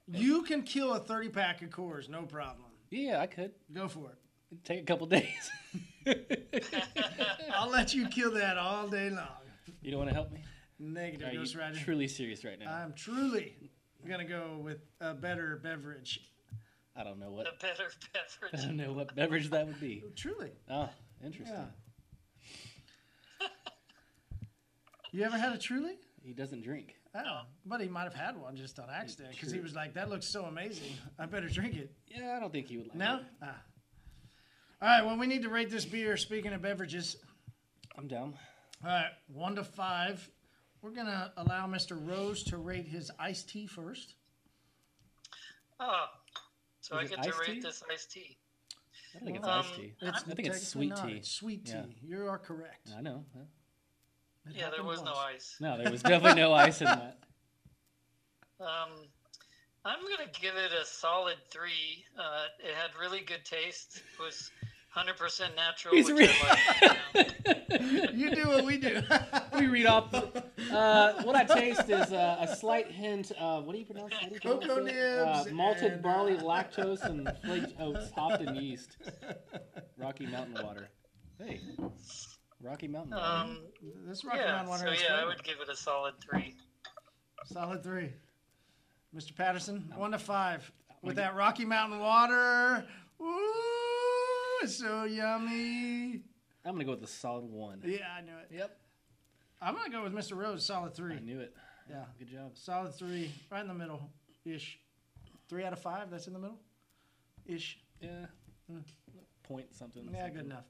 You 0.08 0.44
can 0.44 0.62
kill 0.64 0.94
a 0.94 1.00
30 1.00 1.28
pack 1.30 1.62
of 1.62 1.70
Coors, 1.72 2.08
no 2.08 2.22
problem. 2.24 2.68
Yeah, 2.90 3.20
I 3.20 3.28
could. 3.28 3.52
Go 3.74 3.90
for 3.90 4.12
it. 4.12 4.16
It'd 4.54 4.66
take 4.66 4.82
a 4.82 4.86
couple 4.86 5.08
days. 5.18 5.50
I'll 7.54 7.70
let 7.70 7.94
you 7.94 8.08
kill 8.08 8.32
that 8.34 8.58
all 8.58 8.88
day 8.88 9.10
long. 9.10 9.28
you 9.82 9.92
don't 9.92 10.00
want 10.00 10.10
to 10.10 10.14
help 10.16 10.32
me? 10.32 10.44
Negative, 10.80 11.28
Are 11.30 11.34
Ghost 11.34 11.56
Rider. 11.56 11.78
truly 11.78 12.08
serious 12.08 12.44
right 12.44 12.60
now? 12.60 12.72
I'm 12.74 12.94
truly 12.94 13.56
gonna 14.08 14.26
go 14.26 14.60
with 14.62 14.80
a 15.02 15.14
better 15.14 15.60
beverage. 15.64 16.20
I 16.96 17.04
don't 17.04 17.20
know 17.20 17.28
the 17.28 17.32
what. 17.32 17.60
better 17.62 17.86
beverage. 18.14 18.54
I 18.64 18.68
don't 18.68 18.78
know 18.78 18.92
what 18.94 19.16
beverage 19.16 19.50
that 19.52 19.66
would 19.66 19.80
be. 19.80 20.04
Truly. 20.16 20.52
Oh, 20.70 20.90
interesting. 21.26 21.56
Yeah. 23.42 23.48
You 25.12 25.24
ever 25.24 25.38
had 25.38 25.54
a 25.54 25.58
Truly? 25.58 25.94
He 26.24 26.34
doesn't 26.34 26.64
drink. 26.64 26.96
Oh, 27.16 27.42
but 27.66 27.80
he 27.82 27.88
might 27.88 28.04
have 28.06 28.16
had 28.16 28.36
one 28.36 28.56
just 28.56 28.80
on 28.80 28.90
accident 28.90 29.32
because 29.36 29.52
he 29.52 29.60
was 29.60 29.76
like, 29.76 29.94
"That 29.94 30.10
looks 30.10 30.26
so 30.26 30.46
amazing. 30.46 30.94
I 31.20 31.28
better 31.28 31.48
drink 31.48 31.76
it." 31.76 31.92
Yeah, 32.08 32.36
I 32.36 32.40
don't 32.40 32.52
think 32.52 32.68
he 32.68 32.78
would 32.78 32.88
like 32.88 32.96
No. 32.98 33.18
it. 33.18 33.24
Ah. 33.44 33.62
All 34.84 34.90
right. 34.90 35.06
Well, 35.06 35.18
we 35.18 35.28
need 35.28 35.44
to 35.44 35.50
rate 35.50 35.70
this 35.70 35.86
beer. 35.86 36.18
Speaking 36.18 36.52
of 36.52 36.62
beverages, 36.62 37.16
I'm 37.98 38.06
down. 38.10 38.34
all 38.84 38.90
right, 38.90 39.12
one 39.28 39.56
to 39.56 39.64
five. 39.64 40.30
We're 40.82 40.92
gonna 40.92 41.32
allow 41.38 41.68
Mr. 41.68 41.98
Rose 42.06 42.44
to 42.44 42.58
rate 42.58 42.86
his 42.86 43.10
iced 43.18 43.48
tea 43.48 43.66
first. 43.66 44.16
Oh, 45.80 46.08
so 46.82 46.98
Is 47.00 47.14
I 47.14 47.16
get 47.16 47.24
to 47.24 47.30
rate 47.40 47.46
tea? 47.56 47.60
this 47.62 47.82
iced 47.90 48.12
tea. 48.12 48.38
I 49.16 49.20
think 49.24 49.38
it's 49.38 49.48
Um, 49.48 49.60
iced 49.62 49.76
tea. 49.76 49.94
It's 50.02 50.18
I 50.18 50.34
think 50.34 50.48
it's 50.50 50.68
sweet 50.68 50.90
not. 50.90 51.08
tea. 51.08 51.14
It's 51.14 51.32
sweet 51.32 51.66
tea. 51.66 51.72
Yeah. 51.72 51.86
You 52.02 52.28
are 52.28 52.38
correct. 52.38 52.90
I 52.98 53.00
know. 53.00 53.24
yeah. 53.34 53.42
It 53.42 53.48
Yeah, 54.48 54.52
there 54.64 54.70
happened 54.72 54.88
was 54.88 55.02
no 55.04 55.14
ice. 55.14 55.56
No, 55.62 55.78
there 55.78 55.90
was 55.90 56.04
definitely 56.04 56.42
no 56.42 56.52
ice 56.54 56.82
in 56.82 56.88
that. 56.88 57.20
Um, 58.60 58.92
I'm 59.84 60.00
gonna 60.04 60.30
give 60.40 60.56
it 60.56 60.72
a 60.72 60.86
solid 60.86 61.36
three. 61.50 62.06
Uh, 62.18 62.46
it 62.64 62.74
had 62.76 62.92
really 62.98 63.20
good 63.22 63.44
taste. 63.44 63.98
It 63.98 64.22
was 64.24 64.52
100% 64.96 65.56
natural, 65.56 65.96
He's 65.96 66.12
re- 66.12 66.30
like. 67.14 67.30
you 67.84 68.02
know. 68.02 68.10
You 68.14 68.36
do 68.36 68.48
what 68.48 68.66
we 68.66 68.78
do. 68.78 69.02
we 69.60 69.68
read 69.68 69.86
off. 69.86 70.12
The, 70.12 70.44
uh, 70.72 71.24
what 71.24 71.36
I 71.36 71.44
taste 71.44 71.90
is 71.90 72.12
uh, 72.12 72.38
a 72.40 72.56
slight 72.56 72.92
hint 72.92 73.32
of 73.40 73.66
what 73.66 73.74
do 73.74 73.80
you 73.80 73.86
pronounce? 73.86 74.14
What 74.14 74.30
do 74.30 74.36
you 74.36 74.40
Cocoa 74.40 74.78
it? 74.78 74.86
nibs 74.86 75.48
uh, 75.48 75.54
malted 75.54 75.94
and, 75.94 76.02
barley, 76.02 76.38
uh, 76.38 76.44
lactose, 76.44 77.04
and 77.04 77.32
flaked 77.44 77.74
oats, 77.80 78.12
hopped 78.16 78.42
in 78.42 78.56
yeast. 78.56 78.98
Rocky 79.98 80.28
Mountain 80.28 80.64
water. 80.64 80.90
Hey, 81.40 81.60
Rocky 82.62 82.88
Mountain 82.88 83.12
water. 83.12 83.26
Um, 83.26 83.60
this 84.08 84.24
Rocky 84.24 84.40
yeah, 84.40 84.52
Mountain 84.52 84.70
water 84.70 84.84
so 84.88 84.92
is 84.92 85.04
yeah, 85.04 85.16
I 85.16 85.26
would 85.26 85.44
give 85.44 85.56
it 85.60 85.70
a 85.70 85.76
solid 85.76 86.14
three. 86.22 86.56
Solid 87.46 87.84
three. 87.84 88.12
Mr. 89.16 89.36
Patterson, 89.36 89.92
one 89.96 90.12
to 90.12 90.20
five. 90.20 90.72
With 91.02 91.16
gonna 91.16 91.28
that 91.28 91.36
Rocky 91.36 91.66
Mountain 91.66 92.00
water. 92.00 92.86
Ooh, 93.22 93.54
so 94.68 95.04
yummy. 95.04 96.22
I'm 96.66 96.74
gonna 96.74 96.86
go 96.86 96.92
with 96.92 97.04
a 97.04 97.08
solid 97.08 97.46
one. 97.46 97.82
Yeah, 97.86 98.00
I 98.18 98.22
knew 98.22 98.32
it. 98.32 98.56
Yep. 98.56 98.78
I'm 99.62 99.76
gonna 99.76 99.90
go 99.90 100.04
with 100.04 100.14
Mr. 100.14 100.38
Rose, 100.38 100.66
solid 100.66 100.94
three. 100.94 101.16
I 101.16 101.20
knew 101.20 101.40
it. 101.40 101.56
Yeah. 101.90 102.04
Good 102.18 102.30
job. 102.30 102.52
Solid 102.56 102.94
three, 102.96 103.32
right 103.52 103.62
in 103.62 103.68
the 103.68 103.74
middle 103.74 104.10
ish. 104.46 104.80
Three 105.50 105.64
out 105.64 105.74
of 105.74 105.80
five, 105.80 106.10
that's 106.10 106.28
in 106.28 106.34
the 106.34 106.40
middle? 106.40 106.58
Ish. 107.46 107.80
Yeah. 108.02 108.26
Hmm. 108.70 108.80
Point 109.44 109.74
something. 109.76 110.04
Yeah, 110.06 110.24
something. 110.24 110.34
good 110.34 110.46
enough. 110.46 110.66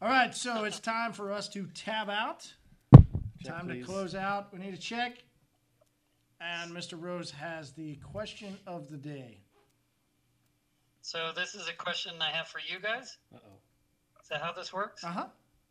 All 0.00 0.08
right, 0.08 0.34
so 0.34 0.64
it's 0.64 0.78
time 0.78 1.12
for 1.12 1.32
us 1.32 1.48
to 1.50 1.66
tab 1.74 2.10
out. 2.10 2.52
Check, 2.92 3.04
time 3.44 3.66
please. 3.66 3.86
to 3.86 3.92
close 3.92 4.14
out. 4.14 4.52
We 4.52 4.58
need 4.58 4.74
a 4.74 4.78
check. 4.78 5.24
And 6.40 6.70
Mr. 6.72 7.00
Rose 7.00 7.30
has 7.30 7.72
the 7.72 7.96
question 7.96 8.58
of 8.66 8.90
the 8.90 8.98
day. 8.98 9.40
So 11.06 11.30
this 11.36 11.54
is 11.54 11.68
a 11.68 11.72
question 11.72 12.14
I 12.20 12.32
have 12.32 12.48
for 12.48 12.58
you 12.58 12.80
guys. 12.80 13.16
Uh 13.32 13.38
oh. 13.46 13.60
Is 14.20 14.28
that 14.28 14.42
how 14.42 14.50
this 14.50 14.72
works? 14.72 15.04
Uh 15.04 15.12
huh. 15.12 15.26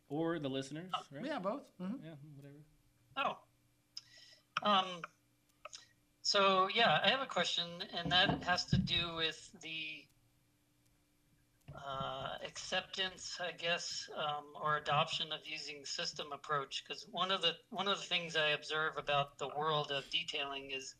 Or 0.08 0.38
the 0.38 0.48
listeners, 0.48 0.90
right? 1.12 1.26
Yeah, 1.26 1.38
both. 1.38 1.60
hmm 1.78 1.96
Yeah, 2.02 2.14
whatever. 2.36 2.62
Oh. 3.18 3.34
Um. 4.62 5.02
So 6.22 6.68
yeah, 6.74 7.00
I 7.04 7.10
have 7.10 7.20
a 7.20 7.26
question, 7.26 7.66
and 7.98 8.10
that 8.12 8.44
has 8.44 8.64
to 8.70 8.78
do 8.78 9.14
with 9.16 9.36
the 9.60 10.06
uh, 11.74 12.36
acceptance, 12.42 13.36
I 13.38 13.52
guess, 13.52 14.08
um, 14.16 14.54
or 14.58 14.78
adoption 14.78 15.32
of 15.32 15.40
using 15.44 15.84
system 15.84 16.32
approach. 16.32 16.82
Because 16.82 17.04
one 17.10 17.30
of 17.30 17.42
the 17.42 17.52
one 17.68 17.88
of 17.88 17.98
the 17.98 18.06
things 18.06 18.36
I 18.36 18.52
observe 18.52 18.94
about 18.96 19.36
the 19.36 19.48
world 19.48 19.92
of 19.92 20.08
detailing 20.10 20.70
is 20.70 20.94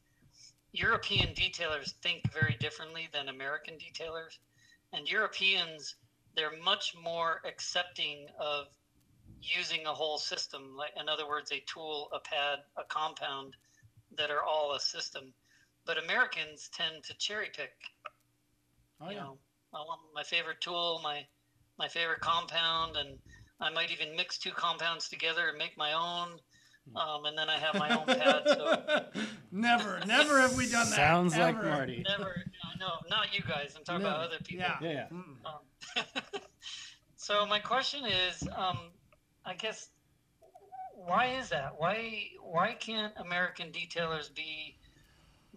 European 0.76 1.34
detailers 1.34 1.92
think 2.02 2.30
very 2.32 2.56
differently 2.60 3.08
than 3.12 3.28
American 3.28 3.74
detailers, 3.78 4.38
and 4.92 5.08
Europeans 5.08 5.96
they're 6.36 6.58
much 6.62 6.94
more 7.02 7.40
accepting 7.46 8.26
of 8.38 8.66
using 9.40 9.86
a 9.86 9.94
whole 9.94 10.18
system 10.18 10.76
like 10.76 10.92
in 11.00 11.08
other 11.08 11.26
words 11.26 11.50
a 11.52 11.62
tool 11.66 12.08
a 12.12 12.20
pad 12.20 12.58
a 12.76 12.84
compound 12.88 13.54
that 14.16 14.30
are 14.30 14.42
all 14.42 14.74
a 14.74 14.80
system. 14.80 15.32
But 15.84 15.98
americans 15.98 16.68
tend 16.72 17.04
to 17.04 17.14
cherry 17.14 17.50
pick. 17.56 17.72
Oh, 19.00 19.08
you 19.08 19.16
yeah. 19.16 19.22
know 19.22 19.38
i 19.72 19.78
want 19.78 20.00
my 20.14 20.22
favorite 20.22 20.60
tool 20.60 21.00
my 21.02 21.26
my 21.78 21.88
favorite 21.88 22.20
compound 22.20 22.96
and 22.96 23.18
i 23.60 23.70
might 23.70 23.90
even 23.90 24.16
mix 24.16 24.38
two 24.38 24.52
compounds 24.52 25.08
together 25.08 25.48
and 25.48 25.58
make 25.58 25.76
my 25.76 25.92
own 25.92 26.38
um, 26.96 27.24
and 27.24 27.36
then 27.36 27.48
i 27.48 27.58
have 27.58 27.74
my 27.74 27.90
own 27.96 28.06
pad 28.06 28.42
so 28.46 29.04
never, 29.52 30.00
never 30.06 30.40
have 30.40 30.56
we 30.56 30.70
done 30.70 30.88
that. 30.90 30.96
Sounds 30.96 31.36
like. 31.36 31.56
Marty. 31.56 32.04
never 32.08 32.44
no 32.78 32.88
not 33.10 33.34
you 33.36 33.42
guys 33.42 33.74
i'm 33.76 33.84
talking 33.84 34.06
about 34.06 34.20
other 34.20 34.38
people 34.44 34.66
Yeah. 34.66 34.76
Yeah, 34.80 35.06
yeah. 35.10 35.18
Um, 35.44 36.04
so 37.16 37.46
my 37.46 37.58
question 37.58 38.04
is, 38.04 38.42
um, 38.56 38.78
I 39.44 39.54
guess, 39.54 39.88
why 40.94 41.36
is 41.40 41.50
that? 41.50 41.74
Why 41.78 42.24
why 42.40 42.72
can't 42.74 43.12
American 43.16 43.70
detailers 43.70 44.34
be 44.34 44.78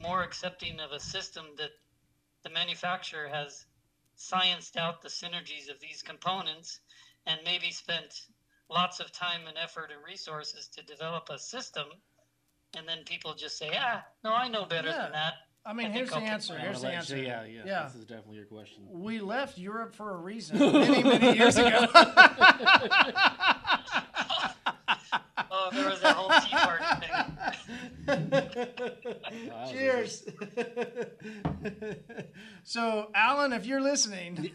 more 0.01 0.23
accepting 0.23 0.80
of 0.80 0.91
a 0.91 0.99
system 0.99 1.45
that 1.57 1.72
the 2.43 2.49
manufacturer 2.49 3.27
has 3.27 3.65
scienced 4.18 4.77
out 4.77 5.01
the 5.01 5.10
synergies 5.10 5.69
of 5.69 5.80
these 5.80 6.01
components 6.01 6.80
and 7.26 7.39
maybe 7.45 7.72
spent 7.72 8.22
lots 8.69 8.99
of 8.99 9.11
time 9.11 9.41
and 9.47 9.57
effort 9.57 9.91
and 9.93 10.03
resources 10.05 10.67
to 10.75 10.83
develop 10.83 11.29
a 11.29 11.37
system, 11.39 11.85
and 12.77 12.87
then 12.87 12.99
people 13.05 13.33
just 13.33 13.57
say, 13.57 13.71
ah, 13.77 14.03
no, 14.23 14.33
I 14.33 14.47
know 14.47 14.65
better 14.65 14.89
Yeah. 14.89 15.03
than 15.03 15.11
that. 15.13 15.33
I 15.65 15.73
mean, 15.73 15.87
I 15.87 15.89
here's 15.91 16.09
the 16.09 16.15
I'll 16.15 16.21
answer. 16.23 16.57
Here's 16.57 16.81
the 16.81 16.87
answer. 16.89 17.15
say, 17.17 17.25
yeah, 17.25 17.43
yeah, 17.43 17.61
Yeah. 17.65 17.83
This 17.83 17.95
is 17.95 18.05
definitely 18.05 18.37
your 18.37 18.45
question. 18.45 18.83
We 18.89 19.19
left 19.19 19.57
Europe 19.57 19.93
for 19.93 20.13
a 20.13 20.17
reason 20.17 20.57
many, 20.59 21.03
many 21.03 21.37
years 21.37 21.57
ago. 21.57 21.85
Oh, 25.51 25.69
there 25.73 25.89
was 25.89 25.99
that 26.01 26.15
whole 26.15 26.29
tea 26.41 26.55
party 26.55 26.85
thing. 28.05 29.49
Wow, 29.49 29.71
Cheers. 29.71 30.23
so, 32.63 33.09
Alan, 33.15 33.53
if 33.53 33.65
you're 33.65 33.81
listening, 33.81 34.51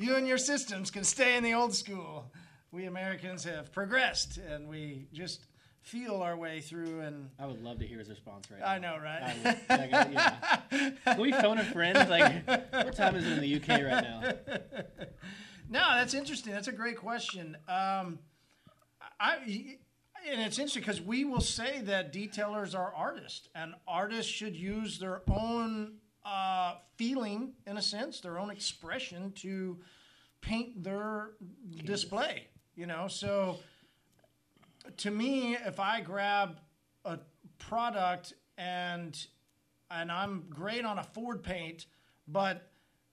you 0.00 0.16
and 0.16 0.26
your 0.26 0.38
systems 0.38 0.90
can 0.90 1.04
stay 1.04 1.36
in 1.36 1.44
the 1.44 1.54
old 1.54 1.74
school. 1.74 2.32
We 2.72 2.86
Americans 2.86 3.44
have 3.44 3.72
progressed, 3.72 4.38
and 4.38 4.68
we 4.68 5.08
just 5.12 5.44
feel 5.82 6.22
our 6.22 6.36
way 6.36 6.60
through. 6.60 7.00
And 7.00 7.30
I 7.38 7.46
would 7.46 7.62
love 7.62 7.78
to 7.80 7.86
hear 7.86 7.98
his 7.98 8.08
response 8.08 8.50
right 8.50 8.62
I 8.64 8.78
now. 8.78 8.96
know, 8.96 9.02
right? 9.02 9.22
I 9.22 9.34
would, 9.36 9.80
like, 9.80 9.90
yeah. 10.12 10.90
Can 11.04 11.20
we 11.20 11.32
phone 11.32 11.58
a 11.58 11.64
friend? 11.64 12.08
Like, 12.08 12.46
what 12.46 12.96
time 12.96 13.16
is 13.16 13.26
it 13.26 13.32
in 13.32 13.40
the 13.40 13.56
UK 13.56 13.68
right 13.82 14.02
now? 14.02 14.32
No, 15.72 15.86
that's 15.94 16.14
interesting. 16.14 16.52
That's 16.52 16.66
a 16.66 16.72
great 16.72 16.96
question. 16.96 17.56
Um, 17.68 18.18
I 19.20 19.36
and 20.28 20.40
it's 20.42 20.58
interesting 20.58 20.82
because 20.82 21.00
we 21.00 21.24
will 21.24 21.40
say 21.40 21.80
that 21.82 22.12
detailers 22.12 22.76
are 22.76 22.92
artists, 22.92 23.48
and 23.54 23.74
artists 23.86 24.30
should 24.30 24.56
use 24.56 24.98
their 24.98 25.22
own 25.30 25.99
uh, 26.24 26.74
feeling, 26.96 27.54
in 27.66 27.76
a 27.76 27.82
sense, 27.82 28.20
their 28.20 28.38
own 28.38 28.50
expression 28.50 29.32
to 29.36 29.78
paint 30.40 30.82
their 30.82 31.32
display. 31.84 32.48
You 32.74 32.86
know, 32.86 33.08
so 33.08 33.58
to 34.98 35.10
me, 35.10 35.54
if 35.54 35.80
I 35.80 36.00
grab 36.00 36.60
a 37.04 37.18
product 37.58 38.34
and 38.58 39.16
and 39.90 40.12
I'm 40.12 40.44
great 40.48 40.84
on 40.84 40.98
a 40.98 41.02
Ford 41.02 41.42
paint, 41.42 41.86
but 42.28 42.70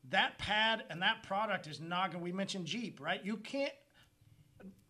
that 0.09 0.37
pad 0.37 0.83
and 0.89 1.01
that 1.01 1.23
product 1.23 1.67
is 1.67 1.79
not 1.79 2.11
going. 2.11 2.23
We 2.23 2.31
mentioned 2.31 2.65
Jeep, 2.65 3.01
right? 3.01 3.23
You 3.23 3.37
can't. 3.37 3.73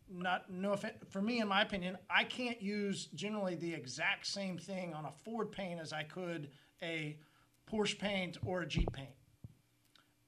Not 0.09 0.49
no 0.49 0.71
offense 0.71 0.95
for 1.09 1.21
me, 1.21 1.41
in 1.41 1.49
my 1.49 1.61
opinion, 1.61 1.97
I 2.09 2.23
can't 2.23 2.61
use 2.61 3.07
generally 3.07 3.55
the 3.55 3.73
exact 3.73 4.25
same 4.25 4.57
thing 4.57 4.93
on 4.93 5.03
a 5.03 5.11
Ford 5.25 5.51
paint 5.51 5.81
as 5.81 5.91
I 5.91 6.03
could 6.03 6.49
a 6.81 7.17
Porsche 7.71 7.97
paint 7.99 8.37
or 8.45 8.61
a 8.61 8.67
Jeep 8.67 8.91
paint. 8.93 9.09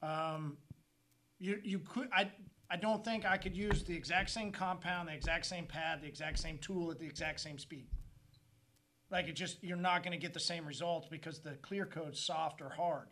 Um, 0.02 0.56
you 1.38 1.58
you 1.62 1.78
could 1.80 2.08
I 2.12 2.30
I 2.70 2.76
don't 2.76 3.04
think 3.04 3.24
I 3.24 3.36
could 3.36 3.56
use 3.56 3.82
the 3.82 3.96
exact 3.96 4.30
same 4.30 4.52
compound, 4.52 5.08
the 5.08 5.14
exact 5.14 5.46
same 5.46 5.66
pad, 5.66 6.02
the 6.02 6.06
exact 6.08 6.38
same 6.38 6.58
tool 6.58 6.90
at 6.90 6.98
the 6.98 7.06
exact 7.06 7.40
same 7.40 7.58
speed. 7.58 7.86
Like 9.10 9.28
it 9.28 9.32
just 9.32 9.62
you're 9.62 9.76
not 9.76 10.02
going 10.02 10.12
to 10.12 10.18
get 10.18 10.32
the 10.34 10.40
same 10.40 10.64
results 10.66 11.08
because 11.10 11.40
the 11.40 11.52
clear 11.62 11.84
coat's 11.86 12.20
soft 12.24 12.60
or 12.62 12.70
hard. 12.70 13.08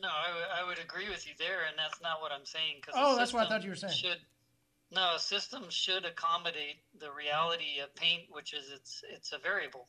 No, 0.00 0.08
I 0.08 0.34
would- 0.34 0.48
I 0.50 0.64
would 0.66 0.78
agree 0.80 1.08
with 1.08 1.26
you 1.26 1.34
there, 1.38 1.64
and 1.68 1.78
that's 1.78 2.00
not 2.00 2.20
what 2.20 2.32
I'm 2.32 2.44
saying. 2.44 2.80
Cause 2.84 2.94
Oh, 2.96 3.16
that's 3.16 3.32
what 3.32 3.46
I 3.46 3.48
thought 3.48 3.62
you 3.62 3.70
were 3.70 3.76
saying. 3.76 3.92
Should 3.94 4.18
no 4.90 5.14
a 5.14 5.18
system 5.18 5.68
should 5.70 6.04
accommodate 6.04 6.76
the 6.98 7.10
reality 7.12 7.78
of 7.82 7.94
paint, 7.94 8.24
which 8.30 8.52
is 8.54 8.70
it's 8.70 9.04
it's 9.08 9.32
a 9.32 9.38
variable. 9.38 9.88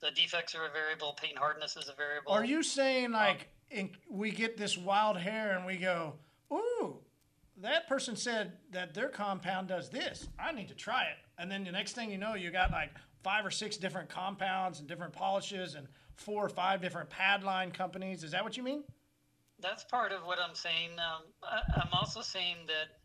The 0.00 0.10
defects 0.10 0.54
are 0.54 0.66
a 0.66 0.70
variable. 0.70 1.16
Paint 1.20 1.38
hardness 1.38 1.76
is 1.76 1.88
a 1.88 1.94
variable. 1.94 2.32
Are 2.32 2.44
you 2.44 2.62
saying 2.62 3.12
like 3.12 3.48
in, 3.70 3.90
we 4.10 4.30
get 4.30 4.56
this 4.56 4.76
wild 4.76 5.16
hair 5.16 5.56
and 5.56 5.66
we 5.66 5.76
go, 5.76 6.14
ooh, 6.52 6.98
that 7.58 7.88
person 7.88 8.16
said 8.16 8.52
that 8.72 8.94
their 8.94 9.08
compound 9.08 9.68
does 9.68 9.90
this. 9.90 10.28
I 10.38 10.52
need 10.52 10.68
to 10.68 10.74
try 10.74 11.02
it. 11.04 11.16
And 11.38 11.50
then 11.50 11.64
the 11.64 11.72
next 11.72 11.92
thing 11.92 12.10
you 12.10 12.18
know, 12.18 12.34
you 12.34 12.50
got 12.50 12.70
like 12.70 12.90
five 13.22 13.44
or 13.44 13.50
six 13.50 13.76
different 13.76 14.08
compounds 14.08 14.78
and 14.78 14.88
different 14.88 15.12
polishes 15.12 15.74
and 15.74 15.86
four 16.14 16.44
or 16.44 16.48
five 16.48 16.80
different 16.80 17.10
pad 17.10 17.42
line 17.42 17.70
companies. 17.70 18.24
Is 18.24 18.32
that 18.32 18.44
what 18.44 18.56
you 18.56 18.62
mean? 18.62 18.84
That's 19.60 19.84
part 19.84 20.12
of 20.12 20.24
what 20.24 20.38
I'm 20.38 20.54
saying. 20.54 20.90
Um, 20.92 21.22
I, 21.42 21.80
I'm 21.80 21.88
also 21.92 22.20
saying 22.20 22.56
that 22.66 22.98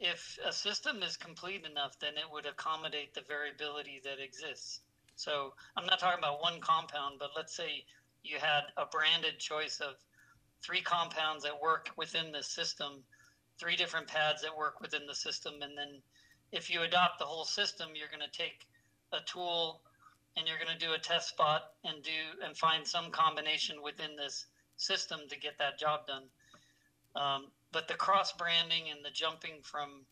if 0.00 0.38
a 0.44 0.52
system 0.52 1.02
is 1.02 1.16
complete 1.16 1.64
enough, 1.64 1.98
then 2.00 2.14
it 2.14 2.24
would 2.32 2.46
accommodate 2.46 3.14
the 3.14 3.20
variability 3.22 4.00
that 4.04 4.18
exists. 4.22 4.80
So 5.20 5.52
I'm 5.76 5.84
not 5.84 6.00
talking 6.00 6.18
about 6.18 6.40
one 6.40 6.60
compound, 6.60 7.18
but 7.18 7.32
let's 7.36 7.54
say 7.54 7.84
you 8.22 8.38
had 8.38 8.62
a 8.78 8.86
branded 8.86 9.38
choice 9.38 9.78
of 9.78 9.96
three 10.62 10.80
compounds 10.80 11.44
that 11.44 11.60
work 11.60 11.90
within 11.98 12.32
the 12.32 12.42
system, 12.42 13.04
three 13.58 13.76
different 13.76 14.06
pads 14.06 14.40
that 14.40 14.56
work 14.56 14.80
within 14.80 15.06
the 15.06 15.14
system, 15.14 15.60
and 15.60 15.76
then 15.76 16.00
if 16.52 16.70
you 16.70 16.80
adopt 16.80 17.18
the 17.18 17.26
whole 17.26 17.44
system, 17.44 17.90
you're 17.94 18.08
going 18.08 18.28
to 18.28 18.38
take 18.38 18.66
a 19.12 19.18
tool 19.26 19.82
and 20.38 20.48
you're 20.48 20.56
going 20.56 20.72
to 20.72 20.86
do 20.86 20.94
a 20.94 20.98
test 20.98 21.28
spot 21.28 21.74
and 21.84 22.02
do 22.02 22.42
and 22.42 22.56
find 22.56 22.86
some 22.86 23.10
combination 23.10 23.82
within 23.82 24.16
this 24.16 24.46
system 24.78 25.20
to 25.28 25.38
get 25.38 25.58
that 25.58 25.78
job 25.78 26.06
done. 26.06 26.24
Um, 27.14 27.48
but 27.72 27.88
the 27.88 27.94
cross 27.94 28.32
branding 28.32 28.84
and 28.90 29.04
the 29.04 29.10
jumping 29.10 29.60
from 29.62 30.06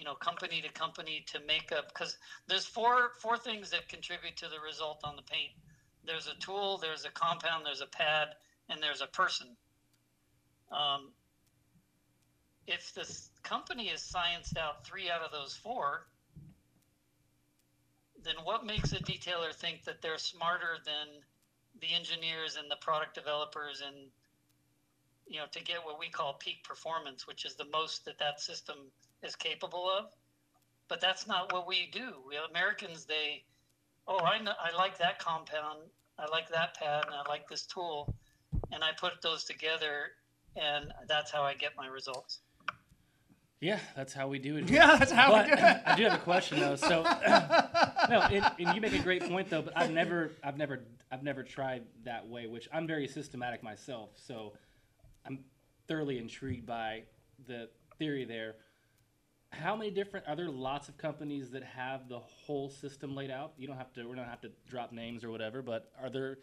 you 0.00 0.06
know 0.06 0.14
company 0.14 0.62
to 0.62 0.72
company 0.72 1.22
to 1.26 1.38
make 1.46 1.72
up 1.72 1.92
because 1.92 2.16
there's 2.48 2.64
four 2.64 3.10
four 3.20 3.36
things 3.36 3.68
that 3.70 3.86
contribute 3.86 4.34
to 4.38 4.48
the 4.48 4.58
result 4.66 5.02
on 5.04 5.14
the 5.14 5.22
paint. 5.22 5.52
There's 6.06 6.26
a 6.26 6.34
tool 6.40 6.78
there's 6.78 7.04
a 7.04 7.10
compound 7.10 7.66
there's 7.66 7.82
a 7.82 7.86
pad 7.86 8.28
and 8.70 8.82
there's 8.82 9.02
a 9.02 9.06
person. 9.08 9.48
Um, 10.72 11.12
if 12.66 12.94
this 12.94 13.28
company 13.42 13.88
is 13.88 14.00
scienced 14.00 14.56
out 14.56 14.86
three 14.86 15.10
out 15.10 15.20
of 15.20 15.32
those 15.32 15.54
four 15.54 16.06
then 18.24 18.36
what 18.44 18.64
makes 18.64 18.92
a 18.92 18.98
detailer 19.00 19.54
think 19.54 19.84
that 19.84 20.00
they're 20.00 20.18
smarter 20.18 20.76
than 20.86 21.08
the 21.80 21.94
engineers 21.94 22.56
and 22.56 22.70
the 22.70 22.76
product 22.76 23.14
developers 23.14 23.82
and 23.86 23.96
you 25.30 25.38
know 25.38 25.46
to 25.52 25.62
get 25.64 25.78
what 25.84 25.98
we 25.98 26.10
call 26.10 26.34
peak 26.34 26.64
performance 26.64 27.26
which 27.26 27.46
is 27.46 27.54
the 27.54 27.66
most 27.72 28.04
that 28.04 28.18
that 28.18 28.40
system 28.40 28.76
is 29.22 29.36
capable 29.36 29.88
of 29.88 30.06
but 30.88 31.00
that's 31.00 31.26
not 31.26 31.52
what 31.52 31.66
we 31.68 31.88
do 31.92 32.14
we 32.28 32.36
americans 32.50 33.06
they 33.06 33.42
oh 34.08 34.18
i 34.20 34.38
know, 34.40 34.52
i 34.62 34.76
like 34.76 34.98
that 34.98 35.18
compound 35.18 35.78
i 36.18 36.26
like 36.30 36.48
that 36.50 36.74
pad 36.74 37.04
and 37.06 37.14
i 37.14 37.28
like 37.28 37.48
this 37.48 37.66
tool 37.66 38.14
and 38.72 38.84
i 38.84 38.90
put 38.98 39.12
those 39.22 39.44
together 39.44 40.12
and 40.56 40.92
that's 41.08 41.30
how 41.30 41.42
i 41.42 41.54
get 41.54 41.72
my 41.76 41.86
results 41.86 42.40
Yeah, 43.60 43.78
that's 43.94 44.14
how 44.14 44.28
we 44.28 44.38
do 44.38 44.56
it. 44.56 44.70
Yeah, 44.70 44.96
that's 44.96 45.12
how 45.12 45.30
but 45.30 45.46
we 45.46 45.56
do 45.56 45.62
it. 45.62 45.82
I 45.86 45.96
do 45.96 46.04
have 46.04 46.14
a 46.14 46.22
question 46.22 46.60
though. 46.60 46.76
So, 46.76 47.02
no, 48.08 48.20
and, 48.22 48.44
and 48.58 48.74
you 48.74 48.80
make 48.80 48.94
a 48.94 48.98
great 49.02 49.28
point 49.28 49.50
though. 49.50 49.62
But 49.62 49.74
I've 49.76 49.90
never, 49.90 50.32
I've 50.42 50.56
never, 50.56 50.80
I've 51.12 51.22
never 51.22 51.42
tried 51.42 51.82
that 52.04 52.26
way. 52.26 52.46
Which 52.46 52.68
I'm 52.72 52.86
very 52.86 53.06
systematic 53.06 53.62
myself. 53.62 54.10
So, 54.16 54.54
I'm 55.26 55.44
thoroughly 55.88 56.18
intrigued 56.18 56.66
by 56.66 57.02
the 57.46 57.68
theory 57.98 58.24
there. 58.24 58.56
How 59.52 59.74
many 59.74 59.90
different 59.90 60.26
are 60.28 60.36
there? 60.36 60.48
Lots 60.48 60.88
of 60.88 60.96
companies 60.96 61.50
that 61.50 61.64
have 61.64 62.08
the 62.08 62.20
whole 62.20 62.70
system 62.70 63.16
laid 63.16 63.30
out. 63.30 63.52
You 63.58 63.66
don't 63.66 63.76
have 63.76 63.92
to. 63.94 64.08
We 64.08 64.14
don't 64.14 64.28
have 64.28 64.40
to 64.42 64.50
drop 64.68 64.92
names 64.92 65.24
or 65.24 65.30
whatever. 65.30 65.60
But 65.60 65.90
are 66.00 66.08
there, 66.08 66.38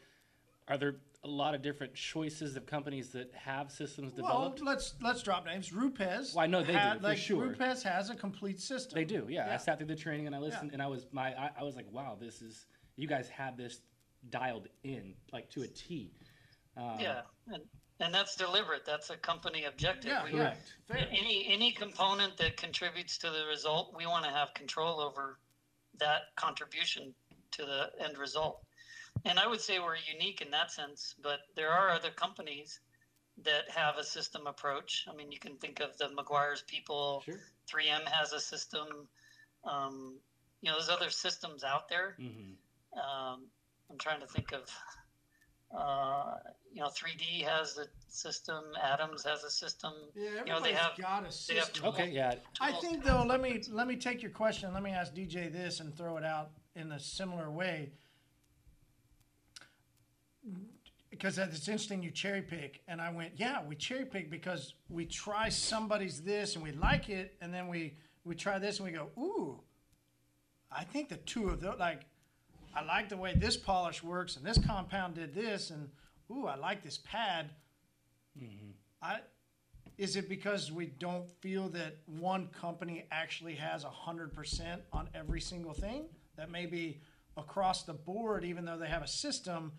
are 0.67 0.77
there 0.77 0.95
a 1.23 1.27
lot 1.27 1.55
of 1.55 1.61
different 1.61 1.93
choices 1.95 2.57
of 2.57 2.65
companies 2.65 3.09
that 3.09 3.31
have 3.33 3.71
systems 3.71 4.11
developed? 4.11 4.59
Well, 4.61 4.73
let's 4.73 4.95
let's 5.01 5.23
drop 5.23 5.45
names. 5.45 5.71
Rupes. 5.71 6.33
Well, 6.35 6.43
I 6.43 6.47
know 6.47 6.61
they 6.61 6.73
do, 6.73 6.77
had- 6.77 6.97
for 6.97 7.03
like, 7.03 7.17
sure. 7.17 7.47
Rupes 7.47 7.83
has 7.83 8.09
a 8.09 8.15
complete 8.15 8.59
system. 8.59 8.97
They 8.97 9.05
do, 9.05 9.27
yeah. 9.29 9.53
I 9.53 9.57
sat 9.57 9.77
through 9.77 9.87
the 9.87 9.95
training 9.95 10.27
and 10.27 10.35
I 10.35 10.39
listened, 10.39 10.71
and 10.73 10.81
I 10.81 10.87
was 10.87 11.07
my 11.13 11.29
I, 11.29 11.51
I 11.61 11.63
was 11.63 11.77
like, 11.77 11.89
wow, 11.91 12.17
this 12.19 12.41
is 12.41 12.65
you 12.97 13.07
guys 13.07 13.29
have 13.29 13.55
this 13.55 13.79
dialed 14.29 14.67
in 14.83 15.13
like 15.31 15.49
to 15.51 15.61
a 15.61 15.67
T. 15.67 16.11
Uh, 16.75 16.97
yeah 16.99 17.21
and 17.99 18.14
that's 18.14 18.36
deliberate. 18.36 18.86
That's 18.86 19.10
a 19.10 19.18
company 19.18 19.65
objective. 19.65 20.11
Yeah, 20.11 20.24
We- 20.26 20.32
Correct. 20.32 20.74
Fair. 20.88 21.07
any 21.10 21.48
any 21.49 21.72
component 21.72 22.38
that 22.38 22.57
contributes 22.57 23.18
to 23.19 23.30
the 23.30 23.45
result 23.49 23.94
we 23.98 24.06
want 24.06 24.26
to 24.26 24.32
have 24.32 24.53
control 24.53 24.99
over 24.99 25.40
that 25.99 26.36
contribution 26.36 27.14
to 27.52 27.65
the 27.65 27.90
end 28.03 28.18
result. 28.18 28.61
And 29.26 29.40
i 29.40 29.48
would 29.48 29.61
say 29.61 29.80
we're 29.80 29.95
unique 29.95 30.41
in 30.41 30.52
that 30.52 30.72
sense 30.72 31.15
but 31.22 31.40
there 31.56 31.72
are 31.72 31.90
other 31.90 32.11
companies 32.11 32.80
that 33.44 33.69
have 33.69 33.98
a 33.98 34.03
system 34.03 34.48
approach. 34.48 35.06
I 35.11 35.15
mean 35.15 35.32
you 35.32 35.40
can 35.40 35.56
think 35.57 35.80
of 35.80 35.98
the 35.98 36.10
Meguiar's 36.10 36.61
people. 36.64 37.22
Sure. 37.26 37.40
3m 37.72 38.06
has 38.07 38.32
a 38.34 38.40
system. 38.40 39.07
Um, 39.64 40.19
you 40.61 40.69
know 40.72 40.78
there's 40.78 40.90
other 40.90 41.10
systems 41.10 41.64
out 41.64 41.90
there. 41.90 42.15
Hmm 42.19 42.53
um, 42.94 43.45
i'm 43.91 43.98
trying 43.99 44.19
to 44.22 44.28
think 44.28 44.52
of 44.53 44.61
uh, 45.76 46.35
you 46.73 46.81
know 46.81 46.88
3d 46.88 47.44
has 47.44 47.77
a 47.77 47.85
system 48.10 48.64
adams 48.81 49.23
has 49.23 49.44
a 49.44 49.49
system 49.49 49.94
Yeah, 50.15 50.30
you 50.45 50.52
know 50.52 50.61
they 50.61 50.73
have 50.73 50.98
got 50.98 51.19
a 51.19 51.48
they 51.48 51.56
have 51.56 51.65
system. 51.65 51.84
tools. 51.84 51.94
Okay, 51.95 52.10
yeah. 52.10 52.35
I 52.61 52.72
think 52.73 53.03
though, 53.03 53.23
let 53.27 53.41
me 53.41 53.61
let 53.69 53.88
me 53.88 53.95
take 53.95 54.22
your 54.22 54.31
question. 54.31 54.73
Let 54.73 54.84
me 54.84 54.91
ask 54.91 55.14
DJ 55.14 55.52
this 55.52 55.80
and 55.80 55.95
throw 55.95 56.18
it 56.18 56.23
out 56.23 56.52
in 56.76 56.91
a 56.91 56.99
similar 56.99 57.49
way. 57.52 57.91
Because 61.10 61.38
it's 61.38 61.68
interesting 61.68 62.03
you 62.03 62.11
cherry 62.11 62.41
pick, 62.41 62.81
and 62.88 63.02
I 63.02 63.11
went, 63.11 63.34
yeah, 63.38 63.65
we 63.65 63.76
cherry 63.76 64.06
pick 64.06 64.30
because 64.30 64.76
we 64.89 65.06
try 65.06 65.49
somebody's 65.49 66.22
this 66.22 66.56
and 66.56 66.64
we 66.64 66.72
like 66.73 67.10
it, 67.10 67.35
and 67.41 67.53
then 67.53 67.68
we 67.68 67.95
we 68.23 68.35
try 68.35 68.60
this 68.60 68.80
and 68.80 68.85
we 68.88 68.91
go, 68.94 69.07
ooh, 69.18 69.60
I 70.72 70.84
think 70.84 71.10
the 71.10 71.15
two 71.18 71.49
of 71.49 71.61
those, 71.61 71.80
like, 71.80 72.02
I 72.77 72.83
like 72.83 73.09
the 73.09 73.17
way 73.17 73.33
this 73.35 73.57
polish 73.57 74.03
works, 74.03 74.37
and 74.37 74.45
this 74.45 74.59
compound 74.63 75.15
did 75.15 75.33
this, 75.33 75.71
and 75.71 75.89
ooh, 76.31 76.45
I 76.45 76.55
like 76.55 76.83
this 76.83 76.99
pad. 76.99 77.49
I 79.01 79.19
is 79.97 80.15
it 80.15 80.29
because 80.29 80.71
we 80.71 80.85
don't 80.85 81.27
feel 81.41 81.69
that 81.69 81.95
one 82.05 82.49
company 82.49 83.05
actually 83.09 83.55
has 83.55 83.83
a 83.83 83.89
hundred 83.89 84.31
percent 84.31 84.83
on 84.93 85.09
every 85.15 85.41
single 85.41 85.73
thing? 85.73 86.05
That 86.35 86.51
maybe 86.51 87.01
across 87.35 87.81
the 87.81 87.93
board, 87.93 88.45
even 88.45 88.63
though 88.63 88.77
they 88.77 88.87
have 88.87 89.01
a 89.01 89.07
system, 89.07 89.71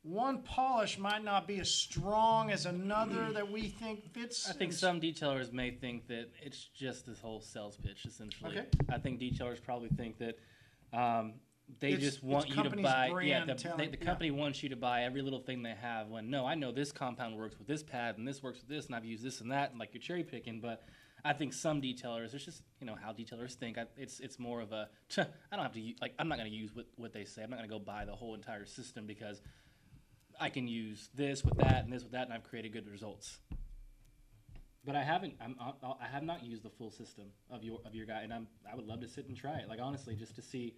one 0.00 0.38
polish 0.38 0.96
might 0.96 1.22
not 1.22 1.46
be 1.46 1.60
as 1.60 1.70
strong 1.70 2.50
as 2.50 2.64
another 2.64 3.30
that 3.32 3.50
we 3.50 3.68
think 3.68 4.10
fits. 4.14 4.48
I 4.48 4.54
think 4.54 4.72
some 4.72 5.02
detailers 5.02 5.52
may 5.52 5.70
think 5.70 6.08
that 6.08 6.30
it's 6.40 6.64
just 6.74 7.04
this 7.04 7.20
whole 7.20 7.42
sales 7.42 7.76
pitch, 7.76 8.06
essentially. 8.06 8.56
Okay. 8.56 8.66
I 8.88 8.96
think 8.96 9.20
detailers 9.20 9.62
probably 9.62 9.90
think 9.90 10.16
that 10.18 10.38
um, 10.94 11.34
they 11.80 11.92
It's- 11.92 12.02
just 12.02 12.22
want 12.22 12.48
you 12.48 12.62
to 12.62 12.70
buy. 12.70 13.08
Yeah, 13.22 13.44
the, 13.44 13.54
telling- 13.54 13.78
they, 13.78 13.86
the 13.88 13.98
yeah. 13.98 14.04
company 14.04 14.30
wants 14.30 14.62
you 14.62 14.68
to 14.70 14.76
buy 14.76 15.04
every 15.04 15.22
little 15.22 15.40
thing 15.40 15.62
they 15.62 15.74
have. 15.74 16.08
When 16.08 16.30
no, 16.30 16.46
I 16.46 16.54
know 16.54 16.72
this 16.72 16.92
compound 16.92 17.36
works 17.36 17.58
with 17.58 17.68
this 17.68 17.82
pad, 17.82 18.18
and 18.18 18.26
this 18.26 18.42
works 18.42 18.60
with 18.60 18.68
this, 18.68 18.86
and 18.86 18.94
I've 18.94 19.04
used 19.04 19.22
this 19.22 19.40
and 19.40 19.50
that, 19.52 19.70
and 19.70 19.78
like 19.78 19.90
you're 19.92 20.00
cherry 20.00 20.24
picking. 20.24 20.60
But 20.60 20.82
I 21.24 21.32
think 21.32 21.52
some 21.52 21.80
detailers, 21.82 22.34
it's 22.34 22.44
just 22.44 22.62
you 22.80 22.86
know 22.86 22.96
how 23.00 23.12
detailers 23.12 23.54
think. 23.54 23.78
I, 23.78 23.84
it's 23.96 24.18
it's 24.20 24.38
more 24.38 24.60
of 24.60 24.72
a 24.72 24.88
I 25.18 25.26
don't 25.56 25.62
have 25.62 25.72
to 25.74 25.92
like 26.00 26.14
I'm 26.18 26.28
not 26.28 26.38
going 26.38 26.50
to 26.50 26.56
use 26.56 26.74
what 26.74 26.86
what 26.96 27.12
they 27.12 27.24
say. 27.24 27.42
I'm 27.42 27.50
not 27.50 27.58
going 27.58 27.68
to 27.68 27.74
go 27.74 27.80
buy 27.80 28.04
the 28.04 28.14
whole 28.16 28.34
entire 28.34 28.64
system 28.66 29.06
because 29.06 29.40
I 30.40 30.48
can 30.48 30.66
use 30.68 31.10
this 31.14 31.44
with 31.44 31.58
that 31.58 31.84
and 31.84 31.92
this 31.92 32.02
with 32.02 32.12
that, 32.12 32.24
and 32.24 32.32
I've 32.32 32.44
created 32.44 32.72
good 32.72 32.88
results. 32.88 33.38
But 34.84 34.96
I 34.96 35.02
haven't. 35.02 35.34
I'm, 35.40 35.54
I 35.60 35.72
I 36.02 36.06
have 36.06 36.22
not 36.22 36.42
used 36.44 36.62
the 36.62 36.70
full 36.70 36.90
system 36.90 37.26
of 37.50 37.62
your 37.62 37.80
of 37.84 37.94
your 37.94 38.06
guy, 38.06 38.22
and 38.22 38.32
I'm. 38.32 38.46
I 38.70 38.74
would 38.74 38.86
love 38.86 39.00
to 39.00 39.08
sit 39.08 39.28
and 39.28 39.36
try 39.36 39.58
it. 39.58 39.68
Like 39.68 39.80
honestly, 39.82 40.14
just 40.14 40.34
to 40.36 40.42
see 40.42 40.74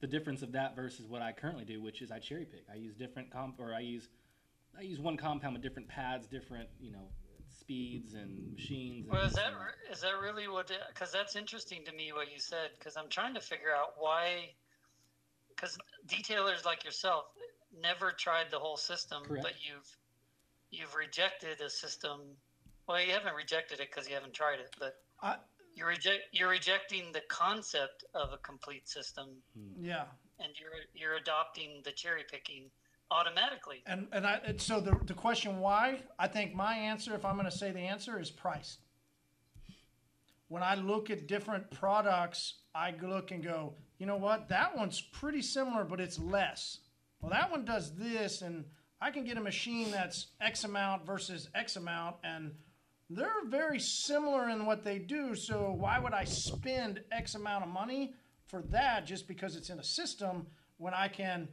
the 0.00 0.06
difference 0.06 0.42
of 0.42 0.52
that 0.52 0.76
versus 0.76 1.06
what 1.06 1.22
I 1.22 1.32
currently 1.32 1.64
do, 1.64 1.80
which 1.80 2.02
is 2.02 2.10
I 2.10 2.18
cherry 2.18 2.44
pick. 2.44 2.64
I 2.72 2.76
use 2.76 2.94
different 2.94 3.30
comp, 3.30 3.60
or 3.60 3.74
I 3.74 3.80
use 3.80 4.08
I 4.76 4.82
use 4.82 5.00
one 5.00 5.16
compound 5.16 5.54
with 5.54 5.62
different 5.62 5.88
pads, 5.88 6.26
different 6.26 6.68
you 6.80 6.92
know 6.92 7.08
speeds 7.48 8.14
and 8.14 8.52
machines. 8.52 9.06
well 9.08 9.20
and 9.22 9.30
is 9.30 9.34
that 9.36 9.52
re- 9.52 9.92
is 9.92 10.00
that 10.00 10.18
really 10.20 10.48
what 10.48 10.70
because 10.88 11.12
that's 11.12 11.36
interesting 11.36 11.84
to 11.84 11.92
me 11.92 12.12
what 12.12 12.30
you 12.32 12.38
said 12.38 12.70
because 12.78 12.96
i'm 12.96 13.08
trying 13.08 13.32
to 13.32 13.40
figure 13.40 13.72
out 13.74 13.90
why 13.96 14.50
because 15.48 15.78
detailers 16.06 16.64
like 16.64 16.84
yourself 16.84 17.26
never 17.80 18.10
tried 18.10 18.46
the 18.50 18.58
whole 18.58 18.76
system 18.76 19.22
Correct. 19.24 19.42
but 19.42 19.52
you've 19.60 19.96
you've 20.70 20.94
rejected 20.94 21.60
a 21.60 21.70
system 21.70 22.20
well 22.88 23.00
you 23.00 23.12
haven't 23.12 23.34
rejected 23.34 23.80
it 23.80 23.88
because 23.90 24.08
you 24.08 24.14
haven't 24.14 24.34
tried 24.34 24.58
it 24.58 24.74
but 24.78 24.94
I, 25.22 25.36
you're 25.74 25.88
reject 25.88 26.22
you're 26.32 26.48
rejecting 26.50 27.12
the 27.12 27.22
concept 27.28 28.04
of 28.14 28.32
a 28.32 28.38
complete 28.38 28.88
system. 28.88 29.28
Hmm. 29.56 29.84
Yeah, 29.84 30.04
and 30.38 30.52
you're 30.58 30.70
you're 30.94 31.16
adopting 31.16 31.82
the 31.84 31.92
cherry 31.92 32.24
picking 32.30 32.70
automatically. 33.10 33.82
And 33.86 34.08
and 34.12 34.26
I 34.26 34.40
and 34.44 34.60
so 34.60 34.80
the 34.80 34.96
the 35.04 35.14
question 35.14 35.60
why 35.60 36.00
I 36.18 36.28
think 36.28 36.54
my 36.54 36.74
answer, 36.74 37.14
if 37.14 37.24
I'm 37.24 37.34
going 37.34 37.50
to 37.50 37.56
say 37.56 37.70
the 37.70 37.80
answer, 37.80 38.20
is 38.20 38.30
price. 38.30 38.78
When 40.48 40.62
I 40.62 40.74
look 40.74 41.10
at 41.10 41.26
different 41.26 41.70
products, 41.70 42.54
I 42.74 42.94
look 43.02 43.30
and 43.30 43.42
go, 43.42 43.74
you 43.98 44.06
know 44.06 44.16
what, 44.16 44.48
that 44.50 44.76
one's 44.76 45.00
pretty 45.00 45.42
similar, 45.42 45.84
but 45.84 46.00
it's 46.00 46.18
less. 46.18 46.80
well, 47.20 47.30
that 47.30 47.50
one 47.50 47.64
does 47.64 47.96
this, 47.96 48.42
and 48.42 48.64
I 49.00 49.10
can 49.10 49.24
get 49.24 49.36
a 49.36 49.40
machine 49.40 49.90
that's 49.90 50.28
X 50.40 50.64
amount 50.64 51.06
versus 51.06 51.48
X 51.54 51.76
amount, 51.76 52.16
and 52.22 52.52
they're 53.10 53.44
very 53.46 53.78
similar 53.78 54.48
in 54.48 54.66
what 54.66 54.82
they 54.82 54.98
do. 54.98 55.34
So 55.34 55.74
why 55.76 55.98
would 55.98 56.12
I 56.12 56.24
spend 56.24 57.02
X 57.12 57.34
amount 57.34 57.64
of 57.64 57.70
money 57.70 58.14
for 58.46 58.62
that 58.70 59.06
just 59.06 59.28
because 59.28 59.56
it's 59.56 59.70
in 59.70 59.78
a 59.78 59.84
system 59.84 60.46
when 60.78 60.94
I 60.94 61.08
can 61.08 61.48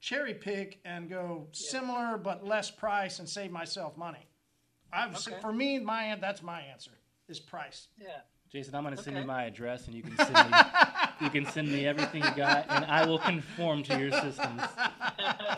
cherry 0.00 0.34
pick 0.34 0.80
and 0.84 1.08
go 1.08 1.46
similar 1.52 2.18
but 2.18 2.44
less 2.46 2.70
price 2.70 3.18
and 3.18 3.28
save 3.28 3.50
myself 3.50 3.96
money? 3.96 4.26
I've, 4.92 5.16
Okay. 5.16 5.40
For 5.40 5.52
me, 5.52 5.78
my 5.78 6.16
that's 6.20 6.42
my 6.42 6.60
answer 6.60 6.90
is 7.28 7.40
price. 7.40 7.88
Yeah. 7.98 8.08
Jason, 8.50 8.74
I'm 8.74 8.82
gonna 8.82 8.98
send 8.98 9.16
you 9.16 9.24
my 9.24 9.44
address, 9.44 9.86
and 9.86 9.96
you 9.96 10.02
can 10.02 10.14
send 10.18 10.34
me 10.34 10.58
you 11.22 11.30
can 11.30 11.46
send 11.46 11.70
me 11.70 11.86
everything 11.86 12.22
you 12.22 12.34
got, 12.34 12.66
and 12.68 12.84
I 12.84 13.06
will 13.06 13.18
conform 13.18 13.82
to 13.84 13.98
your 13.98 14.10
systems. 14.10 14.62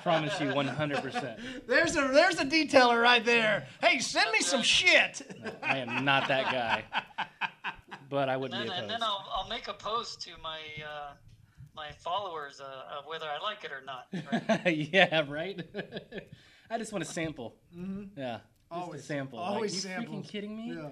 Promise 0.03 0.41
you, 0.41 0.55
100. 0.55 1.03
percent 1.03 1.41
There's 1.67 1.97
a 1.97 2.09
there's 2.09 2.39
a 2.39 2.45
detailer 2.45 3.03
right 3.03 3.25
there. 3.25 3.67
Hey, 3.83 3.99
send 4.01 4.31
me 4.33 4.41
some 4.41 4.63
shit. 4.63 5.23
I 5.63 5.79
am 5.79 6.05
not 6.05 6.29
that 6.29 6.45
guy, 6.53 6.85
but 8.11 8.29
I 8.29 8.37
wouldn't 8.37 8.61
then, 8.61 8.69
be 8.69 8.75
and 8.83 8.91
then. 8.91 9.03
I'll, 9.03 9.25
I'll 9.35 9.49
make 9.49 9.69
a 9.69 9.75
post 9.75 10.21
to 10.23 10.31
my 10.43 10.59
uh, 10.85 11.13
my 11.75 11.91
followers 11.99 12.61
uh, 12.61 12.99
of 12.99 13.07
whether 13.07 13.27
I 13.27 13.43
like 13.43 13.65
it 13.65 13.73
or 13.73 13.83
not. 13.85 14.07
Right? 14.65 14.77
yeah, 14.93 15.25
right. 15.29 15.61
I 16.71 16.79
just 16.79 16.93
want 16.93 17.05
to 17.05 17.11
sample. 17.11 17.57
Mm-hmm. 17.77 18.19
Yeah, 18.19 18.39
just 18.73 18.83
Always. 18.83 19.01
a 19.01 19.05
sample. 19.05 19.39
Always 19.39 19.85
like, 19.85 20.01
you 20.01 20.09
freaking 20.09 20.29
kidding 20.29 20.57
me? 20.57 20.75
Yeah. 20.77 20.91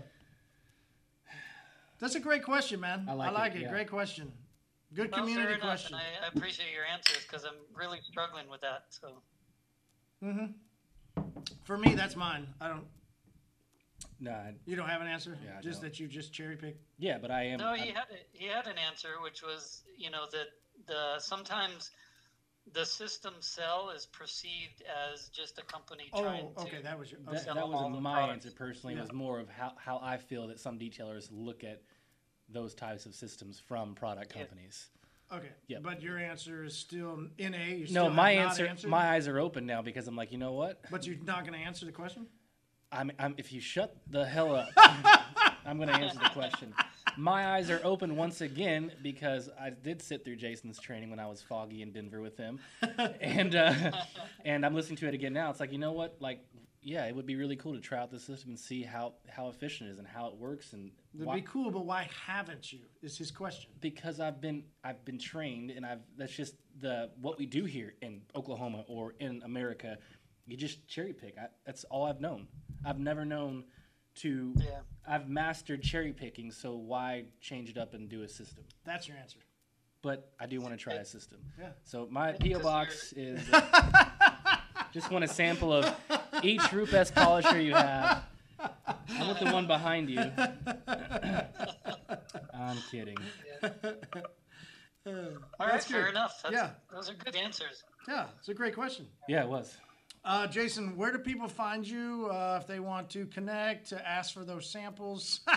That's 2.01 2.17
a 2.17 2.21
great 2.21 2.43
question, 2.43 2.81
man. 2.81 3.07
I 3.09 3.13
I 3.13 3.15
like, 3.15 3.33
like 3.33 3.53
it. 3.55 3.59
it, 3.59 3.63
yeah. 3.63 3.71
Great 3.71 3.89
question. 3.89 4.33
Good 4.95 5.11
Well, 5.13 5.21
community 5.21 5.59
question. 5.61 5.95
I, 5.97 6.25
I 6.25 6.29
appreciate 6.35 6.73
your 6.73 6.85
answers 6.85 7.23
because 7.25 7.45
I'm 7.45 7.55
really 7.75 8.01
struggling 8.03 8.49
with 8.51 8.61
that. 8.61 8.85
So 8.91 9.09
mm-hmm. 10.23 11.23
For 11.65 11.79
me, 11.79 11.95
that's 11.95 12.17
mine. 12.17 12.47
I 12.61 12.69
don't. 12.69 12.85
No, 14.21 14.33
I- 14.33 14.55
You 14.67 14.77
don't 14.77 14.89
have 14.89 15.01
an 15.01 15.07
answer. 15.07 15.37
Yeah, 15.45 15.61
just 15.61 15.81
that 15.83 15.99
you 15.99 16.09
just 16.09 16.33
cherry 16.33 16.57
pick. 16.57 16.77
yeah, 16.99 17.19
but 17.19 17.31
I 17.31 17.45
am. 17.45 17.59
no, 17.59 17.73
he 17.75 17.89
I'm- 17.89 17.95
had 17.95 18.05
a, 18.11 18.19
he 18.33 18.47
had 18.47 18.67
an 18.67 18.77
answer, 18.79 19.21
which 19.23 19.43
was 19.43 19.83
you 19.97 20.11
know 20.11 20.25
that 20.31 20.49
the 20.87 21.19
sometimes 21.21 21.91
the 22.73 22.85
system 22.85 23.35
cell 23.41 23.91
is 23.97 24.07
perceived 24.07 24.83
as 25.13 25.29
just 25.29 25.59
a 25.59 25.63
company 25.63 26.11
Oh, 26.13 26.23
trying 26.23 26.47
okay, 26.59 26.77
to. 26.79 26.83
that 26.83 26.99
was 26.99 27.11
your. 27.11 27.21
Okay. 27.29 27.39
sell 27.39 27.55
that 27.55 27.65
all 27.65 27.71
wasn't 27.73 27.95
the 27.95 28.01
my 28.01 28.15
products. 28.15 28.45
answer 28.47 28.57
personally. 28.57 28.95
Yeah. 28.95 29.03
was 29.03 29.13
more 29.13 29.41
of 29.41 29.49
how, 29.49 29.73
how 29.77 29.99
I 30.03 30.17
feel 30.19 30.47
that 30.49 30.61
some 30.61 30.79
detailers 30.79 31.29
look 31.33 31.65
at 31.65 31.83
those 32.49 32.75
types 32.75 33.07
of 33.07 33.15
systems 33.15 33.59
from 33.61 33.95
product 33.95 34.33
Yeah. 34.35 34.43
companies. 34.43 34.89
Okay. 35.33 35.49
Yep. 35.69 35.83
But 35.83 36.03
your 36.03 36.19
answer 36.19 36.65
is 36.65 36.77
still 36.77 37.27
NA. 37.39 37.75
You 37.77 37.87
No, 37.91 38.11
my 38.11 38.33
answer, 38.33 38.67
answered? 38.67 38.91
my 38.91 39.09
eyes 39.15 39.27
are 39.27 39.39
open 39.39 39.65
now 39.65 39.81
because 39.81 40.07
I'm 40.07 40.17
like, 40.17 40.31
you 40.31 40.37
know 40.39 40.53
what? 40.53 40.83
But 40.91 41.07
you're 41.07 41.17
not 41.25 41.47
going 41.47 41.59
to 41.59 41.65
answer 41.65 41.87
the 41.87 41.93
question. 41.93 42.27
I'm, 42.91 43.11
I'm 43.19 43.35
if 43.39 43.51
you 43.53 43.61
shut 43.61 43.97
the 44.11 44.27
hell 44.27 44.55
up, 44.55 44.69
I'm 45.65 45.79
going 45.79 45.89
to 45.89 45.95
answer 45.95 46.19
the 46.19 46.29
question. 46.29 46.75
My 47.17 47.55
eyes 47.57 47.71
are 47.71 47.81
open 47.85 48.17
once 48.17 48.43
again 48.43 48.93
because 49.03 49.49
I 49.59 49.71
did 49.71 50.03
sit 50.03 50.25
through 50.25 50.37
Jason's 50.37 50.79
training 50.79 51.09
when 51.09 51.19
I 51.19 51.27
was 51.27 51.41
foggy 51.41 51.81
in 51.81 51.93
Denver 51.93 52.21
with 52.21 52.37
him, 52.37 52.59
and 53.21 53.55
uh, 53.55 53.93
and 54.45 54.65
I'm 54.67 54.75
listening 54.75 54.97
to 54.99 55.09
it 55.09 55.15
again 55.15 55.33
now. 55.33 55.49
It's 55.51 55.61
like 55.61 55.73
you 55.73 55.79
know 55.79 55.93
what, 55.93 56.17
like 56.21 56.41
yeah, 56.83 57.07
it 57.07 57.15
would 57.15 57.27
be 57.27 57.37
really 57.37 57.57
cool 57.57 57.75
to 57.75 57.81
try 57.81 57.99
out 57.99 58.11
the 58.11 58.19
system 58.19 58.51
and 58.51 58.59
see 58.59 58.83
how 58.83 59.15
how 59.29 59.49
efficient 59.49 59.89
it 59.89 59.93
is 59.93 59.99
and 59.99 60.07
how 60.07 60.27
it 60.27 60.35
works 60.37 60.73
and 60.73 60.91
That'd 61.15 61.27
why- 61.27 61.35
be 61.37 61.43
cool, 61.43 61.71
but 61.71 61.85
why 61.87 62.09
haven't 62.27 62.73
you? 62.73 62.81
Is 63.03 63.17
his 63.17 63.31
question. 63.31 63.71
because 63.81 64.19
I've 64.21 64.41
been 64.41 64.65
I've 64.83 65.05
been 65.05 65.19
trained 65.19 65.71
and 65.71 65.87
I've 65.87 66.01
that's 66.17 66.33
just 66.35 66.55
the 66.81 67.11
what 67.21 67.39
we 67.39 67.47
do 67.47 67.65
here 67.65 67.95
in 68.03 68.23
Oklahoma 68.35 68.85
or 68.89 69.15
in 69.21 69.43
America. 69.45 69.99
You 70.47 70.57
just 70.57 70.89
cherry 70.89 71.13
pick. 71.13 71.37
I, 71.39 71.47
that's 71.65 71.85
all 71.85 72.05
I've 72.05 72.21
known. 72.21 72.49
I've 72.85 72.99
never 72.99 73.25
known 73.25 73.65
to. 74.17 74.55
Yeah. 74.59 74.81
I've 75.07 75.29
mastered 75.29 75.83
cherry 75.83 76.13
picking, 76.13 76.51
so 76.51 76.75
why 76.77 77.25
change 77.41 77.69
it 77.71 77.79
up 77.79 77.95
and 77.95 78.09
do 78.09 78.23
a 78.23 78.29
system? 78.29 78.65
That's 78.85 79.07
your 79.09 79.17
answer. 79.17 79.39
But 80.03 80.33
I 80.41 80.47
do 80.47 80.61
want 80.61 80.73
to 80.75 80.77
try 80.77 80.95
a 80.95 81.05
system. 81.05 81.39
Yeah. 81.59 81.69
So 81.85 82.09
my 82.11 82.33
PO 82.33 82.59
box 82.59 83.13
is 83.17 83.41
uh, 83.53 84.57
just 84.93 85.11
want 85.13 85.23
a 85.25 85.29
sample 85.29 85.73
of 85.73 85.95
each 86.43 86.73
Rupes 86.73 87.11
polisher 87.11 87.61
you 87.61 87.75
have. 87.75 88.25
I 88.59 89.27
want 89.27 89.39
the 89.41 89.51
one 89.53 89.67
behind 89.67 90.09
you. 90.09 90.21
I'm 92.55 92.79
kidding. 92.91 93.17
All 93.63 93.73
right, 95.59 95.73
That's 95.73 95.87
fair 95.87 96.03
good. 96.03 96.11
enough. 96.11 96.41
That's, 96.43 96.55
Yeah. 96.55 96.71
those 96.93 97.11
are 97.11 97.15
good 97.15 97.35
answers. 97.37 97.83
Yeah, 98.09 98.27
it's 98.39 98.49
a 98.49 98.55
great 98.55 98.75
question. 98.75 99.07
Yeah, 99.29 99.43
it 99.45 99.49
was. 99.49 99.77
Uh, 100.25 100.47
Jason, 100.47 100.97
where 100.97 101.11
do 101.11 101.19
people 101.19 101.49
find 101.49 101.87
you 101.87 102.29
uh, 102.31 102.59
if 102.61 102.69
they 102.69 102.79
want 102.79 103.11
to 103.11 103.27
connect, 103.27 103.89
to 103.89 104.09
ask 104.09 104.33
for 104.33 104.45
those 104.45 104.71
samples? 104.71 105.41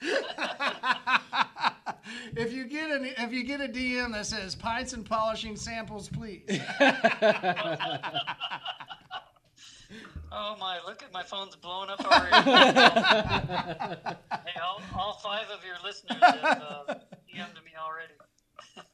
if 2.36 2.52
you 2.52 2.64
get 2.66 2.90
an 2.90 3.04
if 3.18 3.32
you 3.32 3.44
get 3.44 3.60
a 3.60 3.68
DM 3.68 4.12
that 4.12 4.26
says 4.26 4.54
pints 4.54 4.92
and 4.92 5.04
polishing 5.04 5.56
samples, 5.56 6.08
please. 6.08 6.42
Oh 10.30 10.56
my! 10.60 10.78
Look 10.86 11.02
at 11.02 11.12
my 11.12 11.22
phone's 11.22 11.56
blowing 11.56 11.88
up 11.88 12.00
already. 12.04 12.50
hey, 14.44 14.60
all, 14.62 14.82
all 14.94 15.14
five 15.14 15.46
of 15.50 15.64
your 15.64 15.76
listeners 15.82 16.18
have 16.20 16.44
uh, 16.44 16.94
DM'd 17.26 17.64
me 17.64 17.72
already. 17.80 18.12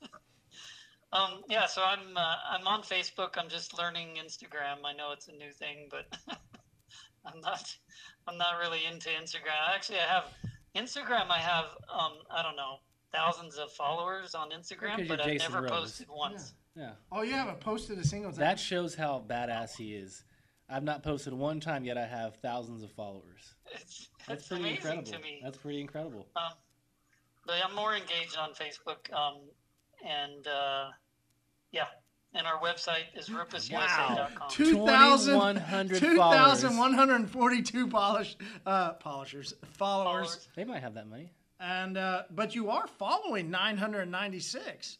um, 1.12 1.42
yeah, 1.48 1.66
so 1.66 1.82
I'm 1.82 2.16
uh, 2.16 2.36
I'm 2.50 2.66
on 2.68 2.82
Facebook. 2.82 3.30
I'm 3.36 3.48
just 3.48 3.76
learning 3.76 4.16
Instagram. 4.24 4.84
I 4.84 4.92
know 4.92 5.10
it's 5.12 5.26
a 5.26 5.32
new 5.32 5.50
thing, 5.50 5.88
but 5.90 6.06
I'm 7.26 7.40
not 7.40 7.74
I'm 8.28 8.38
not 8.38 8.60
really 8.60 8.84
into 8.90 9.08
Instagram. 9.08 9.74
Actually, 9.74 9.98
I 9.98 10.06
have 10.06 10.24
Instagram. 10.76 11.30
I 11.30 11.38
have 11.38 11.64
um, 11.92 12.12
I 12.30 12.44
don't 12.44 12.56
know 12.56 12.76
thousands 13.14 13.56
of 13.56 13.70
followers 13.72 14.34
on 14.34 14.50
Instagram, 14.50 15.06
but 15.08 15.20
I've 15.20 15.26
Jason 15.26 15.52
never 15.52 15.66
Rose. 15.66 15.70
posted 15.70 16.06
once. 16.08 16.54
Yeah. 16.76 16.90
oh, 17.12 17.22
you 17.22 17.32
haven't 17.32 17.60
posted 17.60 17.98
a 17.98 18.04
single 18.04 18.30
time. 18.30 18.40
That 18.40 18.58
shows 18.58 18.94
how 18.94 19.24
badass 19.28 19.76
he 19.76 19.94
is. 19.94 20.24
I've 20.68 20.82
not 20.82 21.02
posted 21.02 21.32
one 21.32 21.60
time 21.60 21.84
yet. 21.84 21.96
I 21.98 22.06
have 22.06 22.36
thousands 22.36 22.82
of 22.82 22.90
followers. 22.92 23.54
It's, 23.72 24.08
That's 24.26 24.40
it's 24.40 24.48
pretty 24.48 24.70
incredible. 24.70 25.12
to 25.12 25.18
me. 25.18 25.40
That's 25.42 25.58
pretty 25.58 25.80
incredible. 25.80 26.26
Um, 26.36 26.52
but 27.46 27.56
I'm 27.64 27.74
more 27.76 27.94
engaged 27.94 28.36
on 28.38 28.50
Facebook. 28.50 29.12
Um, 29.12 29.40
and 30.04 30.46
uh, 30.46 30.86
yeah, 31.70 31.84
and 32.34 32.46
our 32.46 32.58
website 32.60 33.04
is 33.14 33.28
rupesusa.com. 33.28 34.48
2,000 34.48 35.34
2,100 35.34 35.98
2,142 35.98 37.88
polish, 37.88 38.36
uh, 38.66 38.94
polishers, 38.94 39.54
followers. 39.74 40.30
Followers. 40.30 40.48
They 40.56 40.64
might 40.64 40.82
have 40.82 40.94
that 40.94 41.08
money. 41.08 41.30
And 41.60 41.96
uh, 41.96 42.22
but 42.30 42.54
you 42.54 42.70
are 42.70 42.86
following 42.86 43.50
996. 43.50 44.98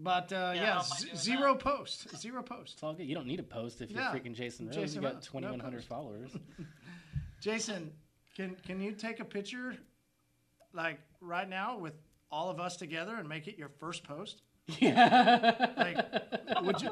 But 0.00 0.32
uh, 0.32 0.52
Yeah, 0.54 0.60
yeah, 0.62 0.66
how 0.74 0.78
am 0.80 0.84
I 0.92 0.96
z- 0.98 1.08
zero 1.16 1.54
post, 1.56 2.16
zero 2.16 2.42
post. 2.42 2.74
It's 2.74 2.82
all 2.84 2.94
good. 2.94 3.06
You 3.06 3.14
don't 3.16 3.26
need 3.26 3.40
a 3.40 3.44
post 3.44 3.80
if 3.80 3.90
you're 3.90 4.00
Yeah. 4.00 4.12
freaking 4.12 4.34
Jason 4.34 4.66
Rose. 4.66 4.76
Jason 4.76 5.02
you 5.02 5.08
got 5.08 5.22
2,100 5.22 5.76
post. 5.78 5.88
followers. 5.88 6.30
Jason, 7.40 7.92
can 8.36 8.56
can 8.66 8.80
you 8.80 8.92
take 8.92 9.18
a 9.20 9.24
picture, 9.24 9.74
like 10.72 11.00
right 11.20 11.48
now, 11.48 11.78
with 11.78 11.94
all 12.30 12.50
of 12.50 12.60
us 12.60 12.76
together 12.76 13.16
and 13.16 13.28
make 13.28 13.48
it 13.48 13.58
your 13.58 13.68
first 13.80 14.04
post? 14.04 14.42
yeah. 14.78 15.72
Like, 15.76 16.62
would 16.62 16.80
you 16.82 16.90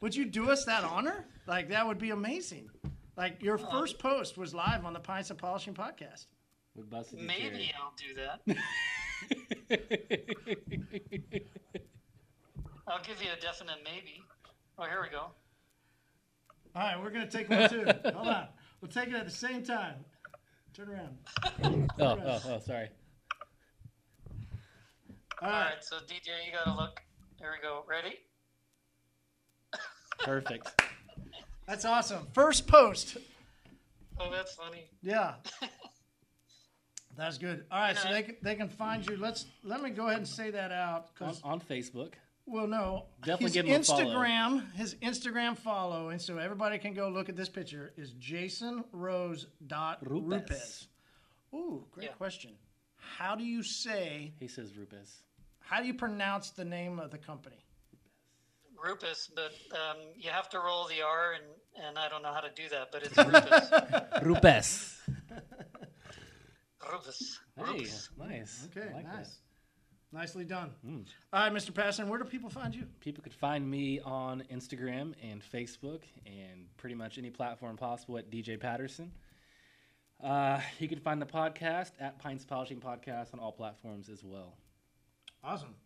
would 0.00 0.16
you 0.16 0.24
do 0.24 0.50
us 0.50 0.64
that 0.64 0.82
honor? 0.82 1.26
Like 1.46 1.68
that 1.68 1.86
would 1.86 1.98
be 1.98 2.10
amazing. 2.10 2.70
Like 3.16 3.42
your 3.42 3.58
first 3.58 3.98
post 3.98 4.36
was 4.38 4.52
live 4.54 4.84
on 4.84 4.94
the 4.94 5.00
Pints 5.00 5.30
and 5.30 5.38
Polishing 5.38 5.74
podcast. 5.74 6.26
We 6.74 6.82
busted 6.84 7.20
Maybe 7.20 7.42
cherry. 7.42 7.72
I'll 7.80 7.94
do 7.96 8.14
that. 8.14 8.40
I'll 12.86 13.02
give 13.02 13.22
you 13.22 13.28
a 13.36 13.40
definite 13.40 13.78
maybe. 13.84 14.22
Oh, 14.78 14.84
here 14.84 15.02
we 15.02 15.08
go. 15.10 15.26
All 16.74 16.82
right, 16.82 16.98
we're 17.00 17.10
gonna 17.10 17.30
take 17.30 17.50
one 17.50 17.68
too. 17.68 17.84
Hold 17.84 18.28
on, 18.28 18.48
we'll 18.80 18.90
take 18.90 19.08
it 19.08 19.14
at 19.14 19.26
the 19.26 19.30
same 19.30 19.62
time. 19.62 19.96
Turn 20.72 20.88
around. 20.88 21.18
oh, 21.98 22.18
oh, 22.24 22.40
oh, 22.46 22.58
sorry. 22.60 22.88
All 25.42 25.48
All 25.48 25.50
right. 25.50 25.64
right, 25.70 25.84
so 25.84 25.96
DJ, 25.96 26.46
you 26.46 26.52
gotta 26.52 26.76
look. 26.76 27.00
There 27.40 27.50
we 27.50 27.60
go. 27.66 27.84
Ready? 27.88 28.14
Perfect. 30.20 30.80
That's 31.66 31.84
awesome. 31.84 32.26
First 32.32 32.66
post. 32.66 33.16
Oh, 34.18 34.30
that's 34.30 34.54
funny. 34.54 34.88
Yeah. 35.02 35.34
That's 37.20 37.36
good. 37.36 37.64
All 37.70 37.78
right, 37.78 37.96
so 37.96 38.10
they 38.10 38.22
can, 38.22 38.36
they 38.40 38.54
can 38.54 38.68
find 38.70 39.06
you. 39.06 39.16
Let's 39.18 39.44
let 39.62 39.82
me 39.82 39.90
go 39.90 40.06
ahead 40.06 40.16
and 40.18 40.26
say 40.26 40.50
that 40.52 40.72
out 40.72 41.08
On, 41.20 41.28
because 41.28 41.40
on 41.44 41.60
Facebook. 41.60 42.14
well, 42.46 42.66
no, 42.66 43.04
Definitely 43.20 43.44
his 43.44 43.52
give 43.52 43.66
him 43.66 43.80
a 43.82 43.84
follow. 43.84 44.04
Instagram, 44.04 44.72
his 44.72 44.94
Instagram 44.96 45.58
follow, 45.58 46.08
and 46.08 46.20
so 46.20 46.38
everybody 46.38 46.78
can 46.78 46.94
go 46.94 47.10
look 47.10 47.28
at 47.28 47.36
this 47.36 47.50
picture 47.50 47.92
is 47.98 48.12
Jason 48.12 48.84
Rose 48.92 49.46
dot 49.66 49.98
Rupes. 50.08 50.30
Rupes. 50.30 50.86
Ooh, 51.54 51.84
great 51.92 52.06
Yeah. 52.06 52.12
question. 52.14 52.52
how 53.18 53.34
do 53.36 53.44
you 53.44 53.62
say? 53.62 54.32
He 54.40 54.48
says 54.48 54.74
Rupes. 54.76 55.22
How 55.58 55.80
do 55.80 55.86
you 55.86 55.94
pronounce 55.94 56.50
the 56.50 56.64
name 56.64 56.98
of 56.98 57.10
the 57.10 57.18
company? 57.18 57.56
Rupus, 58.82 59.30
but 59.34 59.52
um, 59.72 59.98
you 60.16 60.30
have 60.30 60.48
to 60.50 60.58
roll 60.58 60.86
the 60.88 61.02
R, 61.02 61.34
and, 61.34 61.44
and 61.86 61.98
I 61.98 62.08
don't 62.08 62.22
know 62.22 62.32
how 62.32 62.40
to 62.40 62.50
do 62.54 62.66
that, 62.70 62.90
but 62.90 63.02
it's 63.02 63.16
Rupus. 63.18 64.22
Rupes. 64.22 64.96
Rupus. 66.90 67.40
Hey, 67.56 67.64
Rupus. 67.64 68.10
nice. 68.18 68.68
Okay, 68.76 68.92
like 68.94 69.04
nice. 69.04 69.28
that. 69.28 69.36
Nicely 70.12 70.44
done. 70.44 70.72
All 71.32 71.40
right, 71.40 71.52
Mr. 71.52 71.72
Patterson, 71.72 72.08
where 72.08 72.18
do 72.18 72.24
people 72.24 72.50
find 72.50 72.74
you? 72.74 72.84
People 72.98 73.22
could 73.22 73.32
find 73.34 73.68
me 73.70 74.00
on 74.00 74.42
Instagram 74.52 75.14
and 75.22 75.40
Facebook 75.40 76.02
and 76.26 76.66
pretty 76.78 76.96
much 76.96 77.16
any 77.16 77.30
platform 77.30 77.76
possible 77.76 78.18
at 78.18 78.28
DJ 78.28 78.58
Patterson. 78.58 79.12
Uh, 80.22 80.60
you 80.80 80.88
can 80.88 80.98
find 80.98 81.22
the 81.22 81.26
podcast 81.26 81.92
at 82.00 82.18
Pints 82.18 82.44
Polishing 82.44 82.80
Podcast 82.80 83.32
on 83.34 83.38
all 83.40 83.52
platforms 83.52 84.08
as 84.08 84.24
well. 84.24 84.56
Awesome. 85.44 85.76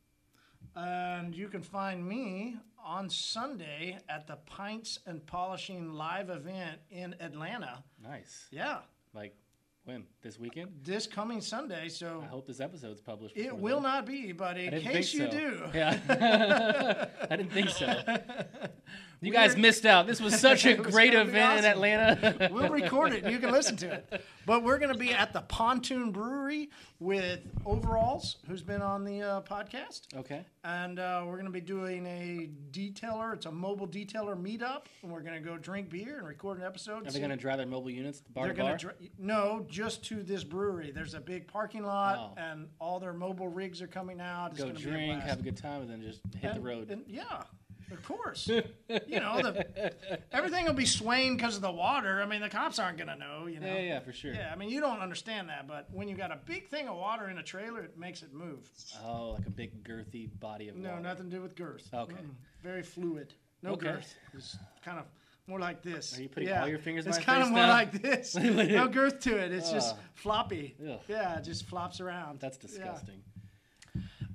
And 0.75 1.35
you 1.35 1.49
can 1.49 1.63
find 1.63 2.05
me 2.09 2.57
on 2.83 3.11
Sunday 3.11 3.99
at 4.09 4.27
the 4.27 4.37
Pints 4.47 4.99
and 5.07 5.25
Polishing 5.27 5.93
live 5.93 6.31
event 6.31 6.79
in 6.91 7.15
Atlanta. 7.21 7.85
Nice. 8.03 8.47
Yeah, 8.51 8.79
Like 9.13 9.37
when? 9.85 10.05
This 10.23 10.39
weekend? 10.39 10.71
this 10.83 11.07
coming 11.07 11.41
Sunday. 11.41 11.89
So 11.89 12.23
I 12.25 12.27
hope 12.27 12.47
this 12.47 12.61
episode's 12.61 13.01
published. 13.01 13.37
it 13.37 13.57
will 13.57 13.81
then. 13.81 13.83
not 13.83 14.07
be, 14.07 14.33
but 14.33 14.57
in 14.57 14.81
case 14.81 15.13
you 15.13 15.29
do, 15.29 15.63
Yeah. 15.75 17.07
I 17.31 17.37
didn't 17.37 17.53
think 17.53 17.69
so. 17.71 17.87
You 19.25 19.33
guys 19.33 19.57
missed 19.57 19.87
out. 19.87 20.07
This 20.07 20.21
was 20.21 20.39
such 20.39 20.67
a 20.67 20.75
was 20.81 20.93
great 20.93 21.15
event 21.15 21.59
in. 21.61 21.65
Atlanta. 21.65 22.49
we'll 22.53 22.69
record 22.71 23.13
it 23.13 23.25
and 23.25 23.33
you 23.33 23.39
can 23.39 23.51
listen 23.51 23.77
to 23.79 23.93
it. 23.93 24.25
But 24.47 24.63
we're 24.63 24.79
going 24.79 24.93
to 24.93 24.99
be 24.99 25.13
at 25.13 25.33
the 25.33 25.41
Pontoon 25.43 26.11
Brewery 26.13 26.71
with 27.01 27.41
Overalls, 27.65 28.37
who's 28.47 28.63
been 28.63 28.83
on 28.83 29.05
the 29.05 29.23
uh, 29.23 29.41
podcast. 29.43 30.15
okay. 30.17 30.45
And 30.65 30.99
uh, 30.99 31.23
we're 31.27 31.35
going 31.35 31.45
to 31.47 31.51
be 31.51 31.61
doing 31.61 32.07
a 32.07 32.49
detailer. 32.71 33.35
It's 33.35 33.47
a 33.47 33.51
mobile 33.53 33.87
detailer 33.89 34.35
meetup. 34.41 34.85
And 35.03 35.13
we're 35.13 35.21
going 35.21 35.35
to 35.35 35.47
go 35.47 35.57
drink 35.59 35.91
beer 35.91 36.19
and 36.19 36.27
record 36.27 36.59
an 36.59 36.65
episode. 36.65 37.07
Are 37.07 37.11
they 37.11 37.19
going 37.19 37.31
to 37.31 37.37
drive 37.37 37.59
their 37.59 37.67
mobile 37.67 37.91
units 37.91 38.21
bar 38.21 38.47
They're 38.47 38.55
to 38.55 38.63
bar? 38.63 38.77
dr- 38.77 38.95
no, 39.19 39.67
just 39.69 40.05
to 40.07 40.23
this 40.23 40.45
brewery. 40.45 40.91
There's 40.91 41.15
a 41.15 41.21
big 41.21 41.47
parking 41.47 41.85
lot, 41.85 42.19
Oh. 42.19 42.41
and 42.41 42.69
all 42.81 43.01
their 43.01 43.13
mobile 43.13 43.49
rigs 43.49 43.81
are 43.83 43.87
coming 43.87 44.21
out. 44.21 44.53
It's 44.53 44.61
Go 44.61 44.67
gonna 44.69 44.79
be 44.79 44.85
a 44.85 44.89
drink, 44.91 45.23
have 45.23 45.41
a 45.41 45.43
good 45.43 45.57
time, 45.57 45.83
and 45.83 45.91
then 45.91 46.03
just 46.03 46.21
hit 46.41 46.55
the 46.55 46.61
road. 46.61 46.91
and- 46.91 47.05
yeah, 47.09 47.43
of 47.91 48.03
course. 48.05 48.49
you 48.49 49.21
know, 49.21 49.41
the, 49.43 49.93
everything 50.33 50.67
will 50.67 50.73
be 50.73 50.87
swaying 50.87 51.37
because 51.37 51.57
of 51.57 51.63
the 51.63 51.71
water. 51.71 52.23
I 52.23 52.27
mean, 52.27 52.41
the 52.41 52.49
cops 52.49 52.79
aren't 52.79 52.99
going 52.99 53.09
to 53.09 53.17
know. 53.17 53.47
You 53.47 53.61
know. 53.61 53.67
yeah, 53.67 53.81
yeah, 53.81 54.01
for 54.01 54.13
sure. 54.13 54.33
Yeah, 54.35 54.51
I 54.53 54.57
mean, 54.57 54.71
you 54.71 54.81
don't 54.81 55.01
understand 55.01 55.49
that, 55.49 55.67
but 55.67 55.89
when 55.93 56.09
you 56.09 56.17
got 56.17 56.33
a 56.33 56.39
big 56.45 56.69
thing 56.69 56.89
of 56.89 56.97
water 56.97 57.29
in 57.29 57.39
a 57.39 57.43
trailer, 57.43 57.83
it 57.83 57.99
makes 57.99 58.23
it 58.23 58.33
move. 58.33 58.69
Oh, 59.05 59.31
like 59.31 59.47
a 59.47 59.51
big 59.51 59.85
girthy 59.85 60.29
body 60.41 60.69
of 60.69 60.77
No, 60.77 60.91
water. 60.91 61.03
No, 61.03 61.09
nothing 61.11 61.31
to 61.31 61.37
do 61.37 61.43
with 61.43 61.57
girth. 61.57 61.89
Okay. 61.93 62.15
Mm-mm. 62.15 62.35
Very 62.63 62.83
fluid. 62.83 63.35
No 63.63 63.73
Okay. 63.73 63.87
girth. 63.87 64.15
It's 64.35 64.59
kind 64.85 64.99
of 64.99 65.07
more 65.47 65.59
like 65.59 65.83
this. 65.83 66.19
Are 66.19 66.23
you 66.23 66.29
putting 66.29 66.51
all 66.53 66.69
your 66.69 66.79
fingers 66.79 67.07
in 67.07 67.11
It's 67.13 67.25
kind 67.25 67.43
of 67.43 67.51
more 67.51 67.59
now? 67.61 67.69
like 67.69 68.01
this. 68.01 68.35
no 68.37 68.89
girth 68.89 69.21
to 69.21 69.37
it. 69.37 69.53
It's 69.53 69.71
just 69.71 69.95
ah. 69.95 70.01
floppy. 70.15 70.75
Ugh. 70.87 71.01
Yeah, 71.09 71.39
it 71.39 71.45
just 71.45 71.67
flops 71.67 72.01
around. 72.01 72.41
That's 72.41 72.59
Yeah. 72.77 72.97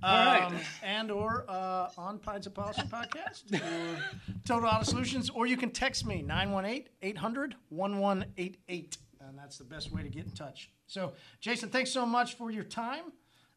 Disgusting. 0.02 0.46
Um, 0.46 0.54
right. 0.54 0.64
And 0.84 1.12
or 1.12 1.46
uh, 1.48 1.90
on 1.98 2.20
Pints 2.20 2.48
of 2.48 2.54
Polishing 2.54 2.88
Podcast 2.88 3.54
or 3.54 4.00
Total 4.46 4.70
Auto 4.70 4.84
Solutions, 4.84 5.30
or 5.30 5.48
you 5.48 5.58
can 5.58 5.72
text 5.72 6.06
me 6.06 6.24
918-800-1188. 6.28 8.98
And 9.22 9.38
that's 9.38 9.58
the 9.58 9.64
best 9.64 9.92
way 9.92 10.02
to 10.02 10.10
get 10.10 10.26
in 10.26 10.32
touch. 10.32 10.70
So, 10.88 11.14
Jason, 11.42 11.70
thanks 11.70 11.92
so 11.92 12.06
much 12.06 12.36
for 12.36 12.52
your 12.52 12.64
time. 12.64 13.04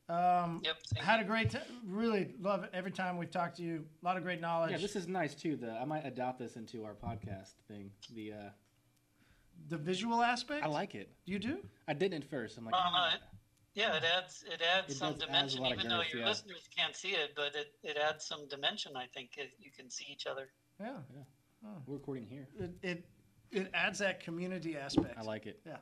Yep. 0.08 0.76
Had 0.98 1.20
a 1.20 1.24
great 1.24 1.50
time. 1.50 1.62
Really 1.86 2.34
love 2.40 2.64
it 2.64 2.70
every 2.74 2.90
time 2.90 3.16
we've 3.16 3.30
talked 3.30 3.56
to 3.56 3.62
you. 3.62 3.84
A 4.02 4.04
lot 4.04 4.16
of 4.18 4.22
great 4.22 4.40
knowledge. 4.42 4.72
Yeah, 4.72 4.76
this 4.78 4.96
is 4.96 5.08
nice 5.08 5.34
too. 5.34 5.56
The 5.56 5.70
I 5.72 5.84
might 5.86 6.04
adopt 6.04 6.38
this 6.38 6.56
into 6.56 6.84
our 6.84 6.92
podcast 6.92 7.52
thing. 7.68 7.90
The 8.14 8.32
uh, 8.32 8.36
the 9.70 9.78
visual 9.78 10.20
aspect. 10.22 10.64
I 10.64 10.68
like 10.68 10.94
it. 10.94 11.08
You 11.24 11.38
do? 11.38 11.58
I 11.88 11.94
didn't 11.94 12.24
at 12.24 12.28
first. 12.28 12.58
I'm 12.58 12.66
like, 12.66 12.74
Uh, 12.74 12.78
uh, 12.78 13.10
yeah, 13.74 13.96
it 13.96 14.02
adds 14.04 14.44
it 14.46 14.60
adds 14.62 14.92
It 14.92 14.96
some 14.96 15.14
does- 15.14 15.22
adds 15.22 15.54
a 15.54 15.56
dimension, 15.56 15.66
even 15.66 15.88
though 15.88 16.02
your 16.12 16.22
yeah. 16.22 16.28
listeners 16.28 16.68
can't 16.76 16.94
see 16.94 17.10
it, 17.10 17.30
but 17.34 17.54
it, 17.54 17.72
it 17.82 17.96
adds 17.96 18.26
some 18.26 18.46
dimension. 18.48 18.92
I 18.96 19.06
think 19.14 19.30
it, 19.36 19.50
you 19.58 19.70
can 19.76 19.90
see 19.90 20.06
each 20.10 20.26
other. 20.26 20.48
Yeah. 20.80 20.92
yeah. 21.14 21.68
we're 21.86 21.94
recording 21.94 22.26
here. 22.26 22.48
It, 22.58 22.70
it 22.82 23.04
it 23.50 23.70
adds 23.74 23.98
that 23.98 24.20
community 24.20 24.76
aspect. 24.76 25.14
I 25.18 25.22
like 25.22 25.46
it. 25.46 25.60
Yeah. 25.66 25.76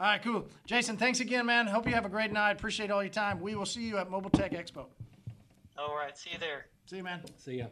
All 0.00 0.06
right, 0.06 0.22
cool. 0.22 0.46
Jason, 0.64 0.96
thanks 0.96 1.20
again, 1.20 1.44
man. 1.44 1.66
Hope 1.66 1.86
you 1.86 1.94
have 1.94 2.06
a 2.06 2.08
great 2.08 2.32
night. 2.32 2.52
Appreciate 2.52 2.90
all 2.90 3.02
your 3.02 3.12
time. 3.12 3.40
We 3.40 3.54
will 3.54 3.66
see 3.66 3.82
you 3.82 3.98
at 3.98 4.10
Mobile 4.10 4.30
Tech 4.30 4.52
Expo. 4.52 4.86
All 5.76 5.94
right, 5.94 6.16
see 6.16 6.30
you 6.32 6.38
there. 6.38 6.66
See 6.86 6.96
you, 6.96 7.02
man. 7.02 7.22
See 7.38 7.58
ya. 7.58 7.66